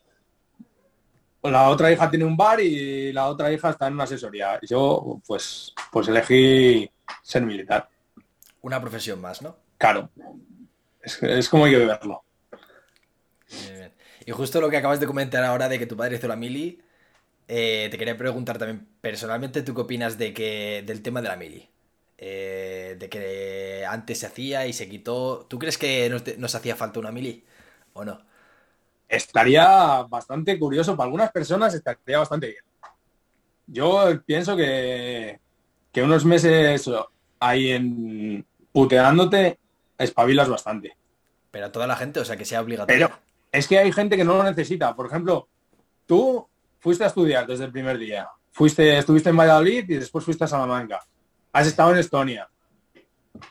La 1.44 1.68
otra 1.68 1.92
hija 1.92 2.10
tiene 2.10 2.24
un 2.24 2.38
bar 2.38 2.62
y 2.62 3.12
la 3.12 3.28
otra 3.28 3.52
hija 3.52 3.72
está 3.72 3.88
en 3.88 3.96
una 3.96 4.06
asesoría. 4.06 4.58
Yo, 4.62 5.20
pues, 5.28 5.74
pues 5.92 6.08
elegí 6.08 6.90
ser 7.22 7.44
militar. 7.44 7.90
Una 8.62 8.80
profesión 8.82 9.22
más, 9.22 9.42
¿no? 9.42 9.58
Claro. 9.78 10.10
Es, 11.02 11.22
es 11.24 11.50
como 11.50 11.66
hay 11.66 11.72
que 11.72 11.86
verlo. 11.86 12.24
Y 14.26 14.32
justo 14.32 14.62
lo 14.62 14.70
que 14.70 14.78
acabas 14.78 15.00
de 15.00 15.08
comentar 15.08 15.44
ahora 15.44 15.70
de 15.70 15.80
que 15.80 15.88
tu 15.88 15.98
padre 15.98 16.18
hizo 16.18 16.28
la 16.28 16.36
mili, 16.36 16.82
eh, 17.48 17.88
te 17.90 17.98
quería 17.98 18.16
preguntar 18.16 18.60
también, 18.60 18.88
personalmente, 19.02 19.64
¿tú 19.64 19.74
qué 19.74 19.82
opinas 19.82 20.20
de 20.20 20.34
que, 20.34 20.84
del 20.86 21.02
tema 21.02 21.20
de 21.22 21.30
la 21.30 21.36
mili? 21.36 21.68
Eh, 22.18 22.96
de 23.00 23.10
que 23.10 23.86
antes 23.88 24.20
se 24.20 24.28
hacía 24.28 24.68
y 24.68 24.74
se 24.74 24.88
quitó. 24.88 25.48
¿Tú 25.50 25.58
crees 25.58 25.78
que 25.78 26.10
nos, 26.38 26.56
hacía 26.56 26.76
falta 26.76 27.00
una 27.00 27.12
mili 27.12 27.44
o 27.94 28.06
no? 28.06 28.22
Estaría 29.08 30.04
bastante 30.04 30.60
curioso, 30.60 30.96
para 30.96 31.06
algunas 31.06 31.32
personas 31.32 31.74
estaría 31.74 32.20
bastante 32.20 32.48
bien. 32.48 32.64
Yo 33.68 34.22
pienso 34.26 34.56
que, 34.56 35.40
que 36.00 36.06
unos 36.06 36.24
meses 36.24 36.90
ahí 37.40 37.72
en 37.72 38.46
puteándote 38.72 39.60
espabilas 39.98 40.48
bastante. 40.48 40.96
Pero 41.52 41.66
a 41.66 41.72
toda 41.72 41.88
la 41.88 41.96
gente, 41.96 42.20
o 42.20 42.26
sea, 42.26 42.38
que 42.38 42.46
sea 42.46 42.62
obligatorio 42.62 43.12
es 43.52 43.68
que 43.68 43.80
hay 43.80 43.92
gente 43.92 44.16
que 44.16 44.24
no 44.24 44.38
lo 44.38 44.44
necesita. 44.44 44.96
Por 44.96 45.08
ejemplo, 45.08 45.48
tú 46.06 46.48
fuiste 46.80 47.04
a 47.04 47.08
estudiar 47.08 47.48
desde 47.48 47.66
el 47.66 47.72
primer 47.72 47.98
día. 47.98 48.30
Fuiste, 48.52 48.98
estuviste 48.98 49.30
en 49.30 49.38
Valladolid 49.38 49.90
y 49.90 49.96
después 49.96 50.24
fuiste 50.24 50.44
a 50.44 50.48
Salamanca. 50.48 51.04
Has 51.52 51.68
estado 51.68 51.92
en 51.92 51.98
Estonia. 51.98 52.48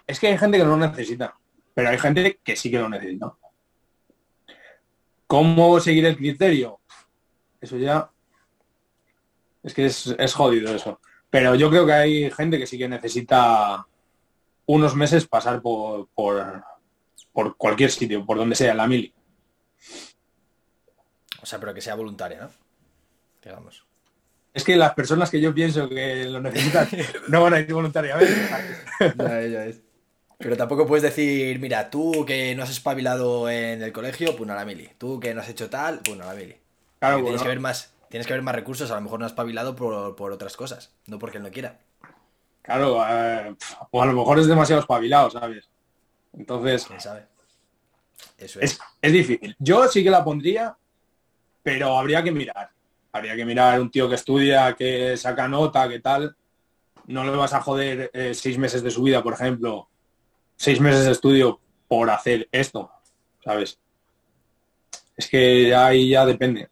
Es 0.07 0.20
que 0.20 0.28
hay 0.28 0.38
gente 0.38 0.59
que 0.59 0.64
no 0.64 0.76
lo 0.76 0.86
necesita, 0.86 1.34
pero 1.74 1.88
hay 1.88 1.99
gente 1.99 2.40
que 2.42 2.57
sí 2.57 2.70
que 2.70 2.78
lo 2.78 2.89
necesita. 2.89 3.32
¿Cómo 5.27 5.78
seguir 5.81 6.06
el 6.06 6.16
criterio? 6.16 6.81
Eso 7.60 7.77
ya 7.77 8.10
es 9.62 9.74
que 9.74 9.86
es, 9.86 10.14
es, 10.18 10.35
jodido 10.35 10.74
eso. 10.74 11.01
Pero 11.30 11.55
yo 11.55 11.70
creo 11.70 11.86
que 11.86 11.92
hay 11.92 12.30
gente 12.30 12.59
que 12.59 12.66
sí 12.66 12.78
que 12.78 12.88
necesita 12.88 13.86
unos 14.66 14.94
meses 14.94 15.26
pasar 15.26 15.60
por, 15.60 16.09
por, 16.14 16.62
por 17.32 17.56
cualquier 17.56 17.90
sitio, 17.90 18.24
por 18.24 18.38
donde 18.38 18.56
sea, 18.56 18.74
la 18.74 18.86
mili. 18.86 19.12
O 21.42 21.46
sea, 21.46 21.59
pero 21.59 21.74
que 21.74 21.80
sea 21.80 21.94
voluntaria, 21.94 22.40
¿no? 22.40 22.50
Digamos. 23.42 23.84
Es 24.55 24.64
que 24.64 24.76
las 24.76 24.94
personas 24.94 25.30
que 25.30 25.40
yo 25.40 25.55
pienso 25.55 25.88
que 25.88 26.24
lo 26.24 26.40
necesitan 26.40 26.88
no 27.28 27.42
van 27.42 27.55
a 27.55 27.60
ir 27.60 27.72
voluntariamente. 27.72 28.34
Pero 30.38 30.56
tampoco 30.56 30.86
puedes 30.86 31.02
decir, 31.02 31.59
mira, 31.59 31.90
tú 31.90 32.24
que 32.26 32.55
no 32.55 32.62
has 32.62 32.70
espabilado 32.70 33.48
en 33.50 33.82
el 33.82 33.92
colegio, 33.92 34.36
pues 34.36 34.50
a 34.50 34.55
la 34.55 34.64
mili. 34.64 34.90
Tú 34.98 35.20
que 35.20 35.34
no 35.34 35.40
has 35.40 35.48
hecho 35.48 35.68
tal, 35.68 36.00
pues 36.00 36.20
a 36.20 36.26
la 36.26 36.34
mili. 36.34 36.56
Claro, 36.98 37.22
tienes 37.22 37.42
que 37.42 37.48
ver 37.48 37.60
más, 37.60 37.92
tienes 38.09 38.26
que 38.26 38.32
ver 38.32 38.43
más 38.43 38.55
recursos, 38.55 38.90
a 38.90 38.94
lo 38.94 39.01
mejor 39.01 39.20
no 39.20 39.26
has 39.26 39.32
espabilado 39.32 39.74
por, 39.74 40.32
otras 40.32 40.56
cosas, 40.56 40.93
no 41.06 41.18
porque 41.18 41.39
él 41.39 41.44
no 41.44 41.51
quiera. 41.51 41.78
Claro, 42.62 43.02
eh, 43.09 43.55
o 43.90 44.02
a 44.02 44.06
lo 44.06 44.12
mejor 44.12 44.39
es 44.39 44.47
demasiado 44.47 44.80
espabilado, 44.80 45.30
¿sabes? 45.30 45.68
Entonces. 46.32 46.85
¿Quién 46.86 47.01
sabe? 47.01 47.26
Eso 48.36 48.60
es. 48.60 48.78
es. 49.01 49.12
difícil. 49.12 49.56
Yo 49.59 49.86
sí 49.89 50.05
que 50.05 50.10
la 50.10 50.24
pondría, 50.24 50.76
pero 51.62 51.98
habría 51.98 52.22
que 52.22 52.30
mirar. 52.30 52.70
Habría 53.12 53.36
que 53.36 53.44
mirar 53.44 53.80
un 53.80 53.90
tío 53.90 54.09
que 54.09 54.16
estudia, 54.16 54.74
que 54.74 55.16
saca 55.16 55.48
nota, 55.48 55.89
que 55.89 56.01
tal. 56.01 56.36
No 57.06 57.24
le 57.24 57.30
vas 57.30 57.55
a 57.55 57.62
joder 57.62 58.10
eh, 58.12 58.35
seis 58.35 58.59
meses 58.59 58.82
de 58.82 58.90
su 58.90 59.02
vida, 59.02 59.22
por 59.22 59.32
ejemplo, 59.32 59.89
seis 60.56 60.78
meses 60.78 61.06
de 61.06 61.12
estudio 61.12 61.59
por 61.89 62.10
hacer 62.10 62.48
esto, 62.52 62.90
¿sabes? 63.43 63.78
Es 65.16 65.26
que 65.26 65.74
ahí 65.74 66.10
ya 66.10 66.26
depende. 66.26 66.68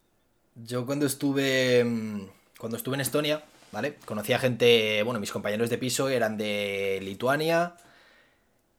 Yo 0.63 0.85
cuando 0.85 1.05
estuve 1.05 1.83
mm, 1.83 2.21
cuando 2.57 2.77
estuve 2.77 2.95
en 2.95 3.01
Estonia, 3.01 3.43
¿vale? 3.71 3.95
Conocí 4.05 4.33
a 4.33 4.39
gente, 4.39 5.03
bueno, 5.03 5.19
mis 5.19 5.31
compañeros 5.31 5.69
de 5.69 5.77
piso 5.77 6.09
eran 6.09 6.37
de 6.37 6.99
Lituania, 7.01 7.75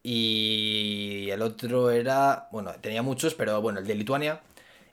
y 0.02 1.28
el 1.30 1.42
otro 1.42 1.90
era, 1.90 2.48
bueno, 2.52 2.72
tenía 2.80 3.02
muchos, 3.02 3.34
pero 3.34 3.60
bueno, 3.60 3.80
el 3.80 3.86
de 3.86 3.94
Lituania, 3.94 4.40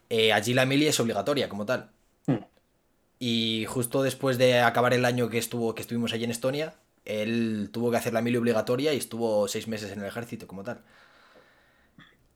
eh, 0.09 0.33
allí 0.33 0.53
la 0.53 0.65
mili 0.65 0.87
es 0.87 0.99
obligatoria 0.99 1.49
como 1.49 1.65
tal. 1.65 1.89
Hmm. 2.27 2.43
Y 3.19 3.65
justo 3.67 4.03
después 4.03 4.37
de 4.37 4.59
acabar 4.59 4.93
el 4.93 5.05
año 5.05 5.29
que, 5.29 5.37
estuvo, 5.37 5.73
que 5.75 5.81
estuvimos 5.81 6.13
allí 6.13 6.25
en 6.25 6.31
Estonia, 6.31 6.75
él 7.05 7.69
tuvo 7.71 7.91
que 7.91 7.97
hacer 7.97 8.13
la 8.13 8.21
mili 8.21 8.37
obligatoria 8.37 8.93
y 8.93 8.97
estuvo 8.97 9.47
seis 9.47 9.67
meses 9.67 9.91
en 9.91 9.99
el 9.99 10.05
ejército 10.05 10.47
como 10.47 10.63
tal. 10.63 10.81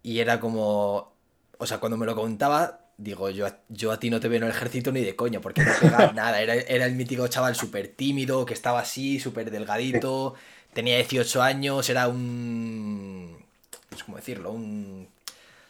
Y 0.04 0.20
era 0.20 0.40
como, 0.40 1.14
o 1.58 1.66
sea, 1.66 1.80
cuando 1.80 1.98
me 1.98 2.06
lo 2.06 2.16
contaba, 2.16 2.89
digo, 3.00 3.30
yo, 3.30 3.48
yo 3.70 3.92
a 3.92 4.00
ti 4.00 4.10
no 4.10 4.20
te 4.20 4.28
veo 4.28 4.38
en 4.38 4.44
el 4.44 4.50
ejército 4.50 4.92
ni 4.92 5.02
de 5.02 5.16
coño, 5.16 5.40
porque 5.42 5.64
no 5.64 5.72
pegaba 5.80 6.12
nada. 6.14 6.42
Era, 6.42 6.54
era, 6.54 6.86
el 6.86 6.96
mítico 6.96 7.28
chaval 7.28 7.56
súper 7.56 7.88
tímido, 7.88 8.46
que 8.46 8.54
estaba 8.54 8.82
así, 8.82 9.20
súper 9.20 9.50
delgadito, 9.50 10.36
tenía 10.74 10.98
18 10.98 11.42
años, 11.42 11.90
era 11.90 12.08
un... 12.08 13.44
Pues, 13.90 14.04
¿cómo 14.04 14.18
decirlo? 14.18 14.52
Un... 14.52 15.08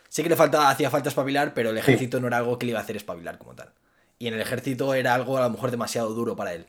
Sí 0.09 0.23
que 0.23 0.29
le 0.29 0.35
faltaba, 0.35 0.69
hacía 0.71 0.89
falta 0.89 1.09
espabilar, 1.09 1.53
pero 1.53 1.69
el 1.69 1.77
ejército 1.77 2.19
no 2.19 2.27
era 2.27 2.37
algo 2.37 2.57
que 2.57 2.65
le 2.65 2.71
iba 2.71 2.79
a 2.79 2.83
hacer 2.83 2.97
espabilar 2.97 3.37
como 3.37 3.53
tal. 3.53 3.71
Y 4.17 4.27
en 4.27 4.33
el 4.33 4.41
ejército 4.41 4.93
era 4.95 5.13
algo 5.13 5.37
a 5.37 5.41
lo 5.41 5.51
mejor 5.51 5.69
demasiado 5.69 6.13
duro 6.13 6.35
para 6.35 6.53
él. 6.53 6.65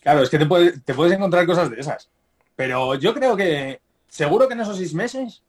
Claro, 0.00 0.22
es 0.22 0.30
que 0.30 0.38
te, 0.38 0.46
te 0.78 0.94
puedes 0.94 1.12
encontrar 1.12 1.44
cosas 1.44 1.70
de 1.70 1.80
esas. 1.80 2.08
Pero 2.54 2.94
yo 2.94 3.12
creo 3.12 3.36
que 3.36 3.80
seguro 4.08 4.46
que 4.46 4.54
en 4.54 4.60
esos 4.60 4.76
seis 4.76 4.94
meses 4.94 5.42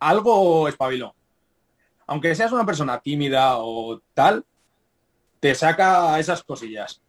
algo 0.00 0.66
espabiló. 0.66 1.14
Aunque 2.12 2.34
seas 2.34 2.52
una 2.52 2.66
persona 2.66 3.00
tímida 3.00 3.56
o 3.56 4.02
tal, 4.12 4.44
te 5.40 5.54
saca 5.54 6.18
esas 6.18 6.42
cosillas. 6.42 7.00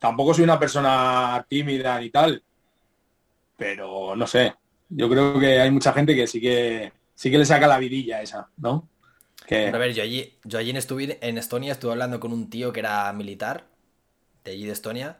Tampoco 0.00 0.34
soy 0.34 0.42
una 0.42 0.58
persona 0.58 1.46
tímida 1.48 2.00
ni 2.00 2.10
tal, 2.10 2.42
pero 3.56 4.16
no 4.16 4.26
sé. 4.26 4.52
Yo 4.88 5.08
creo 5.08 5.38
que 5.38 5.60
hay 5.60 5.70
mucha 5.70 5.92
gente 5.92 6.16
que 6.16 6.26
sí 6.26 6.40
que 6.40 6.92
sí 7.14 7.30
que 7.30 7.38
le 7.38 7.44
saca 7.44 7.68
la 7.68 7.78
vidilla 7.78 8.20
esa, 8.20 8.48
¿no? 8.56 8.88
Que... 9.46 9.68
A 9.68 9.78
ver, 9.78 9.94
yo 9.94 10.02
allí, 10.02 10.40
yo 10.42 10.58
allí 10.58 10.70
en, 10.70 11.18
en 11.20 11.38
Estonia 11.38 11.70
estuve 11.70 11.92
hablando 11.92 12.18
con 12.18 12.32
un 12.32 12.50
tío 12.50 12.72
que 12.72 12.80
era 12.80 13.12
militar, 13.12 13.68
de 14.42 14.50
allí 14.50 14.66
de 14.66 14.72
Estonia, 14.72 15.18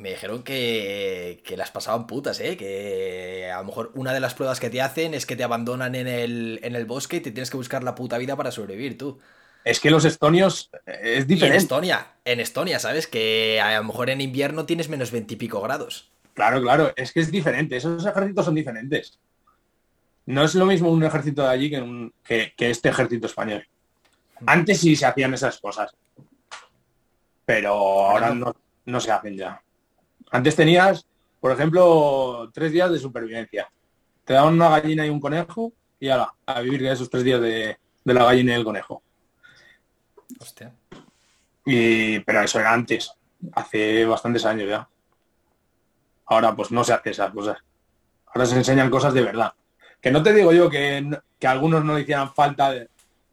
me 0.00 0.10
dijeron 0.10 0.42
que, 0.42 1.42
que 1.44 1.58
las 1.58 1.70
pasaban 1.70 2.06
putas, 2.06 2.40
¿eh? 2.40 2.56
Que 2.56 3.50
a 3.54 3.58
lo 3.58 3.64
mejor 3.66 3.92
una 3.94 4.14
de 4.14 4.20
las 4.20 4.32
pruebas 4.32 4.58
que 4.58 4.70
te 4.70 4.80
hacen 4.80 5.12
es 5.12 5.26
que 5.26 5.36
te 5.36 5.44
abandonan 5.44 5.94
en 5.94 6.08
el, 6.08 6.58
en 6.62 6.74
el 6.74 6.86
bosque 6.86 7.18
y 7.18 7.20
te 7.20 7.32
tienes 7.32 7.50
que 7.50 7.58
buscar 7.58 7.84
la 7.84 7.94
puta 7.94 8.16
vida 8.16 8.34
para 8.34 8.50
sobrevivir, 8.50 8.96
tú. 8.96 9.20
Es 9.62 9.78
que 9.78 9.90
los 9.90 10.06
estonios 10.06 10.70
eh, 10.86 11.16
es 11.18 11.26
diferente. 11.26 11.56
en 11.56 11.62
Estonia, 11.62 12.14
en 12.24 12.40
Estonia, 12.40 12.78
¿sabes? 12.78 13.06
Que 13.06 13.60
a 13.60 13.76
lo 13.76 13.84
mejor 13.84 14.08
en 14.08 14.22
invierno 14.22 14.64
tienes 14.64 14.88
menos 14.88 15.10
veintipico 15.10 15.60
grados. 15.60 16.10
Claro, 16.32 16.62
claro, 16.62 16.94
es 16.96 17.12
que 17.12 17.20
es 17.20 17.30
diferente, 17.30 17.76
esos 17.76 18.04
ejércitos 18.06 18.46
son 18.46 18.54
diferentes. 18.54 19.18
No 20.24 20.44
es 20.44 20.54
lo 20.54 20.64
mismo 20.64 20.90
un 20.90 21.04
ejército 21.04 21.42
de 21.42 21.48
allí 21.48 21.68
que, 21.68 21.80
un, 21.82 22.14
que, 22.24 22.54
este 22.56 22.88
ejército 22.88 23.26
español. 23.26 23.66
Mm. 24.40 24.44
Antes 24.46 24.80
sí 24.80 24.96
se 24.96 25.04
hacían 25.04 25.34
esas 25.34 25.60
cosas, 25.60 25.94
pero 27.44 27.72
ahora 27.74 28.34
no, 28.34 28.56
no 28.86 29.00
se 29.00 29.12
hacen 29.12 29.36
ya. 29.36 29.60
Antes 30.30 30.54
tenías, 30.54 31.06
por 31.40 31.52
ejemplo, 31.52 32.50
tres 32.52 32.72
días 32.72 32.90
de 32.90 32.98
supervivencia. 32.98 33.68
Te 34.24 34.34
daban 34.34 34.54
una 34.54 34.68
gallina 34.68 35.04
y 35.04 35.10
un 35.10 35.20
conejo 35.20 35.72
y 35.98 36.08
ahora 36.08 36.32
a 36.46 36.60
vivir 36.60 36.86
esos 36.86 37.10
tres 37.10 37.24
días 37.24 37.40
de, 37.40 37.76
la 38.04 38.24
gallina 38.24 38.52
y 38.52 38.56
el 38.56 38.64
conejo. 38.64 39.02
Hostia. 40.40 40.72
Y, 41.66 42.20
pero 42.20 42.40
eso 42.42 42.60
era 42.60 42.72
antes, 42.72 43.12
hace 43.52 44.04
bastantes 44.06 44.44
años 44.44 44.68
ya. 44.68 44.88
Ahora 46.26 46.54
pues 46.54 46.70
no 46.70 46.84
se 46.84 46.92
hace 46.92 47.10
esas 47.10 47.32
cosas. 47.32 47.58
Ahora 48.26 48.46
se 48.46 48.56
enseñan 48.56 48.88
cosas 48.88 49.12
de 49.12 49.22
verdad. 49.22 49.52
Que 50.00 50.12
no 50.12 50.22
te 50.22 50.32
digo 50.32 50.52
yo 50.52 50.70
que, 50.70 51.18
que 51.38 51.46
algunos 51.46 51.84
no 51.84 51.94
le 51.94 52.02
hicieran 52.02 52.32
falta 52.32 52.72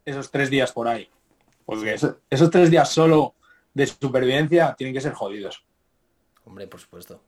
esos 0.04 0.32
tres 0.32 0.50
días 0.50 0.72
por 0.72 0.88
ahí. 0.88 1.08
Porque 1.64 1.94
esos 2.30 2.50
tres 2.50 2.72
días 2.72 2.90
solo 2.90 3.36
de 3.74 3.86
supervivencia 3.86 4.74
tienen 4.76 4.94
que 4.94 5.02
ser 5.02 5.14
jodidos. 5.14 5.67
Hombre, 6.48 6.66
por 6.66 6.80
supuesto. 6.80 7.22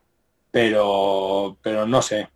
Pero, 0.49 1.57
pero 1.61 1.85
no 1.85 2.01
sé. 2.01 2.29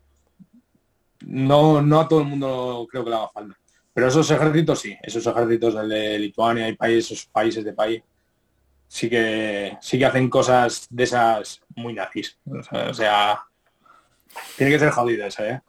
No, 1.21 1.81
no 1.81 2.01
a 2.01 2.07
todo 2.07 2.19
el 2.19 2.27
mundo 2.27 2.85
creo 2.91 3.03
que 3.03 3.09
le 3.09 3.15
haga 3.15 3.29
falta. 3.29 3.57
Pero 3.93 4.07
esos 4.07 4.29
ejércitos 4.29 4.81
sí, 4.81 4.97
esos 5.01 5.25
ejércitos 5.25 5.87
de 5.87 6.19
Lituania 6.19 6.67
y 6.67 6.75
países, 6.75 7.11
esos 7.11 7.25
países 7.27 7.63
de 7.63 7.73
país, 7.73 8.01
sí 8.87 9.09
que 9.09 9.77
sí 9.81 9.97
que 9.97 10.05
hacen 10.05 10.29
cosas 10.29 10.87
de 10.89 11.03
esas 11.03 11.61
muy 11.75 11.93
nazis. 11.93 12.37
O 12.45 12.93
sea, 12.93 13.43
tiene 14.57 14.73
que 14.73 14.79
ser 14.79 14.89
jodido 14.89 15.25
eso, 15.25 15.45
¿eh? 15.45 15.61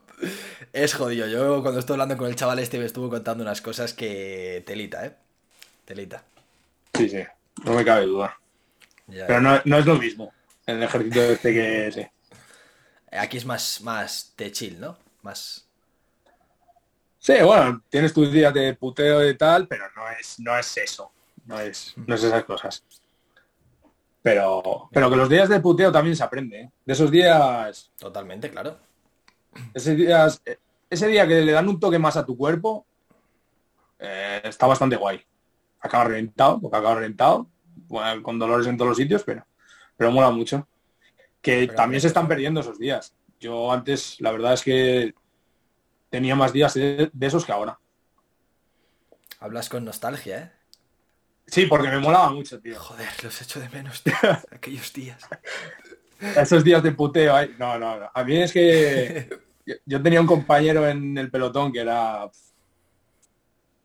Es 0.73 0.95
jodido. 0.95 1.29
Yo 1.29 1.63
cuando 1.63 1.81
estoy 1.81 1.95
hablando 1.95 2.17
con 2.17 2.29
el 2.29 2.35
chaval 2.35 2.59
este 2.59 2.79
me 2.79 2.87
estuvo 2.87 3.09
contando 3.09 3.45
unas 3.45 3.61
cosas 3.61 3.93
que 3.93 4.65
telita, 4.67 5.07
¿eh? 5.07 5.15
Telita. 5.85 6.25
Sí, 6.95 7.09
sí, 7.09 7.23
no 7.65 7.75
me 7.75 7.85
cabe 7.85 8.07
duda. 8.07 8.37
Pero 9.07 9.41
no, 9.41 9.61
no, 9.65 9.79
es 9.79 9.87
lo 9.87 9.97
mismo 9.97 10.33
el 10.67 10.83
ejército 10.83 11.21
este 11.21 11.53
que 11.53 11.93
sí. 11.93 12.07
Aquí 13.17 13.37
es 13.37 13.45
más, 13.45 13.81
más 13.83 14.35
de 14.37 14.51
chill, 14.51 14.81
¿no? 14.81 14.97
Más. 15.23 15.69
Sí, 17.19 17.35
bueno, 17.43 17.83
tienes 17.89 18.13
tus 18.13 18.31
días 18.33 18.53
de 18.53 18.75
puteo 18.75 19.27
y 19.29 19.37
tal, 19.37 19.69
pero 19.69 19.85
no 19.97 20.09
es, 20.11 20.39
no 20.41 20.57
es 20.59 20.77
eso. 20.77 21.13
No 21.47 21.61
es, 21.61 21.95
no 21.97 22.15
es 22.15 22.25
esas 22.25 22.45
cosas. 22.45 22.83
Pero, 24.23 24.89
pero 24.91 25.11
que 25.11 25.17
los 25.17 25.29
días 25.29 25.49
de 25.49 25.61
puteo 25.61 25.93
también 25.93 26.17
se 26.17 26.25
aprende. 26.25 26.61
¿eh? 26.61 26.71
De 26.85 26.93
esos 26.93 27.11
días. 27.11 27.93
Totalmente, 27.99 28.51
claro. 28.51 28.79
Ese, 29.75 29.95
días, 29.95 30.43
ese 30.89 31.07
día 31.09 31.29
que 31.29 31.43
le 31.43 31.53
dan 31.53 31.69
un 31.69 31.79
toque 31.79 31.99
más 31.99 32.17
a 32.17 32.25
tu 32.25 32.37
cuerpo, 32.37 32.87
eh, 33.99 34.41
está 34.45 34.67
bastante 34.67 34.97
guay. 34.97 35.25
Acaba 35.81 36.05
reventado, 36.05 36.61
porque 36.61 36.77
acaba 36.77 36.97
reventado, 36.97 37.49
con 38.23 38.39
dolores 38.39 38.67
en 38.67 38.77
todos 38.77 38.91
los 38.91 38.97
sitios, 38.97 39.23
pero 39.25 39.47
pero 39.97 40.11
mola 40.11 40.31
mucho. 40.31 40.67
Que 41.41 41.69
también 41.69 42.01
se 42.01 42.09
están 42.09 42.27
perdiendo 42.27 42.61
esos 42.61 42.79
días. 42.79 43.15
Yo 43.39 43.71
antes, 43.71 44.21
la 44.21 44.33
verdad 44.33 44.55
es 44.55 44.63
que 44.63 45.15
tenía 46.09 46.35
más 46.35 46.53
días 46.53 46.75
de, 46.75 47.11
esos 47.21 47.45
que 47.45 47.53
ahora. 47.53 47.79
Hablas 49.41 49.69
con 49.69 49.85
nostalgia, 49.85 50.39
¿eh? 50.39 50.53
Sí, 51.47 51.67
porque 51.67 51.89
me 51.89 51.99
molaba 51.99 52.31
mucho, 52.31 52.59
tío. 52.61 52.79
Joder, 52.79 53.23
los 53.23 53.43
echo 53.43 53.61
de 53.61 53.69
menos, 53.69 54.03
aquellos 54.51 54.93
días. 54.93 55.23
Esos 56.19 56.65
días 56.65 56.83
de 56.83 56.93
puteo, 56.93 57.35
no, 57.59 57.79
no, 57.79 58.01
no. 58.01 58.11
A 58.15 58.25
mí 58.25 58.41
es 58.41 58.53
que 58.53 59.29
yo 59.85 60.03
tenía 60.03 60.21
un 60.21 60.27
compañero 60.27 60.89
en 60.89 61.19
el 61.19 61.31
pelotón 61.31 61.71
que 61.71 61.81
era... 61.81 62.31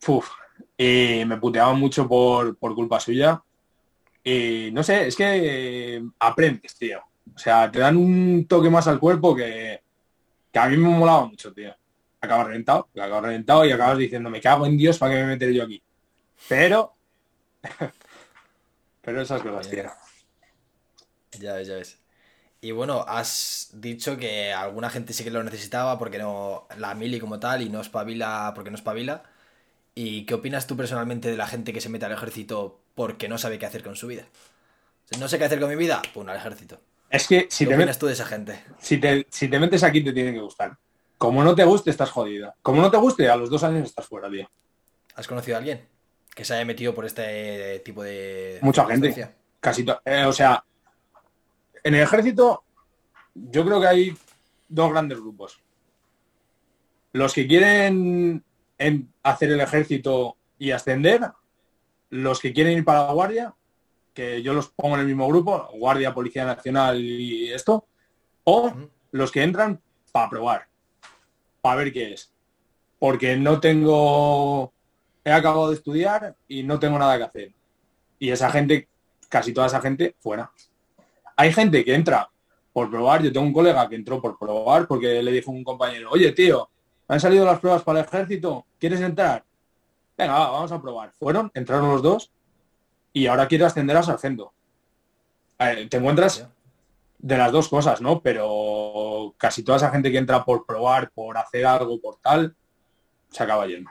Uf, 0.06 0.30
y 0.78 1.24
me 1.26 1.36
puteaba 1.36 1.74
mucho 1.74 2.08
por, 2.08 2.56
por 2.56 2.74
culpa 2.74 2.98
suya 2.98 3.42
y 4.22 4.70
no 4.72 4.82
sé, 4.82 5.06
es 5.06 5.16
que 5.16 5.96
eh, 5.96 6.02
aprendes, 6.18 6.74
tío. 6.76 7.00
O 7.34 7.38
sea, 7.38 7.70
te 7.70 7.78
dan 7.78 7.96
un 7.96 8.46
toque 8.46 8.68
más 8.68 8.86
al 8.88 9.00
cuerpo 9.00 9.34
que, 9.34 9.82
a 10.54 10.68
mí 10.68 10.76
me 10.76 10.88
molaba 10.88 11.26
mucho, 11.26 11.52
tío. 11.52 11.74
Acabas 12.20 12.48
reventado, 12.48 12.88
acabas 12.92 13.22
reventado 13.22 13.64
y 13.64 13.72
acabas 13.72 13.98
diciendo, 13.98 14.28
me 14.28 14.40
cago 14.40 14.66
en 14.66 14.76
Dios, 14.76 14.98
¿para 14.98 15.14
qué 15.14 15.20
me 15.22 15.28
meteré 15.28 15.54
yo 15.54 15.64
aquí? 15.64 15.82
Pero... 16.48 16.94
pero 19.02 19.22
esas 19.22 19.42
cosas, 19.42 19.68
tío. 19.70 19.84
Ya 21.38 21.54
ves, 21.54 21.68
ya 21.68 21.74
ves. 21.76 22.00
Y 22.60 22.72
bueno, 22.72 23.04
has 23.08 23.70
dicho 23.72 24.18
que 24.18 24.52
alguna 24.52 24.90
gente 24.90 25.14
sí 25.14 25.24
que 25.24 25.30
lo 25.30 25.42
necesitaba 25.42 25.98
porque 25.98 26.18
no 26.18 26.66
la 26.76 26.94
mili 26.94 27.18
como 27.18 27.40
tal 27.40 27.62
y 27.62 27.70
no 27.70 27.80
espabila 27.80 28.52
porque 28.54 28.70
no 28.70 28.76
espabila. 28.76 29.22
¿Y 29.94 30.26
qué 30.26 30.34
opinas 30.34 30.66
tú 30.66 30.76
personalmente 30.76 31.30
de 31.30 31.36
la 31.36 31.46
gente 31.46 31.72
que 31.72 31.80
se 31.80 31.88
mete 31.88 32.06
al 32.06 32.12
ejército 32.12 32.80
porque 33.00 33.30
no 33.30 33.38
sabe 33.38 33.58
qué 33.58 33.64
hacer 33.64 33.82
con 33.82 33.96
su 33.96 34.08
vida? 34.08 34.26
no 35.18 35.26
sé 35.26 35.38
qué 35.38 35.46
hacer 35.46 35.58
con 35.58 35.70
mi 35.70 35.76
vida, 35.76 36.02
pum, 36.12 36.28
al 36.28 36.36
ejército. 36.36 36.78
Es 37.08 37.26
que 37.26 37.46
si 37.48 37.64
¿Qué 37.64 37.70
te 37.70 37.76
opinas 37.76 37.98
tú 37.98 38.04
de 38.04 38.12
esa 38.12 38.26
gente? 38.26 38.62
Si 38.78 38.98
te, 38.98 39.26
si 39.30 39.48
te 39.48 39.58
metes 39.58 39.82
aquí 39.84 40.04
te 40.04 40.12
tiene 40.12 40.34
que 40.34 40.40
gustar. 40.40 40.76
Como 41.16 41.42
no 41.42 41.54
te 41.54 41.64
guste, 41.64 41.88
estás 41.88 42.10
jodida. 42.10 42.54
Como 42.60 42.82
no 42.82 42.90
te 42.90 42.98
guste, 42.98 43.26
a 43.30 43.36
los 43.36 43.48
dos 43.48 43.64
años 43.64 43.88
estás 43.88 44.04
fuera, 44.04 44.28
tío. 44.28 44.50
¿Has 45.14 45.26
conocido 45.26 45.56
a 45.56 45.60
alguien 45.60 45.88
que 46.34 46.44
se 46.44 46.52
haya 46.52 46.66
metido 46.66 46.94
por 46.94 47.06
este 47.06 47.78
tipo 47.86 48.02
de... 48.02 48.58
Mucha 48.60 48.84
gente. 48.84 49.34
Casi 49.60 49.86
eh, 50.04 50.24
O 50.26 50.32
sea, 50.34 50.62
en 51.82 51.94
el 51.94 52.02
ejército 52.02 52.64
yo 53.34 53.64
creo 53.64 53.80
que 53.80 53.86
hay 53.86 54.18
dos 54.68 54.90
grandes 54.90 55.18
grupos. 55.18 55.58
Los 57.14 57.32
que 57.32 57.46
quieren 57.46 58.44
en 58.76 59.12
hacer 59.22 59.52
el 59.52 59.60
ejército 59.60 60.36
y 60.58 60.72
ascender, 60.72 61.22
los 62.10 62.40
que 62.40 62.52
quieren 62.52 62.78
ir 62.78 62.84
para 62.84 63.06
la 63.06 63.12
guardia, 63.12 63.54
que 64.12 64.42
yo 64.42 64.52
los 64.52 64.68
pongo 64.68 64.96
en 64.96 65.02
el 65.02 65.06
mismo 65.06 65.26
grupo, 65.28 65.68
Guardia, 65.74 66.12
Policía 66.12 66.44
Nacional 66.44 67.00
y 67.00 67.52
esto, 67.52 67.86
o 68.44 68.72
los 69.12 69.30
que 69.30 69.42
entran 69.42 69.80
para 70.12 70.28
probar, 70.28 70.68
para 71.60 71.76
ver 71.76 71.92
qué 71.92 72.12
es. 72.12 72.32
Porque 72.98 73.36
no 73.36 73.60
tengo, 73.60 74.72
he 75.24 75.32
acabado 75.32 75.70
de 75.70 75.76
estudiar 75.76 76.36
y 76.48 76.62
no 76.62 76.78
tengo 76.78 76.98
nada 76.98 77.16
que 77.16 77.24
hacer. 77.24 77.52
Y 78.18 78.30
esa 78.30 78.50
gente, 78.50 78.88
casi 79.28 79.52
toda 79.52 79.68
esa 79.68 79.80
gente, 79.80 80.16
fuera. 80.20 80.50
Hay 81.36 81.52
gente 81.52 81.84
que 81.84 81.94
entra 81.94 82.28
por 82.72 82.90
probar, 82.90 83.22
yo 83.22 83.32
tengo 83.32 83.46
un 83.46 83.52
colega 83.52 83.88
que 83.88 83.96
entró 83.96 84.20
por 84.20 84.38
probar 84.38 84.86
porque 84.86 85.22
le 85.22 85.32
dijo 85.32 85.50
un 85.50 85.64
compañero, 85.64 86.10
oye 86.10 86.32
tío, 86.32 86.68
han 87.08 87.18
salido 87.18 87.44
las 87.44 87.58
pruebas 87.58 87.82
para 87.82 88.00
el 88.00 88.06
ejército, 88.06 88.66
¿quieres 88.78 89.00
entrar? 89.00 89.44
Venga, 90.20 90.34
vamos 90.34 90.70
a 90.70 90.82
probar. 90.82 91.14
Fueron, 91.18 91.50
entraron 91.54 91.88
los 91.88 92.02
dos 92.02 92.30
y 93.10 93.26
ahora 93.26 93.48
quiero 93.48 93.64
ascender 93.64 93.96
a 93.96 94.02
sargento. 94.02 94.52
te 95.56 95.96
encuentras 95.96 96.46
de 97.18 97.38
las 97.38 97.50
dos 97.50 97.70
cosas, 97.70 98.02
¿no? 98.02 98.20
Pero 98.20 99.34
casi 99.38 99.62
toda 99.62 99.78
esa 99.78 99.90
gente 99.90 100.12
que 100.12 100.18
entra 100.18 100.44
por 100.44 100.66
probar, 100.66 101.10
por 101.12 101.38
hacer 101.38 101.64
algo, 101.64 101.98
por 102.02 102.16
tal, 102.16 102.54
se 103.30 103.42
acaba 103.42 103.66
yendo. 103.66 103.90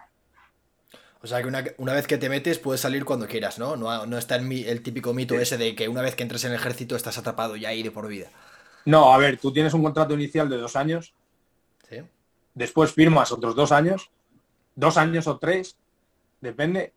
O 1.24 1.26
sea 1.26 1.42
que 1.42 1.48
una, 1.48 1.94
vez 1.94 2.06
que 2.06 2.20
te 2.20 2.30
metes 2.30 2.60
puedes 2.60 2.82
salir 2.82 3.06
cuando 3.06 3.28
quieras, 3.28 3.58
¿no? 3.58 3.76
No, 3.76 4.18
está 4.20 4.36
el, 4.36 4.52
el 4.52 4.84
típico 4.84 5.16
mito 5.16 5.34
ese 5.34 5.58
de 5.58 5.74
que 5.74 5.90
una 5.90 6.04
vez 6.04 6.14
que 6.14 6.22
entres 6.22 6.46
en 6.46 6.52
el 6.52 6.58
ejército 6.58 6.96
estás 6.96 7.18
atrapado 7.18 7.56
ya 7.56 7.70
de 7.70 7.90
por 7.90 8.08
vida. 8.08 8.28
No, 8.86 9.12
a 9.12 9.18
ver, 9.18 9.40
tú 9.40 9.52
tienes 9.52 9.74
un 9.74 9.82
contrato 9.82 10.14
inicial 10.14 10.48
de 10.48 10.58
dos 10.58 10.76
años. 10.76 11.16
Sí. 11.90 12.04
Después 12.54 12.94
firmas 12.94 13.32
otros 13.32 13.56
dos 13.56 13.72
años. 13.72 14.12
Dos 14.76 14.96
años 14.96 15.28
o 15.28 15.40
tres, 15.40 15.78
depende. 16.42 16.94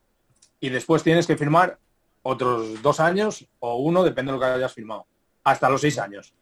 Y 0.60 0.69
después 0.69 1.02
tienes 1.02 1.27
que 1.27 1.36
firmar 1.36 1.78
otros 2.23 2.81
dos 2.82 3.01
años 3.01 3.47
o 3.59 3.77
uno, 3.77 4.05
depende 4.05 4.32
de 4.32 4.39
lo 4.39 4.40
que 4.40 4.51
hayas 4.51 4.73
firmado. 4.73 5.06
Hasta 5.44 5.69
los 5.69 5.81
seis 5.81 5.98
años. 5.98 6.35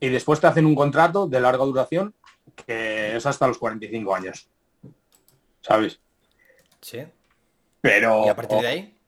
Y 0.00 0.08
después 0.08 0.40
te 0.40 0.46
hacen 0.46 0.66
un 0.66 0.74
contrato 0.74 1.26
de 1.26 1.40
larga 1.40 1.64
duración 1.64 2.14
que 2.54 3.16
es 3.16 3.26
hasta 3.26 3.46
los 3.46 3.58
45 3.58 4.14
años. 4.14 4.48
¿Sabes? 5.60 6.00
Sí. 6.80 7.04
Pero. 7.80 8.24
¿Y 8.26 8.28
a 8.28 8.36
partir 8.36 8.58
de 8.60 8.66
ahí? 8.66 8.98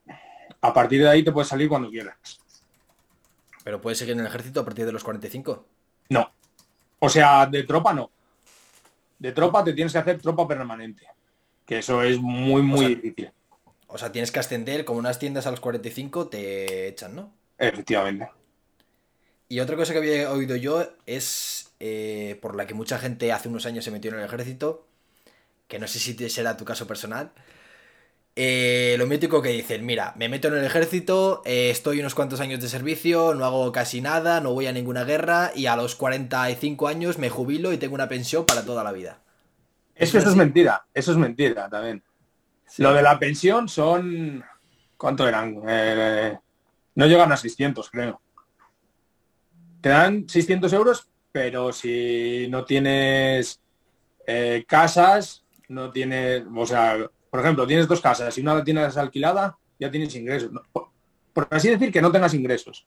A 0.61 0.74
partir 0.74 1.03
de 1.03 1.09
ahí 1.09 1.23
te 1.23 1.32
puedes 1.32 1.49
salir 1.49 1.69
cuando 1.69 1.89
quieras. 1.89 2.16
¿Pero 3.62 3.81
puedes 3.81 3.99
seguir 3.99 4.15
en 4.15 4.20
el 4.20 4.27
ejército 4.27 4.61
a 4.61 4.65
partir 4.65 4.86
de 4.86 4.93
los 4.93 5.05
45? 5.05 5.66
No. 6.11 6.32
O 6.99 7.09
sea, 7.09 7.47
de 7.47 7.62
tropa 7.62 7.93
no. 7.93 8.11
De 9.19 9.32
tropa 9.32 9.62
te 9.62 9.73
tienes 9.73 9.93
que 9.93 9.99
hacer 9.99 10.20
tropa 10.20 10.49
permanente. 10.49 11.07
Que 11.69 11.78
eso 11.78 12.03
es 12.03 12.19
muy, 12.19 12.62
muy 12.62 12.95
difícil. 12.95 13.31
O 13.86 13.99
sea, 13.99 14.11
tienes 14.11 14.32
que 14.32 14.40
ascender, 14.40 14.86
como 14.86 14.99
unas 14.99 15.19
tiendas 15.19 15.47
a 15.47 15.51
los 15.51 15.61
45 15.61 16.28
te 16.28 16.89
echan, 16.89 17.15
¿no? 17.15 17.32
Efectivamente. 17.59 18.28
Y 19.51 19.61
otra 19.61 19.77
cosa 19.77 19.93
que 19.93 19.99
había 19.99 20.32
oído 20.32 20.57
yo 20.57 20.86
es 21.05 21.70
eh, 21.78 22.39
por 22.40 22.57
la 22.57 22.66
que 22.66 22.73
mucha 22.73 22.99
gente 22.99 23.32
hace 23.32 23.49
unos 23.49 23.66
años 23.66 23.85
se 23.85 23.90
metió 23.90 24.11
en 24.11 24.19
el 24.19 24.24
ejército, 24.24 24.86
que 25.69 25.78
no 25.78 25.86
sé 25.86 25.99
si 25.99 26.15
será 26.31 26.57
tu 26.57 26.65
caso 26.65 26.86
personal, 26.86 27.32
eh, 28.35 28.95
lo 28.99 29.07
mítico 29.07 29.43
que 29.43 29.51
dicen, 29.51 29.85
mira, 29.85 30.15
me 30.16 30.31
meto 30.31 30.49
en 30.49 30.55
el 30.55 30.65
ejército, 30.65 31.43
eh, 31.45 31.69
estoy 31.70 32.01
unos 32.01 32.15
cuantos 32.15 32.40
años 32.40 32.61
de 32.61 32.69
servicio, 32.69 33.35
no 33.35 33.45
hago 33.45 33.73
casi 33.73 34.01
nada, 34.01 34.40
no 34.40 34.55
voy 34.55 34.66
a 34.66 34.73
ninguna 34.73 35.05
guerra 35.05 35.53
y 35.55 35.66
a 35.66 35.77
los 35.77 35.97
45 35.97 36.89
años 36.89 37.19
me 37.19 37.28
jubilo 37.28 37.74
y 37.74 37.78
tengo 37.78 37.95
una 37.95 38.09
pensión 38.09 38.47
para 38.47 38.65
toda 38.65 38.85
la 38.85 38.93
vida. 38.93 39.20
Es 39.99 40.12
que 40.12 40.19
eso 40.19 40.31
es 40.31 40.37
mentira, 40.37 40.87
eso 40.95 41.12
es 41.12 41.19
mentira 41.19 41.69
también. 41.69 42.03
Lo 42.79 42.93
de 42.93 43.03
la 43.03 43.19
pensión 43.19 43.69
son... 43.69 44.45
¿Cuánto 44.97 45.29
eran? 45.29 45.61
Eh, 45.66 46.39
no 46.95 47.07
llegan 47.07 47.33
a 47.33 47.37
600, 47.37 47.91
creo. 47.91 48.20
Te 49.81 49.89
dan 49.89 50.29
600 50.29 50.73
euros, 50.73 51.09
pero 51.33 51.73
si 51.73 52.47
no 52.51 52.65
tienes 52.65 53.61
casas, 54.66 55.45
no 55.69 55.91
tienes... 55.91 56.45
O 56.55 56.66
sea, 56.66 56.97
por 57.31 57.41
ejemplo, 57.41 57.66
tienes 57.66 57.89
dos 57.89 58.01
casas 58.01 58.37
y 58.39 58.41
una 58.41 58.55
la 58.55 58.65
tienes 58.65 58.97
alquilada, 58.97 59.59
ya 59.79 59.91
tienes 59.91 60.15
ingresos. 60.15 60.51
Por, 60.73 61.49
así 61.51 61.69
decir, 61.69 61.93
que 61.93 62.03
no 62.03 62.11
tengas 62.11 62.35
ingresos 62.35 62.87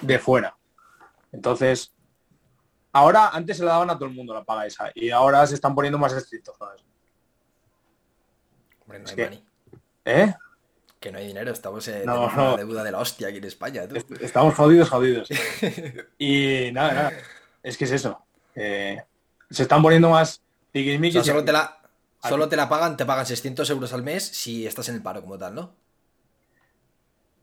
de 0.00 0.18
fuera. 0.18 0.56
Entonces, 1.32 1.94
ahora, 2.92 3.28
antes 3.28 3.56
se 3.56 3.64
la 3.64 3.72
daban 3.72 3.90
a 3.90 3.94
todo 3.94 4.06
el 4.06 4.14
mundo 4.14 4.34
la 4.34 4.44
paga 4.44 4.66
esa 4.66 4.90
y 4.94 5.10
ahora 5.10 5.46
se 5.46 5.54
están 5.54 5.74
poniendo 5.74 5.98
más 5.98 6.12
estrictos. 6.12 6.56
Hombre, 8.82 9.00
no 9.00 9.08
hay 9.08 9.16
que, 9.16 9.42
¿Eh? 10.04 10.34
Que 10.98 11.12
no 11.12 11.18
hay 11.18 11.26
dinero, 11.26 11.52
estamos 11.52 11.86
en 11.88 12.08
una 12.08 12.56
deuda 12.56 12.84
de 12.84 12.92
la 12.92 12.98
hostia 12.98 13.28
aquí 13.28 13.38
en 13.38 13.44
España. 13.44 13.82
Estamos 14.20 14.54
jodidos, 14.54 14.90
jodidos. 14.90 15.28
y 16.18 16.70
nada, 16.72 16.92
nada. 16.92 17.12
Es 17.62 17.76
que 17.76 17.84
es 17.84 17.92
eso. 17.92 18.22
se 18.54 19.04
están 19.48 19.82
poniendo 19.82 20.10
más 20.10 20.42
o 20.72 21.24
solo 21.24 21.44
te 21.44 21.52
la, 21.52 21.80
Solo 22.28 22.48
te 22.48 22.56
la 22.56 22.68
pagan, 22.68 22.96
te 22.96 23.06
pagan 23.06 23.24
600 23.24 23.68
euros 23.70 23.92
al 23.92 24.02
mes 24.02 24.24
si 24.24 24.66
estás 24.66 24.88
en 24.88 24.96
el 24.96 25.02
paro 25.02 25.22
como 25.22 25.38
tal, 25.38 25.54
¿no? 25.54 25.74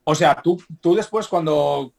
O 0.03 0.13
sea, 0.13 0.41
tú, 0.41 0.61
tú 0.79 0.95
después 0.95 1.27
cuando 1.27 1.93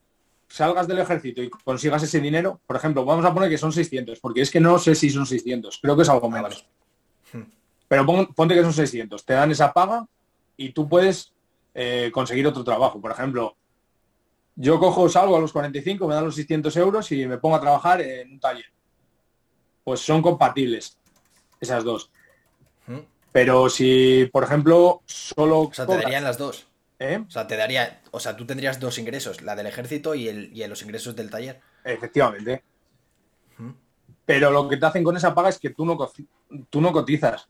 salgas 0.49 0.89
del 0.89 0.99
ejército 0.99 1.43
y 1.43 1.51
consigas 1.51 2.03
ese 2.03 2.21
dinero, 2.21 2.61
por 2.67 2.77
ejemplo, 2.77 3.05
vamos 3.05 3.25
a 3.25 3.35
poner 3.35 3.51
que 3.51 3.59
son 3.59 3.73
600, 3.73 4.19
porque 4.21 4.41
es 4.41 4.51
que 4.51 4.61
no 4.61 4.79
sé 4.79 4.95
si 4.95 5.11
son 5.11 5.27
600, 5.27 5.79
creo 5.81 5.97
que 5.97 6.03
es 6.03 6.09
algo 6.09 6.31
menos. 6.31 6.67
Pero 7.87 8.07
ponte 8.07 8.55
que 8.55 8.63
son 8.63 8.73
600, 8.73 9.25
te 9.25 9.35
dan 9.35 9.51
esa 9.51 9.73
paga 9.73 10.07
y 10.57 10.71
tú 10.73 10.89
puedes 10.89 11.33
eh, 11.75 12.11
conseguir 12.13 12.47
otro 12.47 12.65
trabajo. 12.65 13.01
Por 13.01 13.11
ejemplo, 13.11 13.57
yo 14.57 14.79
cojo, 14.79 15.09
salgo 15.09 15.37
a 15.37 15.41
los 15.41 15.53
45, 15.53 16.07
me 16.07 16.15
dan 16.15 16.25
los 16.25 16.35
600 16.35 16.77
euros 16.77 17.13
y 17.13 17.27
me 17.27 17.39
pongo 17.39 17.57
a 17.57 17.61
trabajar 17.61 18.01
en 18.01 18.33
un 18.33 18.41
taller. 18.41 18.67
Pues 19.85 20.01
son 20.01 20.21
compatibles 20.21 20.99
esas 21.61 21.85
dos. 21.85 22.11
Pero 23.33 23.69
si, 23.69 24.29
por 24.33 24.45
ejemplo, 24.45 25.03
solo... 25.07 25.61
O 25.61 25.73
sea, 25.73 25.87
te 25.87 25.97
darían 25.97 26.25
las 26.25 26.39
dos. 26.39 26.68
¿Eh? 26.99 27.23
O 27.27 27.31
sea, 27.31 27.47
te 27.47 27.57
daría... 27.57 28.03
O 28.11 28.21
sea, 28.21 28.37
tú 28.37 28.45
tendrías 28.45 28.81
dos 28.81 28.99
ingresos, 28.99 29.43
la 29.43 29.55
del 29.55 29.67
ejército 29.67 30.15
y, 30.15 30.29
el, 30.29 30.51
y 30.57 30.67
los 30.67 30.83
ingresos 30.83 31.15
del 31.15 31.31
taller. 31.31 31.61
Efectivamente. 31.85 32.65
Pero 34.25 34.51
lo 34.51 34.69
que 34.69 34.77
te 34.77 34.87
hacen 34.87 35.05
con 35.05 35.17
esa 35.17 35.35
paga 35.35 35.49
es 35.49 35.59
que 35.59 35.71
tú 35.71 35.85
no, 35.85 35.97
tú 36.69 36.81
no 36.81 36.93
cotizas. 36.93 37.49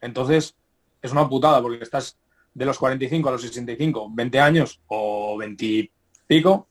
Entonces, 0.00 0.54
es 1.02 1.12
una 1.12 1.28
putada 1.28 1.60
porque 1.60 1.82
estás 1.82 2.16
de 2.54 2.64
los 2.64 2.78
45 2.78 3.28
a 3.28 3.32
los 3.32 3.42
65, 3.42 4.08
20 4.10 4.40
años 4.40 4.80
o 4.88 5.36
20 5.36 5.64
y 5.64 5.90
pico 6.26 6.68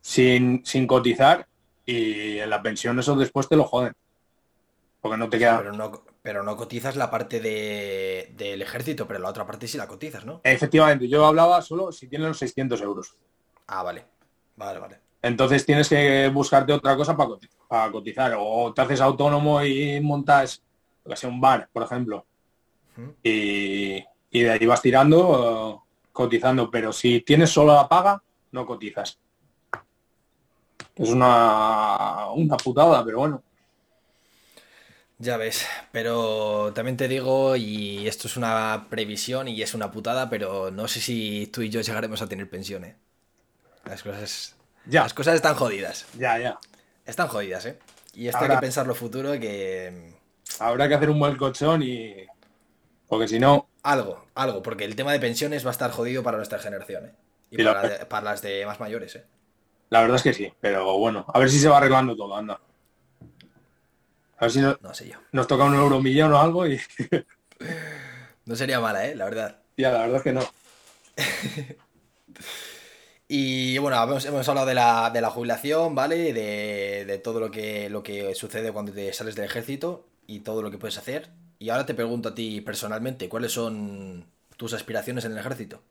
sin, 0.00 0.64
sin 0.64 0.86
cotizar 0.86 1.46
y 1.86 2.38
en 2.38 2.50
la 2.50 2.60
pensión 2.60 2.98
eso 2.98 3.14
después 3.14 3.48
te 3.48 3.56
lo 3.56 3.64
joden. 3.64 3.94
Porque 5.00 5.16
no 5.16 5.28
te 5.30 5.38
queda... 5.38 5.58
Pero 5.58 5.72
no, 5.72 6.02
pero 6.22 6.42
no 6.42 6.56
cotizas 6.56 6.96
la 6.96 7.10
parte 7.10 7.40
del 7.40 8.62
ejército, 8.62 9.06
pero 9.06 9.20
la 9.20 9.28
otra 9.28 9.46
parte 9.46 9.68
sí 9.68 9.78
la 9.78 9.86
cotizas, 9.86 10.24
¿no? 10.24 10.40
Efectivamente, 10.44 11.08
yo 11.08 11.24
hablaba 11.24 11.62
solo 11.62 11.92
si 11.92 12.08
tienes 12.08 12.28
los 12.28 12.38
600 12.38 12.80
euros. 12.80 13.16
Ah, 13.66 13.82
vale. 13.82 14.04
Vale, 14.56 14.78
vale. 14.80 15.00
Entonces 15.22 15.64
tienes 15.64 15.88
que 15.88 16.28
buscarte 16.28 16.72
otra 16.72 16.96
cosa 16.96 17.16
para 17.16 17.90
cotizar. 17.90 18.36
O 18.38 18.72
te 18.74 18.82
haces 18.82 19.00
autónomo 19.00 19.62
y 19.62 20.00
montas, 20.00 20.62
que 21.06 21.16
sea 21.16 21.30
un 21.30 21.40
bar, 21.40 21.68
por 21.72 21.84
ejemplo. 21.84 22.26
y, 23.22 24.02
de 24.32 24.50
ahí 24.50 24.66
vas 24.66 24.82
tirando, 24.82 25.84
cotizando. 26.12 26.70
Pero 26.70 26.92
si 26.92 27.20
tienes 27.20 27.50
solo 27.50 27.74
la 27.74 27.88
paga, 27.88 28.22
no 28.52 28.66
cotizas. 28.66 29.18
Es 30.96 31.10
una, 31.10 32.26
una 32.34 32.56
putada, 32.56 33.04
pero 33.04 33.18
bueno. 33.18 33.42
Ya 35.20 35.36
ves, 35.36 35.66
pero 35.90 36.72
también 36.74 36.96
te 36.96 37.08
digo, 37.08 37.56
y 37.56 38.06
esto 38.06 38.28
es 38.28 38.36
una 38.36 38.86
previsión 38.88 39.48
y 39.48 39.60
es 39.62 39.74
una 39.74 39.90
putada, 39.90 40.30
pero 40.30 40.70
no 40.70 40.86
sé 40.86 41.00
si 41.00 41.48
tú 41.48 41.62
y 41.62 41.70
yo 41.70 41.80
llegaremos 41.80 42.22
a 42.22 42.28
tener 42.28 42.48
pensiones. 42.48 42.90
¿eh? 42.90 42.96
Las 43.84 44.04
cosas. 44.04 44.56
Ya. 44.86 45.02
Las 45.02 45.14
cosas 45.14 45.34
están 45.34 45.56
jodidas. 45.56 46.06
Ya, 46.16 46.38
ya. 46.38 46.58
Están 47.04 47.26
jodidas, 47.26 47.66
¿eh? 47.66 47.78
Y 48.14 48.28
esto 48.28 48.44
hay 48.44 48.50
que 48.50 48.58
pensar 48.58 48.86
lo 48.86 48.94
futuro 48.94 49.32
que. 49.32 50.14
Habrá 50.60 50.88
que 50.88 50.94
hacer 50.94 51.10
un 51.10 51.18
buen 51.18 51.36
colchón 51.36 51.82
y. 51.82 52.14
Porque 53.08 53.26
si 53.26 53.40
no. 53.40 53.68
Algo, 53.82 54.24
algo, 54.34 54.62
porque 54.62 54.84
el 54.84 54.94
tema 54.94 55.12
de 55.12 55.18
pensiones 55.18 55.64
va 55.64 55.70
a 55.70 55.72
estar 55.72 55.90
jodido 55.90 56.22
para 56.22 56.36
nuestra 56.36 56.58
generación, 56.58 57.06
¿eh? 57.06 57.12
Y, 57.50 57.64
para, 57.64 58.08
para 58.08 58.24
las 58.24 58.42
de 58.42 58.64
más 58.66 58.78
mayores, 58.78 59.16
¿eh? 59.16 59.24
La 59.90 60.00
verdad 60.02 60.16
es 60.16 60.22
que 60.22 60.34
sí, 60.34 60.52
pero 60.60 60.98
bueno, 60.98 61.24
a 61.32 61.38
ver 61.38 61.48
si 61.48 61.58
se 61.58 61.68
va 61.68 61.78
arreglando 61.78 62.14
todo, 62.14 62.36
anda. 62.36 62.60
A 64.38 64.44
ver 64.44 64.50
si 64.52 64.60
no, 64.60 64.76
sé 64.92 65.08
yo. 65.08 65.18
nos 65.32 65.46
toca 65.46 65.64
un 65.64 65.74
euro 65.74 66.00
millón 66.00 66.32
o 66.32 66.38
algo 66.38 66.66
y... 66.66 66.80
no 68.44 68.54
sería 68.54 68.80
mala, 68.80 69.06
¿eh? 69.06 69.16
La 69.16 69.24
verdad. 69.24 69.58
Ya, 69.76 69.90
la 69.90 70.00
verdad 70.00 70.16
es 70.16 70.22
que 70.22 70.32
no. 70.32 70.42
y 73.28 73.78
bueno, 73.78 74.00
hemos, 74.02 74.48
hablado 74.48 74.66
de 74.66 74.74
la, 74.74 75.30
jubilación, 75.30 75.94
¿vale? 75.96 76.32
De, 76.32 77.04
de, 77.04 77.18
todo 77.18 77.40
lo 77.40 77.50
que, 77.50 77.90
lo 77.90 78.04
que 78.04 78.34
sucede 78.36 78.72
cuando 78.72 78.92
te 78.92 79.12
sales 79.12 79.34
del 79.34 79.46
ejército 79.46 80.06
y 80.28 80.40
todo 80.40 80.62
lo 80.62 80.70
que 80.70 80.78
puedes 80.78 80.98
hacer. 80.98 81.30
Y 81.58 81.70
ahora 81.70 81.86
te 81.86 81.94
pregunto 81.94 82.28
a 82.28 82.34
ti 82.34 82.60
personalmente, 82.60 83.28
¿cuáles 83.28 83.50
son 83.52 84.24
tus 84.56 84.72
aspiraciones 84.72 85.24
en 85.24 85.32
el 85.32 85.38
ejército? 85.38 85.82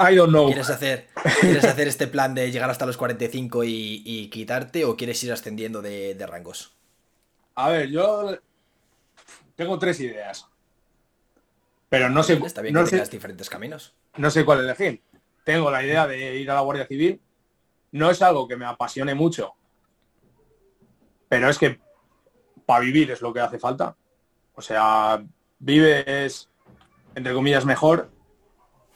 I 0.00 0.16
don't 0.16 0.30
know. 0.30 0.46
¿Quieres 0.46 0.70
hacer, 0.70 1.08
¿Quieres 1.40 1.64
hacer 1.64 1.86
este 1.86 2.06
plan 2.06 2.34
de 2.34 2.50
llegar 2.50 2.70
hasta 2.70 2.86
los 2.86 2.96
45 2.96 3.64
y, 3.64 4.30
quitarte 4.32 4.86
o 4.86 4.96
quieres 4.96 5.22
ir 5.22 5.32
ascendiendo 5.32 5.82
de, 5.82 6.26
rangos? 6.26 6.74
A 7.54 7.68
ver, 7.68 7.90
yo 7.90 8.38
tengo 9.56 9.78
tres 9.78 10.00
ideas. 10.00 10.46
Pero 11.90 12.08
no 12.08 12.22
sé. 12.22 12.40
Está 12.44 12.62
bien 12.62 12.74
que 12.74 12.84
tengas 12.84 13.10
diferentes 13.10 13.50
caminos. 13.50 13.94
No 14.16 14.30
sé 14.30 14.44
cuál 14.44 14.60
elegir. 14.60 15.02
Tengo 15.44 15.70
la 15.70 15.84
idea 15.84 16.06
de 16.06 16.36
ir 16.36 16.50
a 16.50 16.54
la 16.54 16.60
Guardia 16.60 16.86
Civil. 16.86 17.20
No 17.92 18.10
es 18.10 18.22
algo 18.22 18.48
que 18.48 18.56
me 18.56 18.64
apasione 18.64 19.14
mucho. 19.14 19.52
Pero 21.28 21.50
es 21.50 21.58
que 21.58 21.78
para 22.64 22.80
vivir 22.80 23.10
es 23.10 23.20
lo 23.20 23.34
que 23.34 23.40
hace 23.40 23.58
falta. 23.58 23.94
O 24.54 24.62
sea, 24.62 25.22
vives, 25.58 26.48
entre 27.14 27.34
comillas, 27.34 27.66
mejor 27.66 28.10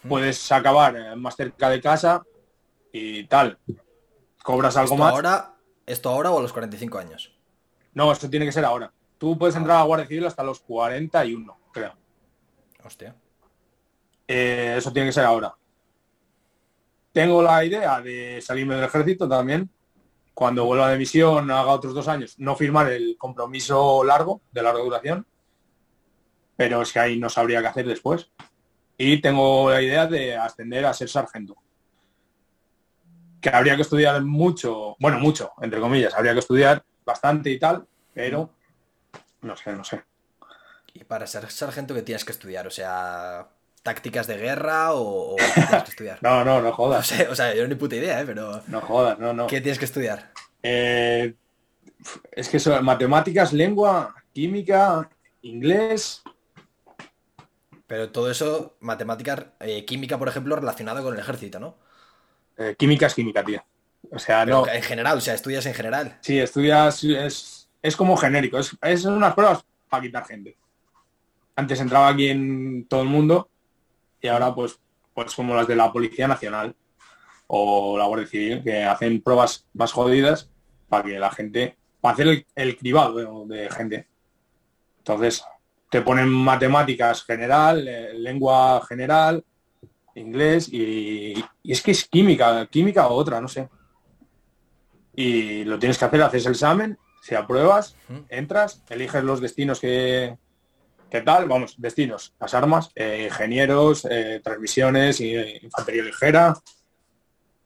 puedes 0.08 0.50
acabar 0.52 1.16
más 1.16 1.36
cerca 1.36 1.68
de 1.70 1.80
casa 1.80 2.22
y 2.92 3.24
tal. 3.24 3.58
cobras 4.42 4.76
algo 4.76 4.94
¿Esto 4.94 5.04
más. 5.04 5.12
ahora, 5.12 5.54
¿Esto 5.86 6.08
ahora 6.10 6.30
o 6.30 6.38
a 6.38 6.42
los 6.42 6.52
45 6.52 6.98
años? 6.98 7.34
No, 7.92 8.10
esto 8.12 8.28
tiene 8.28 8.46
que 8.46 8.52
ser 8.52 8.64
ahora. 8.64 8.92
Tú 9.18 9.38
puedes 9.38 9.56
entrar 9.56 9.76
a 9.76 9.80
la 9.80 9.86
Guardia 9.86 10.06
Civil 10.06 10.26
hasta 10.26 10.42
los 10.42 10.60
41, 10.60 11.58
creo. 11.72 11.94
Hostia. 12.84 13.14
Eh, 14.26 14.74
eso 14.78 14.92
tiene 14.92 15.08
que 15.08 15.12
ser 15.12 15.24
ahora. 15.24 15.54
Tengo 17.12 17.42
la 17.42 17.64
idea 17.64 18.00
de 18.00 18.40
salirme 18.42 18.74
del 18.74 18.84
ejército 18.84 19.28
también. 19.28 19.70
Cuando 20.34 20.64
vuelva 20.64 20.90
de 20.90 20.98
misión, 20.98 21.48
haga 21.50 21.70
otros 21.70 21.94
dos 21.94 22.08
años, 22.08 22.34
no 22.38 22.56
firmar 22.56 22.90
el 22.90 23.16
compromiso 23.16 24.02
largo, 24.02 24.40
de 24.50 24.62
larga 24.62 24.80
duración. 24.82 25.26
Pero 26.56 26.82
es 26.82 26.92
que 26.92 26.98
ahí 26.98 27.18
no 27.18 27.28
sabría 27.28 27.60
qué 27.60 27.68
hacer 27.68 27.86
después. 27.86 28.30
Y 28.96 29.20
tengo 29.20 29.70
la 29.70 29.82
idea 29.82 30.06
de 30.06 30.36
ascender 30.36 30.84
a 30.86 30.94
ser 30.94 31.08
sargento. 31.08 31.56
Que 33.40 33.50
habría 33.50 33.76
que 33.76 33.82
estudiar 33.82 34.22
mucho, 34.22 34.96
bueno, 34.98 35.18
mucho, 35.18 35.52
entre 35.60 35.80
comillas, 35.80 36.14
habría 36.14 36.32
que 36.32 36.38
estudiar 36.38 36.82
bastante 37.04 37.50
y 37.50 37.58
tal, 37.58 37.86
pero 38.14 38.50
no 39.42 39.56
sé, 39.56 39.72
no 39.72 39.84
sé. 39.84 40.02
Y 40.94 41.04
para 41.04 41.26
ser 41.26 41.50
sargento, 41.50 41.92
¿qué 41.94 42.02
tienes 42.02 42.24
que 42.24 42.32
estudiar? 42.32 42.66
O 42.66 42.70
sea, 42.70 43.48
tácticas 43.82 44.26
de 44.28 44.38
guerra 44.38 44.92
o, 44.92 45.34
o 45.34 45.36
qué 45.36 45.44
tienes 45.54 45.82
que 45.84 45.90
estudiar? 45.90 46.18
No, 46.22 46.44
no, 46.44 46.62
no 46.62 46.68
O 46.70 46.72
jodas. 46.72 47.06
sea, 47.06 47.28
o 47.30 47.34
sea, 47.34 47.54
yo 47.54 47.66
ni 47.68 47.74
puta 47.74 47.96
idea, 47.96 48.20
¿eh? 48.20 48.24
Pero 48.24 48.62
No 48.68 48.80
jodas, 48.80 49.18
no, 49.18 49.32
no. 49.34 49.46
¿qué 49.48 49.60
tienes 49.60 49.78
que 49.78 49.84
estudiar? 49.84 50.30
Eh, 50.62 51.34
es 52.32 52.48
que 52.48 52.58
son 52.58 52.82
matemáticas, 52.84 53.52
lengua, 53.52 54.14
química, 54.32 55.10
inglés. 55.42 56.22
Pero 57.86 58.10
todo 58.10 58.30
eso, 58.30 58.76
matemáticas, 58.80 59.46
eh, 59.60 59.84
química, 59.84 60.18
por 60.18 60.28
ejemplo, 60.28 60.56
relacionado 60.56 61.02
con 61.02 61.14
el 61.14 61.20
ejército, 61.20 61.60
¿no? 61.60 61.76
eh, 62.56 62.74
química 62.78 63.06
es 63.06 63.14
química, 63.14 63.44
tío. 63.44 63.62
O 64.10 64.18
sea, 64.18 64.44
Pero 64.44 64.64
no. 64.66 64.72
en 64.72 64.82
general, 64.82 65.18
o 65.18 65.20
sea, 65.20 65.34
estudias 65.34 65.66
en 65.66 65.74
general. 65.74 66.18
Sí, 66.20 66.38
estudias, 66.38 67.02
es, 67.04 67.68
es 67.82 67.96
como 67.96 68.16
genérico. 68.16 68.58
Es, 68.58 68.76
es 68.82 69.04
unas 69.04 69.34
pruebas 69.34 69.64
para 69.88 70.02
quitar 70.02 70.24
gente. 70.26 70.56
Antes 71.56 71.80
entraba 71.80 72.08
aquí 72.08 72.28
en 72.28 72.86
todo 72.88 73.02
el 73.02 73.08
mundo 73.08 73.48
y 74.20 74.28
ahora 74.28 74.54
pues, 74.54 74.78
pues 75.14 75.34
como 75.34 75.54
las 75.54 75.66
de 75.66 75.76
la 75.76 75.92
Policía 75.92 76.28
Nacional 76.28 76.74
o 77.46 77.96
la 77.98 78.06
Guardia 78.06 78.26
Civil, 78.26 78.62
que 78.62 78.84
hacen 78.84 79.20
pruebas 79.22 79.66
más 79.74 79.92
jodidas 79.92 80.50
para 80.88 81.04
que 81.04 81.18
la 81.18 81.30
gente, 81.30 81.76
para 82.00 82.14
hacer 82.14 82.28
el, 82.28 82.46
el 82.54 82.76
cribado 82.76 83.46
de, 83.46 83.56
de 83.56 83.70
gente. 83.70 84.08
Entonces, 84.98 85.44
te 85.94 86.02
ponen 86.02 86.28
matemáticas 86.28 87.22
general, 87.22 87.86
eh, 87.86 88.14
lengua 88.14 88.84
general, 88.84 89.44
inglés 90.16 90.68
y, 90.72 91.34
y 91.62 91.72
es 91.72 91.82
que 91.82 91.92
es 91.92 92.08
química, 92.08 92.66
química 92.66 93.06
o 93.06 93.14
otra, 93.14 93.40
no 93.40 93.46
sé. 93.46 93.68
Y 95.14 95.62
lo 95.62 95.78
tienes 95.78 95.96
que 95.96 96.04
hacer, 96.04 96.20
haces 96.22 96.46
el 96.46 96.52
examen, 96.54 96.98
si 97.22 97.36
apruebas, 97.36 97.94
entras, 98.28 98.82
eliges 98.90 99.22
los 99.22 99.40
destinos 99.40 99.78
que, 99.78 100.36
que 101.08 101.20
tal, 101.20 101.46
vamos, 101.46 101.76
destinos, 101.78 102.34
las 102.40 102.54
armas, 102.54 102.90
eh, 102.96 103.28
ingenieros, 103.30 104.04
eh, 104.10 104.40
transmisiones, 104.42 105.20
y, 105.20 105.36
infantería 105.62 106.02
ligera, 106.02 106.54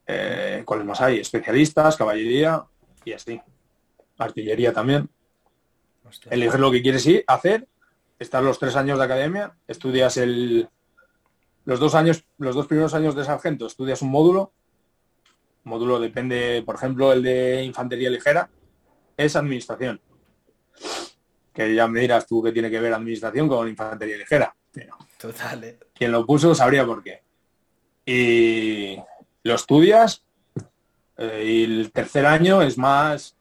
eh, 0.06 0.64
¿cuáles 0.66 0.84
más 0.84 1.00
hay? 1.00 1.20
Especialistas, 1.20 1.96
caballería 1.96 2.62
y 3.06 3.12
así. 3.14 3.40
Artillería 4.18 4.74
también. 4.74 5.08
Hostia. 6.06 6.30
Eliges 6.30 6.60
lo 6.60 6.70
que 6.70 6.82
quieres 6.82 7.06
ir, 7.06 7.24
hacer, 7.26 7.66
estás 8.18 8.42
los 8.42 8.58
tres 8.58 8.76
años 8.76 8.98
de 8.98 9.04
academia, 9.04 9.54
estudias 9.66 10.16
el 10.16 10.68
los 11.68 11.80
dos 11.80 11.94
años, 11.94 12.24
los 12.38 12.54
dos 12.54 12.66
primeros 12.66 12.94
años 12.94 13.14
de 13.14 13.24
sargento, 13.24 13.66
estudias 13.66 14.00
un 14.00 14.10
módulo. 14.10 14.54
Módulo 15.64 16.00
depende, 16.00 16.62
por 16.64 16.76
ejemplo, 16.76 17.12
el 17.12 17.22
de 17.22 17.62
infantería 17.62 18.08
ligera, 18.08 18.48
es 19.14 19.36
administración. 19.36 20.00
Que 21.52 21.74
ya 21.74 21.86
me 21.86 22.00
dirás 22.00 22.26
tú 22.26 22.42
que 22.42 22.52
tiene 22.52 22.70
que 22.70 22.80
ver 22.80 22.94
administración 22.94 23.48
con 23.48 23.68
infantería 23.68 24.16
ligera. 24.16 24.56
Pero 24.72 24.96
Total, 25.18 25.62
¿eh? 25.62 25.78
quien 25.94 26.10
lo 26.10 26.24
puso 26.24 26.54
sabría 26.54 26.86
por 26.86 27.02
qué. 27.02 27.22
Y 28.06 28.96
lo 29.42 29.54
estudias 29.54 30.24
eh, 31.18 31.44
y 31.44 31.64
el 31.64 31.92
tercer 31.92 32.24
año 32.24 32.62
es 32.62 32.78
más, 32.78 33.36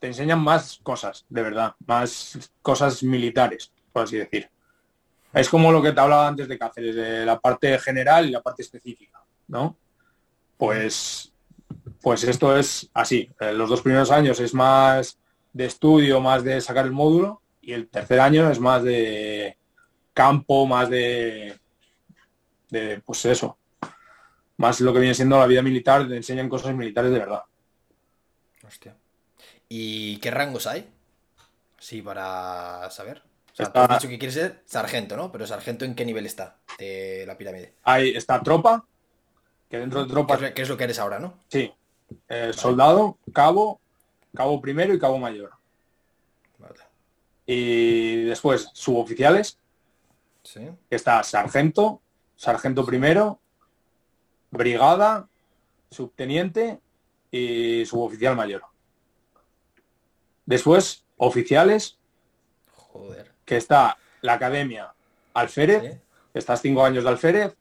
te 0.00 0.06
enseñan 0.06 0.40
más 0.40 0.80
cosas, 0.82 1.26
de 1.28 1.42
verdad, 1.42 1.74
más 1.86 2.50
cosas 2.62 3.02
militares, 3.02 3.70
por 3.92 4.04
así 4.04 4.16
decir. 4.16 4.48
Es 5.32 5.48
como 5.48 5.70
lo 5.70 5.80
que 5.80 5.92
te 5.92 6.00
hablaba 6.00 6.26
antes 6.26 6.48
de 6.48 6.58
Cáceres, 6.58 6.96
de 6.96 7.24
la 7.24 7.38
parte 7.38 7.78
general 7.78 8.26
y 8.26 8.32
la 8.32 8.40
parte 8.40 8.62
específica, 8.62 9.22
¿no? 9.46 9.76
Pues, 10.56 11.32
pues 12.00 12.24
esto 12.24 12.56
es 12.56 12.90
así. 12.94 13.30
Los 13.52 13.68
dos 13.68 13.82
primeros 13.82 14.10
años 14.10 14.40
es 14.40 14.54
más 14.54 15.18
de 15.52 15.66
estudio, 15.66 16.20
más 16.20 16.42
de 16.42 16.60
sacar 16.60 16.86
el 16.86 16.92
módulo, 16.92 17.42
y 17.60 17.72
el 17.72 17.88
tercer 17.88 18.20
año 18.20 18.50
es 18.50 18.58
más 18.58 18.82
de 18.82 19.56
campo, 20.14 20.66
más 20.66 20.88
de, 20.88 21.60
de 22.70 23.00
pues 23.04 23.24
eso, 23.26 23.58
más 24.56 24.80
lo 24.80 24.92
que 24.92 25.00
viene 25.00 25.14
siendo 25.14 25.38
la 25.38 25.46
vida 25.46 25.62
militar, 25.62 26.08
te 26.08 26.16
enseñan 26.16 26.48
cosas 26.48 26.74
militares 26.74 27.12
de 27.12 27.18
verdad. 27.18 27.42
Hostia. 28.66 28.96
¿Y 29.72 30.16
qué 30.18 30.30
rangos 30.32 30.66
hay? 30.66 30.90
Sí, 31.78 32.02
para 32.02 32.90
saber. 32.90 33.22
O 33.52 33.56
sea, 33.56 33.72
tú 33.72 33.78
has 33.80 33.88
dicho 34.00 34.08
que 34.08 34.18
quieres 34.18 34.34
ser 34.34 34.62
sargento, 34.66 35.16
¿no? 35.16 35.30
Pero 35.30 35.46
sargento 35.46 35.84
en 35.84 35.94
qué 35.94 36.04
nivel 36.04 36.26
está 36.26 36.56
de 36.78 37.24
la 37.26 37.38
pirámide. 37.38 37.74
Ahí 37.84 38.10
está 38.10 38.42
tropa, 38.42 38.84
que 39.68 39.78
dentro 39.78 40.00
de 40.00 40.06
¿Qué 40.06 40.12
tropa, 40.12 40.34
es, 40.34 40.40
lo- 40.40 40.54
qué 40.54 40.62
es 40.62 40.68
lo 40.68 40.76
que 40.76 40.84
eres 40.84 40.98
ahora, 40.98 41.18
no? 41.20 41.34
sí, 41.48 41.72
eh, 42.28 42.50
soldado, 42.52 43.18
cabo, 43.32 43.80
cabo 44.34 44.60
primero 44.60 44.92
y 44.92 44.98
cabo 44.98 45.18
mayor. 45.18 45.52
Vale. 46.58 46.74
Y 47.46 48.24
después 48.24 48.70
suboficiales, 48.72 49.56
Sí. 50.42 50.68
que 50.88 50.96
está 50.96 51.22
sargento, 51.22 52.00
sargento 52.34 52.84
primero, 52.84 53.38
brigada, 54.50 55.28
subteniente 55.90 56.80
y 57.30 57.84
suboficial 57.86 58.34
mayor. 58.34 58.62
Después, 60.50 61.04
oficiales, 61.16 61.96
Joder. 62.74 63.30
que 63.44 63.56
está 63.56 63.96
la 64.20 64.32
academia 64.32 64.92
alférez, 65.32 66.00
que 66.32 66.38
estás 66.40 66.60
cinco 66.60 66.84
años 66.84 67.04
de 67.04 67.10
alférez, 67.10 67.56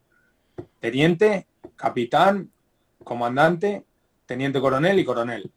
teniente, 0.80 1.46
capitán, 1.76 2.50
comandante, 3.04 3.86
teniente 4.26 4.60
coronel 4.60 4.98
y 4.98 5.06
coronel. 5.06 5.52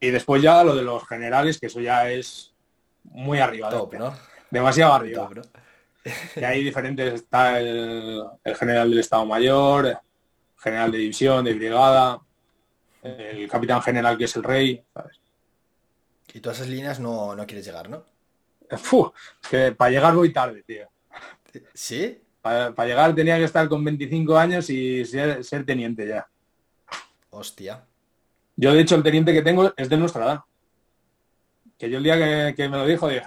Y 0.00 0.08
después 0.08 0.40
ya 0.40 0.64
lo 0.64 0.74
de 0.74 0.84
los 0.84 1.06
generales, 1.06 1.60
que 1.60 1.66
eso 1.66 1.82
ya 1.82 2.10
es 2.10 2.54
muy 3.04 3.38
arriba. 3.38 3.68
Top, 3.68 3.92
¿no? 3.92 4.16
Demasiado 4.50 4.94
arriba. 4.94 5.28
Top, 5.28 5.36
¿no? 5.36 5.42
Y 6.34 6.44
hay 6.44 6.64
diferentes, 6.64 7.12
está 7.12 7.60
el, 7.60 8.24
el 8.42 8.56
general 8.56 8.88
del 8.88 9.00
Estado 9.00 9.26
Mayor, 9.26 9.98
general 10.56 10.92
de 10.92 10.96
división, 10.96 11.44
de 11.44 11.52
brigada, 11.52 12.22
el 13.02 13.46
capitán 13.50 13.82
general 13.82 14.16
que 14.16 14.24
es 14.24 14.34
el 14.34 14.42
rey. 14.42 14.82
¿sabes? 14.94 15.21
Y 16.34 16.40
todas 16.40 16.58
esas 16.58 16.70
líneas 16.70 16.98
no, 17.00 17.34
no 17.36 17.46
quieres 17.46 17.64
llegar, 17.66 17.88
¿no? 17.90 18.04
Que 19.50 19.72
para 19.72 19.90
llegar 19.90 20.14
voy 20.14 20.32
tarde, 20.32 20.62
tío. 20.62 20.88
¿Sí? 21.74 22.22
Para, 22.40 22.74
para 22.74 22.88
llegar 22.88 23.14
tenía 23.14 23.36
que 23.36 23.44
estar 23.44 23.68
con 23.68 23.84
25 23.84 24.36
años 24.36 24.70
y 24.70 25.04
ser, 25.04 25.44
ser 25.44 25.64
teniente 25.66 26.06
ya. 26.08 26.26
Hostia. 27.30 27.84
Yo, 28.56 28.72
de 28.72 28.80
hecho, 28.80 28.94
el 28.96 29.02
teniente 29.02 29.32
que 29.32 29.42
tengo 29.42 29.72
es 29.76 29.88
de 29.88 29.96
nuestra 29.96 30.24
edad. 30.24 30.40
Que 31.78 31.90
yo 31.90 31.98
el 31.98 32.04
día 32.04 32.16
que, 32.16 32.54
que 32.54 32.68
me 32.68 32.76
lo 32.78 32.86
dijo 32.86 33.08
dije, 33.08 33.26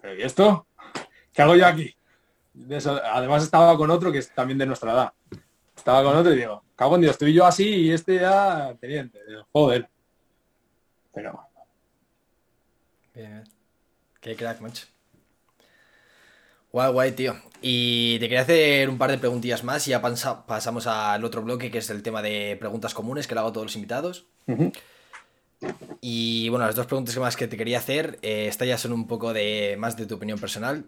¿pero 0.00 0.14
y 0.14 0.22
esto? 0.22 0.66
¿Qué 1.32 1.42
hago 1.42 1.56
yo 1.56 1.66
aquí? 1.66 1.94
Eso- 2.68 3.00
además 3.04 3.42
estaba 3.44 3.76
con 3.76 3.90
otro 3.90 4.10
que 4.12 4.18
es 4.18 4.30
también 4.34 4.58
de 4.58 4.66
nuestra 4.66 4.92
edad. 4.92 5.12
Estaba 5.76 6.02
con 6.02 6.16
otro 6.16 6.32
y 6.32 6.36
digo, 6.38 6.62
cago 6.74 6.94
en 6.96 7.02
Dios, 7.02 7.12
estoy 7.12 7.32
yo 7.34 7.44
así 7.44 7.68
y 7.68 7.92
este 7.92 8.16
ya 8.16 8.74
teniente. 8.80 9.20
Joder. 9.52 9.88
Pero 11.14 11.45
Bien, 13.16 13.30
bien. 13.30 13.44
Qué 14.20 14.36
crack, 14.36 14.60
macho. 14.60 14.86
Guay, 16.70 16.92
guay, 16.92 17.12
tío. 17.12 17.34
Y 17.62 18.18
te 18.18 18.28
quería 18.28 18.42
hacer 18.42 18.90
un 18.90 18.98
par 18.98 19.10
de 19.10 19.16
preguntillas 19.16 19.64
más 19.64 19.88
y 19.88 19.92
ya 19.92 20.02
pasamos 20.02 20.86
al 20.86 21.24
otro 21.24 21.40
bloque, 21.40 21.70
que 21.70 21.78
es 21.78 21.88
el 21.88 22.02
tema 22.02 22.20
de 22.20 22.58
preguntas 22.60 22.92
comunes, 22.92 23.26
que 23.26 23.34
lo 23.34 23.40
hago 23.40 23.48
a 23.50 23.52
todos 23.54 23.64
los 23.64 23.76
invitados. 23.76 24.26
Y 26.02 26.50
bueno, 26.50 26.66
las 26.66 26.76
dos 26.76 26.86
preguntas 26.86 27.14
que 27.14 27.20
más 27.20 27.36
que 27.36 27.48
te 27.48 27.56
quería 27.56 27.78
hacer, 27.78 28.18
eh, 28.20 28.46
estas 28.48 28.68
ya 28.68 28.76
son 28.76 28.92
un 28.92 29.06
poco 29.06 29.32
de 29.32 29.76
más 29.78 29.96
de 29.96 30.04
tu 30.04 30.16
opinión 30.16 30.38
personal. 30.38 30.84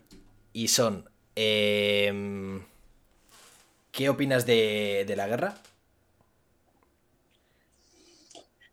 Y 0.52 0.68
son, 0.68 1.08
em, 1.34 2.62
¿qué 3.90 4.10
opinas 4.10 4.44
de, 4.44 5.04
de 5.06 5.16
la 5.16 5.26
guerra? 5.26 5.54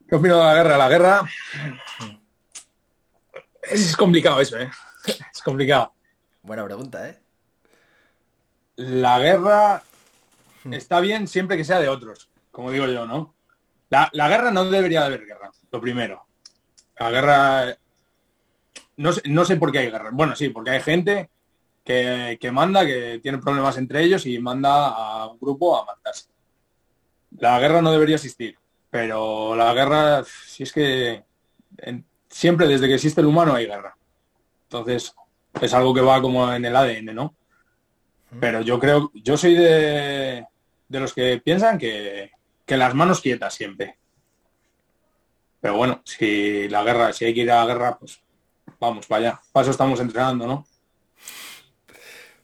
¿qué 0.10 0.16
opino 0.16 0.38
de 0.38 0.44
la 0.44 0.54
guerra? 0.54 0.78
La 0.78 0.90
guerra 0.90 1.30
es 3.70 3.96
complicado 3.96 4.40
eso, 4.42 4.58
¿eh? 4.58 4.70
Es 5.34 5.42
complicado. 5.42 5.94
Buena 6.42 6.64
pregunta, 6.66 7.10
¿eh? 7.10 7.20
La 8.76 9.20
guerra 9.20 9.84
está 10.72 11.00
bien 11.00 11.28
siempre 11.28 11.58
que 11.58 11.64
sea 11.64 11.80
de 11.80 11.90
otros, 11.90 12.30
como 12.52 12.72
digo 12.72 12.88
yo, 12.88 13.06
¿no? 13.06 13.34
La, 13.90 14.28
guerra 14.28 14.52
no 14.52 14.66
debería 14.66 15.02
de 15.02 15.06
haber 15.06 15.26
guerra, 15.26 15.52
lo 15.72 15.80
primero. 15.80 16.26
La 17.00 17.10
guerra... 17.10 17.78
No 18.98 19.14
sé, 19.14 19.22
no 19.26 19.46
sé 19.46 19.56
por 19.58 19.72
qué 19.72 19.80
hay 19.80 19.92
guerra. 19.92 20.10
Bueno, 20.12 20.36
sí, 20.36 20.50
porque 20.50 20.72
hay 20.72 20.82
gente 20.82 21.30
que, 21.84 22.38
que, 22.40 22.52
manda, 22.52 22.86
que 22.86 23.20
tiene 23.22 23.38
problemas 23.38 23.78
entre 23.78 24.04
ellos 24.04 24.26
y 24.26 24.38
manda 24.40 24.88
a 24.88 25.28
un 25.28 25.40
grupo 25.40 25.78
a 25.78 25.86
matarse. 25.86 26.30
La 27.38 27.60
guerra 27.60 27.82
no 27.82 27.92
debería 27.92 28.16
existir, 28.16 28.58
pero 28.90 29.56
la 29.56 29.74
guerra, 29.74 30.24
si 30.24 30.64
es 30.64 30.72
que 30.74 31.24
siempre 32.36 32.68
desde 32.68 32.88
que 32.88 32.96
existe 32.96 33.22
el 33.22 33.28
humano 33.28 33.56
hay 33.56 33.66
guerra. 33.66 33.96
Entonces, 34.64 35.16
es 35.62 35.74
algo 35.74 35.94
que 35.94 36.02
va 36.02 36.22
como 36.22 36.52
en 36.52 36.66
el 36.66 36.76
ADN, 36.76 37.16
¿no? 37.16 37.34
Pero 38.42 38.60
yo 38.60 38.78
creo, 38.78 39.10
yo 39.14 39.38
soy 39.38 39.56
de, 39.56 40.46
de 40.90 41.00
los 41.00 41.14
que 41.14 41.42
piensan 41.42 41.78
que, 41.78 42.32
que 42.66 42.76
las 42.76 42.94
manos 42.94 43.22
quietas 43.22 43.54
siempre. 43.54 43.98
Pero 45.62 45.78
bueno, 45.78 46.02
si 46.04 46.68
la 46.68 46.84
guerra, 46.84 47.14
si 47.14 47.24
hay 47.24 47.34
que 47.34 47.42
ir 47.42 47.52
a 47.52 47.64
la 47.64 47.74
guerra, 47.74 47.98
pues 47.98 48.20
vamos 48.82 49.08
para 49.08 49.30
allá. 49.30 49.42
Para 49.54 49.62
eso 49.62 49.72
estamos 49.72 50.02
entrenando, 50.02 50.46
¿no? 50.46 50.68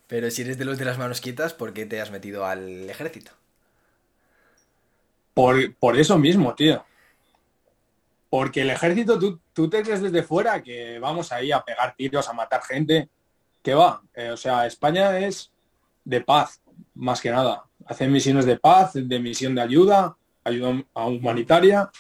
Pero 0.08 0.32
si 0.32 0.44
eres 0.44 0.58
de 0.58 0.64
los 0.64 0.78
de 0.78 0.86
las 0.86 0.98
manos 0.98 1.20
quietas, 1.20 1.54
¿por 1.54 1.74
qué 1.74 1.86
te 1.86 2.00
has 2.00 2.12
metido 2.12 2.46
al 2.46 2.90
ejército? 2.90 3.32
Por, 5.34 5.98
eso 5.98 6.18
mismo, 6.18 6.56
tío. 6.56 6.86
Porque 8.32 8.62
el 8.62 8.70
ejército, 8.70 9.20
tú, 9.20 9.70
te 9.70 9.84
crees 9.84 10.02
desde 10.02 10.24
fuera 10.24 10.64
que 10.64 11.00
vamos 11.00 11.34
ahí 11.34 11.52
a 11.52 11.66
pegar 11.66 11.94
tiros, 11.98 12.30
a 12.30 12.34
matar 12.34 12.64
gente. 12.64 13.10
¿Qué 13.62 13.74
va? 13.74 14.02
Eh, 14.14 14.32
o 14.32 14.38
sea, 14.38 14.66
España 14.66 15.20
es 15.20 15.52
de 16.06 16.22
paz, 16.22 16.62
más 16.94 17.20
que 17.20 17.30
nada. 17.30 17.66
Hacen 17.86 18.10
misiones 18.10 18.46
de 18.46 18.58
paz, 18.58 18.94
de 18.94 19.20
misión 19.20 19.54
de 19.54 19.62
ayuda, 19.64 20.16
ayuda 20.46 20.82
humanitaria, 20.94 21.92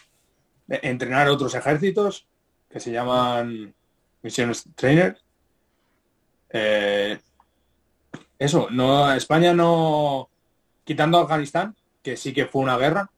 entrenar 0.69 1.27
otros 1.27 1.53
ejércitos 1.53 2.25
que 2.69 2.79
se 2.79 2.93
llaman 2.93 3.75
misiones 4.21 4.69
trainer. 4.73 5.17
Eh, 6.49 7.19
eso, 8.39 8.69
no, 8.71 9.11
España 9.11 9.53
no, 9.53 10.29
quitando 10.85 11.17
Afganistán, 11.17 11.75
que 12.01 12.15
sí 12.15 12.33
que 12.33 12.45
fue 12.45 12.61
una 12.61 12.77
guerra, 12.77 13.11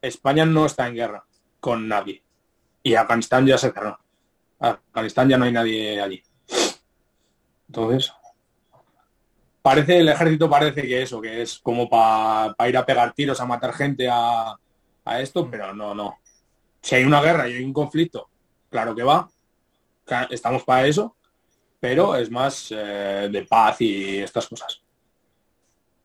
España 0.00 0.46
no 0.46 0.64
está 0.64 0.88
en 0.88 0.94
guerra 0.94 1.25
con 1.66 1.88
nadie. 1.88 2.22
Y 2.84 2.94
Afganistán 2.94 3.44
ya 3.44 3.58
se 3.58 3.72
cerró. 3.72 3.98
Afganistán 4.60 5.28
ya 5.28 5.36
no 5.36 5.46
hay 5.46 5.52
nadie 5.52 6.00
allí. 6.00 6.22
Entonces, 7.66 8.12
parece, 9.62 9.98
el 9.98 10.08
ejército 10.08 10.48
parece 10.48 10.82
que 10.82 11.02
eso, 11.02 11.20
que 11.20 11.42
es 11.42 11.58
como 11.58 11.90
para 11.90 12.68
ir 12.68 12.76
a 12.76 12.86
pegar 12.86 13.12
tiros, 13.14 13.40
a 13.40 13.46
matar 13.46 13.72
gente 13.72 14.08
a, 14.08 14.56
esto, 15.18 15.44
mm. 15.44 15.50
pero 15.50 15.74
no, 15.74 15.92
no. 15.92 16.18
Si 16.80 16.94
hay 16.94 17.02
una 17.02 17.20
guerra 17.20 17.48
y 17.48 17.54
hay 17.54 17.64
un 17.64 17.72
conflicto, 17.72 18.30
claro 18.70 18.94
que 18.94 19.02
va. 19.02 19.28
Estamos 20.30 20.62
para 20.62 20.86
eso, 20.86 21.16
pero 21.80 22.14
es 22.14 22.30
más 22.30 22.68
eh, 22.70 23.28
de 23.28 23.42
paz 23.42 23.80
y 23.80 24.18
estas 24.18 24.46
cosas. 24.46 24.80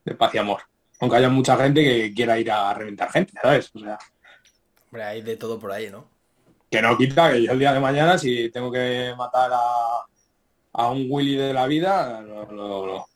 De 0.03 0.15
paz 0.15 0.33
y 0.33 0.39
amor. 0.39 0.63
Aunque 0.99 1.17
haya 1.17 1.29
mucha 1.29 1.55
gente 1.55 1.83
que 1.83 2.11
quiera 2.15 2.39
ir 2.39 2.49
a 2.49 2.73
reventar 2.73 3.11
gente, 3.11 3.33
¿sabes? 3.39 3.69
O 3.75 3.79
sea. 3.79 3.99
Hombre, 4.91 5.03
hay 5.03 5.21
de 5.21 5.37
todo 5.37 5.57
por 5.57 5.71
ahí, 5.71 5.89
¿no? 5.89 6.09
Que 6.69 6.81
no 6.81 6.97
quita 6.97 7.31
que 7.31 7.43
yo 7.43 7.53
el 7.53 7.59
día 7.59 7.71
de 7.71 7.79
mañana, 7.79 8.17
si 8.17 8.49
tengo 8.49 8.69
que 8.69 9.13
matar 9.17 9.51
a, 9.53 10.05
a 10.73 10.89
un 10.89 11.07
Willy 11.09 11.35
de 11.35 11.53
la 11.53 11.65
vida, 11.65 12.21
lo, 12.21 13.07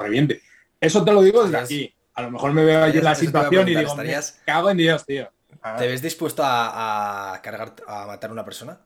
reviente. 0.00 0.42
Eso 0.80 1.04
te 1.04 1.12
lo 1.12 1.22
digo 1.22 1.44
desde 1.44 1.58
aquí. 1.58 1.94
A 2.14 2.22
lo 2.22 2.32
mejor 2.32 2.52
me 2.52 2.64
veo 2.64 2.82
allí 2.82 2.98
en 2.98 3.04
la 3.04 3.14
situación 3.14 3.68
y 3.68 3.76
digo, 3.76 3.90
estarías... 3.90 4.42
cago 4.44 4.70
en 4.70 4.76
Dios, 4.76 5.06
tío. 5.06 5.30
¿Te 5.78 5.86
ves 5.86 6.02
dispuesto 6.02 6.42
a, 6.44 7.38
cargar, 7.40 7.74
a 7.86 8.06
matar 8.06 8.30
a 8.30 8.32
una 8.32 8.44
persona? 8.44 8.80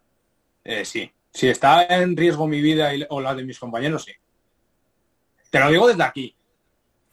Eh, 0.62 0.84
sí. 0.84 1.10
Si 1.32 1.48
está 1.48 1.84
en 1.86 2.16
riesgo 2.16 2.46
mi 2.46 2.60
vida 2.60 2.90
o 3.08 3.20
la 3.20 3.34
de 3.34 3.44
mis 3.44 3.58
compañeros, 3.58 4.04
sí. 4.04 4.12
Te 5.50 5.58
lo 5.58 5.70
digo 5.70 5.88
desde 5.88 6.02
aquí, 6.02 6.36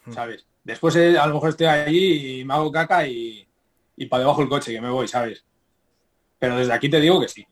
hmm. 0.06 0.14
¿sabes? 0.14 0.46
Después 0.64 0.96
eh, 0.98 1.18
a 1.18 1.28
lo 1.28 1.36
mejor 1.36 1.50
estoy 1.50 1.68
allí 1.68 2.40
y 2.40 2.46
me 2.46 2.54
hago 2.54 2.72
caca 2.72 3.08
y, 3.08 3.48
para 4.10 4.22
debajo 4.22 4.42
el 4.42 4.50
coche, 4.50 4.72
que 4.72 4.82
me 4.82 4.90
voy, 4.90 5.08
¿sabes? 5.08 5.46
Pero 6.40 6.58
desde 6.58 6.74
aquí 6.74 6.90
te 6.90 7.00
digo 7.00 7.22
que 7.22 7.28
sí. 7.28 7.46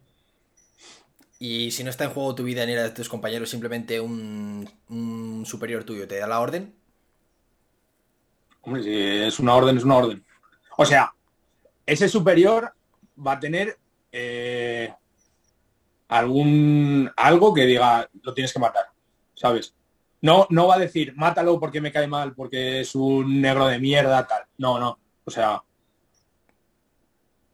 Y 1.40 1.72
si 1.72 1.84
no 1.84 1.90
está 1.90 2.04
en 2.04 2.12
juego 2.12 2.36
tu 2.36 2.44
vida 2.44 2.66
ni 2.66 2.76
la 2.76 2.84
de 2.84 2.90
tus 2.92 3.10
compañeros, 3.10 3.50
simplemente 3.50 4.00
un, 4.00 5.44
superior 5.46 5.84
tuyo 5.84 6.08
te 6.08 6.20
da 6.20 6.28
la 6.28 6.40
orden. 6.40 6.76
Hombre, 8.62 8.84
si 8.84 8.94
es 8.94 9.40
una 9.40 9.56
orden, 9.56 9.78
es 9.78 9.84
una 9.84 9.98
orden. 9.98 10.26
O 10.78 10.86
sea, 10.86 11.14
ese 11.86 12.08
superior 12.08 12.74
va 13.26 13.34
a 13.34 13.40
tener 13.40 13.78
eh, 14.12 14.94
algún 16.10 17.10
algo 17.18 17.54
que 17.54 17.66
diga 17.66 18.08
lo 18.22 18.34
tienes 18.34 18.54
que 18.54 18.60
matar, 18.60 18.86
¿sabes? 19.34 19.74
No, 20.22 20.46
no 20.52 20.68
va 20.68 20.76
a 20.76 20.80
decir, 20.80 21.16
mátalo 21.16 21.60
porque 21.60 21.82
me 21.82 21.92
cae 21.92 22.08
mal, 22.08 22.36
porque 22.36 22.82
es 22.82 22.94
un 22.94 23.42
negro 23.42 23.66
de 23.66 23.80
mierda, 23.80 24.28
tal. 24.28 24.44
No, 24.58 24.80
no. 24.80 25.00
O 25.26 25.32
sea. 25.32 25.64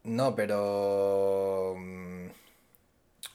No, 0.08 0.36
pero. 0.36 1.76
Mm, 1.78 2.28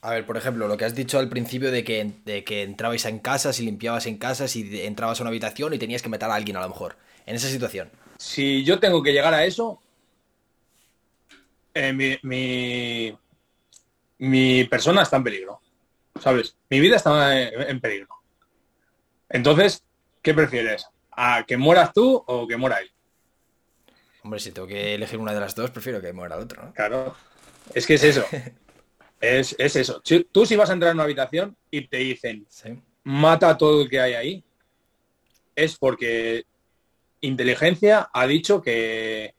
a 0.01 0.09
ver, 0.09 0.25
por 0.25 0.37
ejemplo, 0.37 0.67
lo 0.67 0.75
que 0.75 0.85
has 0.85 0.95
dicho 0.95 1.19
al 1.19 1.29
principio 1.29 1.71
de 1.71 1.83
que, 1.83 2.13
de 2.25 2.43
que 2.43 2.63
entrabais 2.63 3.05
en 3.05 3.19
casas 3.19 3.59
y 3.59 3.65
limpiabas 3.65 4.07
en 4.07 4.17
casas 4.17 4.55
y 4.55 4.81
entrabas 4.81 5.19
a 5.19 5.23
una 5.23 5.29
habitación 5.29 5.73
y 5.73 5.79
tenías 5.79 6.01
que 6.01 6.09
matar 6.09 6.31
a 6.31 6.35
alguien 6.35 6.57
a 6.57 6.61
lo 6.61 6.69
mejor. 6.69 6.97
En 7.25 7.35
esa 7.35 7.47
situación. 7.47 7.89
Si 8.17 8.63
yo 8.63 8.79
tengo 8.79 9.03
que 9.03 9.13
llegar 9.13 9.33
a 9.33 9.45
eso, 9.45 9.81
eh, 11.75 11.93
mi, 11.93 12.17
mi, 12.23 13.15
mi 14.17 14.63
persona 14.65 15.03
está 15.03 15.17
en 15.17 15.23
peligro. 15.23 15.61
¿Sabes? 16.19 16.57
Mi 16.69 16.79
vida 16.79 16.95
está 16.95 17.39
en 17.39 17.79
peligro. 17.79 18.09
Entonces, 19.29 19.83
¿qué 20.21 20.33
prefieres? 20.33 20.87
¿A 21.11 21.43
que 21.45 21.55
mueras 21.55 21.93
tú 21.93 22.23
o 22.25 22.47
que 22.47 22.57
muera 22.57 22.79
él? 22.79 22.92
Hombre, 24.23 24.39
si 24.39 24.51
tengo 24.51 24.67
que 24.67 24.95
elegir 24.95 25.19
una 25.19 25.33
de 25.33 25.39
las 25.39 25.55
dos, 25.55 25.71
prefiero 25.71 26.01
que 26.01 26.13
muera 26.13 26.35
el 26.35 26.43
otro, 26.43 26.71
Claro. 26.73 27.15
Es 27.73 27.85
que 27.85 27.95
es 27.95 28.03
eso. 28.03 28.25
es, 29.21 29.55
eso. 29.57 30.01
Tú 30.31 30.45
si 30.45 30.55
vas 30.55 30.69
a 30.69 30.73
entrar 30.73 30.91
en 30.91 30.97
una 30.97 31.03
habitación 31.03 31.55
y 31.69 31.87
te 31.87 31.97
dicen, 31.97 32.45
mata 33.03 33.49
a 33.49 33.57
todo 33.57 33.83
el 33.83 33.89
que 33.89 33.99
hay 33.99 34.13
ahí, 34.13 34.43
es 35.55 35.77
porque 35.77 36.45
inteligencia 37.21 38.09
ha 38.13 38.27
dicho 38.27 38.61
que, 38.61 39.35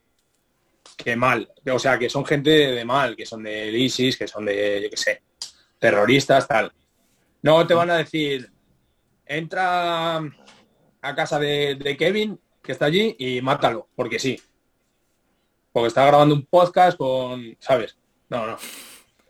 que 0.96 1.16
mal. 1.16 1.50
O 1.70 1.78
sea, 1.78 1.98
que 1.98 2.08
son 2.08 2.24
gente 2.24 2.50
de 2.50 2.84
mal, 2.84 3.16
que 3.16 3.26
son 3.26 3.42
de 3.42 3.70
ISIS, 3.70 4.16
que 4.16 4.28
son 4.28 4.44
de, 4.44 4.82
yo 4.82 4.90
qué 4.90 4.96
sé, 4.96 5.22
terroristas, 5.78 6.48
tal. 6.48 6.72
No 7.42 7.66
te 7.66 7.74
van 7.74 7.90
a 7.90 7.98
decir, 7.98 8.50
entra 9.26 10.16
a 10.16 11.14
casa 11.14 11.38
de, 11.38 11.96
Kevin, 11.98 12.40
que 12.62 12.72
está 12.72 12.86
allí, 12.86 13.14
y 13.18 13.40
mátalo, 13.42 13.88
porque 13.94 14.18
sí. 14.18 14.40
Porque 15.74 15.88
está 15.88 16.06
grabando 16.06 16.34
un 16.34 16.46
podcast 16.46 16.96
con, 16.96 17.54
¿sabes? 17.58 17.98
No, 18.30 18.46
no. 18.46 18.56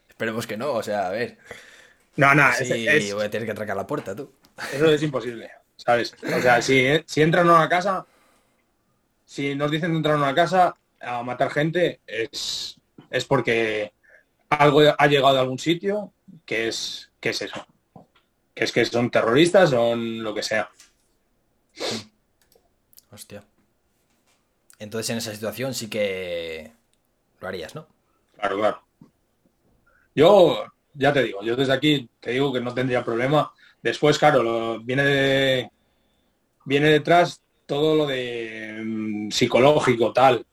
Esperemos 0.09 0.47
que 0.47 0.57
no, 0.57 0.75
o 0.75 0.83
sea, 0.83 1.09
a 1.09 1.11
ver. 1.11 1.39
No, 2.17 2.33
no, 2.37 2.49
es, 2.51 3.15
voy 3.15 3.25
a 3.25 3.31
tener 3.31 3.47
que 3.47 3.53
atracar 3.53 3.77
la 3.77 3.87
puerta, 3.87 4.15
tú. 4.15 4.31
Eso 4.73 4.87
es 4.87 5.03
imposible, 5.03 5.51
¿sabes? 5.77 6.15
O 6.23 6.41
sea, 6.41 6.63
si, 6.63 6.87
si 7.07 7.23
entran 7.23 7.49
a 7.49 7.55
una 7.55 7.69
casa, 7.69 8.07
si 9.25 9.57
nos 9.57 9.73
dicen 9.73 9.91
de 9.91 9.97
entrar 9.97 10.15
a 10.15 10.19
una 10.19 10.35
casa 10.35 10.77
a 11.01 11.25
matar 11.25 11.51
gente, 11.51 12.01
es, 12.07 12.79
es 13.11 13.25
porque 13.25 13.93
algo 14.51 14.83
ha 14.97 15.07
llegado 15.09 15.39
a 15.39 15.41
algún 15.41 15.59
sitio 15.59 16.13
que 16.45 16.69
es, 16.69 17.11
que 17.19 17.31
es 17.31 17.43
eso 17.43 17.67
que 18.55 18.65
es 18.65 18.73
que 18.73 18.85
son 18.85 19.11
terroristas, 19.11 19.71
son 19.71 20.23
lo 20.23 20.33
que 20.33 20.43
sea. 20.43 20.71
Hostia. 23.11 23.43
Entonces 24.85 25.11
en 25.11 25.19
esa 25.19 25.33
situación 25.33 25.73
sí 25.73 25.89
que 25.89 26.73
lo 27.41 27.49
harías, 27.49 27.75
¿no? 27.75 27.87
Claro, 28.35 28.59
claro. 28.59 28.83
Yo, 30.15 30.65
ya 30.93 31.13
te 31.13 31.23
digo, 31.23 31.43
yo 31.43 31.57
desde 31.57 31.73
aquí 31.73 32.09
te 32.21 32.33
digo 32.33 32.53
que 32.53 32.61
no 32.61 32.75
tendría 32.75 33.03
problema. 33.03 33.51
Después, 33.83 34.19
claro, 34.19 34.81
viene 34.81 35.71
viene 36.67 36.91
detrás 36.91 37.43
todo 37.67 37.97
lo 37.97 38.07
de 38.07 38.83
mm, 38.85 39.31
psicológico, 39.31 40.13
tal, 40.13 40.45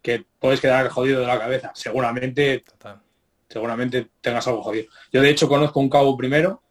que 0.00 0.24
puedes 0.38 0.60
quedar 0.60 0.88
jodido 0.88 1.20
de 1.20 1.26
la 1.26 1.38
cabeza. 1.38 1.72
Seguramente, 1.74 2.64
seguramente 3.48 4.10
tengas 4.20 4.46
algo 4.46 4.62
jodido. 4.62 4.86
Yo 5.12 5.22
de 5.22 5.30
hecho 5.30 5.48
conozco 5.48 5.80
un 5.80 5.90
cabo 5.90 6.16
primero 6.16 6.62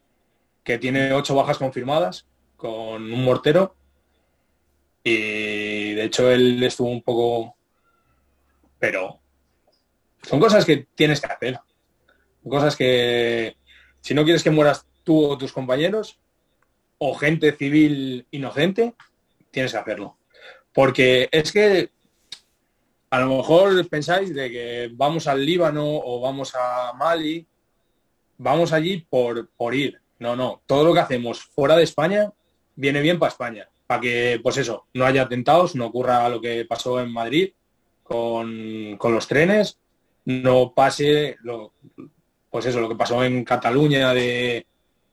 que 0.64 0.78
tiene 0.78 1.12
ocho 1.12 1.36
bajas 1.36 1.58
confirmadas 1.58 2.26
con 2.56 3.12
un 3.12 3.24
mortero. 3.24 3.76
Y 5.04 5.71
de 6.02 6.08
hecho 6.08 6.32
él 6.32 6.62
estuvo 6.64 6.90
un 6.90 7.04
poco... 7.04 7.56
Pero 8.80 9.20
son 10.24 10.40
cosas 10.40 10.66
que 10.66 10.88
tienes 10.96 11.22
que 11.22 11.32
hacer. 11.32 11.60
Cosas 12.48 12.76
que 12.76 13.56
si 14.02 14.16
no 14.16 14.24
quieres 14.24 14.44
que 14.44 14.50
mueras 14.50 14.88
tú 15.04 15.24
o 15.26 15.38
tus 15.38 15.54
compañeros 15.54 16.20
o 16.98 17.14
gente 17.14 17.52
civil 17.52 18.26
inocente, 18.32 18.96
tienes 19.52 19.72
que 19.72 19.78
hacerlo. 19.78 20.18
Porque 20.74 21.30
es 21.32 21.52
que 21.52 21.92
a 23.12 23.20
lo 23.20 23.38
mejor 23.38 23.88
pensáis 23.90 24.34
de 24.34 24.50
que 24.50 24.90
vamos 24.94 25.28
al 25.28 25.46
Líbano 25.46 25.86
o 25.86 26.20
vamos 26.20 26.54
a 26.56 26.94
Mali, 26.94 27.46
vamos 28.38 28.74
allí 28.74 29.06
por, 29.08 29.50
por 29.50 29.76
ir. 29.76 30.02
No, 30.18 30.36
no, 30.36 30.64
todo 30.66 30.84
lo 30.84 30.94
que 30.94 31.00
hacemos 31.00 31.44
fuera 31.44 31.76
de 31.76 31.84
España 31.84 32.32
viene 32.76 33.02
bien 33.02 33.20
para 33.20 33.32
España, 33.32 33.70
para 33.92 34.00
que, 34.00 34.40
pues 34.42 34.56
eso, 34.56 34.88
no 34.94 35.06
haya 35.06 35.24
atentados, 35.24 35.76
no 35.76 35.88
ocurra 35.88 36.30
lo 36.30 36.40
que 36.40 36.64
pasó 36.64 37.02
en 37.02 37.12
Madrid 37.12 37.52
con, 38.02 38.98
los 38.98 39.28
trenes, 39.28 39.80
no 40.24 40.74
pase, 40.74 41.36
lo, 41.42 41.74
pues 42.50 42.68
eso, 42.68 42.80
lo 42.80 42.88
que 42.88 42.96
pasó 42.96 43.22
en 43.22 43.44
Cataluña 43.44 44.14
de, 44.14 44.66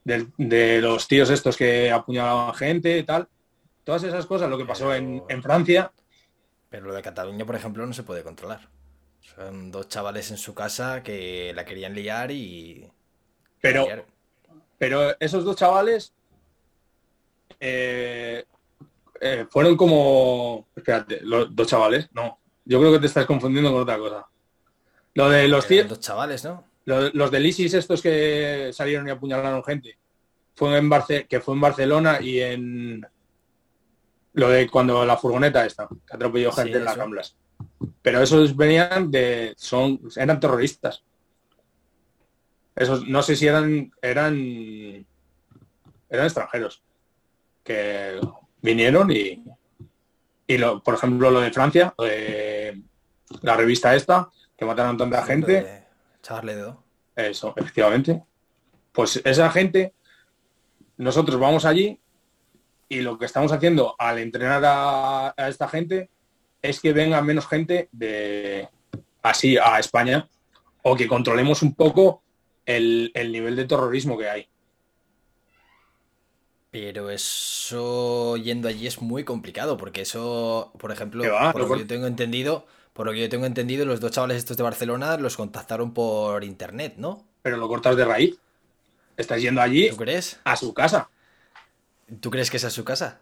de, 0.05 0.81
los 0.81 1.09
tíos 1.09 1.29
estos 1.31 1.57
que 1.57 1.91
apuñalaban 1.91 2.55
gente 2.55 2.99
y 2.99 3.03
tal. 3.03 3.27
Todas 3.83 4.05
esas 4.05 4.27
cosas, 4.27 4.49
lo 4.49 4.57
que 4.57 4.65
pasó 4.65 4.95
en, 4.95 5.25
en 5.29 5.43
Francia, 5.43 5.91
pero 6.71 6.87
lo 6.87 6.95
de 6.95 7.03
Cataluña, 7.03 7.45
por 7.45 7.57
ejemplo, 7.57 7.85
no 7.85 7.93
se 7.93 8.05
puede 8.05 8.23
controlar. 8.23 8.69
Son 9.23 9.73
dos 9.73 9.89
chavales 9.89 10.31
en 10.31 10.37
su 10.37 10.55
casa 10.55 11.03
que 11.03 11.53
la 11.53 11.65
querían 11.65 11.97
liar 11.97 12.31
y. 12.31 12.89
Pero, 13.61 13.89
pero 14.79 15.19
esos 15.19 15.45
dos 15.45 15.57
chavales 15.57 16.15
eh, 17.59 18.45
eh, 19.21 19.47
fueron 19.51 19.77
como. 19.77 20.69
Espérate, 20.75 21.21
los 21.23 21.55
dos 21.55 21.67
chavales, 21.67 22.09
no. 22.13 22.39
Yo 22.65 22.79
creo 22.81 22.93
que 22.93 23.01
te 23.01 23.07
estás 23.07 23.27
confundiendo 23.27 23.73
con 23.73 23.83
otra 23.83 23.99
cosa. 23.99 24.27
Lo 25.15 25.29
de 25.31 25.49
los 25.49 25.67
tíos. 25.67 25.89
Dos 25.89 26.01
chavales, 26.01 26.45
¿no? 26.45 26.65
Los, 26.85 27.31
del 27.31 27.45
ISIS, 27.45 27.75
estos 27.75 28.01
que 28.01 28.71
salieron 28.73 29.07
y 29.09 29.11
apuñalaron 29.11 29.63
gente. 29.63 29.99
Fue 30.55 30.77
en 30.77 30.89
Barce 30.89 31.27
que 31.27 31.41
fue 31.41 31.55
en 31.55 31.61
Barcelona 31.61 32.19
y 32.21 32.41
en 32.41 33.07
lo 34.33 34.49
de 34.49 34.69
cuando 34.71 35.05
la 35.05 35.17
furgoneta 35.17 35.67
esta, 35.67 35.89
que 35.89 36.15
atropelló 36.15 36.51
gente 36.53 36.79
en 36.79 36.85
las 36.85 36.97
Ramblas. 36.97 37.37
Pero 38.01 38.23
esos 38.23 38.57
venían 38.57 39.11
de. 39.11 39.55
son 39.57 40.01
eran 40.17 40.41
terroristas. 40.41 41.05
Esos 42.75 43.07
no 43.07 43.23
sé 43.23 43.37
si 43.37 43.47
eran. 43.47 43.93
eran. 44.01 45.07
eran 46.09 46.25
extranjeros. 46.25 46.83
Que 47.65 48.19
vinieron 48.63 49.11
y. 49.11 49.43
Y 50.51 50.57
lo, 50.57 50.83
por 50.83 50.95
ejemplo 50.95 51.31
lo 51.31 51.41
de 51.41 51.53
Francia, 51.53 51.95
de 51.99 52.81
la 53.43 53.55
revista 53.55 53.95
esta, 53.95 54.31
que 54.57 54.65
mataron 54.65 54.97
tanta 54.97 55.23
gente. 55.23 55.85
Charle 56.23 56.57
de 56.57 56.73
Eso, 57.15 57.53
efectivamente. 57.55 58.23
Pues 58.93 59.21
esa 59.25 59.51
gente, 59.51 59.95
nosotros 60.97 61.39
vamos 61.39 61.65
allí 61.65 62.01
y 62.89 63.01
lo 63.03 63.19
que 63.19 63.27
estamos 63.27 63.53
haciendo 63.53 63.95
al 63.99 64.19
entrenar 64.19 64.63
a, 64.65 65.35
esta 65.49 65.69
gente 65.69 66.11
es 66.63 66.81
que 66.81 66.93
venga 66.93 67.21
menos 67.23 67.47
gente 67.47 67.89
de 67.93 68.69
así 69.23 69.59
a 69.59 69.79
España 69.79 70.29
o 70.83 70.97
que 70.97 71.07
controlemos 71.07 71.63
un 71.63 71.75
poco 71.75 72.23
el, 72.65 73.13
nivel 73.15 73.57
de 73.57 73.67
terrorismo 73.67 74.17
que 74.17 74.29
hay. 74.29 74.49
Pero 76.71 77.11
eso 77.11 78.37
yendo 78.37 78.69
allí 78.69 78.87
es 78.87 79.01
muy 79.01 79.25
complicado, 79.25 79.77
porque 79.77 80.03
eso, 80.03 80.73
por 80.79 80.93
ejemplo, 80.93 81.25
por 81.53 81.63
lo 81.63 81.75
que 81.75 81.81
yo 81.81 81.87
tengo 81.87 82.07
entendido, 82.07 82.67
por 82.93 83.07
lo 83.07 83.13
que 83.13 83.21
yo 83.21 83.29
tengo 83.29 83.47
entendido, 83.47 83.87
los 83.87 84.01
dos 84.01 84.11
chavales 84.11 84.37
estos 84.37 84.57
de 84.57 84.63
Barcelona 84.63 85.17
los 85.17 85.37
contactaron 85.37 85.95
por 85.95 86.45
internet, 86.45 86.95
¿no? 86.97 87.25
Pero 87.43 87.57
lo 87.57 87.69
cortas 87.69 87.97
de 87.97 88.05
raíz. 88.05 88.39
Estás 89.17 89.41
yendo 89.41 89.61
allí 89.61 89.89
crees? 89.91 90.39
a 90.45 90.57
su 90.57 90.75
casa. 90.75 91.09
¿Tú 92.21 92.31
crees 92.31 92.51
que 92.51 92.59
esa 92.59 92.69
es 92.69 92.75
su 92.75 92.85
casa? 92.85 93.21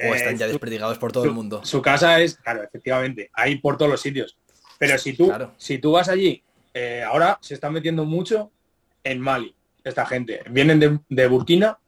¿O 0.00 0.14
están 0.14 0.36
ya 0.36 0.46
desperdigados 0.46 0.98
por 0.98 1.10
todo 1.10 1.24
el 1.24 1.32
mundo? 1.32 1.64
Su 1.64 1.82
casa 1.82 2.20
es, 2.20 2.36
claro, 2.36 2.62
efectivamente, 2.62 3.30
hay 3.32 3.58
por 3.58 3.76
todos 3.76 3.90
los 3.90 4.00
sitios. 4.00 4.36
Pero 4.78 4.96
si 4.96 5.14
tú, 5.14 5.32
si 5.56 5.78
tú 5.78 5.92
vas 5.92 6.08
allí, 6.08 6.42
eh, 6.72 7.02
ahora 7.02 7.38
se 7.40 7.54
están 7.54 7.72
metiendo 7.72 8.04
mucho 8.04 8.52
en 9.02 9.20
Mali, 9.20 9.54
esta 9.82 10.06
gente. 10.06 10.42
Vienen 10.50 11.02
de, 11.08 11.26
Burkina, 11.26 11.78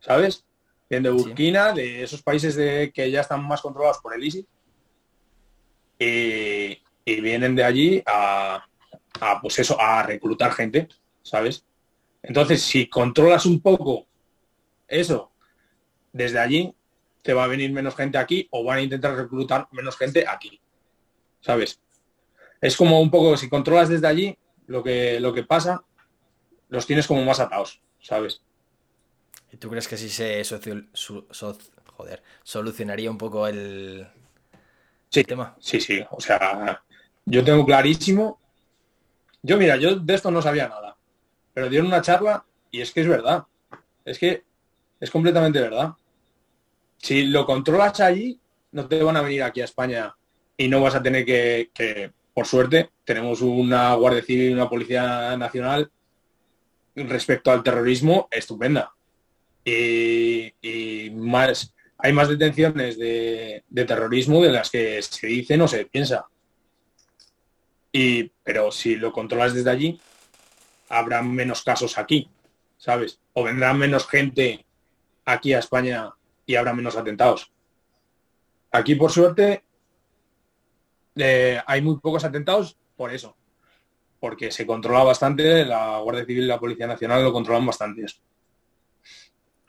¿sabes? 0.00 0.44
Vienen 0.88 1.04
de 1.04 1.10
Burkina, 1.10 1.72
de 1.72 2.02
esos 2.02 2.22
países 2.22 2.56
de, 2.56 2.90
que 2.94 3.10
ya 3.10 3.20
están 3.20 3.46
más 3.46 3.60
controlados 3.60 3.98
por 3.98 4.14
el 4.14 4.24
ISIS. 4.24 4.46
Y, 5.98 6.78
vienen 7.04 7.56
de 7.56 7.64
allí 7.64 8.02
a, 8.06 8.64
a, 9.20 9.40
pues 9.40 9.58
eso, 9.58 9.80
a 9.80 10.02
reclutar 10.02 10.52
gente, 10.52 10.88
¿sabes? 11.22 11.64
Entonces, 12.22 12.62
si 12.62 12.86
controlas 12.88 13.46
un 13.46 13.60
poco 13.60 14.06
eso, 14.86 15.32
desde 16.12 16.38
allí 16.38 16.74
te 17.22 17.34
va 17.34 17.44
a 17.44 17.48
venir 17.48 17.72
menos 17.72 17.94
gente 17.94 18.18
aquí 18.18 18.48
o 18.50 18.64
van 18.64 18.78
a 18.78 18.82
intentar 18.82 19.14
reclutar 19.14 19.68
menos 19.72 19.96
gente 19.96 20.26
aquí. 20.26 20.60
¿Sabes? 21.40 21.80
Es 22.60 22.76
como 22.76 23.00
un 23.00 23.10
poco, 23.10 23.36
si 23.36 23.48
controlas 23.48 23.88
desde 23.88 24.06
allí 24.06 24.38
lo 24.66 24.82
que, 24.82 25.20
lo 25.20 25.32
que 25.32 25.44
pasa, 25.44 25.84
los 26.68 26.86
tienes 26.86 27.06
como 27.06 27.24
más 27.24 27.40
atados, 27.40 27.80
¿sabes? 28.00 28.42
¿Y 29.52 29.56
tú 29.56 29.70
crees 29.70 29.88
que 29.88 29.96
si 29.96 30.08
se 30.08 30.42
joder, 31.96 32.22
solucionaría 32.42 33.10
un 33.10 33.18
poco 33.18 33.46
el, 33.46 34.06
sí, 35.08 35.24
tema? 35.24 35.56
Sí, 35.58 35.80
sí. 35.80 36.04
O 36.10 36.20
sea, 36.20 36.82
yo 37.24 37.44
tengo 37.44 37.64
clarísimo. 37.64 38.40
Yo, 39.42 39.56
mira, 39.56 39.76
yo 39.76 39.96
de 39.96 40.14
esto 40.14 40.30
no 40.30 40.42
sabía 40.42 40.68
nada. 40.68 40.96
Pero 41.54 41.68
dieron 41.68 41.88
una 41.88 42.02
charla 42.02 42.44
y 42.70 42.80
es 42.80 42.92
que 42.92 43.00
es 43.00 43.08
verdad. 43.08 43.44
Es 44.04 44.18
que 44.18 44.44
es 45.00 45.10
completamente 45.10 45.60
verdad. 45.60 45.92
Si 46.98 47.24
lo 47.26 47.46
controlas 47.46 48.00
allí, 48.00 48.40
no 48.72 48.86
te 48.86 49.02
van 49.02 49.16
a 49.16 49.22
venir 49.22 49.42
aquí 49.42 49.60
a 49.60 49.64
España 49.64 50.14
y 50.56 50.68
no 50.68 50.80
vas 50.80 50.94
a 50.94 51.02
tener 51.02 51.24
que, 51.24 52.12
por 52.34 52.46
suerte, 52.46 52.90
tenemos 53.04 53.40
una 53.40 53.94
Guardia 53.94 54.22
Civil 54.22 54.50
y 54.50 54.54
una 54.54 54.68
Policía 54.68 55.36
Nacional 55.36 55.90
respecto 56.94 57.52
al 57.52 57.62
terrorismo 57.62 58.28
estupenda. 58.30 58.92
Y, 60.62 61.10
más, 61.10 61.74
hay 61.98 62.12
más 62.12 62.28
detenciones 62.28 62.98
de, 62.98 63.64
terrorismo 63.86 64.42
de 64.42 64.52
las 64.52 64.70
que 64.70 65.00
se 65.02 65.26
dice 65.26 65.56
no 65.56 65.68
se 65.68 65.84
piensa. 65.86 66.26
Y, 67.92 68.24
pero 68.44 68.70
si 68.70 68.96
lo 68.96 69.12
controlas 69.12 69.54
desde 69.54 69.70
allí, 69.70 70.00
habrá 70.88 71.22
menos 71.22 71.62
casos 71.62 71.98
aquí, 71.98 72.30
¿sabes? 72.76 73.20
O 73.32 73.44
vendrá 73.44 73.72
menos 73.74 74.06
gente 74.06 74.64
aquí 75.24 75.52
a 75.52 75.58
España 75.58 76.10
y 76.46 76.54
habrá 76.54 76.72
menos 76.72 76.96
atentados. 76.96 77.52
Aquí, 78.70 78.94
por 78.94 79.10
suerte, 79.10 79.64
eh, 81.16 81.60
hay 81.66 81.82
muy 81.82 81.98
pocos 81.98 82.24
atentados 82.24 82.76
por 82.96 83.12
eso, 83.12 83.36
porque 84.20 84.50
se 84.50 84.66
controla 84.66 85.04
bastante, 85.04 85.64
la 85.64 85.98
Guardia 85.98 86.26
Civil 86.26 86.44
y 86.44 86.48
la 86.48 86.60
Policía 86.60 86.86
Nacional 86.86 87.24
lo 87.24 87.32
controlan 87.32 87.66
bastante. 87.66 88.04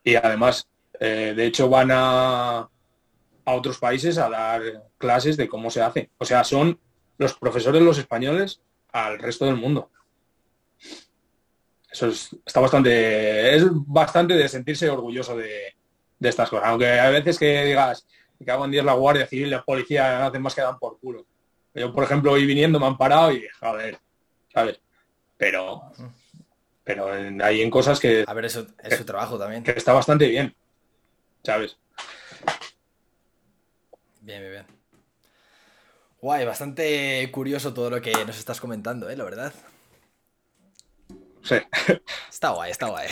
Y 0.04 0.16
además, 0.16 0.68
eh, 1.00 1.34
de 1.36 1.46
hecho, 1.46 1.70
van 1.70 1.90
a, 1.92 2.60
a 2.60 3.56
otros 3.56 3.78
países 3.78 4.18
a 4.18 4.30
dar 4.30 4.62
clases 4.98 5.38
de 5.38 5.48
cómo 5.48 5.70
se 5.70 5.82
hace. 5.82 6.10
O 6.18 6.26
sea, 6.26 6.44
son 6.44 6.80
los 7.18 7.34
profesores 7.34 7.82
los 7.82 7.98
españoles 7.98 8.62
al 8.92 9.20
resto 9.20 9.46
del 9.46 9.56
mundo. 9.56 9.92
Eso 11.92 12.08
está 12.08 12.60
bastante, 12.60 13.56
es 13.56 13.64
bastante 13.70 14.36
de 14.36 14.48
sentirse 14.48 14.90
orgulloso 14.90 15.36
de, 15.36 15.76
estas 16.20 16.50
cosas. 16.50 16.68
Aunque 16.68 17.00
a 17.00 17.10
veces 17.10 17.40
que 17.40 17.66
digas, 17.66 18.06
que 18.44 18.52
hago 18.52 18.66
en 18.66 18.72
día 18.72 18.84
la 18.84 18.94
Guardia 18.94 19.26
Civil, 19.26 19.50
la 19.50 19.64
policía 19.64 20.20
no 20.20 20.26
hacen 20.28 20.42
más 20.42 20.54
que 20.54 20.62
dan 20.62 20.78
por 20.78 21.00
culo. 21.00 21.26
Yo, 21.74 21.94
por 21.94 22.04
ejemplo, 22.04 22.32
hoy 22.32 22.46
viniendo 22.46 22.80
me 22.80 22.86
han 22.86 22.98
parado 22.98 23.32
y, 23.32 23.44
joder, 23.60 23.98
¿sabes? 24.54 24.80
Pero, 25.38 25.92
pero 26.90 27.08
hay 27.44 27.62
en 27.62 27.70
cosas 27.70 28.00
que... 28.00 28.24
A 28.26 28.34
ver, 28.34 28.46
eso 28.46 28.66
es 28.82 28.98
su 28.98 29.06
trabajo 29.06 29.38
también. 29.38 29.62
Que 29.62 29.74
está 29.74 29.94
bastante 29.94 30.28
bien, 30.28 30.56
¿sabes? 31.44 31.78
Bien, 34.22 34.42
bien, 34.42 34.52
bien. 34.54 34.66
Guay, 36.20 36.48
bastante 36.48 37.30
curioso 37.32 37.76
todo 37.76 37.92
lo 37.92 38.02
que 38.02 38.12
nos 38.26 38.40
estás 38.40 38.60
comentando, 38.60 39.08
¿eh? 39.08 39.16
La 39.16 39.24
verdad. 39.24 39.54
Sí. 41.44 41.58
Está 42.28 42.50
guay, 42.50 42.72
está 42.72 42.88
guay. 42.88 43.08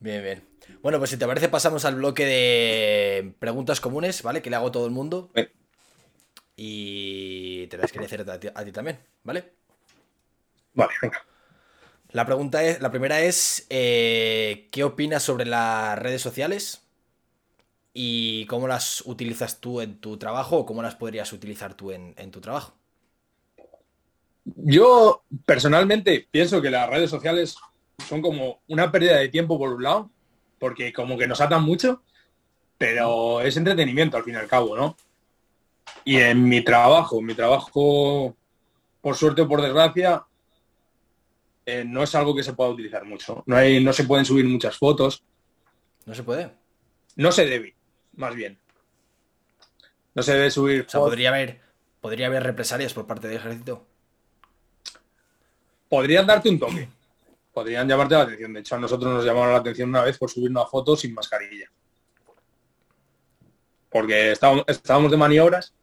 Bien, 0.00 0.24
bien. 0.24 0.48
Bueno, 0.82 0.98
pues 0.98 1.10
si 1.10 1.16
te 1.16 1.28
parece, 1.28 1.48
pasamos 1.48 1.84
al 1.84 1.94
bloque 1.94 2.26
de 2.26 3.34
preguntas 3.38 3.80
comunes, 3.80 4.20
¿vale? 4.24 4.42
Que 4.42 4.50
le 4.50 4.56
hago 4.56 4.66
a 4.66 4.72
todo 4.72 4.86
el 4.86 4.92
mundo. 4.92 5.30
Y 6.56 7.68
te 7.68 7.78
las 7.78 7.92
quería 7.92 8.06
hacer 8.06 8.28
a 8.28 8.64
ti, 8.64 8.72
también, 8.72 8.98
¿vale? 9.22 9.52
Vale, 10.74 10.92
venga. 11.00 11.24
La 12.12 12.24
pregunta 12.24 12.62
es, 12.62 12.80
la 12.80 12.90
primera 12.90 13.20
es, 13.20 13.66
eh, 13.68 14.68
¿qué 14.70 14.84
opinas 14.84 15.22
sobre 15.22 15.44
las 15.44 15.98
redes 15.98 16.22
sociales? 16.22 16.82
¿Y 17.92 18.46
cómo 18.46 18.68
las 18.68 19.02
utilizas 19.06 19.60
tú 19.60 19.80
en 19.80 19.98
tu 19.98 20.16
trabajo 20.16 20.58
o 20.58 20.66
cómo 20.66 20.82
las 20.82 20.94
podrías 20.94 21.32
utilizar 21.32 21.74
tú 21.74 21.92
en 21.92 22.30
tu 22.30 22.40
trabajo? 22.40 22.74
Yo 24.44 25.22
personalmente 25.44 26.28
pienso 26.30 26.62
que 26.62 26.70
las 26.70 26.88
redes 26.88 27.10
sociales 27.10 27.56
son 28.08 28.22
como 28.22 28.60
una 28.68 28.92
pérdida 28.92 29.16
de 29.16 29.28
tiempo 29.28 29.58
por 29.58 29.72
un 29.72 29.82
lado, 29.82 30.10
porque 30.58 30.92
como 30.92 31.18
que 31.18 31.26
nos 31.26 31.40
atan 31.40 31.64
mucho, 31.64 32.02
pero 32.78 33.40
es 33.40 33.56
entretenimiento 33.56 34.16
al 34.16 34.24
fin 34.24 34.34
y 34.34 34.38
al 34.38 34.46
cabo, 34.46 34.76
¿no? 34.76 34.96
Y 36.04 36.18
en 36.18 36.48
mi 36.48 36.62
trabajo, 36.62 37.20
mi 37.20 37.34
trabajo, 37.34 38.36
por 39.00 39.16
suerte 39.16 39.42
o 39.42 39.48
por 39.48 39.62
desgracia, 39.62 40.24
eh, 41.66 41.84
no 41.84 42.04
es 42.04 42.14
algo 42.14 42.34
que 42.34 42.44
se 42.44 42.52
pueda 42.52 42.70
utilizar 42.70 43.04
mucho. 43.04 43.42
No, 43.44 43.56
hay, 43.56 43.82
no 43.82 43.92
se 43.92 44.04
pueden 44.04 44.24
subir 44.24 44.46
muchas 44.46 44.78
fotos. 44.78 45.24
¿No 46.04 46.14
se 46.14 46.22
puede? 46.22 46.52
No 47.16 47.32
se 47.32 47.44
debe, 47.44 47.74
más 48.14 48.36
bien. 48.36 48.56
No 50.14 50.22
se 50.22 50.34
debe 50.34 50.50
subir. 50.50 50.84
O 50.86 50.88
sea, 50.88 51.00
podría 51.00 51.30
haber, 51.30 51.60
podría 52.00 52.28
haber 52.28 52.44
represalias 52.44 52.94
por 52.94 53.06
parte 53.06 53.26
del 53.26 53.38
ejército. 53.38 53.84
Podrían 55.88 56.24
darte 56.24 56.48
un 56.48 56.60
toque. 56.60 56.88
Podrían 57.52 57.88
llamarte 57.88 58.14
la 58.14 58.22
atención. 58.22 58.52
De 58.52 58.60
hecho, 58.60 58.76
a 58.76 58.78
nosotros 58.78 59.12
nos 59.12 59.24
llamaron 59.24 59.52
la 59.52 59.58
atención 59.58 59.88
una 59.88 60.04
vez 60.04 60.16
por 60.18 60.30
subir 60.30 60.50
una 60.50 60.66
foto 60.66 60.96
sin 60.96 61.14
mascarilla. 61.14 61.68
Porque 63.90 64.32
estábamos, 64.32 64.64
estábamos 64.68 65.10
de 65.10 65.16
maniobras 65.16 65.74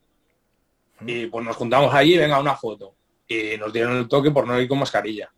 y 1.01 1.25
pues 1.27 1.45
nos 1.45 1.57
juntamos 1.57 1.93
allí, 1.93 2.17
venga, 2.17 2.39
una 2.39 2.55
foto. 2.55 2.95
Y 3.27 3.57
nos 3.57 3.73
dieron 3.73 3.97
el 3.97 4.07
toque 4.07 4.31
por 4.31 4.47
no 4.47 4.59
ir 4.61 4.67
con 4.69 4.79
mascarilla. 4.79 5.29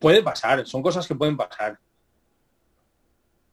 Puede 0.00 0.22
pasar, 0.22 0.66
son 0.66 0.82
cosas 0.82 1.06
que 1.06 1.14
pueden 1.14 1.36
pasar. 1.36 1.78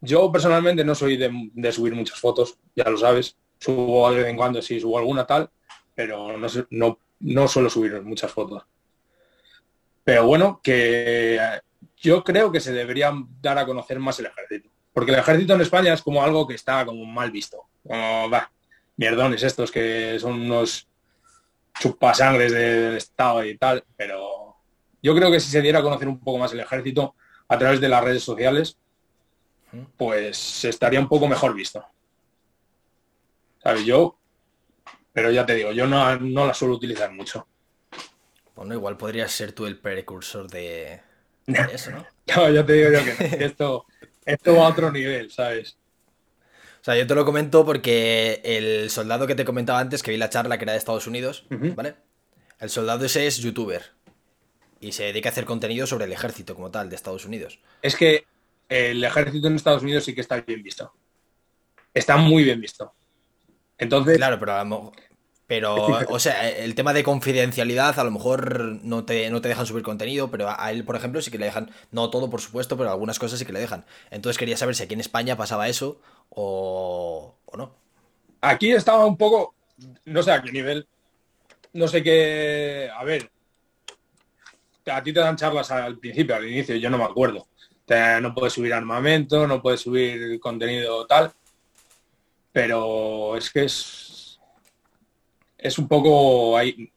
Yo 0.02 0.32
personalmente 0.32 0.84
no 0.84 0.96
soy 0.96 1.18
de, 1.18 1.72
subir 1.72 1.94
muchas 1.94 2.20
fotos, 2.20 2.58
ya 2.76 2.90
lo 2.90 2.98
sabes. 2.98 3.38
Subo 3.60 4.10
de 4.12 4.18
vez 4.18 4.28
en 4.28 4.38
cuando, 4.38 4.62
sí, 4.62 4.80
subo 4.80 4.98
alguna 4.98 5.28
tal, 5.28 5.50
pero 5.94 6.38
no, 6.38 6.48
no, 6.70 7.00
no 7.20 7.48
suelo 7.48 7.70
subir 7.70 8.02
muchas 8.02 8.32
fotos. 8.32 8.64
Pero 10.04 10.26
bueno, 10.26 10.62
que 10.64 11.40
yo 11.98 12.24
creo 12.24 12.52
que 12.52 12.62
se 12.62 12.72
debería 12.72 13.12
dar 13.42 13.58
a 13.58 13.66
conocer 13.66 14.00
más 14.00 14.20
el 14.20 14.28
ejército. 14.28 14.70
Porque 14.94 15.12
el 15.12 15.20
ejército 15.20 15.54
en 15.54 15.62
España 15.62 15.94
es 15.94 16.02
como 16.02 16.24
algo 16.24 16.48
que 16.48 16.56
está 16.56 16.86
como 16.86 17.04
mal 17.06 17.30
visto. 17.30 17.64
Como, 17.84 18.30
va, 18.30 18.50
mierdones 18.96 19.44
estos 19.44 19.72
que 19.72 20.18
son 20.20 20.40
unos 20.42 20.88
chupasangres 21.80 22.52
del 22.52 22.96
Estado 22.96 23.44
y 23.44 23.58
tal. 23.58 23.84
Pero 23.96 24.47
yo 25.02 25.16
creo 25.16 25.32
que 25.32 25.40
si 25.40 25.50
se 25.50 25.62
diera 25.62 25.80
a 25.80 25.84
conocer 25.84 26.08
un 26.08 26.20
poco 26.20 26.38
más 26.38 26.52
el 26.54 26.60
ejército 26.60 27.16
a 27.48 27.58
través 27.58 27.80
de 27.80 27.90
las 27.90 28.04
redes 28.04 28.24
sociales, 28.24 28.78
pues 29.96 30.66
estaría 30.66 31.00
un 31.00 31.08
poco 31.08 31.28
mejor 31.28 31.54
visto. 31.54 31.86
¿Sabes? 33.62 33.86
Yo, 33.86 34.18
pero 35.14 35.32
ya 35.32 35.46
te 35.46 35.56
digo, 35.56 35.72
yo 35.72 35.88
no, 35.88 36.18
no 36.20 36.48
la 36.48 36.54
suelo 36.54 36.76
utilizar 36.76 37.12
mucho. 37.12 37.48
Bueno, 38.56 38.74
igual 38.74 38.98
podrías 38.98 39.32
ser 39.32 39.52
tú 39.52 39.66
el 39.66 39.78
precursor 39.78 40.50
de, 40.50 41.02
eso, 41.72 41.92
¿no? 41.92 42.06
no, 42.36 42.50
ya 42.50 42.66
te 42.66 42.74
digo 42.74 42.92
yo 42.92 43.00
que 43.06 43.46
Esto, 43.46 43.86
esto 44.26 44.56
va 44.56 44.68
a 44.68 44.70
otro 44.70 44.92
nivel, 44.92 45.32
¿sabes? 45.32 45.78
O 46.82 46.84
sea, 46.88 46.96
yo 46.98 47.06
te 47.06 47.16
lo 47.16 47.26
comento 47.26 47.66
porque 47.66 48.42
el 48.44 48.90
soldado 48.90 49.28
que 49.28 49.36
te 49.36 49.46
comentaba 49.46 49.80
antes, 49.80 50.02
que 50.02 50.12
vi 50.12 50.18
la 50.18 50.30
charla 50.30 50.58
que 50.58 50.64
era 50.64 50.72
de 50.72 50.80
Estados 50.80 51.06
Unidos, 51.06 51.46
¿vale? 51.50 51.96
El 52.60 52.70
soldado 52.70 53.06
ese 53.06 53.28
es 53.28 53.38
youtuber 53.40 53.97
y 54.80 54.92
se 54.92 55.04
dedica 55.04 55.30
a 55.30 55.32
hacer 55.32 55.46
contenido 55.46 55.88
sobre 55.88 56.06
el 56.06 56.14
ejército 56.14 56.56
como 56.56 56.72
tal 56.72 56.90
de 56.90 56.96
Estados 56.96 57.26
Unidos. 57.26 57.60
Es 57.82 57.96
que 57.96 58.26
el 58.70 59.04
ejército 59.04 59.48
en 59.48 59.56
Estados 59.56 59.84
Unidos 59.84 60.04
sí 60.04 60.14
que 60.14 60.22
está 60.22 60.42
bien 60.42 60.64
visto. 60.64 60.94
Está 61.94 62.18
muy 62.18 62.44
bien 62.44 62.62
visto. 62.62 62.94
Entonces. 63.78 64.18
Claro, 64.18 64.40
pero 64.40 64.92
pero, 65.48 65.76
o 66.10 66.20
sea, 66.20 66.50
el 66.50 66.76
tema 66.76 66.92
de 66.92 67.04
confidencialidad, 67.04 67.98
a 67.98 68.04
lo 68.04 68.12
mejor 68.12 68.60
no 68.84 69.06
te, 69.06 69.30
no 69.30 69.40
te 69.40 69.48
dejan 69.48 69.66
subir 69.66 69.82
contenido, 69.82 70.30
pero 70.30 70.50
a 70.50 70.72
él, 70.72 70.84
por 70.84 70.98
ejemplo, 70.98 71.22
sí 71.22 71.32
que 71.32 71.38
le 71.38 71.46
dejan, 71.46 71.72
no 71.90 72.10
todo, 72.10 72.30
por 72.30 72.42
supuesto, 72.42 72.76
pero 72.78 72.92
algunas 72.92 73.18
cosas 73.18 73.40
sí 73.40 73.46
que 73.46 73.54
le 73.54 73.62
dejan. 73.62 73.86
Entonces 74.12 74.38
quería 74.38 74.58
saber 74.58 74.76
si 74.76 74.84
aquí 74.84 74.94
en 74.94 75.00
España 75.00 75.38
pasaba 75.38 75.70
eso 75.70 76.02
o, 76.28 77.38
o 77.46 77.58
no. 77.58 77.74
Aquí 78.42 78.74
estaba 78.74 79.06
un 79.06 79.16
poco, 79.16 79.56
no 80.04 80.22
sé 80.22 80.34
a 80.34 80.42
qué 80.42 80.52
nivel, 80.52 80.86
no 81.72 81.88
sé 81.88 82.04
qué, 82.04 82.90
a 82.94 83.06
ver, 83.06 83.32
a 84.92 85.04
ti 85.04 85.14
te 85.14 85.20
dan 85.20 85.36
charlas 85.36 85.72
al 85.72 85.98
principio, 85.98 86.36
al 86.36 86.48
inicio, 86.48 86.76
yo 86.76 86.90
no 86.90 86.98
me 86.98 87.04
acuerdo. 87.04 87.48
no 88.22 88.34
puedes 88.34 88.54
subir 88.54 88.74
armamento, 88.74 89.48
no 89.48 89.62
puedes 89.62 89.82
subir 89.82 90.40
contenido 90.40 91.06
tal, 91.06 91.32
pero 92.52 93.38
es 93.38 93.52
que 93.52 93.66
es 93.66 94.08
es 95.58 95.78
un 95.78 95.88
poco, 95.88 96.58
hay, 96.58 96.92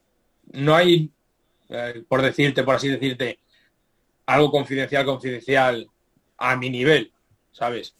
no 0.53 0.75
hay, 0.75 1.11
eh, 1.69 2.05
por 2.07 2.23
decirte, 2.23 2.63
por 2.63 2.75
así 2.75 2.89
decirte, 2.89 3.39
algo 4.27 4.51
confidencial, 4.51 5.05
confidencial 5.05 5.89
a 6.37 6.57
mi 6.57 6.71
nivel, 6.71 7.13
¿sabes? 7.51 7.95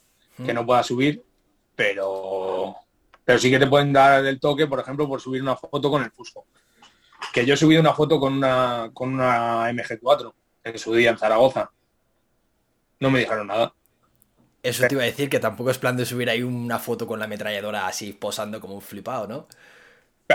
Que 0.45 0.55
no 0.55 0.65
pueda 0.65 0.83
subir, 0.83 1.23
pero, 1.75 2.75
pero 3.25 3.39
sí 3.39 3.51
que 3.51 3.59
te 3.59 3.67
pueden 3.67 3.93
dar 3.93 4.25
el 4.25 4.41
toque, 4.41 4.67
por 4.67 4.81
ejemplo, 4.81 5.09
por 5.09 5.21
subir 5.21 5.43
una 5.43 5.57
foto 5.57 5.91
con 5.91 6.03
el 6.03 6.11
Fusco. 6.11 6.47
Que 7.33 7.45
yo 7.47 7.55
he 7.55 7.57
subido 7.57 7.81
una 7.81 7.95
foto 7.95 8.19
con 8.19 8.35
una, 8.35 8.91
con 8.93 9.15
una 9.15 9.71
MG4 9.71 10.33
en 10.65 10.79
su 10.79 10.95
día 10.95 11.11
en 11.11 11.19
Zaragoza. 11.19 11.71
No 12.99 13.11
me 13.11 13.21
dijeron 13.21 13.47
nada. 13.47 13.75
Eso 14.63 14.87
te 14.87 14.95
iba 14.95 15.03
a 15.03 15.07
decir 15.07 15.31
que 15.31 15.41
tampoco 15.41 15.71
es 15.71 15.79
plan 15.79 15.97
de 15.97 16.05
subir 16.05 16.29
ahí 16.29 16.43
una 16.43 16.79
foto 16.79 17.07
con 17.07 17.19
la 17.19 17.25
ametralladora 17.25 17.87
así 17.87 18.13
posando 18.13 18.61
como 18.61 18.75
un 18.75 18.83
flipado, 18.83 19.27
¿no? 19.27 19.49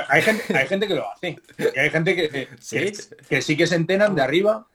Hay 0.10 0.22
gente, 0.22 0.58
hay 0.58 0.68
gente 0.68 0.88
que 0.88 0.96
lo 0.96 1.12
hace. 1.12 1.38
Y 1.58 1.80
hay 1.80 1.90
gente 1.90 2.16
que, 2.16 2.30
que, 2.30 2.50
¿Sí? 3.42 3.56
que 3.56 3.68
se 3.68 3.76
enteran 3.76 4.16
de 4.16 4.22
arriba 4.22 4.68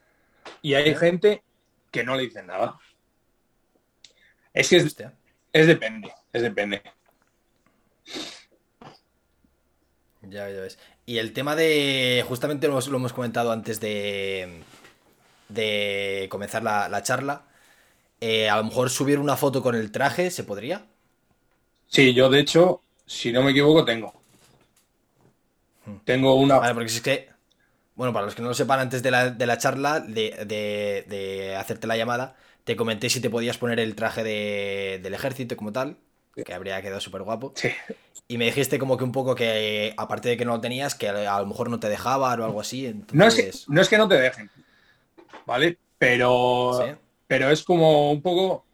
y 0.61 0.73
hay 0.73 0.95
gente 0.95 1.43
que 1.91 2.03
no 2.03 2.15
le 2.15 2.23
dicen 2.23 2.47
nada. 2.47 2.79
Es 4.53 4.69
que 4.69 4.77
es, 4.77 4.97
es 5.53 5.67
depende, 5.67 6.11
es 6.33 6.41
depende. 6.41 6.81
Ya, 10.21 10.49
ya 10.49 10.61
ves. 10.61 10.77
Y 11.05 11.17
el 11.17 11.33
tema 11.33 11.55
de. 11.55 12.23
Justamente 12.27 12.67
lo 12.67 12.79
hemos, 12.79 13.13
comentado 13.13 13.51
antes 13.51 13.79
de. 13.79 14.63
de 15.49 16.27
comenzar 16.29 16.63
la, 16.63 17.03
charla. 17.03 17.43
Eh, 18.19 18.49
a 18.49 18.57
lo 18.57 18.65
mejor 18.65 18.89
subir 18.89 19.19
una 19.19 19.35
foto 19.35 19.63
con 19.63 19.75
el 19.75 19.91
traje, 19.91 20.29
¿se 20.31 20.43
podría? 20.43 20.85
Sí, 21.87 22.13
yo 22.13 22.29
de 22.29 22.39
hecho, 22.39 22.81
si 23.05 23.31
no 23.31 23.41
me 23.43 23.51
equivoco, 23.51 23.83
tengo. 23.83 24.13
Tengo 26.05 26.35
una. 26.35 26.57
Vale, 26.59 26.73
porque 26.73 26.89
es 26.89 27.01
que. 27.01 27.29
Bueno, 27.95 28.13
para 28.13 28.25
los 28.25 28.35
que 28.35 28.41
no 28.41 28.47
lo 28.47 28.53
sepan, 28.53 28.79
antes 28.79 29.03
de 29.03 29.11
la, 29.11 29.57
charla, 29.57 29.99
de, 29.99 31.55
hacerte 31.59 31.87
la 31.87 31.97
llamada, 31.97 32.35
te 32.63 32.75
comenté 32.75 33.09
si 33.09 33.19
te 33.19 33.29
podías 33.29 33.57
poner 33.57 33.79
el 33.79 33.95
traje 33.95 34.23
del 34.23 35.13
ejército 35.13 35.57
como 35.57 35.71
tal, 35.71 35.97
que 36.33 36.53
habría 36.53 36.81
quedado 36.81 37.01
súper 37.01 37.23
guapo. 37.23 37.53
Sí. 37.55 37.69
Y 38.27 38.37
me 38.37 38.45
dijiste 38.45 38.79
como 38.79 38.97
que 38.97 39.03
un 39.03 39.11
poco 39.11 39.35
que, 39.35 39.93
aparte 39.97 40.29
de 40.29 40.37
que 40.37 40.45
no 40.45 40.53
lo 40.53 40.61
tenías, 40.61 40.95
que 40.95 41.09
a 41.09 41.39
lo 41.39 41.45
mejor 41.45 41.69
no 41.69 41.79
te 41.79 41.89
dejaban 41.89 42.39
o 42.39 42.45
algo 42.45 42.61
así. 42.61 42.93
No, 43.11 43.27
es 43.27 43.35
que, 43.35 43.51
no 43.67 43.81
es 43.81 43.89
que 43.89 43.97
no 43.97 44.07
te 44.07 44.15
dejen, 44.15 44.49
¿vale? 45.45 45.77
Pero, 45.97 46.97
pero 47.27 47.49
es 47.49 47.63
como 47.63 48.11
un 48.11 48.21
poco... 48.21 48.65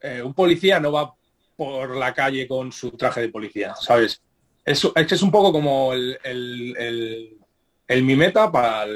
Eh, 0.00 0.22
un 0.22 0.32
policía 0.32 0.78
no 0.78 0.92
va 0.92 1.12
por 1.56 1.96
la 1.96 2.14
calle 2.14 2.46
con 2.46 2.70
su 2.70 2.92
traje 2.92 3.22
de 3.22 3.30
policía, 3.30 3.74
¿sabes? 3.74 4.22
Es, 4.64 4.86
es 4.94 5.22
un 5.22 5.32
poco 5.32 5.50
como 5.50 5.92
el, 5.92 6.16
el, 7.88 8.02
mi 8.04 8.14
meta 8.14 8.52
para, 8.52 8.86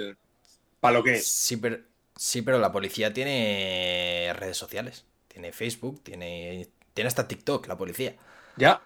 para 0.79 0.95
lo 0.99 1.03
que 1.03 1.15
es. 1.15 1.27
Sí 1.27 1.57
pero, 1.57 1.79
sí, 2.15 2.43
pero 2.43 2.61
la 2.61 2.71
policía 2.71 3.13
tiene 3.13 4.33
redes 4.37 4.57
sociales. 4.57 5.05
Tiene 5.27 5.51
Facebook, 5.51 6.03
tiene, 6.05 6.69
tiene 6.95 7.09
hasta 7.09 7.29
TikTok, 7.29 7.67
la 7.67 7.77
policía. 7.77 8.17
Ya. 8.57 8.83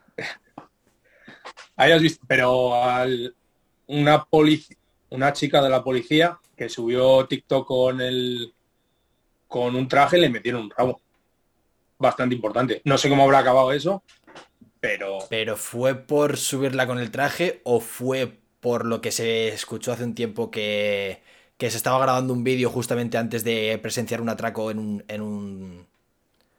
Ahí 1.76 1.92
has 1.92 2.00
visto, 2.00 2.24
pero 2.26 2.72
una, 3.86 4.26
una 5.10 5.32
chica 5.32 5.62
de 5.62 5.68
la 5.68 5.84
policía 5.84 6.38
que 6.56 6.68
subió 6.68 7.26
TikTok 7.26 7.66
con 7.66 8.00
el 8.00 8.52
con 9.46 9.76
un 9.76 9.88
traje 9.88 10.18
le 10.18 10.28
metieron 10.28 10.62
un 10.62 10.70
rabo. 10.70 11.00
Bastante 11.98 12.34
importante. 12.34 12.82
No 12.84 12.98
sé 12.98 13.08
cómo 13.08 13.24
habrá 13.24 13.38
acabado 13.38 13.72
eso, 13.72 14.02
pero... 14.80 15.18
¿Pero 15.30 15.56
fue 15.56 15.94
por 15.94 16.36
subirla 16.36 16.86
con 16.86 16.98
el 16.98 17.10
traje 17.10 17.60
o 17.64 17.80
fue 17.80 18.38
por 18.60 18.84
lo 18.84 19.00
que 19.00 19.12
se 19.12 19.48
escuchó 19.48 19.92
hace 19.92 20.04
un 20.04 20.14
tiempo 20.14 20.50
que, 20.50 21.22
se 21.58 21.66
estaba 21.68 21.98
grabando 22.00 22.32
un 22.32 22.44
vídeo 22.44 22.68
justamente 22.68 23.16
antes 23.16 23.44
de 23.44 23.78
presenciar 23.80 24.20
un 24.20 24.28
atraco 24.28 24.70
en 24.70 24.78
un, 24.78 25.04
en 25.08 25.20
un 25.22 25.86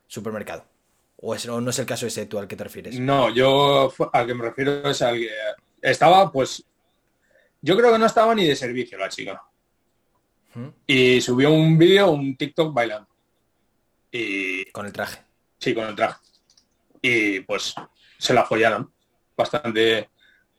supermercado? 0.07 0.65
¿O, 1.17 1.35
no 1.35 1.69
es 1.69 1.79
el 1.79 1.85
caso 1.85 2.05
ese 2.05 2.27
tú 2.27 2.37
al 2.37 2.47
que 2.47 2.55
te 2.55 2.63
refieres? 2.63 2.99
No, 2.99 3.29
yo 3.29 3.91
al 4.13 4.27
que 4.27 4.33
me 4.35 4.45
refiero 4.45 4.87
es 4.89 5.01
al 5.01 5.15
que 5.15 5.29
estaba, 5.81 6.31
pues, 6.31 6.63
yo 7.61 7.75
creo 7.75 7.91
que 7.91 7.99
no 7.99 8.05
estaba 8.05 8.35
ni 8.35 8.45
de 8.45 8.55
servicio 8.55 8.97
la 8.97 9.09
chica. 9.09 9.41
¿Mm? 10.53 10.67
Y 10.85 11.21
subió 11.21 11.51
un 11.51 11.77
vídeo, 11.77 12.11
un 12.11 12.37
TikTok 12.37 12.73
bailando. 12.73 13.09
Y... 14.11 14.65
Con 14.71 14.85
el 14.85 14.93
traje. 14.93 15.23
Sí, 15.57 15.73
con 15.73 15.87
el 15.87 15.95
traje. 15.95 16.19
Y 17.01 17.39
pues 17.41 17.73
se 18.17 18.33
la 18.33 18.45
follaron. 18.45 18.91
Bastante, 19.35 20.09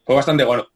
fue 0.05 0.17
bastante 0.17 0.45
bueno. 0.45 0.69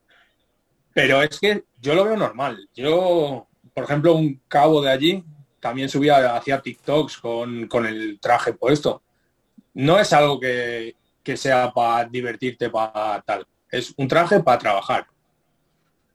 Pero 0.95 1.23
es 1.23 1.41
que 1.41 1.65
yo 1.81 1.95
lo 1.95 2.05
veo 2.05 2.17
normal. 2.17 2.69
Yo, 2.75 3.49
por 3.75 3.85
ejemplo, 3.85 4.15
un 4.15 4.41
cabo 4.47 4.81
de 4.81 4.91
allí 4.91 5.25
también 5.59 5.89
subía, 5.89 6.37
hacía 6.37 6.61
TikToks 6.61 7.19
con, 7.19 7.67
con 7.67 7.87
el 7.87 8.21
traje 8.21 8.53
puesto. 8.53 9.03
No 9.75 9.99
es 9.99 10.13
algo 10.13 10.39
que, 10.39 10.97
que 11.23 11.37
sea 11.37 11.73
para 11.73 12.09
divertirte, 12.09 12.71
para 12.71 13.23
tal. 13.23 13.47
es 13.71 13.95
un 13.97 14.09
traje 14.09 14.41
para 14.41 14.59
trabajar. 14.59 15.07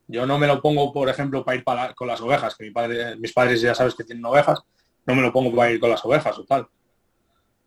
Yo 0.08 0.26
no 0.26 0.38
me 0.38 0.48
lo 0.48 0.62
pongo, 0.62 0.94
por 0.94 1.10
ejemplo, 1.10 1.44
para 1.44 1.58
ir 1.58 1.66
con 1.96 2.08
las 2.08 2.22
ovejas, 2.22 2.56
que 2.56 2.66
mi 2.66 2.72
padre, 2.72 3.16
mis 3.18 3.34
padres 3.34 3.60
ya 3.60 3.76
sabes 3.76 3.94
que 3.94 4.04
tienen 4.04 4.26
ovejas, 4.26 4.60
no 5.06 5.16
me 5.16 5.22
lo 5.22 5.34
pongo 5.34 5.54
para 5.56 5.72
ir 5.72 5.80
con 5.80 5.90
las 5.90 6.04
ovejas 6.06 6.38
o 6.38 6.46
tal. 6.46 6.68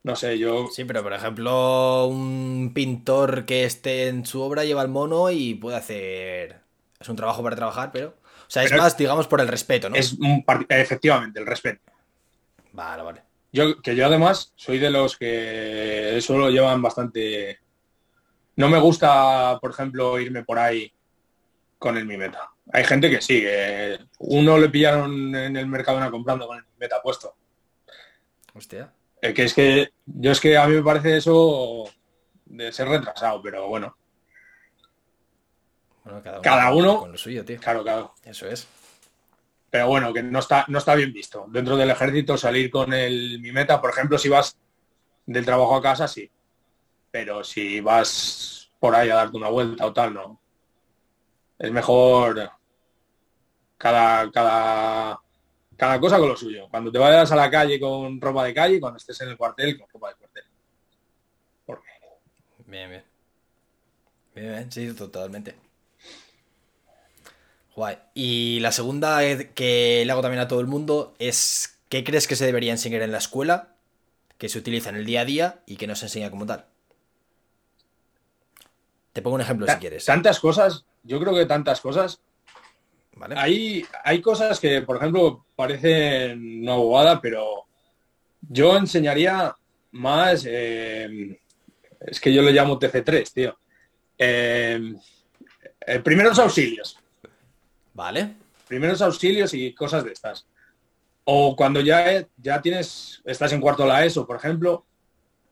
No 0.03 0.17
sé, 0.17 0.39
yo... 0.39 0.67
Sí, 0.73 0.85
pero 0.85 1.03
por 1.03 1.13
ejemplo, 1.13 2.07
un 2.07 2.73
pintor 2.75 3.45
que 3.45 3.65
esté 3.65 4.09
en 4.09 4.25
su 4.25 4.41
obra 4.41 4.65
lleva 4.65 4.83
el 4.83 4.89
mono 4.89 5.31
y 5.31 5.55
puede 5.55 5.77
hacer... 5.77 6.61
Es 6.99 7.09
un 7.09 7.17
trabajo 7.17 7.43
para 7.43 7.57
trabajar, 7.57 7.93
pero... 7.93 8.09
O 8.09 8.53
sea, 8.53 8.65
es 8.65 8.73
más, 8.73 8.97
digamos, 8.97 9.29
por 9.29 9.41
el 9.41 9.49
respeto, 9.49 9.89
¿no? 9.89 9.97
Es 9.97 10.17
efectivamente, 10.69 11.39
el 11.39 11.47
respeto. 11.47 11.81
Vale, 12.73 13.03
vale. 13.03 13.23
Yo, 13.53 13.81
que 13.83 13.97
yo 13.97 14.07
además 14.07 14.53
soy 14.57 14.79
de 14.79 14.91
los 14.91 15.17
que 15.17 16.17
eso 16.17 16.39
lo 16.39 16.51
llevan 16.51 16.83
bastante... 16.83 17.59
No 18.57 18.69
me 18.69 18.79
gusta, 18.79 19.59
por 19.61 19.71
ejemplo, 19.71 20.19
irme 20.19 20.45
por 20.45 20.59
ahí 20.59 20.93
con 21.79 21.97
el 21.97 22.07
Mimeta. 22.07 22.51
Hay 22.73 22.85
gente 22.85 23.11
que 23.11 23.21
sí, 23.21 23.41
que 23.41 23.99
uno 24.19 24.59
le 24.59 24.69
pillaron 24.69 25.35
en 25.35 25.57
el 25.57 25.67
Mercadona 25.67 26.11
comprando 26.11 26.47
con 26.47 26.59
el 26.59 26.65
Mimeta 26.75 27.01
puesto. 27.03 27.35
Hostia. 28.55 28.93
Eh, 29.23 29.35
que 29.35 29.45
es 29.45 29.55
que 29.55 29.93
yo 30.07 30.33
es 30.33 30.41
que 30.41 30.57
a 30.57 30.67
mí 30.67 30.75
me 30.75 30.83
parece 30.83 31.17
eso 31.17 31.85
de 32.47 32.73
ser 32.73 32.89
retrasado, 32.89 33.41
pero 33.43 33.69
bueno. 33.69 33.97
cada 36.43 36.73
uno, 36.73 37.01
con 37.01 37.13
lo 37.13 37.19
suyo, 37.19 37.45
tío. 37.45 37.59
Claro, 37.61 37.83
claro. 37.83 38.15
Eso 38.25 38.47
es. 38.47 38.67
Pero 39.71 39.87
bueno, 39.87 40.13
que 40.13 40.23
no 40.23 40.41
está, 40.41 40.65
no 40.69 40.79
está 40.79 40.95
bien 40.95 41.13
visto. 41.13 41.47
Dentro 41.49 41.77
del 41.77 41.91
ejército 41.91 42.37
salir 42.37 42.71
con 42.71 42.93
el 42.93 43.41
Mimeta, 43.41 43.81
por 43.81 43.91
ejemplo, 43.91 44.19
si 44.19 44.29
vas 44.29 44.57
del 45.27 45.45
trabajo 45.45 45.77
a 45.77 45.83
casa, 45.83 46.09
sí. 46.09 46.31
Pero 47.11 47.45
si 47.45 47.81
vas 47.81 48.71
por 48.81 48.95
ahí 48.95 49.11
a 49.11 49.17
darte 49.17 49.37
una 49.37 49.49
vuelta 49.49 49.87
o 49.87 49.93
tal, 49.93 50.15
no. 50.15 50.41
Es 51.59 51.71
mejor 51.71 52.51
cada, 53.79 54.31
cada 54.31 55.21
cada 55.81 55.99
cosa 55.99 56.19
con 56.19 56.29
lo 56.29 56.37
suyo. 56.37 56.69
Cuando 56.71 56.93
te 56.93 56.99
vayas 56.99 57.33
a 57.33 57.37
la 57.37 57.51
calle 57.51 57.81
con 57.81 58.21
ropa 58.21 58.45
de 58.45 58.53
calle, 58.53 58.79
cuando 58.79 58.99
estés 58.99 59.19
en 59.23 59.31
el 59.31 59.39
cuartel 59.39 59.79
con 59.79 59.89
ropa 59.89 60.11
de 60.11 60.15
cuartel. 60.17 60.45
Bien, 62.67 62.91
bien. 62.91 63.05
Bien, 64.35 64.53
bien, 64.53 64.71
sí, 64.71 64.93
totalmente. 64.95 65.70
Guay. 67.75 67.99
Y 68.15 68.61
la 68.61 68.73
segunda 68.73 69.21
que 69.55 70.03
le 70.05 70.13
hago 70.13 70.23
también 70.23 70.41
a 70.41 70.49
todo 70.49 70.61
el 70.61 70.67
mundo 70.67 71.15
es 71.19 71.79
¿qué 71.89 72.05
crees 72.05 72.27
que 72.27 72.37
se 72.37 72.47
debería 72.47 72.73
enseñar 72.73 73.03
en 73.03 73.13
la 73.13 73.19
escuela? 73.19 73.75
Que 74.39 74.49
se 74.49 74.59
utiliza 74.59 74.91
en 74.91 74.97
el 74.97 75.05
día 75.05 75.23
a 75.23 75.25
día 75.25 75.61
y 75.67 75.77
que 75.77 75.87
no 75.87 75.95
se 75.95 76.07
enseña 76.07 76.31
como 76.31 76.47
tal. 76.47 76.67
Te 79.13 79.23
pongo 79.23 79.37
un 79.37 79.43
ejemplo 79.43 79.67
si 79.67 79.77
quieres. 79.77 80.05
Tantas 80.05 80.41
cosas, 80.41 80.85
yo 81.03 81.21
creo 81.21 81.35
que 81.35 81.47
tantas 81.47 81.81
cosas 81.81 82.21
hay, 83.37 83.85
hay 84.05 84.21
cosas 84.21 84.59
que, 84.61 84.83
por 84.83 84.97
ejemplo, 84.97 85.45
parecen 85.55 86.63
una 86.63 86.75
bobada, 86.75 87.21
pero 87.21 87.67
yo 88.41 88.77
enseñaría 88.77 89.55
más, 89.93 90.45
eh, 90.49 91.39
es 92.01 92.21
que 92.21 92.33
yo 92.33 92.43
le 92.43 92.53
llamo 92.53 92.79
TC3, 92.79 93.33
tío. 93.33 93.59
Eh, 94.17 94.95
eh, 95.87 95.99
primeros 96.01 96.39
auxilios. 96.39 96.99
Vale. 98.01 98.35
Primeros 98.67 99.03
auxilios 99.03 99.53
y 99.53 99.75
cosas 99.75 100.05
de 100.05 100.13
estas. 100.13 100.47
O 101.25 101.55
cuando 101.55 101.83
ya, 101.83 102.27
ya 102.39 102.63
tienes, 102.63 103.21
estás 103.27 103.53
en 103.53 103.61
cuarto 103.61 103.83
de 103.83 103.91
la 103.91 104.07
ESO, 104.07 104.27
por 104.27 104.37
ejemplo, 104.37 104.87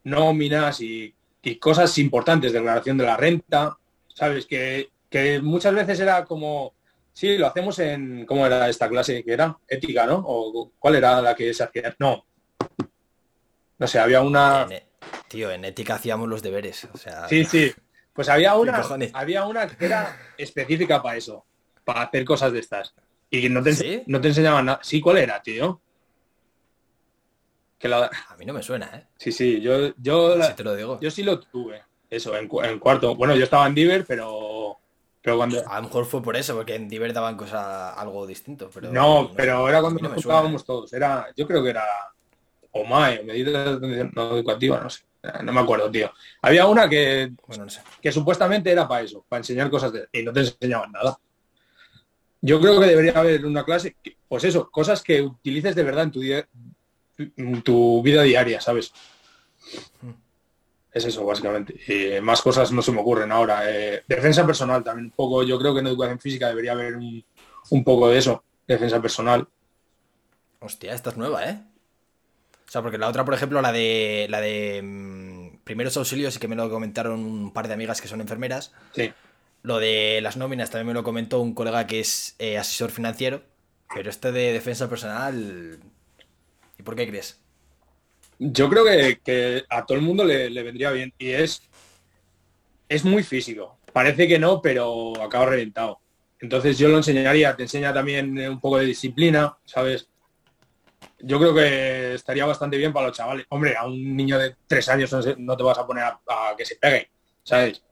nóminas 0.05 0.81
y, 0.81 1.15
y 1.43 1.57
cosas 1.57 1.99
importantes, 1.99 2.55
declaración 2.55 2.97
de 2.97 3.05
la 3.05 3.19
renta, 3.19 3.77
¿sabes? 4.15 4.47
Que, 4.47 4.89
que 5.11 5.43
muchas 5.43 5.75
veces 5.75 6.01
era 6.01 6.25
como 6.25 6.73
Sí, 7.13 7.37
lo 7.37 7.49
hacemos 7.49 7.79
en, 7.81 8.25
¿cómo 8.25 8.47
era 8.47 8.67
esta 8.69 8.89
clase 8.89 9.23
que 9.23 9.33
era? 9.33 9.59
Ética, 9.67 10.07
¿no? 10.07 10.23
¿O 10.25 10.71
cuál 10.79 10.95
era 10.95 11.21
la 11.21 11.35
que 11.35 11.53
se 11.53 11.65
hacía? 11.65 11.95
No. 11.99 12.25
No 13.77 13.87
sé, 13.89 13.99
había 13.99 14.23
una... 14.23 14.69
E, 14.71 14.87
tío, 15.27 15.51
en 15.51 15.65
ética 15.67 15.97
hacíamos 15.97 16.29
los 16.29 16.43
deberes. 16.43 16.89
Sí, 17.29 17.45
sí. 17.45 17.75
Pues 18.15 18.29
había 18.31 18.55
una, 18.57 18.83
había 19.13 19.45
una 19.45 19.67
que 19.67 19.85
era 19.85 20.17
específica 20.39 21.03
para 21.03 21.17
eso, 21.17 21.45
para 21.89 22.03
hacer 22.03 22.23
cosas 22.27 22.53
de 22.53 22.59
estas. 22.59 22.95
Y 23.31 23.49
no 23.49 23.63
te, 23.63 24.05
no 24.09 24.21
te 24.21 24.29
enseñaban 24.29 24.67
nada. 24.67 24.81
Sí, 24.83 25.01
¿cuál 25.01 25.17
era, 25.17 25.41
tío? 25.41 25.81
Que 27.79 27.89
A 27.91 28.37
mí 28.39 28.45
no 28.45 28.53
me 28.53 28.63
suena, 28.63 28.91
¿eh? 28.95 29.07
Sí, 29.17 29.33
sí, 29.33 29.63
yo, 29.63 29.95
yo, 29.97 30.37
te 30.55 30.65
lo 30.65 30.77
digo. 30.77 31.01
yo 31.01 31.11
sí 31.11 31.23
lo 31.23 31.41
tuve. 31.41 31.83
Eso, 32.11 32.37
en, 32.37 32.47
en 32.65 32.79
cuarto. 32.79 33.15
Bueno, 33.15 33.35
yo 33.35 33.45
estaba 33.45 33.67
en 33.67 33.75
Diver, 33.75 34.05
pero 34.05 34.77
a 35.25 35.77
lo 35.77 35.83
mejor 35.83 36.05
fue 36.05 36.23
por 36.23 36.37
eso, 36.37 36.55
porque 36.55 36.75
en 36.75 36.91
Diver 36.91 37.15
daban 37.15 37.39
cosas 37.39 37.97
algo 37.97 38.27
distinto. 38.27 38.69
Pero 38.73 38.93
no, 38.93 39.31
pero 39.35 39.67
era 39.67 39.81
cuando 39.81 40.03
nos 40.03 40.13
juntábamos 40.13 40.67
todos. 40.67 40.93
Era, 40.93 41.29
yo 41.35 41.47
creo 41.47 41.65
que 41.65 41.71
era 41.71 41.87
OMAE, 42.73 43.25
medida 43.25 43.65
de 43.65 43.77
atención 43.77 44.13
no 44.15 44.37
educativa, 44.37 44.79
no 44.79 44.91
sé. 44.91 45.05
No 45.43 45.55
me 45.55 45.61
acuerdo, 45.61 45.91
tío. 45.91 46.13
Había 46.43 46.67
una 46.67 46.87
que, 46.87 47.33
que 48.03 48.13
supuestamente 48.13 48.71
era 48.71 48.87
para 48.87 49.03
eso, 49.03 49.25
para 49.27 49.39
enseñar 49.39 49.71
cosas 49.71 49.91
de, 49.91 50.07
y 50.13 50.23
no 50.23 50.35
te 50.35 50.41
enseñaban 50.41 50.93
nada. 50.93 51.19
Yo 52.41 52.61
creo 52.61 52.81
que 52.81 52.87
debería 52.87 53.13
haber 53.13 53.45
una 53.45 53.65
clase, 53.65 53.97
pues 54.29 54.45
eso, 54.45 54.71
cosas 54.71 55.03
que 55.03 55.23
utilices 55.23 55.75
de 55.75 55.83
verdad 55.83 56.05
en 56.05 56.13
tu, 56.13 56.21
día, 56.21 56.47
en 57.19 57.63
tu 57.63 58.03
vida 58.03 58.23
diaria, 58.23 58.61
¿sabes? 58.61 58.93
Es 60.93 61.05
eso, 61.05 61.25
básicamente. 61.25 62.21
Más 62.23 62.41
cosas 62.41 62.73
no 62.73 62.81
se 62.81 62.93
me 62.93 63.01
ocurren 63.01 63.33
ahora. 63.33 63.63
Eh, 63.71 64.05
defensa 64.07 64.47
personal 64.47 64.83
también, 64.85 65.07
un 65.07 65.13
poco. 65.13 65.43
Yo 65.43 65.59
creo 65.59 65.75
que 65.75 65.81
en 65.81 65.89
educación 65.89 66.19
física 66.19 66.49
debería 66.49 66.73
haber 66.73 66.97
un, 66.97 67.85
poco 67.85 68.09
de 68.09 68.19
eso, 68.19 68.45
defensa 68.67 69.03
personal. 69.03 69.47
Hostia, 70.61 70.95
esta 70.95 71.11
es 71.11 71.17
nueva, 71.17 71.45
¿eh? 71.45 71.63
O 72.67 72.71
sea, 72.71 72.83
porque 72.83 72.99
la 72.99 73.09
otra, 73.09 73.25
por 73.25 73.35
ejemplo, 73.35 73.63
la 73.63 73.73
de 73.73 74.27
la 74.29 74.41
de 74.41 74.81
mm, 74.83 75.59
primeros 75.65 75.97
auxilios, 75.97 76.37
y 76.37 76.39
que 76.39 76.49
me 76.49 76.57
lo 76.57 76.71
comentaron 76.71 77.21
un 77.21 77.53
par 77.53 77.69
de 77.69 77.75
amigas 77.75 78.01
que 78.01 78.09
son 78.09 78.21
enfermeras. 78.21 78.73
Sí. 78.93 79.13
Lo 79.69 79.79
de 79.79 80.21
las 80.23 80.39
nóminas 80.39 80.71
también 80.71 80.87
me 80.87 80.95
lo 80.95 81.05
comentó 81.05 81.43
un 81.43 81.53
colega 81.53 81.87
que 81.87 82.01
es 82.01 82.35
eh, 82.39 82.57
asesor 82.57 82.91
financiero. 82.91 83.43
Pero 83.95 84.09
este 84.09 84.33
de 84.33 84.55
defensa 84.55 84.89
personal. 84.89 85.79
¿Y 86.79 86.83
por 86.83 86.97
qué 86.97 87.07
crees? 87.07 87.39
Yo 88.39 88.71
creo 88.71 88.83
que, 88.83 89.65
a 89.69 89.85
todo 89.85 89.99
el 89.99 90.05
mundo 90.05 90.25
le, 90.25 90.49
vendría 90.63 90.91
bien 90.91 91.13
y 91.19 91.33
es, 91.33 91.61
es 92.89 93.05
muy 93.05 93.23
físico. 93.23 93.77
Parece 93.93 94.27
que 94.27 94.39
no, 94.39 94.63
pero 94.63 95.13
acaba 95.23 95.45
reventado. 95.45 96.01
Entonces 96.41 96.79
yo 96.79 96.89
lo 96.89 96.97
enseñaría, 96.97 97.55
te 97.55 97.65
enseña 97.65 97.93
también 97.93 98.39
un 98.49 98.61
poco 98.61 98.79
de 98.79 98.87
disciplina, 98.87 99.55
¿sabes? 99.67 100.09
Yo 101.19 101.39
creo 101.39 101.55
que 101.55 102.15
estaría 102.15 102.47
bastante 102.47 102.79
bien 102.79 102.95
para 102.95 103.09
los 103.09 103.17
chavales. 103.19 103.45
Hombre, 103.51 103.77
a 103.77 103.87
un 103.87 104.17
niño 104.17 104.39
de 104.39 104.57
tres 104.67 104.89
años 104.89 105.13
no, 105.37 105.57
te 105.59 105.63
vas 105.63 105.77
a 105.77 105.87
poner 105.87 106.05
a, 106.05 106.21
a, 106.27 106.57
que 106.57 106.65
se 106.65 106.77
pegue, 106.77 107.11
¿sabes? 107.43 107.83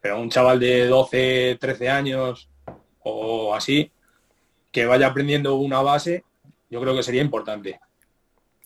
Pero 0.00 0.16
a 0.16 0.18
un 0.18 0.30
chaval 0.30 0.58
de 0.58 0.86
12, 0.86 1.58
13 1.60 1.88
años 1.88 2.48
o 3.02 3.54
así, 3.54 3.90
que 4.72 4.86
vaya 4.86 5.06
aprendiendo 5.06 5.56
una 5.56 5.82
base, 5.82 6.24
yo 6.68 6.80
creo 6.80 6.94
que 6.94 7.02
sería 7.02 7.22
importante. 7.22 7.80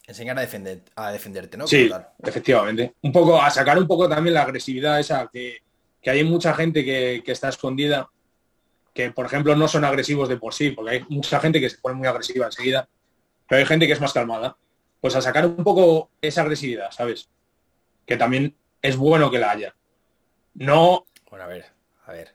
Enseñar 0.06 0.36
a, 0.38 0.42
defender, 0.42 0.82
a 0.96 1.10
defenderte, 1.10 1.56
¿no? 1.56 1.66
Sí, 1.66 1.90
efectivamente. 2.22 2.94
Un 3.02 3.12
poco, 3.12 3.40
a 3.40 3.50
sacar 3.50 3.78
un 3.78 3.86
poco 3.86 4.08
también 4.08 4.34
la 4.34 4.42
agresividad 4.42 5.00
esa, 5.00 5.28
que, 5.32 5.62
hay 6.04 6.22
mucha 6.24 6.52
gente 6.52 6.84
que, 6.84 7.22
está 7.26 7.48
escondida, 7.48 8.10
que 8.92 9.10
por 9.10 9.24
ejemplo 9.24 9.56
no 9.56 9.66
son 9.66 9.84
agresivos 9.84 10.28
de 10.28 10.36
por 10.36 10.52
sí, 10.52 10.72
porque 10.72 10.90
hay 10.90 11.04
mucha 11.08 11.40
gente 11.40 11.58
que 11.58 11.70
se 11.70 11.78
pone 11.78 11.96
muy 11.96 12.06
agresiva 12.06 12.46
enseguida, 12.46 12.86
pero 13.48 13.60
hay 13.60 13.66
gente 13.66 13.86
que 13.86 13.94
es 13.94 14.00
más 14.00 14.12
calmada. 14.12 14.56
Pues 15.00 15.16
a 15.16 15.22
sacar 15.22 15.46
un 15.46 15.64
poco 15.64 16.10
esa 16.20 16.42
agresividad, 16.42 16.90
¿sabes? 16.90 17.28
Que 18.06 18.16
también 18.16 18.54
es 18.82 18.96
bueno 18.96 19.30
que 19.30 19.38
la 19.38 19.50
haya. 19.50 19.74
No. 20.54 21.06
Bueno, 21.34 21.46
a 21.46 21.48
ver, 21.48 21.64
a 22.06 22.12
ver. 22.12 22.32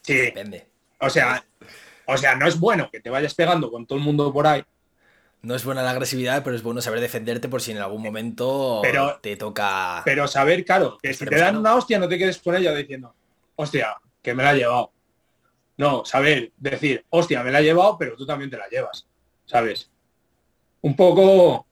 Sí. 0.00 0.14
Depende. 0.14 0.66
O 0.98 1.08
sea, 1.08 1.44
o 2.06 2.16
sea, 2.16 2.34
no 2.34 2.48
es 2.48 2.58
bueno 2.58 2.90
que 2.90 2.98
te 2.98 3.08
vayas 3.08 3.34
pegando 3.34 3.70
con 3.70 3.86
todo 3.86 4.00
el 4.00 4.04
mundo 4.04 4.32
por 4.32 4.48
ahí, 4.48 4.64
no 5.42 5.54
es 5.54 5.64
buena 5.64 5.80
la 5.84 5.92
agresividad, 5.92 6.42
pero 6.42 6.56
es 6.56 6.64
bueno 6.64 6.80
saber 6.80 6.98
defenderte 6.98 7.48
por 7.48 7.62
si 7.62 7.70
en 7.70 7.78
algún 7.78 8.02
momento 8.02 8.82
te 9.20 9.36
toca. 9.36 10.02
Pero 10.04 10.26
saber, 10.26 10.64
claro, 10.64 10.98
que 11.00 11.14
si 11.14 11.24
te 11.24 11.38
dan 11.38 11.56
una 11.56 11.76
hostia 11.76 12.00
no 12.00 12.08
te 12.08 12.18
quedes 12.18 12.38
con 12.38 12.56
ella 12.56 12.74
diciendo, 12.74 13.14
hostia, 13.54 13.96
que 14.20 14.34
me 14.34 14.42
la 14.42 14.50
ha 14.50 14.54
llevado. 14.54 14.90
No, 15.76 16.04
saber, 16.04 16.50
decir, 16.56 17.04
hostia, 17.10 17.44
me 17.44 17.52
la 17.52 17.58
ha 17.58 17.62
llevado, 17.62 17.96
pero 17.96 18.16
tú 18.16 18.26
también 18.26 18.50
te 18.50 18.56
la 18.56 18.66
llevas. 18.68 19.06
¿Sabes? 19.46 19.88
Un 20.80 20.96
poco, 20.96 21.64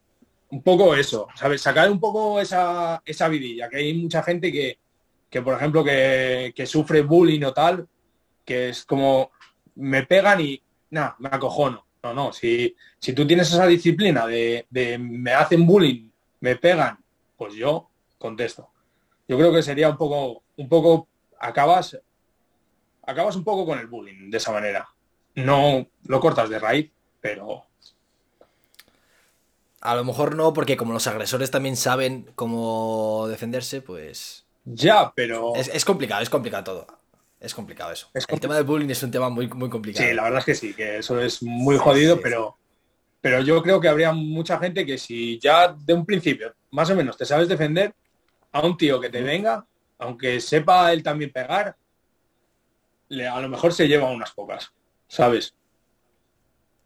un 0.51 0.63
poco 0.63 0.95
eso, 0.95 1.27
¿sabes? 1.35 1.63
Sacar 1.63 1.91
un 1.91 1.99
poco 1.99 2.41
esa, 2.41 3.03
esa 3.05 3.27
vidilla, 3.27 3.69
que 3.69 3.79
hay 3.79 3.95
mucha 3.95 4.23
gente 4.23 4.53
que, 4.53 4.79
que 5.31 5.40
por 5.40 5.55
ejemplo, 5.55 5.82
que, 5.85 6.52
que 6.55 6.66
sufre 6.66 7.02
bullying 7.02 7.44
o 7.44 7.55
tal, 7.55 7.89
que 8.44 8.70
es 8.70 8.85
como, 8.85 9.31
me 9.77 10.05
pegan 10.05 10.40
y, 10.40 10.61
nada, 10.90 11.16
me 11.19 11.28
acojono 11.32 11.86
no, 12.02 12.15
no, 12.15 12.32
si, 12.32 12.74
si 12.98 13.12
tú 13.12 13.27
tienes 13.27 13.52
esa 13.52 13.66
disciplina 13.66 14.27
de, 14.27 14.66
me 14.98 15.32
hacen 15.32 15.66
bullying, 15.66 16.09
me 16.40 16.57
pegan, 16.57 16.98
pues 17.36 17.55
yo 17.55 17.90
contesto. 18.19 18.70
Yo 19.28 19.36
creo 19.36 19.52
que 19.52 19.62
sería 19.62 19.89
un 19.90 19.97
poco, 19.97 20.43
un 20.57 20.69
poco, 20.69 21.09
acabas 21.39 21.98
acabas 23.07 23.36
un 23.36 23.44
poco 23.44 23.66
con 23.66 23.78
el 23.78 23.86
bullying 23.86 24.31
de 24.31 24.36
esa 24.39 24.52
manera. 24.52 24.89
No 25.35 25.86
lo 26.05 26.20
cortas 26.20 26.48
de 26.48 26.59
raíz, 26.59 26.90
pero 27.20 27.65
a 29.82 29.94
lo 29.94 30.05
mejor 30.05 30.36
no, 30.36 30.52
porque 30.52 30.77
como 30.77 30.93
los 30.93 31.07
agresores 31.07 31.51
también 31.51 31.77
saben 31.77 32.31
cómo 32.35 33.27
defenderse, 33.28 33.82
pues. 33.82 34.47
Ya, 34.73 35.13
pero. 35.15 35.55
Es, 35.55 35.85
complicado, 35.85 36.23
es 36.23 36.31
complicado 36.31 36.65
todo. 36.65 36.87
Es 37.39 37.55
complicado 37.55 37.93
eso. 37.93 38.11
el 38.13 38.41
tema 38.41 38.55
del 38.55 38.65
bullying 38.65 38.91
es 38.91 39.03
un 39.03 39.11
tema 39.11 39.31
muy, 39.31 39.49
muy 39.49 39.71
complicado. 39.71 40.07
Sí, 40.07 40.15
la 40.15 40.25
verdad 40.25 40.41
es 40.41 40.45
que 40.45 40.55
sí, 40.55 40.75
que 40.75 40.99
eso 40.99 41.21
es 41.21 41.43
muy 41.43 41.77
jodido, 41.77 42.21
pero. 42.21 42.57
Pero 43.23 43.43
yo 43.43 43.63
creo 43.63 43.81
que 43.81 43.89
habría 43.89 44.13
mucha 44.13 44.59
gente 44.59 44.87
que 44.87 44.97
si 44.97 45.39
ya 45.39 45.75
de 45.75 45.93
un 45.93 46.07
principio, 46.07 46.55
más 46.71 46.89
o 46.89 46.97
menos, 46.97 47.19
te 47.19 47.27
sabes 47.27 47.49
defender, 47.49 47.95
a 48.51 48.65
un 48.65 48.79
tío 48.79 48.99
que 48.99 49.11
te 49.11 49.21
venga, 49.21 49.67
aunque 49.99 50.41
sepa 50.41 50.91
él 50.91 51.03
también 51.03 51.31
pegar, 51.31 51.77
a 53.11 53.41
lo 53.41 53.49
mejor 53.49 53.75
se 53.75 53.89
lleva 53.89 54.11
unas 54.11 54.31
pocas, 54.31 54.73
¿sabes? 55.07 55.55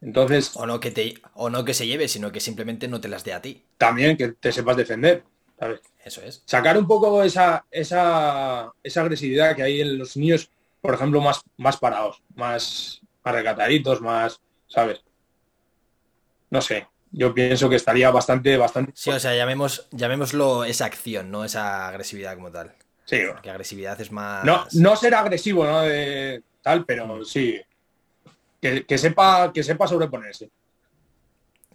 Entonces. 0.01 0.51
O 0.55 0.65
no 0.65 0.79
que 0.79 0.91
te, 0.91 1.15
o 1.33 1.49
no 1.49 1.63
que 1.63 1.73
se 1.73 1.87
lleve, 1.87 2.07
sino 2.07 2.31
que 2.31 2.39
simplemente 2.39 2.87
no 2.87 2.99
te 2.99 3.07
las 3.07 3.23
dé 3.23 3.33
a 3.33 3.41
ti. 3.41 3.63
También 3.77 4.17
que 4.17 4.29
te 4.33 4.51
sepas 4.51 4.77
defender. 4.77 5.23
¿Sabes? 5.59 5.81
Eso 6.03 6.21
es. 6.21 6.43
Sacar 6.45 6.77
un 6.77 6.87
poco 6.87 7.23
esa, 7.23 7.65
esa, 7.71 8.71
esa 8.83 9.01
agresividad 9.01 9.55
que 9.55 9.63
hay 9.63 9.81
en 9.81 9.97
los 9.97 10.15
niños, 10.17 10.49
por 10.81 10.93
ejemplo, 10.93 11.21
más, 11.21 11.41
más 11.57 11.77
parados, 11.77 12.21
más, 12.35 13.01
más 13.23 13.35
recataditos, 13.35 14.01
más, 14.01 14.39
¿sabes? 14.67 15.03
No 16.49 16.61
sé. 16.61 16.87
Yo 17.11 17.33
pienso 17.33 17.69
que 17.69 17.77
estaría 17.77 18.11
bastante, 18.11 18.57
bastante. 18.57 18.91
Sí, 18.95 19.09
o 19.09 19.19
sea, 19.19 19.35
llamemos, 19.35 19.87
llamémoslo 19.91 20.65
esa 20.65 20.85
acción, 20.85 21.31
no 21.31 21.45
esa 21.45 21.87
agresividad 21.87 22.35
como 22.35 22.51
tal. 22.51 22.75
Sí. 23.05 23.19
Porque 23.31 23.49
agresividad 23.49 23.99
es 24.01 24.11
más. 24.11 24.43
No, 24.43 24.65
no 24.73 24.95
ser 24.95 25.15
agresivo, 25.15 25.65
¿no? 25.65 25.81
De 25.81 26.43
tal, 26.61 26.85
pero 26.85 27.07
mm. 27.07 27.25
sí 27.25 27.61
que, 28.87 28.97
sepa, 28.97 29.51
que 29.53 29.63
sepa 29.63 29.87
sobreponerse. 29.87 30.49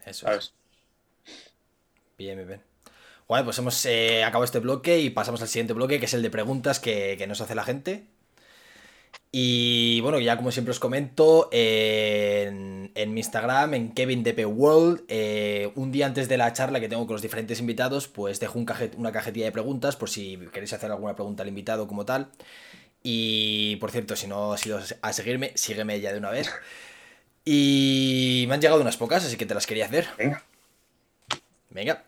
Eso 0.05 0.31
es. 0.31 0.55
Bien, 2.19 2.37
bien, 2.37 2.49
bien. 2.49 2.63
Bueno, 3.31 3.45
pues 3.45 3.59
hemos 3.59 3.87
eh, 3.87 4.25
acabado 4.25 4.43
este 4.45 4.59
bloque 4.59 4.99
y 4.99 5.11
pasamos 5.11 5.41
al 5.41 5.47
siguiente 5.47 5.73
bloque, 5.73 6.01
que 6.01 6.07
es 6.07 6.15
el 6.15 6.23
de 6.23 6.31
preguntas 6.31 6.81
que, 6.81 7.25
nos 7.29 7.41
hace 7.41 7.55
la 7.55 7.63
gente. 7.63 8.03
Y 9.31 10.01
bueno, 10.01 10.19
ya 10.19 10.37
como 10.37 10.51
siempre 10.51 10.73
os 10.73 10.81
comento, 10.81 11.49
en, 11.53 12.91
mi 12.93 13.21
Instagram, 13.21 13.75
en 13.75 13.93
KevinDPWorld, 13.93 15.05
eh, 15.07 15.71
un 15.77 15.93
día 15.93 16.07
antes 16.07 16.29
de 16.29 16.39
la 16.39 16.53
charla 16.53 16.81
que 16.81 16.89
tengo 16.89 17.07
con 17.07 17.15
los 17.15 17.23
diferentes 17.23 17.61
invitados, 17.61 18.09
pues 18.09 18.41
dejo 18.41 18.59
un 18.59 18.67
una 18.97 19.13
cajetilla 19.13 19.47
de 19.47 19.53
preguntas 19.53 19.95
por 19.95 20.11
si 20.11 20.37
queréis 20.53 20.73
hacer 20.73 20.91
alguna 20.91 21.15
pregunta 21.15 21.45
al 21.45 21.49
invitado 21.51 21.87
como 21.87 22.05
tal. 22.05 22.33
Y 23.05 23.77
por 23.77 23.93
cierto, 23.93 24.17
si 24.17 24.27
no 24.27 24.55
has 24.55 24.67
ido 24.67 24.81
a 25.03 25.13
seguirme, 25.13 25.53
sígueme 25.55 26.01
ya 26.01 26.11
de 26.11 26.19
una 26.19 26.31
vez. 26.31 26.51
Y 27.45 28.45
me 28.49 28.55
han 28.55 28.61
llegado 28.61 28.81
unas 28.81 28.97
pocas, 28.97 29.25
así 29.25 29.37
que 29.37 29.47
te 29.47 29.55
las 29.55 29.69
quería 29.69 29.87
hacer. 29.87 30.09
Venga. 30.19 30.43
Venga. 31.71 32.05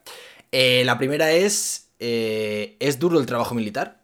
Eh, 0.53 0.85
la 0.85 0.99
primera 0.99 1.33
es, 1.33 1.91
eh, 1.99 2.77
¿es 2.79 2.99
duro 2.99 3.19
el 3.19 3.25
trabajo 3.25 3.55
militar? 3.55 4.03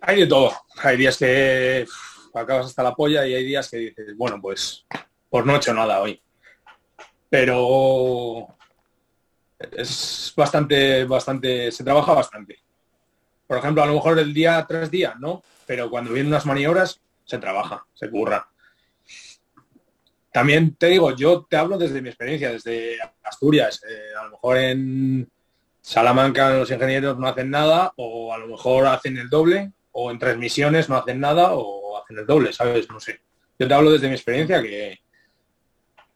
Hay 0.00 0.20
de 0.20 0.26
todo. 0.26 0.52
Hay 0.82 0.96
días 0.96 1.18
que 1.18 1.86
acabas 2.34 2.66
hasta 2.66 2.82
la 2.82 2.94
polla 2.94 3.26
y 3.26 3.34
hay 3.34 3.44
días 3.44 3.70
que 3.70 3.76
dices, 3.76 4.16
bueno, 4.16 4.40
pues, 4.40 4.86
pues 5.28 5.44
no 5.44 5.54
he 5.54 5.56
hecho 5.58 5.74
nada 5.74 6.00
hoy. 6.00 6.20
Pero 7.28 8.48
es 9.58 10.32
bastante, 10.34 11.04
bastante, 11.04 11.70
se 11.70 11.84
trabaja 11.84 12.14
bastante. 12.14 12.58
Por 13.46 13.58
ejemplo, 13.58 13.82
a 13.82 13.86
lo 13.86 13.94
mejor 13.94 14.18
el 14.18 14.32
día 14.32 14.64
tras 14.66 14.90
día, 14.90 15.16
¿no? 15.18 15.42
Pero 15.66 15.90
cuando 15.90 16.12
vienen 16.12 16.32
unas 16.32 16.46
maniobras, 16.46 17.00
se 17.24 17.38
trabaja, 17.38 17.84
se 17.92 18.10
curra. 18.10 18.48
También 20.36 20.76
te 20.76 20.88
digo, 20.88 21.16
yo 21.16 21.46
te 21.48 21.56
hablo 21.56 21.78
desde 21.78 22.02
mi 22.02 22.10
experiencia, 22.10 22.52
desde 22.52 22.98
Asturias. 23.22 23.80
Eh, 23.88 24.14
a 24.20 24.24
lo 24.24 24.32
mejor 24.32 24.58
en 24.58 25.32
Salamanca 25.80 26.50
los 26.50 26.70
ingenieros 26.70 27.18
no 27.18 27.26
hacen 27.26 27.48
nada, 27.48 27.94
o 27.96 28.34
a 28.34 28.36
lo 28.36 28.46
mejor 28.46 28.86
hacen 28.86 29.16
el 29.16 29.30
doble, 29.30 29.72
o 29.92 30.10
en 30.10 30.18
transmisiones 30.18 30.90
no 30.90 30.96
hacen 30.96 31.20
nada, 31.20 31.54
o 31.54 31.96
hacen 31.96 32.18
el 32.18 32.26
doble, 32.26 32.52
¿sabes? 32.52 32.86
No 32.90 33.00
sé. 33.00 33.22
Yo 33.58 33.66
te 33.66 33.72
hablo 33.72 33.90
desde 33.90 34.08
mi 34.08 34.14
experiencia 34.14 34.60
que, 34.60 34.98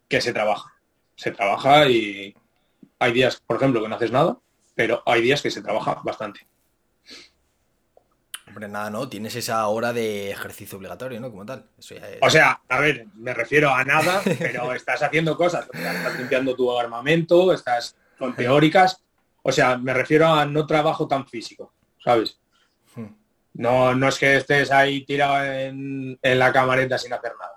que 0.07 0.21
se 0.21 0.35
trabaja. 0.35 0.71
Se 1.15 1.31
trabaja 1.31 1.89
y 1.89 2.35
hay 2.99 3.13
días, 3.15 3.41
por 3.47 3.57
ejemplo, 3.57 3.81
que 3.81 3.89
no 3.89 3.97
haces 3.97 4.13
nada, 4.13 4.37
pero 4.75 5.03
hay 5.07 5.23
días 5.23 5.41
que 5.41 5.51
se 5.51 5.63
trabaja 5.63 6.03
bastante. 6.05 6.47
Hombre, 8.51 8.67
nada, 8.67 8.91
no, 8.91 9.09
tienes 9.09 9.37
esa 9.37 9.65
hora 9.69 9.93
de 9.93 10.33
ejercicio 10.33 10.77
obligatorio, 10.77 11.21
¿no? 11.21 11.31
Como 11.31 11.47
tal. 11.47 11.67
O 12.21 12.31
sea, 12.31 12.61
a 12.69 12.81
ver, 12.81 13.07
me 13.15 13.33
refiero 13.33 13.71
a 13.71 13.85
nada, 13.85 14.23
pero 14.41 14.73
estás 14.75 15.01
haciendo 15.05 15.37
cosas. 15.37 15.69
estás 15.73 16.19
limpiando 16.19 16.57
tu 16.57 16.77
armamento, 16.77 17.53
estás 17.53 17.95
con 18.19 18.35
teóricas. 18.35 19.05
O 19.43 19.53
sea, 19.53 19.79
me 19.79 19.95
refiero 19.95 20.27
a 20.27 20.45
no 20.45 20.67
trabajo 20.67 21.07
tan 21.07 21.29
físico, 21.29 21.73
¿sabes? 22.03 22.41
Hmm. 22.97 23.15
No, 23.55 23.95
no 23.95 24.09
es 24.09 24.19
que 24.19 24.39
estés 24.39 24.73
ahí 24.73 25.05
tirado 25.05 25.45
en, 25.45 26.19
en 26.21 26.39
la 26.39 26.53
camareta 26.53 26.99
sin 26.99 27.13
hacer 27.13 27.33
nada, 27.39 27.55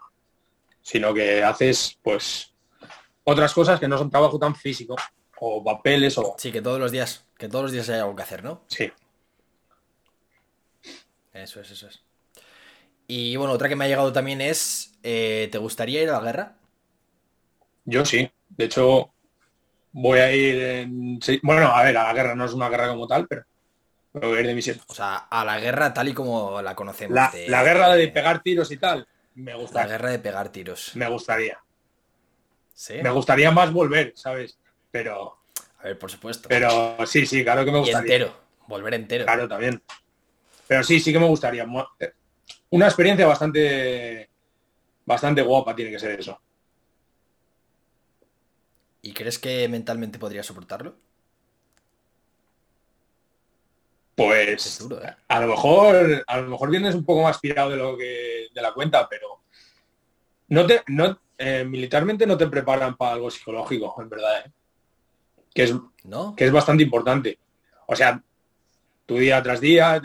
sino 0.83 1.11
que 1.11 1.43
haces, 1.43 1.97
pues, 2.03 2.53
otras 3.23 3.51
cosas 3.51 3.79
que 3.79 3.87
no 3.87 3.97
son 3.97 4.11
trabajo 4.11 4.37
tan 4.37 4.55
físico, 4.55 4.95
o 5.39 5.63
papeles, 5.63 6.19
o... 6.19 6.35
Sí, 6.37 6.51
que 6.51 6.61
todos 6.61 6.79
los 6.79 6.91
días, 6.91 7.25
que 7.35 7.49
todos 7.49 7.63
los 7.63 7.71
días 7.71 7.89
hay 7.89 7.99
algo 7.99 8.15
que 8.15 8.21
hacer, 8.21 8.43
¿no? 8.43 8.63
Sí. 8.67 8.91
Eso 11.33 11.59
es, 11.59 11.71
eso 11.71 11.87
es. 11.87 12.01
Y 13.07 13.35
bueno, 13.35 13.53
otra 13.53 13.67
que 13.67 13.75
me 13.75 13.85
ha 13.85 13.87
llegado 13.87 14.13
también 14.13 14.41
es, 14.41 14.97
eh, 15.03 15.49
¿te 15.51 15.57
gustaría 15.57 16.01
ir 16.01 16.09
a 16.09 16.13
la 16.13 16.21
guerra? 16.21 16.55
Yo 17.85 18.05
sí. 18.05 18.31
De 18.49 18.65
hecho, 18.65 19.11
voy 19.91 20.19
a 20.19 20.31
ir 20.33 20.61
en... 20.61 21.19
Bueno, 21.41 21.67
a 21.67 21.83
ver, 21.83 21.97
a 21.97 22.03
la 22.03 22.13
guerra 22.13 22.35
no 22.35 22.45
es 22.45 22.53
una 22.53 22.69
guerra 22.69 22.87
como 22.87 23.07
tal, 23.07 23.27
pero 23.27 23.45
voy 24.13 24.37
a 24.37 24.41
ir 24.41 24.47
de 24.47 24.55
misión. 24.55 24.79
O 24.87 24.93
sea, 24.93 25.15
a 25.15 25.43
la 25.43 25.59
guerra 25.59 25.93
tal 25.93 26.07
y 26.09 26.13
como 26.13 26.61
la 26.61 26.75
conocemos. 26.75 27.15
La, 27.15 27.63
guerra 27.63 27.95
de 27.95 28.07
pegar 28.09 28.41
tiros 28.41 28.71
y 28.71 28.77
tal, 28.77 29.07
me 29.35 29.55
gusta. 29.55 29.81
La 29.81 29.87
guerra 29.87 30.09
de 30.11 30.19
pegar 30.19 30.49
tiros. 30.49 30.95
Me 30.95 31.09
gustaría. 31.09 31.59
¿Sí? 32.73 32.95
Me 33.01 33.09
gustaría 33.09 33.51
más 33.51 33.71
volver, 33.71 34.13
¿sabes? 34.15 34.57
Pero... 34.91 35.39
A 35.79 35.83
ver, 35.87 35.99
por 35.99 36.09
supuesto. 36.09 36.47
Pero 36.47 37.05
sí, 37.05 37.25
sí, 37.25 37.43
claro 37.43 37.65
que 37.65 37.71
me 37.71 37.79
gustaría. 37.79 38.15
entero, 38.15 38.35
volver 38.67 38.93
entero. 38.93 39.25
Claro, 39.25 39.47
también. 39.49 39.81
Pero 40.67 40.83
sí, 40.83 40.99
sí 40.99 41.11
que 41.11 41.19
me 41.19 41.27
gustaría. 41.27 41.65
Una 42.69 42.85
experiencia 42.85 43.27
bastante, 43.27 44.29
bastante 45.05 45.41
guapa 45.41 45.75
tiene 45.75 45.91
que 45.91 45.99
ser 45.99 46.19
eso. 46.19 46.39
¿Y 49.01 49.13
crees 49.13 49.37
que 49.37 49.67
mentalmente 49.67 50.17
podría 50.17 50.43
soportarlo? 50.43 50.95
Pues 54.15 54.81
¿eh? 54.81 55.15
a 55.27 55.39
lo 55.39 55.47
mejor 55.47 56.23
a 56.27 56.37
lo 56.39 56.49
mejor 56.49 56.69
vienes 56.69 56.93
un 56.93 57.03
poco 57.03 57.23
más 57.23 57.39
pirado 57.39 57.71
de 57.71 57.77
lo 57.77 57.97
que 57.97 58.47
de 58.53 58.61
la 58.61 58.71
cuenta, 58.71 59.09
pero 59.09 59.41
no 60.49 60.67
te 60.67 60.83
no 60.87 61.19
eh, 61.37 61.65
militarmente 61.65 62.27
no 62.27 62.37
te 62.37 62.47
preparan 62.47 62.95
para 62.95 63.13
algo 63.13 63.31
psicológico, 63.31 63.95
en 63.99 64.09
verdad, 64.09 64.45
¿eh? 64.45 64.51
que 65.53 65.63
es 65.63 65.73
¿No? 66.03 66.35
que 66.35 66.45
es 66.45 66.51
bastante 66.51 66.83
importante. 66.83 67.39
O 67.87 67.95
sea, 67.95 68.23
tu 69.05 69.17
día 69.17 69.41
tras 69.43 69.59
día, 69.59 70.01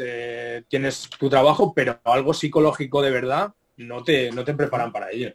tienes 0.69 1.09
tu 1.11 1.29
trabajo, 1.29 1.73
pero 1.75 2.01
algo 2.05 2.35
psicológico 2.35 3.01
de 3.03 3.11
verdad 3.11 3.55
no 3.79 4.03
te, 4.03 4.31
no 4.33 4.45
te 4.45 4.55
preparan 4.55 4.93
para 4.93 5.11
ello. 5.11 5.33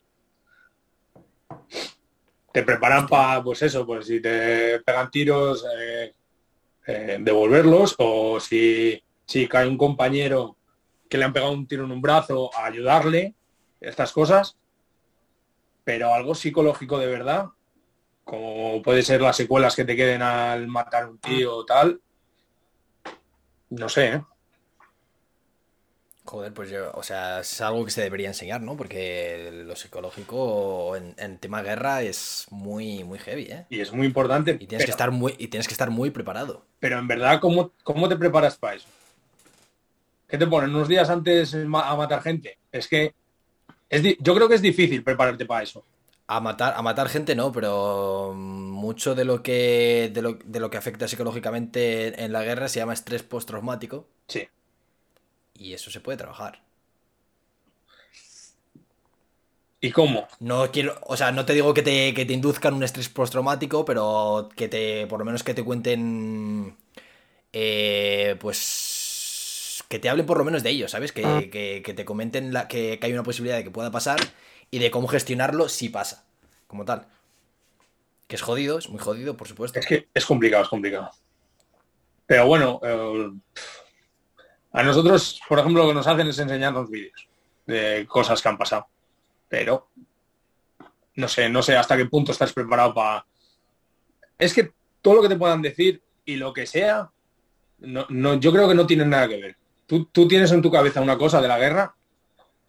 Te 2.51 2.63
preparan 2.63 3.07
para, 3.07 3.41
pues 3.43 3.61
eso, 3.63 3.85
pues 3.85 4.05
si 4.05 4.21
te 4.21 4.79
pegan 4.81 5.09
tiros, 5.09 5.65
eh, 5.77 6.13
eh, 6.85 7.17
devolverlos, 7.19 7.95
o 7.97 8.39
si, 8.39 9.01
si 9.25 9.47
cae 9.47 9.67
un 9.67 9.77
compañero 9.77 10.57
que 11.09 11.17
le 11.17 11.25
han 11.25 11.33
pegado 11.33 11.51
un 11.51 11.67
tiro 11.67 11.85
en 11.85 11.91
un 11.91 12.01
brazo, 12.01 12.51
a 12.55 12.65
ayudarle, 12.65 13.33
estas 13.79 14.11
cosas. 14.11 14.57
Pero 15.83 16.13
algo 16.13 16.35
psicológico 16.35 16.99
de 16.99 17.07
verdad, 17.07 17.47
como 18.23 18.81
puede 18.81 19.01
ser 19.01 19.21
las 19.21 19.35
secuelas 19.35 19.75
que 19.75 19.85
te 19.85 19.95
queden 19.95 20.21
al 20.21 20.67
matar 20.67 21.09
un 21.09 21.17
tío 21.17 21.55
o 21.55 21.65
tal, 21.65 22.01
no 23.77 23.89
sé, 23.89 24.07
¿eh? 24.07 24.21
Joder, 26.25 26.53
pues 26.53 26.69
yo, 26.69 26.91
o 26.93 27.03
sea, 27.03 27.41
es 27.41 27.59
algo 27.59 27.83
que 27.83 27.91
se 27.91 28.01
debería 28.01 28.29
enseñar, 28.29 28.61
¿no? 28.61 28.77
Porque 28.77 29.51
lo 29.65 29.75
psicológico 29.75 30.95
en, 30.95 31.37
tema 31.37 31.61
guerra 31.61 32.01
es 32.01 32.47
muy, 32.49 33.03
muy 33.03 33.19
heavy, 33.19 33.43
¿eh? 33.43 33.65
Y 33.69 33.81
es 33.81 33.91
muy 33.91 34.07
importante. 34.07 34.57
Y 34.59 34.67
tienes, 34.67 34.85
que, 34.85 34.91
estar 34.91 35.11
muy, 35.11 35.35
y 35.37 35.49
tienes 35.49 35.67
que 35.67 35.73
estar 35.73 35.89
muy 35.89 36.11
preparado. 36.11 36.65
Pero 36.79 36.97
en 36.97 37.07
verdad, 37.07 37.41
¿cómo, 37.41 37.73
cómo 37.83 38.07
te 38.07 38.15
preparas 38.15 38.55
para 38.55 38.75
eso? 38.75 38.87
¿Qué 40.27 40.37
te 40.37 40.47
ponen 40.47 40.73
unos 40.73 40.87
días 40.87 41.09
antes 41.09 41.53
a 41.53 41.67
matar 41.67 42.21
gente? 42.21 42.57
Es 42.71 42.87
que 42.87 43.13
es 43.89 44.01
yo 44.19 44.33
creo 44.33 44.47
que 44.47 44.55
es 44.55 44.61
difícil 44.61 45.03
prepararte 45.03 45.45
para 45.45 45.63
eso. 45.63 45.83
A 46.27 46.39
matar, 46.39 46.73
a 46.77 46.81
matar 46.81 47.09
gente 47.09 47.35
no, 47.35 47.51
pero 47.51 48.33
mucho 48.35 49.13
de 49.13 49.25
lo 49.25 49.43
que 49.43 50.09
de 50.13 50.21
lo, 50.21 50.33
de 50.45 50.59
lo 50.61 50.69
que 50.69 50.77
afecta 50.77 51.07
psicológicamente 51.07 52.23
en 52.23 52.31
la 52.31 52.43
guerra 52.43 52.69
se 52.69 52.79
llama 52.79 52.93
estrés 52.93 53.23
postraumático. 53.23 54.07
Sí. 54.27 54.47
Y 55.55 55.73
eso 55.73 55.91
se 55.91 55.99
puede 55.99 56.17
trabajar. 56.17 56.61
¿Y 59.81 59.91
cómo? 59.91 60.27
No 60.39 60.71
quiero, 60.71 60.97
o 61.01 61.17
sea, 61.17 61.31
no 61.33 61.45
te 61.45 61.53
digo 61.53 61.73
que 61.73 61.81
te, 61.81 62.13
que 62.13 62.25
te 62.25 62.33
induzcan 62.33 62.73
un 62.73 62.83
estrés 62.83 63.09
postraumático, 63.09 63.83
pero 63.83 64.47
que 64.55 64.69
te, 64.69 65.07
por 65.07 65.19
lo 65.19 65.25
menos 65.25 65.43
que 65.43 65.53
te 65.53 65.63
cuenten, 65.63 66.77
eh, 67.53 68.37
pues, 68.39 69.83
que 69.89 69.99
te 69.99 70.09
hablen 70.09 70.25
por 70.25 70.37
lo 70.37 70.45
menos 70.45 70.63
de 70.63 70.69
ello, 70.71 70.87
¿sabes? 70.87 71.11
Que, 71.11 71.25
Ah. 71.25 71.41
que- 71.51 71.81
que 71.85 71.93
te 71.93 72.05
comenten 72.05 72.53
la- 72.53 72.67
que, 72.69 72.97
que 72.99 73.05
hay 73.07 73.13
una 73.13 73.23
posibilidad 73.23 73.57
de 73.57 73.63
que 73.65 73.71
pueda 73.71 73.91
pasar 73.91 74.19
y 74.73 74.79
de 74.79 74.89
cómo 74.89 75.07
gestionarlo 75.07 75.69
si 75.69 75.89
pasa, 75.89 76.25
como 76.65 76.83
tal. 76.83 77.05
Que 78.27 78.37
es 78.37 78.41
jodido, 78.41 78.79
es 78.79 78.89
muy 78.89 78.99
jodido, 78.99 79.37
por 79.37 79.47
supuesto. 79.47 79.77
Es 79.77 79.85
que 79.85 80.07
es 80.11 80.25
complicado, 80.25 80.63
es 80.63 80.69
complicado. 80.69 81.11
Pero 82.25 82.47
bueno, 82.47 82.79
eh, 82.81 83.31
a 84.71 84.81
nosotros, 84.81 85.39
por 85.47 85.59
ejemplo, 85.59 85.83
lo 85.83 85.89
que 85.89 85.93
nos 85.93 86.07
hacen 86.07 86.27
es 86.27 86.39
enseñarnos 86.39 86.89
vídeos 86.89 87.29
de 87.67 88.07
cosas 88.09 88.41
que 88.41 88.49
han 88.49 88.57
pasado. 88.57 88.87
Pero 89.47 89.89
no 91.17 91.27
sé, 91.27 91.49
no 91.49 91.61
sé 91.61 91.77
hasta 91.77 91.95
qué 91.95 92.05
punto 92.05 92.31
estás 92.31 92.51
preparado 92.51 92.95
para. 92.95 93.27
Es 94.39 94.55
que 94.55 94.71
todo 95.03 95.13
lo 95.13 95.21
que 95.21 95.29
te 95.29 95.37
puedan 95.37 95.61
decir 95.61 96.01
y 96.25 96.37
lo 96.37 96.51
que 96.51 96.65
sea, 96.65 97.11
no, 97.77 98.07
no, 98.09 98.39
yo 98.39 98.51
creo 98.51 98.67
que 98.67 98.73
no 98.73 98.87
tienen 98.87 99.11
nada 99.11 99.27
que 99.27 99.39
ver. 99.39 99.57
Tú, 99.85 100.05
tú 100.05 100.27
tienes 100.27 100.51
en 100.51 100.63
tu 100.63 100.71
cabeza 100.71 100.99
una 100.99 101.19
cosa 101.19 101.39
de 101.39 101.47
la 101.47 101.59
guerra 101.59 101.95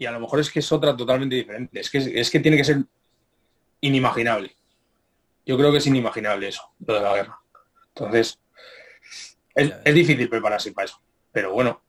y 0.04 0.06
a 0.06 0.12
lo 0.12 0.20
mejor 0.20 0.38
es 0.40 0.50
que 0.50 0.58
es 0.60 0.70
otra 0.70 0.94
totalmente 0.96 1.34
diferente. 1.34 1.80
Es 1.80 1.90
que, 1.90 1.98
es 1.98 2.30
que 2.30 2.40
tiene 2.40 2.56
que 2.58 2.64
ser 2.64 2.84
inimaginable. 3.80 4.54
Yo 5.46 5.56
creo 5.56 5.72
que 5.72 5.78
es 5.78 5.86
inimaginable 5.86 6.48
eso, 6.48 6.62
lo 6.86 6.94
de 6.94 7.00
la 7.00 7.14
guerra. 7.14 7.38
Entonces, 7.88 8.38
es, 9.54 9.72
es 9.84 9.94
difícil 9.94 10.28
prepararse 10.28 10.72
para 10.72 10.86
eso. 10.86 11.00
Pero 11.32 11.52
bueno, 11.52 11.80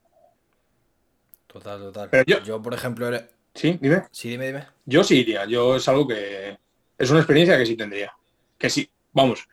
Total, 1.48 1.80
total. 1.80 2.10
Pero 2.10 2.24
yo- 2.26 2.44
yo, 2.44 2.62
por 2.62 2.74
ejemplo, 2.74 3.08
era- 3.08 3.28
sí, 3.54 3.78
dime. 3.82 4.04
sí, 4.12 4.30
dime, 4.30 4.48
dime. 4.48 4.68
Yo 4.86 5.04
sí 5.04 5.20
iría. 5.20 5.46
Yo 5.46 5.76
es 5.78 5.88
algo 5.88 6.06
que 6.08 6.58
es 6.98 7.10
una 7.10 7.20
experiencia 7.20 7.58
que 7.58 7.66
sí 7.66 7.76
tendría. 7.78 8.14
Que 8.58 8.70
sí, 8.70 8.90
vamos. 9.14 9.48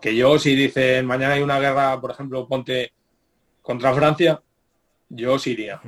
Que 0.00 0.14
yo 0.16 0.38
si 0.38 0.54
dicen 0.54 1.04
mañana 1.06 1.34
hay 1.34 1.42
una 1.42 1.58
guerra, 1.60 2.00
por 2.00 2.10
ejemplo, 2.10 2.46
ponte 2.48 2.92
contra 3.62 3.92
Francia, 3.94 4.40
yo 5.10 5.38
sí 5.38 5.50
iría. 5.52 5.80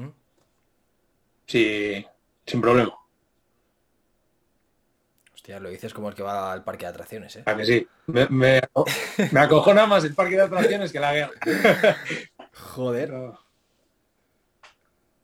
Sí, 1.48 2.06
sin 2.46 2.60
problema. 2.60 2.94
Hostia, 5.34 5.60
lo 5.60 5.70
dices 5.70 5.94
como 5.94 6.08
el 6.08 6.14
que 6.14 6.22
va 6.22 6.52
al 6.52 6.64
parque 6.64 6.84
de 6.84 6.90
atracciones, 6.90 7.36
¿eh? 7.36 7.46
¿A 7.46 7.56
que 7.56 7.64
sí? 7.64 7.86
Me, 8.06 8.26
me, 8.28 8.60
me 9.30 9.40
acojona 9.40 9.86
más 9.86 10.04
el 10.04 10.14
parque 10.14 10.36
de 10.36 10.42
atracciones 10.42 10.92
que 10.92 11.00
la 11.00 11.14
guerra. 11.14 11.32
Joder. 12.52 13.10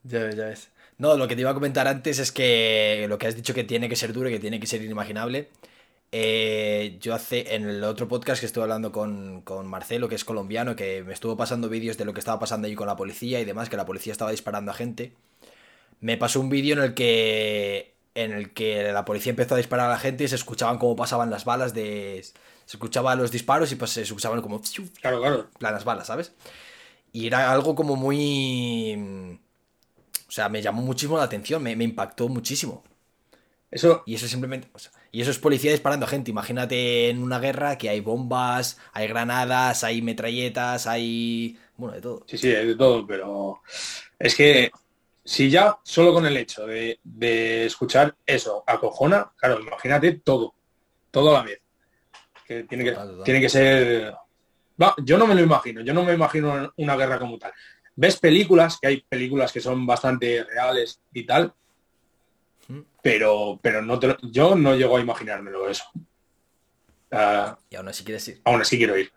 Ya 0.03 0.19
ves, 0.23 0.35
ya 0.35 0.45
ves. 0.45 0.71
No, 0.97 1.17
lo 1.17 1.27
que 1.27 1.35
te 1.35 1.41
iba 1.41 1.49
a 1.51 1.53
comentar 1.53 1.87
antes 1.87 2.19
es 2.19 2.31
que 2.31 3.05
lo 3.09 3.17
que 3.17 3.27
has 3.27 3.35
dicho 3.35 3.53
que 3.53 3.63
tiene 3.63 3.89
que 3.89 3.95
ser 3.95 4.13
duro 4.13 4.29
y 4.29 4.33
que 4.33 4.39
tiene 4.39 4.59
que 4.59 4.67
ser 4.67 4.81
inimaginable. 4.81 5.49
eh, 6.11 6.97
yo 7.01 7.15
hace 7.15 7.55
en 7.55 7.69
el 7.69 7.83
otro 7.85 8.07
podcast 8.07 8.39
que 8.41 8.47
estuve 8.47 8.63
hablando 8.63 8.91
con, 8.91 9.41
con 9.43 9.67
Marcelo, 9.67 10.09
que 10.09 10.15
es 10.15 10.25
colombiano, 10.25 10.75
que 10.75 11.03
me 11.03 11.13
estuvo 11.13 11.37
pasando 11.37 11.69
vídeos 11.69 11.97
de 11.97 12.05
lo 12.05 12.13
que 12.13 12.19
estaba 12.19 12.39
pasando 12.39 12.67
allí 12.67 12.75
con 12.75 12.87
la 12.87 12.95
policía 12.97 13.39
y 13.41 13.45
demás, 13.45 13.69
que 13.69 13.77
la 13.77 13.85
policía 13.85 14.13
estaba 14.13 14.31
disparando 14.31 14.71
a 14.71 14.75
gente. 14.75 15.13
Me 16.05 16.17
pasó 16.17 16.39
un 16.39 16.49
vídeo 16.49 16.75
en 16.77 16.83
el 16.83 16.93
que 16.93 17.95
en 18.13 18.31
el 18.31 18.53
que 18.53 18.91
la 18.93 19.05
policía 19.05 19.31
empezó 19.31 19.55
a 19.55 19.57
disparar 19.57 19.87
a 19.87 19.93
la 19.93 19.97
gente 19.97 20.23
y 20.23 20.27
se 20.27 20.35
escuchaban 20.35 20.77
cómo 20.77 20.95
pasaban 20.95 21.31
las 21.31 21.45
balas 21.45 21.73
de 21.73 22.23
se 22.23 22.77
escuchaban 22.77 23.17
los 23.17 23.31
disparos 23.31 23.71
y 23.71 23.75
pues 23.75 23.89
se 23.89 24.03
escuchaban 24.03 24.39
como 24.43 24.61
Claro, 25.01 25.19
claro. 25.19 25.49
las 25.59 25.83
balas, 25.83 26.05
¿sabes? 26.05 26.33
Y 27.11 27.25
era 27.25 27.51
algo 27.51 27.73
como 27.73 27.95
muy... 27.95 29.39
O 30.27 30.31
sea, 30.31 30.47
me 30.47 30.61
llamó 30.61 30.83
muchísimo 30.83 31.17
la 31.17 31.23
atención, 31.23 31.63
me, 31.63 31.75
me 31.75 31.83
impactó 31.85 32.29
muchísimo. 32.29 32.83
Eso, 33.71 34.03
Y 34.05 34.13
eso 34.13 34.27
simplemente... 34.27 34.69
o 34.73 34.79
sea, 34.79 34.91
y 35.11 35.21
eso 35.21 35.31
es 35.31 35.39
policía 35.39 35.71
disparando 35.71 36.05
a 36.05 36.09
gente. 36.09 36.29
Imagínate 36.29 37.09
en 37.09 37.23
una 37.23 37.39
guerra 37.39 37.79
que 37.79 37.89
hay 37.89 37.99
bombas, 37.99 38.77
hay 38.93 39.07
granadas, 39.07 39.83
hay 39.83 40.03
metralletas, 40.03 40.85
hay... 40.85 41.57
Bueno, 41.77 41.95
de 41.95 42.01
todo. 42.01 42.23
sí, 42.27 42.37
sí, 42.37 42.49
de 42.49 42.75
todo, 42.75 43.07
pero 43.07 43.61
es 44.19 44.35
que 44.35 44.71
si 45.25 45.49
ya 45.49 45.77
solo 45.83 46.13
con 46.13 46.25
el 46.25 46.37
hecho 46.37 46.65
de, 46.67 46.99
de 47.03 47.65
escuchar 47.65 48.15
eso 48.25 48.63
acojona, 48.67 49.31
claro, 49.35 49.59
imagínate 49.59 50.13
todo, 50.23 50.53
todo 51.11 51.31
a 51.35 51.39
la 51.39 51.43
vez. 51.43 51.59
Que 52.47 52.63
tiene 52.65 52.83
que, 52.83 52.91
Total, 52.91 53.07
total. 53.09 53.23
tiene 53.25 53.41
que 53.41 53.49
ser... 53.49 54.13
Va, 54.81 54.93
yo 55.03 55.17
no 55.17 55.25
me 55.25 55.33
lo 55.35 55.41
imagino, 55.41 55.81
yo 55.81 55.93
no 55.93 56.03
me 56.03 56.13
imagino 56.13 56.71
una 56.77 56.95
guerra 56.95 57.17
como 57.17 57.39
tal. 57.39 57.51
Ves 57.95 58.17
películas, 58.17 58.77
que 58.79 58.87
hay 58.87 59.01
películas 59.01 59.51
que 59.51 59.61
son 59.61 59.85
bastante 59.85 60.43
reales 60.43 61.01
y 61.13 61.25
tal, 61.25 61.53
Mm. 62.67 62.81
pero, 63.03 63.59
pero 63.61 63.81
no 63.83 63.99
te 63.99 64.07
lo- 64.07 64.17
yo 64.23 64.55
no 64.55 64.75
llego 64.75 64.97
a 64.97 64.99
imaginármelo 65.01 65.69
eso. 65.69 65.83
Ah, 67.11 67.57
Y 67.69 67.75
aún 67.75 67.87
así 67.87 68.03
quieres 68.03 68.27
ir. 68.27 68.41
aún 68.43 68.59
así 68.61 68.75
quiero 68.77 68.97
ir. 68.97 69.11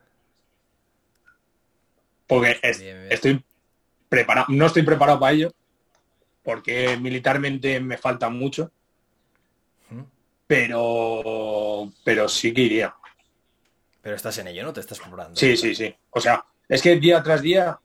Porque 2.26 2.58
es- 2.62 2.80
Bien, 2.80 2.98
bien. 2.98 3.12
estoy 3.12 3.44
preparado, 4.08 4.46
no 4.50 4.66
estoy 4.66 4.82
preparado 4.82 5.18
para 5.18 5.32
ello, 5.32 5.52
porque 6.48 6.96
militarmente 6.96 7.78
me 7.78 7.98
falta 7.98 8.30
mucho, 8.30 8.72
pero, 10.46 11.92
pero 12.02 12.26
sí 12.26 12.54
que 12.54 12.62
iría. 12.62 12.94
Pero 14.00 14.16
estás 14.16 14.38
en 14.38 14.48
ello, 14.48 14.62
¿no? 14.62 14.72
Te 14.72 14.80
estás 14.80 14.98
preparando. 14.98 15.36
Sí, 15.36 15.58
sí, 15.58 15.74
sí. 15.74 15.94
O 16.08 16.18
sea, 16.18 16.42
es 16.66 16.80
que 16.80 16.96
día 16.96 17.22
tras 17.22 17.42
día 17.42 17.78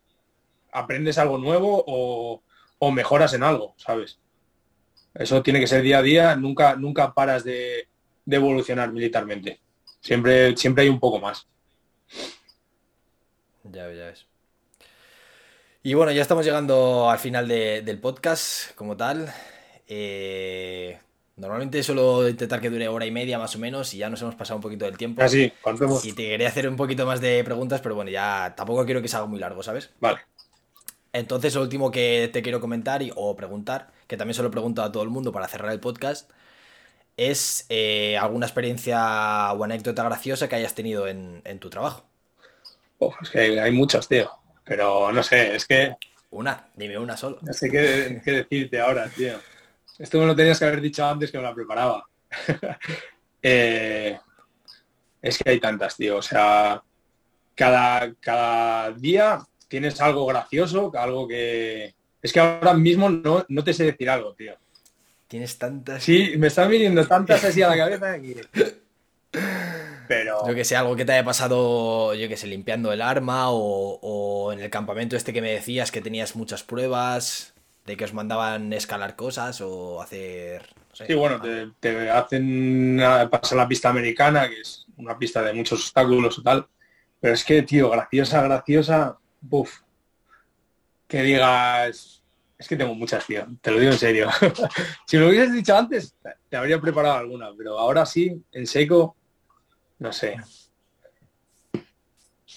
aprendes 0.72 1.18
algo 1.18 1.38
nuevo 1.38 1.84
o, 1.86 2.42
o 2.80 2.92
mejoras 2.92 3.34
en 3.34 3.44
algo, 3.44 3.76
¿sabes? 3.76 4.18
Eso 5.14 5.44
tiene 5.44 5.60
que 5.60 5.68
ser 5.68 5.82
día 5.82 5.98
a 5.98 6.02
día, 6.02 6.34
nunca, 6.38 6.78
nunca 6.78 7.14
paras 7.14 7.44
de, 7.44 7.90
de 8.24 8.36
evolucionar 8.38 8.94
militarmente. 8.94 9.60
Siempre, 10.00 10.56
siempre 10.56 10.84
hay 10.84 10.90
un 10.90 11.02
poco 11.02 11.20
más. 11.20 11.50
Ya 13.66 13.92
ya 13.92 14.06
ves. 14.06 14.26
Y 15.84 15.94
bueno, 15.96 16.12
ya 16.12 16.22
estamos 16.22 16.46
llegando 16.46 17.10
al 17.10 17.20
final 17.20 17.48
de- 17.48 17.82
del 17.82 18.00
podcast 18.00 18.74
como 18.76 18.96
tal. 18.96 19.32
Eh, 19.88 20.98
normalmente 21.36 21.84
suelo 21.84 22.28
intentar 22.30 22.62
que 22.62 22.70
dure 22.70 22.88
hora 22.88 23.06
y 23.06 23.12
media 23.12 23.38
más 23.38 23.56
o 23.56 23.60
menos 23.60 23.94
y 23.94 23.98
ya 23.98 24.10
nos 24.10 24.22
hemos 24.22 24.36
pasado 24.36 24.58
un 24.58 24.62
poquito 24.62 24.86
del 24.86 24.98
tiempo. 24.98 25.22
Así, 25.22 25.52
cuanto 25.62 25.84
hemos- 25.84 26.06
Y 26.06 26.14
te 26.14 26.24
quería 26.30 26.48
hacer 26.48 26.70
un 26.70 26.78
poquito 26.78 27.06
más 27.06 27.20
de 27.20 27.44
preguntas, 27.44 27.82
pero 27.82 27.96
bueno, 27.96 28.10
ya 28.12 28.54
tampoco 28.56 28.86
quiero 28.86 29.02
que 29.02 29.10
se 29.10 29.18
haga 29.18 29.26
muy 29.26 29.40
largo, 29.40 29.62
¿sabes? 29.62 29.90
Vale. 30.00 30.20
Entonces, 31.12 31.54
lo 31.54 31.62
último 31.62 31.92
que 31.92 32.30
te 32.32 32.42
quiero 32.42 32.60
comentar 32.62 33.02
y, 33.02 33.12
o 33.16 33.36
preguntar, 33.36 33.92
que 34.08 34.16
también 34.18 34.34
se 34.36 34.42
lo 34.42 34.50
pregunto 34.50 34.82
a 34.84 34.92
todo 34.92 35.04
el 35.04 35.10
mundo 35.10 35.32
para 35.34 35.48
cerrar 35.48 35.72
el 35.74 35.80
podcast, 35.80 36.32
es 37.18 37.66
eh, 37.70 38.18
alguna 38.18 38.48
experiencia 38.48 39.52
o 39.54 39.64
anécdota 39.64 40.04
graciosa 40.04 40.48
que 40.48 40.56
hayas 40.56 40.74
tenido 40.74 41.08
en, 41.08 41.42
en 41.44 41.60
tu 41.60 41.70
trabajo. 41.70 42.06
Uf, 42.98 43.16
es 43.22 43.30
que 43.30 43.60
hay 43.60 43.72
muchos, 43.72 44.08
tío. 44.08 44.32
Pero 44.64 45.12
no 45.12 45.24
sé, 45.24 45.56
es 45.56 45.66
que 45.66 45.96
Una, 46.32 46.68
dime 46.76 46.98
una 46.98 47.18
solo. 47.18 47.40
no 47.42 47.54
sé 47.54 47.70
qué, 47.70 48.22
qué 48.24 48.32
decirte 48.32 48.80
ahora, 48.80 49.08
tío. 49.10 49.40
Esto 50.00 50.20
me 50.20 50.26
lo 50.26 50.36
tenías 50.36 50.58
que 50.58 50.66
haber 50.66 50.82
dicho 50.82 51.06
antes 51.06 51.32
que 51.32 51.38
me 51.38 51.44
la 51.44 51.54
preparaba. 51.54 52.06
Eh, 53.46 54.18
es 55.22 55.38
que 55.38 55.50
hay 55.50 55.60
tantas, 55.60 55.98
tío. 55.98 56.16
O 56.16 56.22
sea, 56.22 56.82
cada, 57.54 58.14
cada 58.22 58.92
día 58.92 59.46
tienes 59.68 60.00
algo 60.00 60.26
gracioso, 60.26 60.94
algo 60.96 61.28
que... 61.28 61.94
Es 62.22 62.32
que 62.32 62.40
ahora 62.40 62.74
mismo 62.74 63.10
no, 63.10 63.46
no 63.50 63.64
te 63.66 63.74
sé 63.74 63.84
decir 63.84 64.10
algo, 64.10 64.34
tío. 64.34 64.56
Tienes 65.28 65.58
tantas... 65.58 66.02
Sí, 66.02 66.36
me 66.38 66.48
están 66.48 66.70
viniendo 66.70 67.06
tantas 67.06 67.44
así 67.44 67.62
a 67.62 67.68
la 67.68 67.76
cabeza 67.76 68.22
que... 68.22 68.48
Pero... 70.08 70.48
Yo 70.48 70.54
que 70.56 70.66
sé, 70.66 70.76
algo 70.76 70.96
que 70.96 71.06
te 71.06 71.14
haya 71.14 71.24
pasado, 71.24 72.14
yo 72.14 72.28
que 72.28 72.38
sé, 72.38 72.48
limpiando 72.48 72.92
el 72.92 73.02
arma 73.02 73.50
o, 73.50 74.00
o 74.02 74.52
en 74.54 74.60
el 74.60 74.70
campamento 74.70 75.16
este 75.16 75.34
que 75.34 75.42
me 75.42 75.52
decías 75.52 75.92
que 75.92 76.02
tenías 76.02 76.36
muchas 76.36 76.64
pruebas 76.64 77.54
de 77.86 77.98
que 77.98 78.06
os 78.06 78.14
mandaban 78.14 78.72
escalar 78.74 79.16
cosas 79.16 79.62
o 79.62 80.02
hacer... 80.02 80.70
no 80.90 80.96
sé. 80.96 81.06
Sí, 81.08 81.14
bueno, 81.14 81.40
te, 81.42 81.70
te 81.80 82.10
hacen 82.10 82.96
una- 82.96 83.30
pasar 83.30 83.58
la 83.58 83.68
pista 83.68 83.90
americana, 83.90 84.50
que 84.50 84.62
es 84.62 84.86
una 84.98 85.18
pista 85.18 85.42
de 85.42 85.54
muchos 85.54 85.80
obstáculos 85.80 86.38
y 86.38 86.44
tal. 86.44 86.68
Pero 87.20 87.34
es 87.34 87.44
que, 87.44 87.62
tío, 87.64 87.90
graciosa, 87.90 88.42
graciosa, 88.42 89.18
buf. 89.42 89.82
Que 91.08 91.22
digas, 91.22 92.24
es 92.58 92.68
que 92.68 92.76
tengo 92.76 92.96
muchas, 92.96 93.26
tío, 93.26 93.46
te 93.62 93.72
lo 93.72 93.80
digo 93.80 93.92
en 93.92 93.98
serio. 93.98 94.30
si 95.06 95.18
me 95.18 95.24
lo 95.24 95.30
hubieses 95.30 95.54
dicho 95.54 95.76
antes, 95.78 96.16
te 96.50 96.58
habría 96.58 96.80
preparado 96.82 97.16
alguna, 97.16 97.50
pero 97.58 97.78
ahora 97.78 98.06
sí, 98.06 98.42
en 98.52 98.66
seco, 98.66 99.16
no 100.04 100.12
sé. 100.12 100.36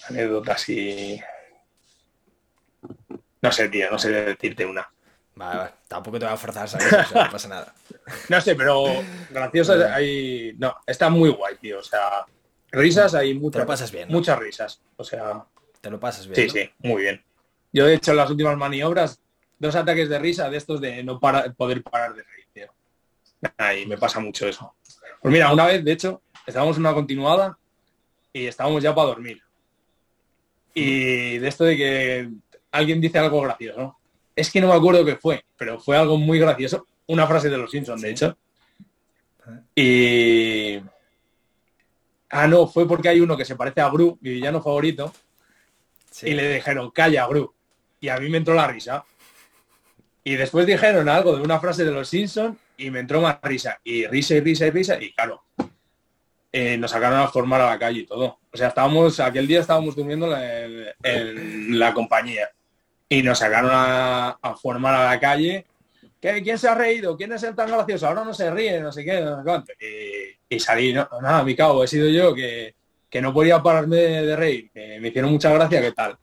Anécdotas 0.09 0.67
y... 0.69 1.19
No 3.41 3.51
sé, 3.53 3.69
tío, 3.69 3.89
no 3.89 3.97
sé 3.97 4.09
decirte 4.11 4.65
una. 4.65 4.85
Vale, 5.35 5.57
vale. 5.59 5.71
Tampoco 5.87 6.19
te 6.19 6.25
voy 6.25 6.33
a 6.33 6.37
forzar, 6.37 6.67
¿sabes? 6.67 6.91
O 6.91 7.03
sea, 7.05 7.23
no 7.25 7.31
pasa 7.31 7.47
nada. 7.47 7.73
No 8.29 8.41
sé, 8.41 8.55
pero 8.55 8.85
graciosas 9.29 9.91
hay. 9.91 10.55
No, 10.57 10.75
está 10.85 11.09
muy 11.09 11.29
guay, 11.29 11.55
tío. 11.57 11.79
O 11.79 11.83
sea, 11.83 12.25
risas 12.71 13.13
hay 13.15 13.33
Te 13.33 13.39
muchas. 13.39 13.61
lo 13.61 13.67
pasas 13.67 13.91
bien, 13.91 14.09
¿no? 14.09 14.15
Muchas 14.15 14.39
risas. 14.39 14.81
O 14.97 15.03
sea, 15.03 15.45
Te 15.79 15.89
lo 15.89 15.99
pasas 15.99 16.27
bien. 16.27 16.35
sí, 16.35 16.47
¿no? 16.47 16.63
sí, 16.63 16.71
muy 16.79 17.01
bien. 17.03 17.23
Yo, 17.71 17.85
de 17.85 17.93
hecho, 17.95 18.11
en 18.11 18.17
las 18.17 18.29
últimas 18.29 18.57
maniobras 18.57 19.21
dos 19.59 19.75
ataques 19.75 20.09
de 20.09 20.19
risa 20.19 20.49
de 20.49 20.57
estos 20.57 20.81
de 20.81 21.01
no 21.03 21.19
poder 21.19 21.83
parar 21.83 22.13
de 22.13 22.23
reír, 22.23 22.47
tío. 22.53 22.73
Ahí 23.57 23.85
me 23.85 23.97
pasa 23.97 24.19
mucho 24.19 24.47
eso. 24.47 24.75
Pues 25.21 25.31
mira, 25.31 25.51
una 25.51 25.65
vez, 25.65 25.83
de 25.83 25.91
hecho, 25.91 26.21
estábamos 26.47 26.77
en 26.77 26.81
una 26.81 26.93
continuada 26.93 27.57
y 28.33 28.47
estábamos 28.47 28.81
ya 28.81 28.95
para 28.95 29.09
dormir. 29.09 29.43
Y 30.73 31.37
de 31.37 31.47
esto 31.47 31.65
de 31.65 31.77
que 31.77 32.29
alguien 32.71 33.01
dice 33.01 33.19
algo 33.19 33.41
gracioso, 33.41 33.97
Es 34.35 34.51
que 34.51 34.61
no 34.61 34.67
me 34.67 34.75
acuerdo 34.75 35.03
qué 35.03 35.15
fue, 35.15 35.43
pero 35.57 35.79
fue 35.79 35.97
algo 35.97 36.17
muy 36.17 36.37
gracioso. 36.39 36.85
Una 37.07 37.25
frase 37.25 37.49
de 37.49 37.57
los 37.57 37.71
Simpsons, 37.71 38.01
de 38.01 38.09
hecho. 38.11 38.37
Y... 39.75 40.79
Ah, 42.29 42.47
no, 42.47 42.67
fue 42.67 42.87
porque 42.87 43.09
hay 43.09 43.19
uno 43.19 43.35
que 43.35 43.45
se 43.45 43.55
parece 43.55 43.81
a 43.81 43.89
Gru, 43.89 44.17
mi 44.21 44.31
villano 44.31 44.61
favorito, 44.61 45.13
y 46.21 46.33
le 46.33 46.53
dijeron, 46.55 46.91
calla, 46.91 47.25
Gru. 47.25 47.53
Y 47.99 48.09
a 48.09 48.17
mí 48.17 48.29
me 48.29 48.37
entró 48.37 48.53
la 48.53 48.67
risa. 48.67 49.03
Y 50.23 50.35
después 50.35 50.67
dijeron 50.67 51.09
algo 51.09 51.35
de 51.35 51.41
una 51.41 51.59
frase 51.59 51.83
de 51.83 51.91
los 51.91 52.09
Simpsons 52.09 52.57
y 52.77 52.91
me 52.91 52.99
entró 52.99 53.21
más 53.21 53.39
risa. 53.41 53.79
Y 53.83 54.05
risa 54.05 54.35
y 54.35 54.41
risa 54.41 54.67
y 54.67 54.71
risa. 54.71 55.01
Y 55.01 55.13
claro, 55.13 55.41
eh, 56.59 56.75
nos 56.75 56.89
sacaron 56.89 57.19
a 57.19 57.27
formar 57.27 57.61
a 57.61 57.69
la 57.69 57.77
calle 57.77 57.99
y 57.99 58.05
todo. 58.07 58.39
O 58.51 58.57
sea, 58.57 58.69
estábamos, 58.69 59.19
aquel 59.19 59.45
día 59.45 59.59
estábamos 59.59 59.95
durmiendo 59.95 60.35
en, 60.35 61.77
la 61.77 61.93
compañía 61.93 62.49
y 63.07 63.21
nos 63.21 63.37
sacaron 63.37 63.69
a, 63.71 64.55
formar 64.59 64.95
a 64.95 65.05
la 65.11 65.19
calle. 65.19 65.67
¿Qué, 66.19 66.41
¿Quién 66.41 66.57
se 66.57 66.67
ha 66.67 66.73
reído? 66.73 67.15
¿Quién 67.15 67.31
es 67.33 67.43
el 67.43 67.53
tan 67.53 67.69
gracioso? 67.69 68.07
Ahora 68.07 68.23
no 68.23 68.33
se 68.33 68.49
ríe, 68.49 68.79
no 68.79 68.91
sé 68.91 69.05
qué, 69.05 69.21
no 69.21 69.37
sé 69.37 69.43
cuánto. 69.43 69.73
Y, 70.49 70.59
salí, 70.59 70.93
no, 70.93 71.07
nada, 71.21 71.43
mi 71.43 71.55
cabo, 71.55 71.83
he 71.83 71.87
sido 71.87 72.09
yo 72.09 72.33
que, 72.33 72.73
no 73.21 73.31
podía 73.31 73.61
pararme 73.61 73.97
de, 73.97 74.35
reír, 74.35 74.71
que 74.73 74.99
me 74.99 75.09
hicieron 75.09 75.31
mucha 75.31 75.51
gracia, 75.51 75.79
¿qué 75.79 75.91
tal? 75.91 76.17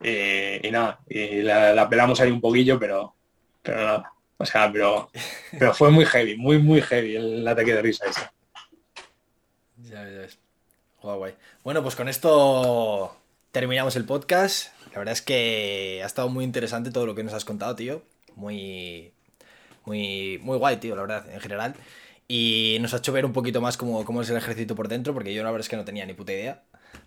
y 0.00 0.70
nada, 0.70 1.00
y 1.08 1.42
la, 1.42 1.88
pelamos 1.88 2.20
ahí 2.20 2.30
un 2.30 2.40
poquillo, 2.40 2.78
pero, 2.78 3.16
pero 3.62 3.84
nada. 3.84 4.12
O 4.36 4.46
sea, 4.46 4.70
pero, 4.72 5.10
pero 5.58 5.74
fue 5.74 5.90
muy 5.90 6.04
heavy, 6.04 6.36
muy, 6.36 6.58
muy 6.58 6.80
heavy 6.80 7.16
el 7.16 7.48
ataque 7.48 7.74
de 7.74 7.82
risa 7.82 8.06
ese. 8.06 8.30
Ya 9.90 10.06
Bueno, 11.64 11.82
pues 11.82 11.96
con 11.96 12.08
esto 12.08 13.16
terminamos 13.50 13.96
el 13.96 14.04
podcast. 14.04 14.68
La 14.92 14.98
verdad 14.98 15.14
es 15.14 15.20
que 15.22 16.00
ha 16.04 16.06
estado 16.06 16.28
muy 16.28 16.44
interesante 16.44 16.92
todo 16.92 17.06
lo 17.06 17.16
que 17.16 17.24
nos 17.24 17.32
has 17.32 17.44
contado, 17.44 17.74
tío. 17.74 18.04
Muy, 18.36 19.12
muy, 19.84 20.38
muy 20.42 20.58
guay, 20.58 20.76
tío, 20.76 20.94
la 20.94 21.02
verdad, 21.02 21.28
en 21.34 21.40
general. 21.40 21.74
Y 22.28 22.78
nos 22.80 22.94
ha 22.94 22.98
hecho 22.98 23.12
ver 23.12 23.26
un 23.26 23.32
poquito 23.32 23.60
más 23.60 23.76
cómo, 23.76 24.04
cómo 24.04 24.22
es 24.22 24.30
el 24.30 24.36
ejército 24.36 24.76
por 24.76 24.86
dentro, 24.86 25.12
porque 25.12 25.34
yo 25.34 25.42
la 25.42 25.50
verdad 25.50 25.64
es 25.64 25.68
que 25.68 25.76
no 25.76 25.84
tenía 25.84 26.06
ni 26.06 26.14
puta 26.14 26.32
idea. 26.32 26.62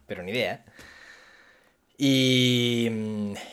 Pero 0.06 0.22
ni 0.24 0.34
idea, 0.34 0.54
¿eh? 0.56 0.72
Y, 1.98 2.90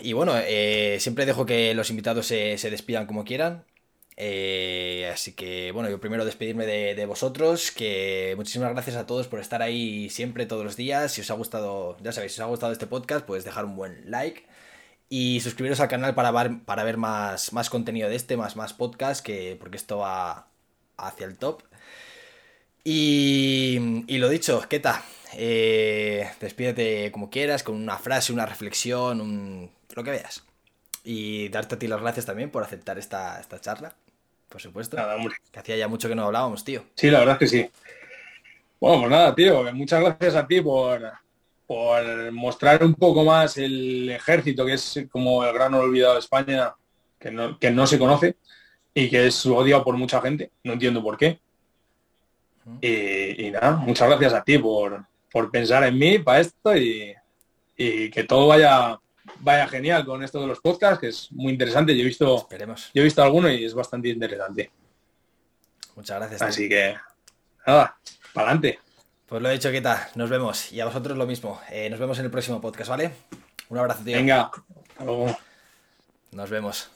y 0.01 0.13
bueno, 0.13 0.33
eh, 0.37 0.97
siempre 0.99 1.25
dejo 1.25 1.47
que 1.47 1.73
los 1.75 1.91
invitados 1.91 2.27
se, 2.27 2.59
se 2.59 2.71
despidan 2.71 3.07
como 3.07 3.25
quieran. 3.25 3.65
Eh, 4.23 5.11
así 5.11 5.33
que, 5.33 5.73
bueno, 5.73 5.89
yo 5.89 5.99
primero 5.99 6.27
despedirme 6.27 6.67
de, 6.67 7.07
vosotros, 7.07 7.71
que 7.71 8.35
muchísimas 8.37 8.71
gracias 8.71 8.97
a 8.97 9.07
todos 9.07 9.29
por 9.29 9.41
estar 9.41 9.63
ahí 9.63 10.11
siempre, 10.11 10.45
todos 10.45 10.63
los 10.63 10.77
días. 10.77 11.13
Si 11.13 11.23
os 11.23 11.31
ha 11.31 11.35
gustado, 11.35 11.97
ya 12.03 12.13
sabéis, 12.13 12.33
si 12.33 12.41
os 12.43 12.45
ha 12.45 12.49
gustado 12.51 12.71
este 12.71 12.87
podcast, 12.87 13.25
pues 13.25 13.45
dejar 13.45 13.65
un 13.65 13.77
buen 13.77 14.11
like 14.11 14.45
y 15.09 15.41
suscribiros 15.41 15.81
al 15.81 15.89
canal 15.89 16.15
para 16.15 16.31
ver, 16.33 16.63
para 16.67 16.85
ver 16.85 16.99
más, 16.99 17.55
más 17.55 17.71
contenido 17.71 18.11
de 18.11 18.17
este, 18.17 18.37
más, 18.37 18.57
más 18.57 18.75
podcast, 18.75 19.25
que, 19.25 19.57
porque 19.59 19.79
esto 19.79 19.99
va 19.99 20.49
hacia 20.99 21.27
el 21.27 21.39
top. 21.39 21.63
Y, 22.85 24.05
y 24.07 24.19
lo 24.19 24.29
dicho, 24.29 24.63
Keta, 24.69 25.03
eh, 25.35 26.31
despídete 26.41 27.11
como 27.13 27.31
quieras, 27.31 27.63
con 27.63 27.77
una 27.77 27.97
frase, 27.99 28.35
una 28.35 28.45
reflexión, 28.47 29.21
un, 29.23 29.71
lo 29.95 30.05
que 30.05 30.11
veas. 30.11 30.45
Y 31.05 31.49
darte 31.49 31.77
a 31.77 31.79
ti 31.79 31.87
las 31.89 32.01
gracias 32.03 32.27
también 32.27 32.51
por 32.51 32.63
aceptar 32.63 32.99
esta, 32.99 33.41
esta 33.41 33.61
charla 33.61 33.97
por 34.51 34.61
supuesto. 34.61 34.97
Nada, 34.97 35.17
Que 35.51 35.61
hacía 35.61 35.77
ya 35.77 35.89
mucho 35.89 36.09
que 36.09 36.15
no 36.15 36.25
hablábamos, 36.25 36.65
tío. 36.65 36.85
Sí, 36.95 37.11
la 37.11 37.21
verdad 37.21 37.35
es 37.35 37.39
que 37.39 37.47
sí. 37.47 37.71
Bueno, 38.81 39.01
pues 39.01 39.11
nada, 39.11 39.35
tío, 39.35 39.73
muchas 39.73 40.01
gracias 40.03 40.35
a 40.35 40.47
ti 40.47 40.61
por, 40.61 41.13
por 41.67 42.33
mostrar 42.33 42.83
un 42.83 42.95
poco 42.95 43.25
más 43.25 43.57
el 43.59 44.11
ejército, 44.11 44.67
que 44.67 44.75
es 44.75 45.07
como 45.11 45.45
el 45.45 45.53
gran 45.53 45.73
olvidado 45.75 46.15
de 46.15 46.21
España, 46.21 46.75
que 47.19 47.31
no, 47.31 47.59
que 47.59 47.71
no 47.71 47.87
se 47.87 47.99
conoce 47.99 48.37
y 48.93 49.09
que 49.09 49.27
es 49.27 49.47
odiado 49.47 49.85
por 49.85 49.97
mucha 49.97 50.21
gente. 50.21 50.51
No 50.65 50.73
entiendo 50.73 51.03
por 51.03 51.17
qué. 51.17 51.39
Y, 52.81 53.51
nada, 53.51 53.73
muchas 53.73 54.09
gracias 54.09 54.33
a 54.33 54.43
ti 54.43 54.59
por, 54.59 55.05
por 55.31 55.51
pensar 55.51 55.85
en 55.85 55.99
mí 55.99 56.19
para 56.19 56.41
esto 56.41 56.77
y, 56.77 57.15
y 57.77 58.11
que 58.11 58.25
todo 58.25 58.47
vaya 58.47 58.99
vaya 59.41 59.67
genial 59.69 60.05
con 60.05 60.23
esto 60.23 60.41
de 60.41 60.47
los 60.47 60.61
podcasts, 60.61 60.99
que 61.01 61.09
es 61.09 61.33
muy 61.33 61.53
interesante. 61.53 61.95
Yo 61.97 62.03
he 62.03 62.07
visto, 62.07 62.37
Esperemos. 62.37 62.91
Yo 62.95 63.03
he 63.03 63.05
visto 63.05 63.23
alguno 63.23 63.51
y 63.51 63.65
es 63.65 63.75
bastante 63.75 64.09
interesante. 64.09 64.71
Muchas 65.97 66.19
gracias. 66.19 66.43
Así 66.43 66.69
que, 66.69 66.97
nada, 67.67 67.97
para 68.33 68.49
adelante. 68.49 68.79
Pues 69.27 69.43
lo 69.43 69.49
he 69.49 69.53
dicho, 69.53 69.71
tal 69.83 69.99
Nos 70.17 70.29
vemos. 70.29 70.73
Y 70.73 70.81
a 70.81 70.87
vosotros 70.87 71.17
lo 71.17 71.27
mismo. 71.27 71.61
Eh, 71.71 71.89
nos 71.89 72.01
vemos 72.01 72.19
en 72.19 72.25
el 72.25 72.31
próximo 72.31 72.61
podcast, 72.61 72.91
¿vale? 72.91 73.13
Un 73.69 73.79
abrazo, 73.79 74.03
tío. 74.05 74.17
Venga, 74.17 74.51
Nos 76.33 76.51
vemos. 76.51 76.91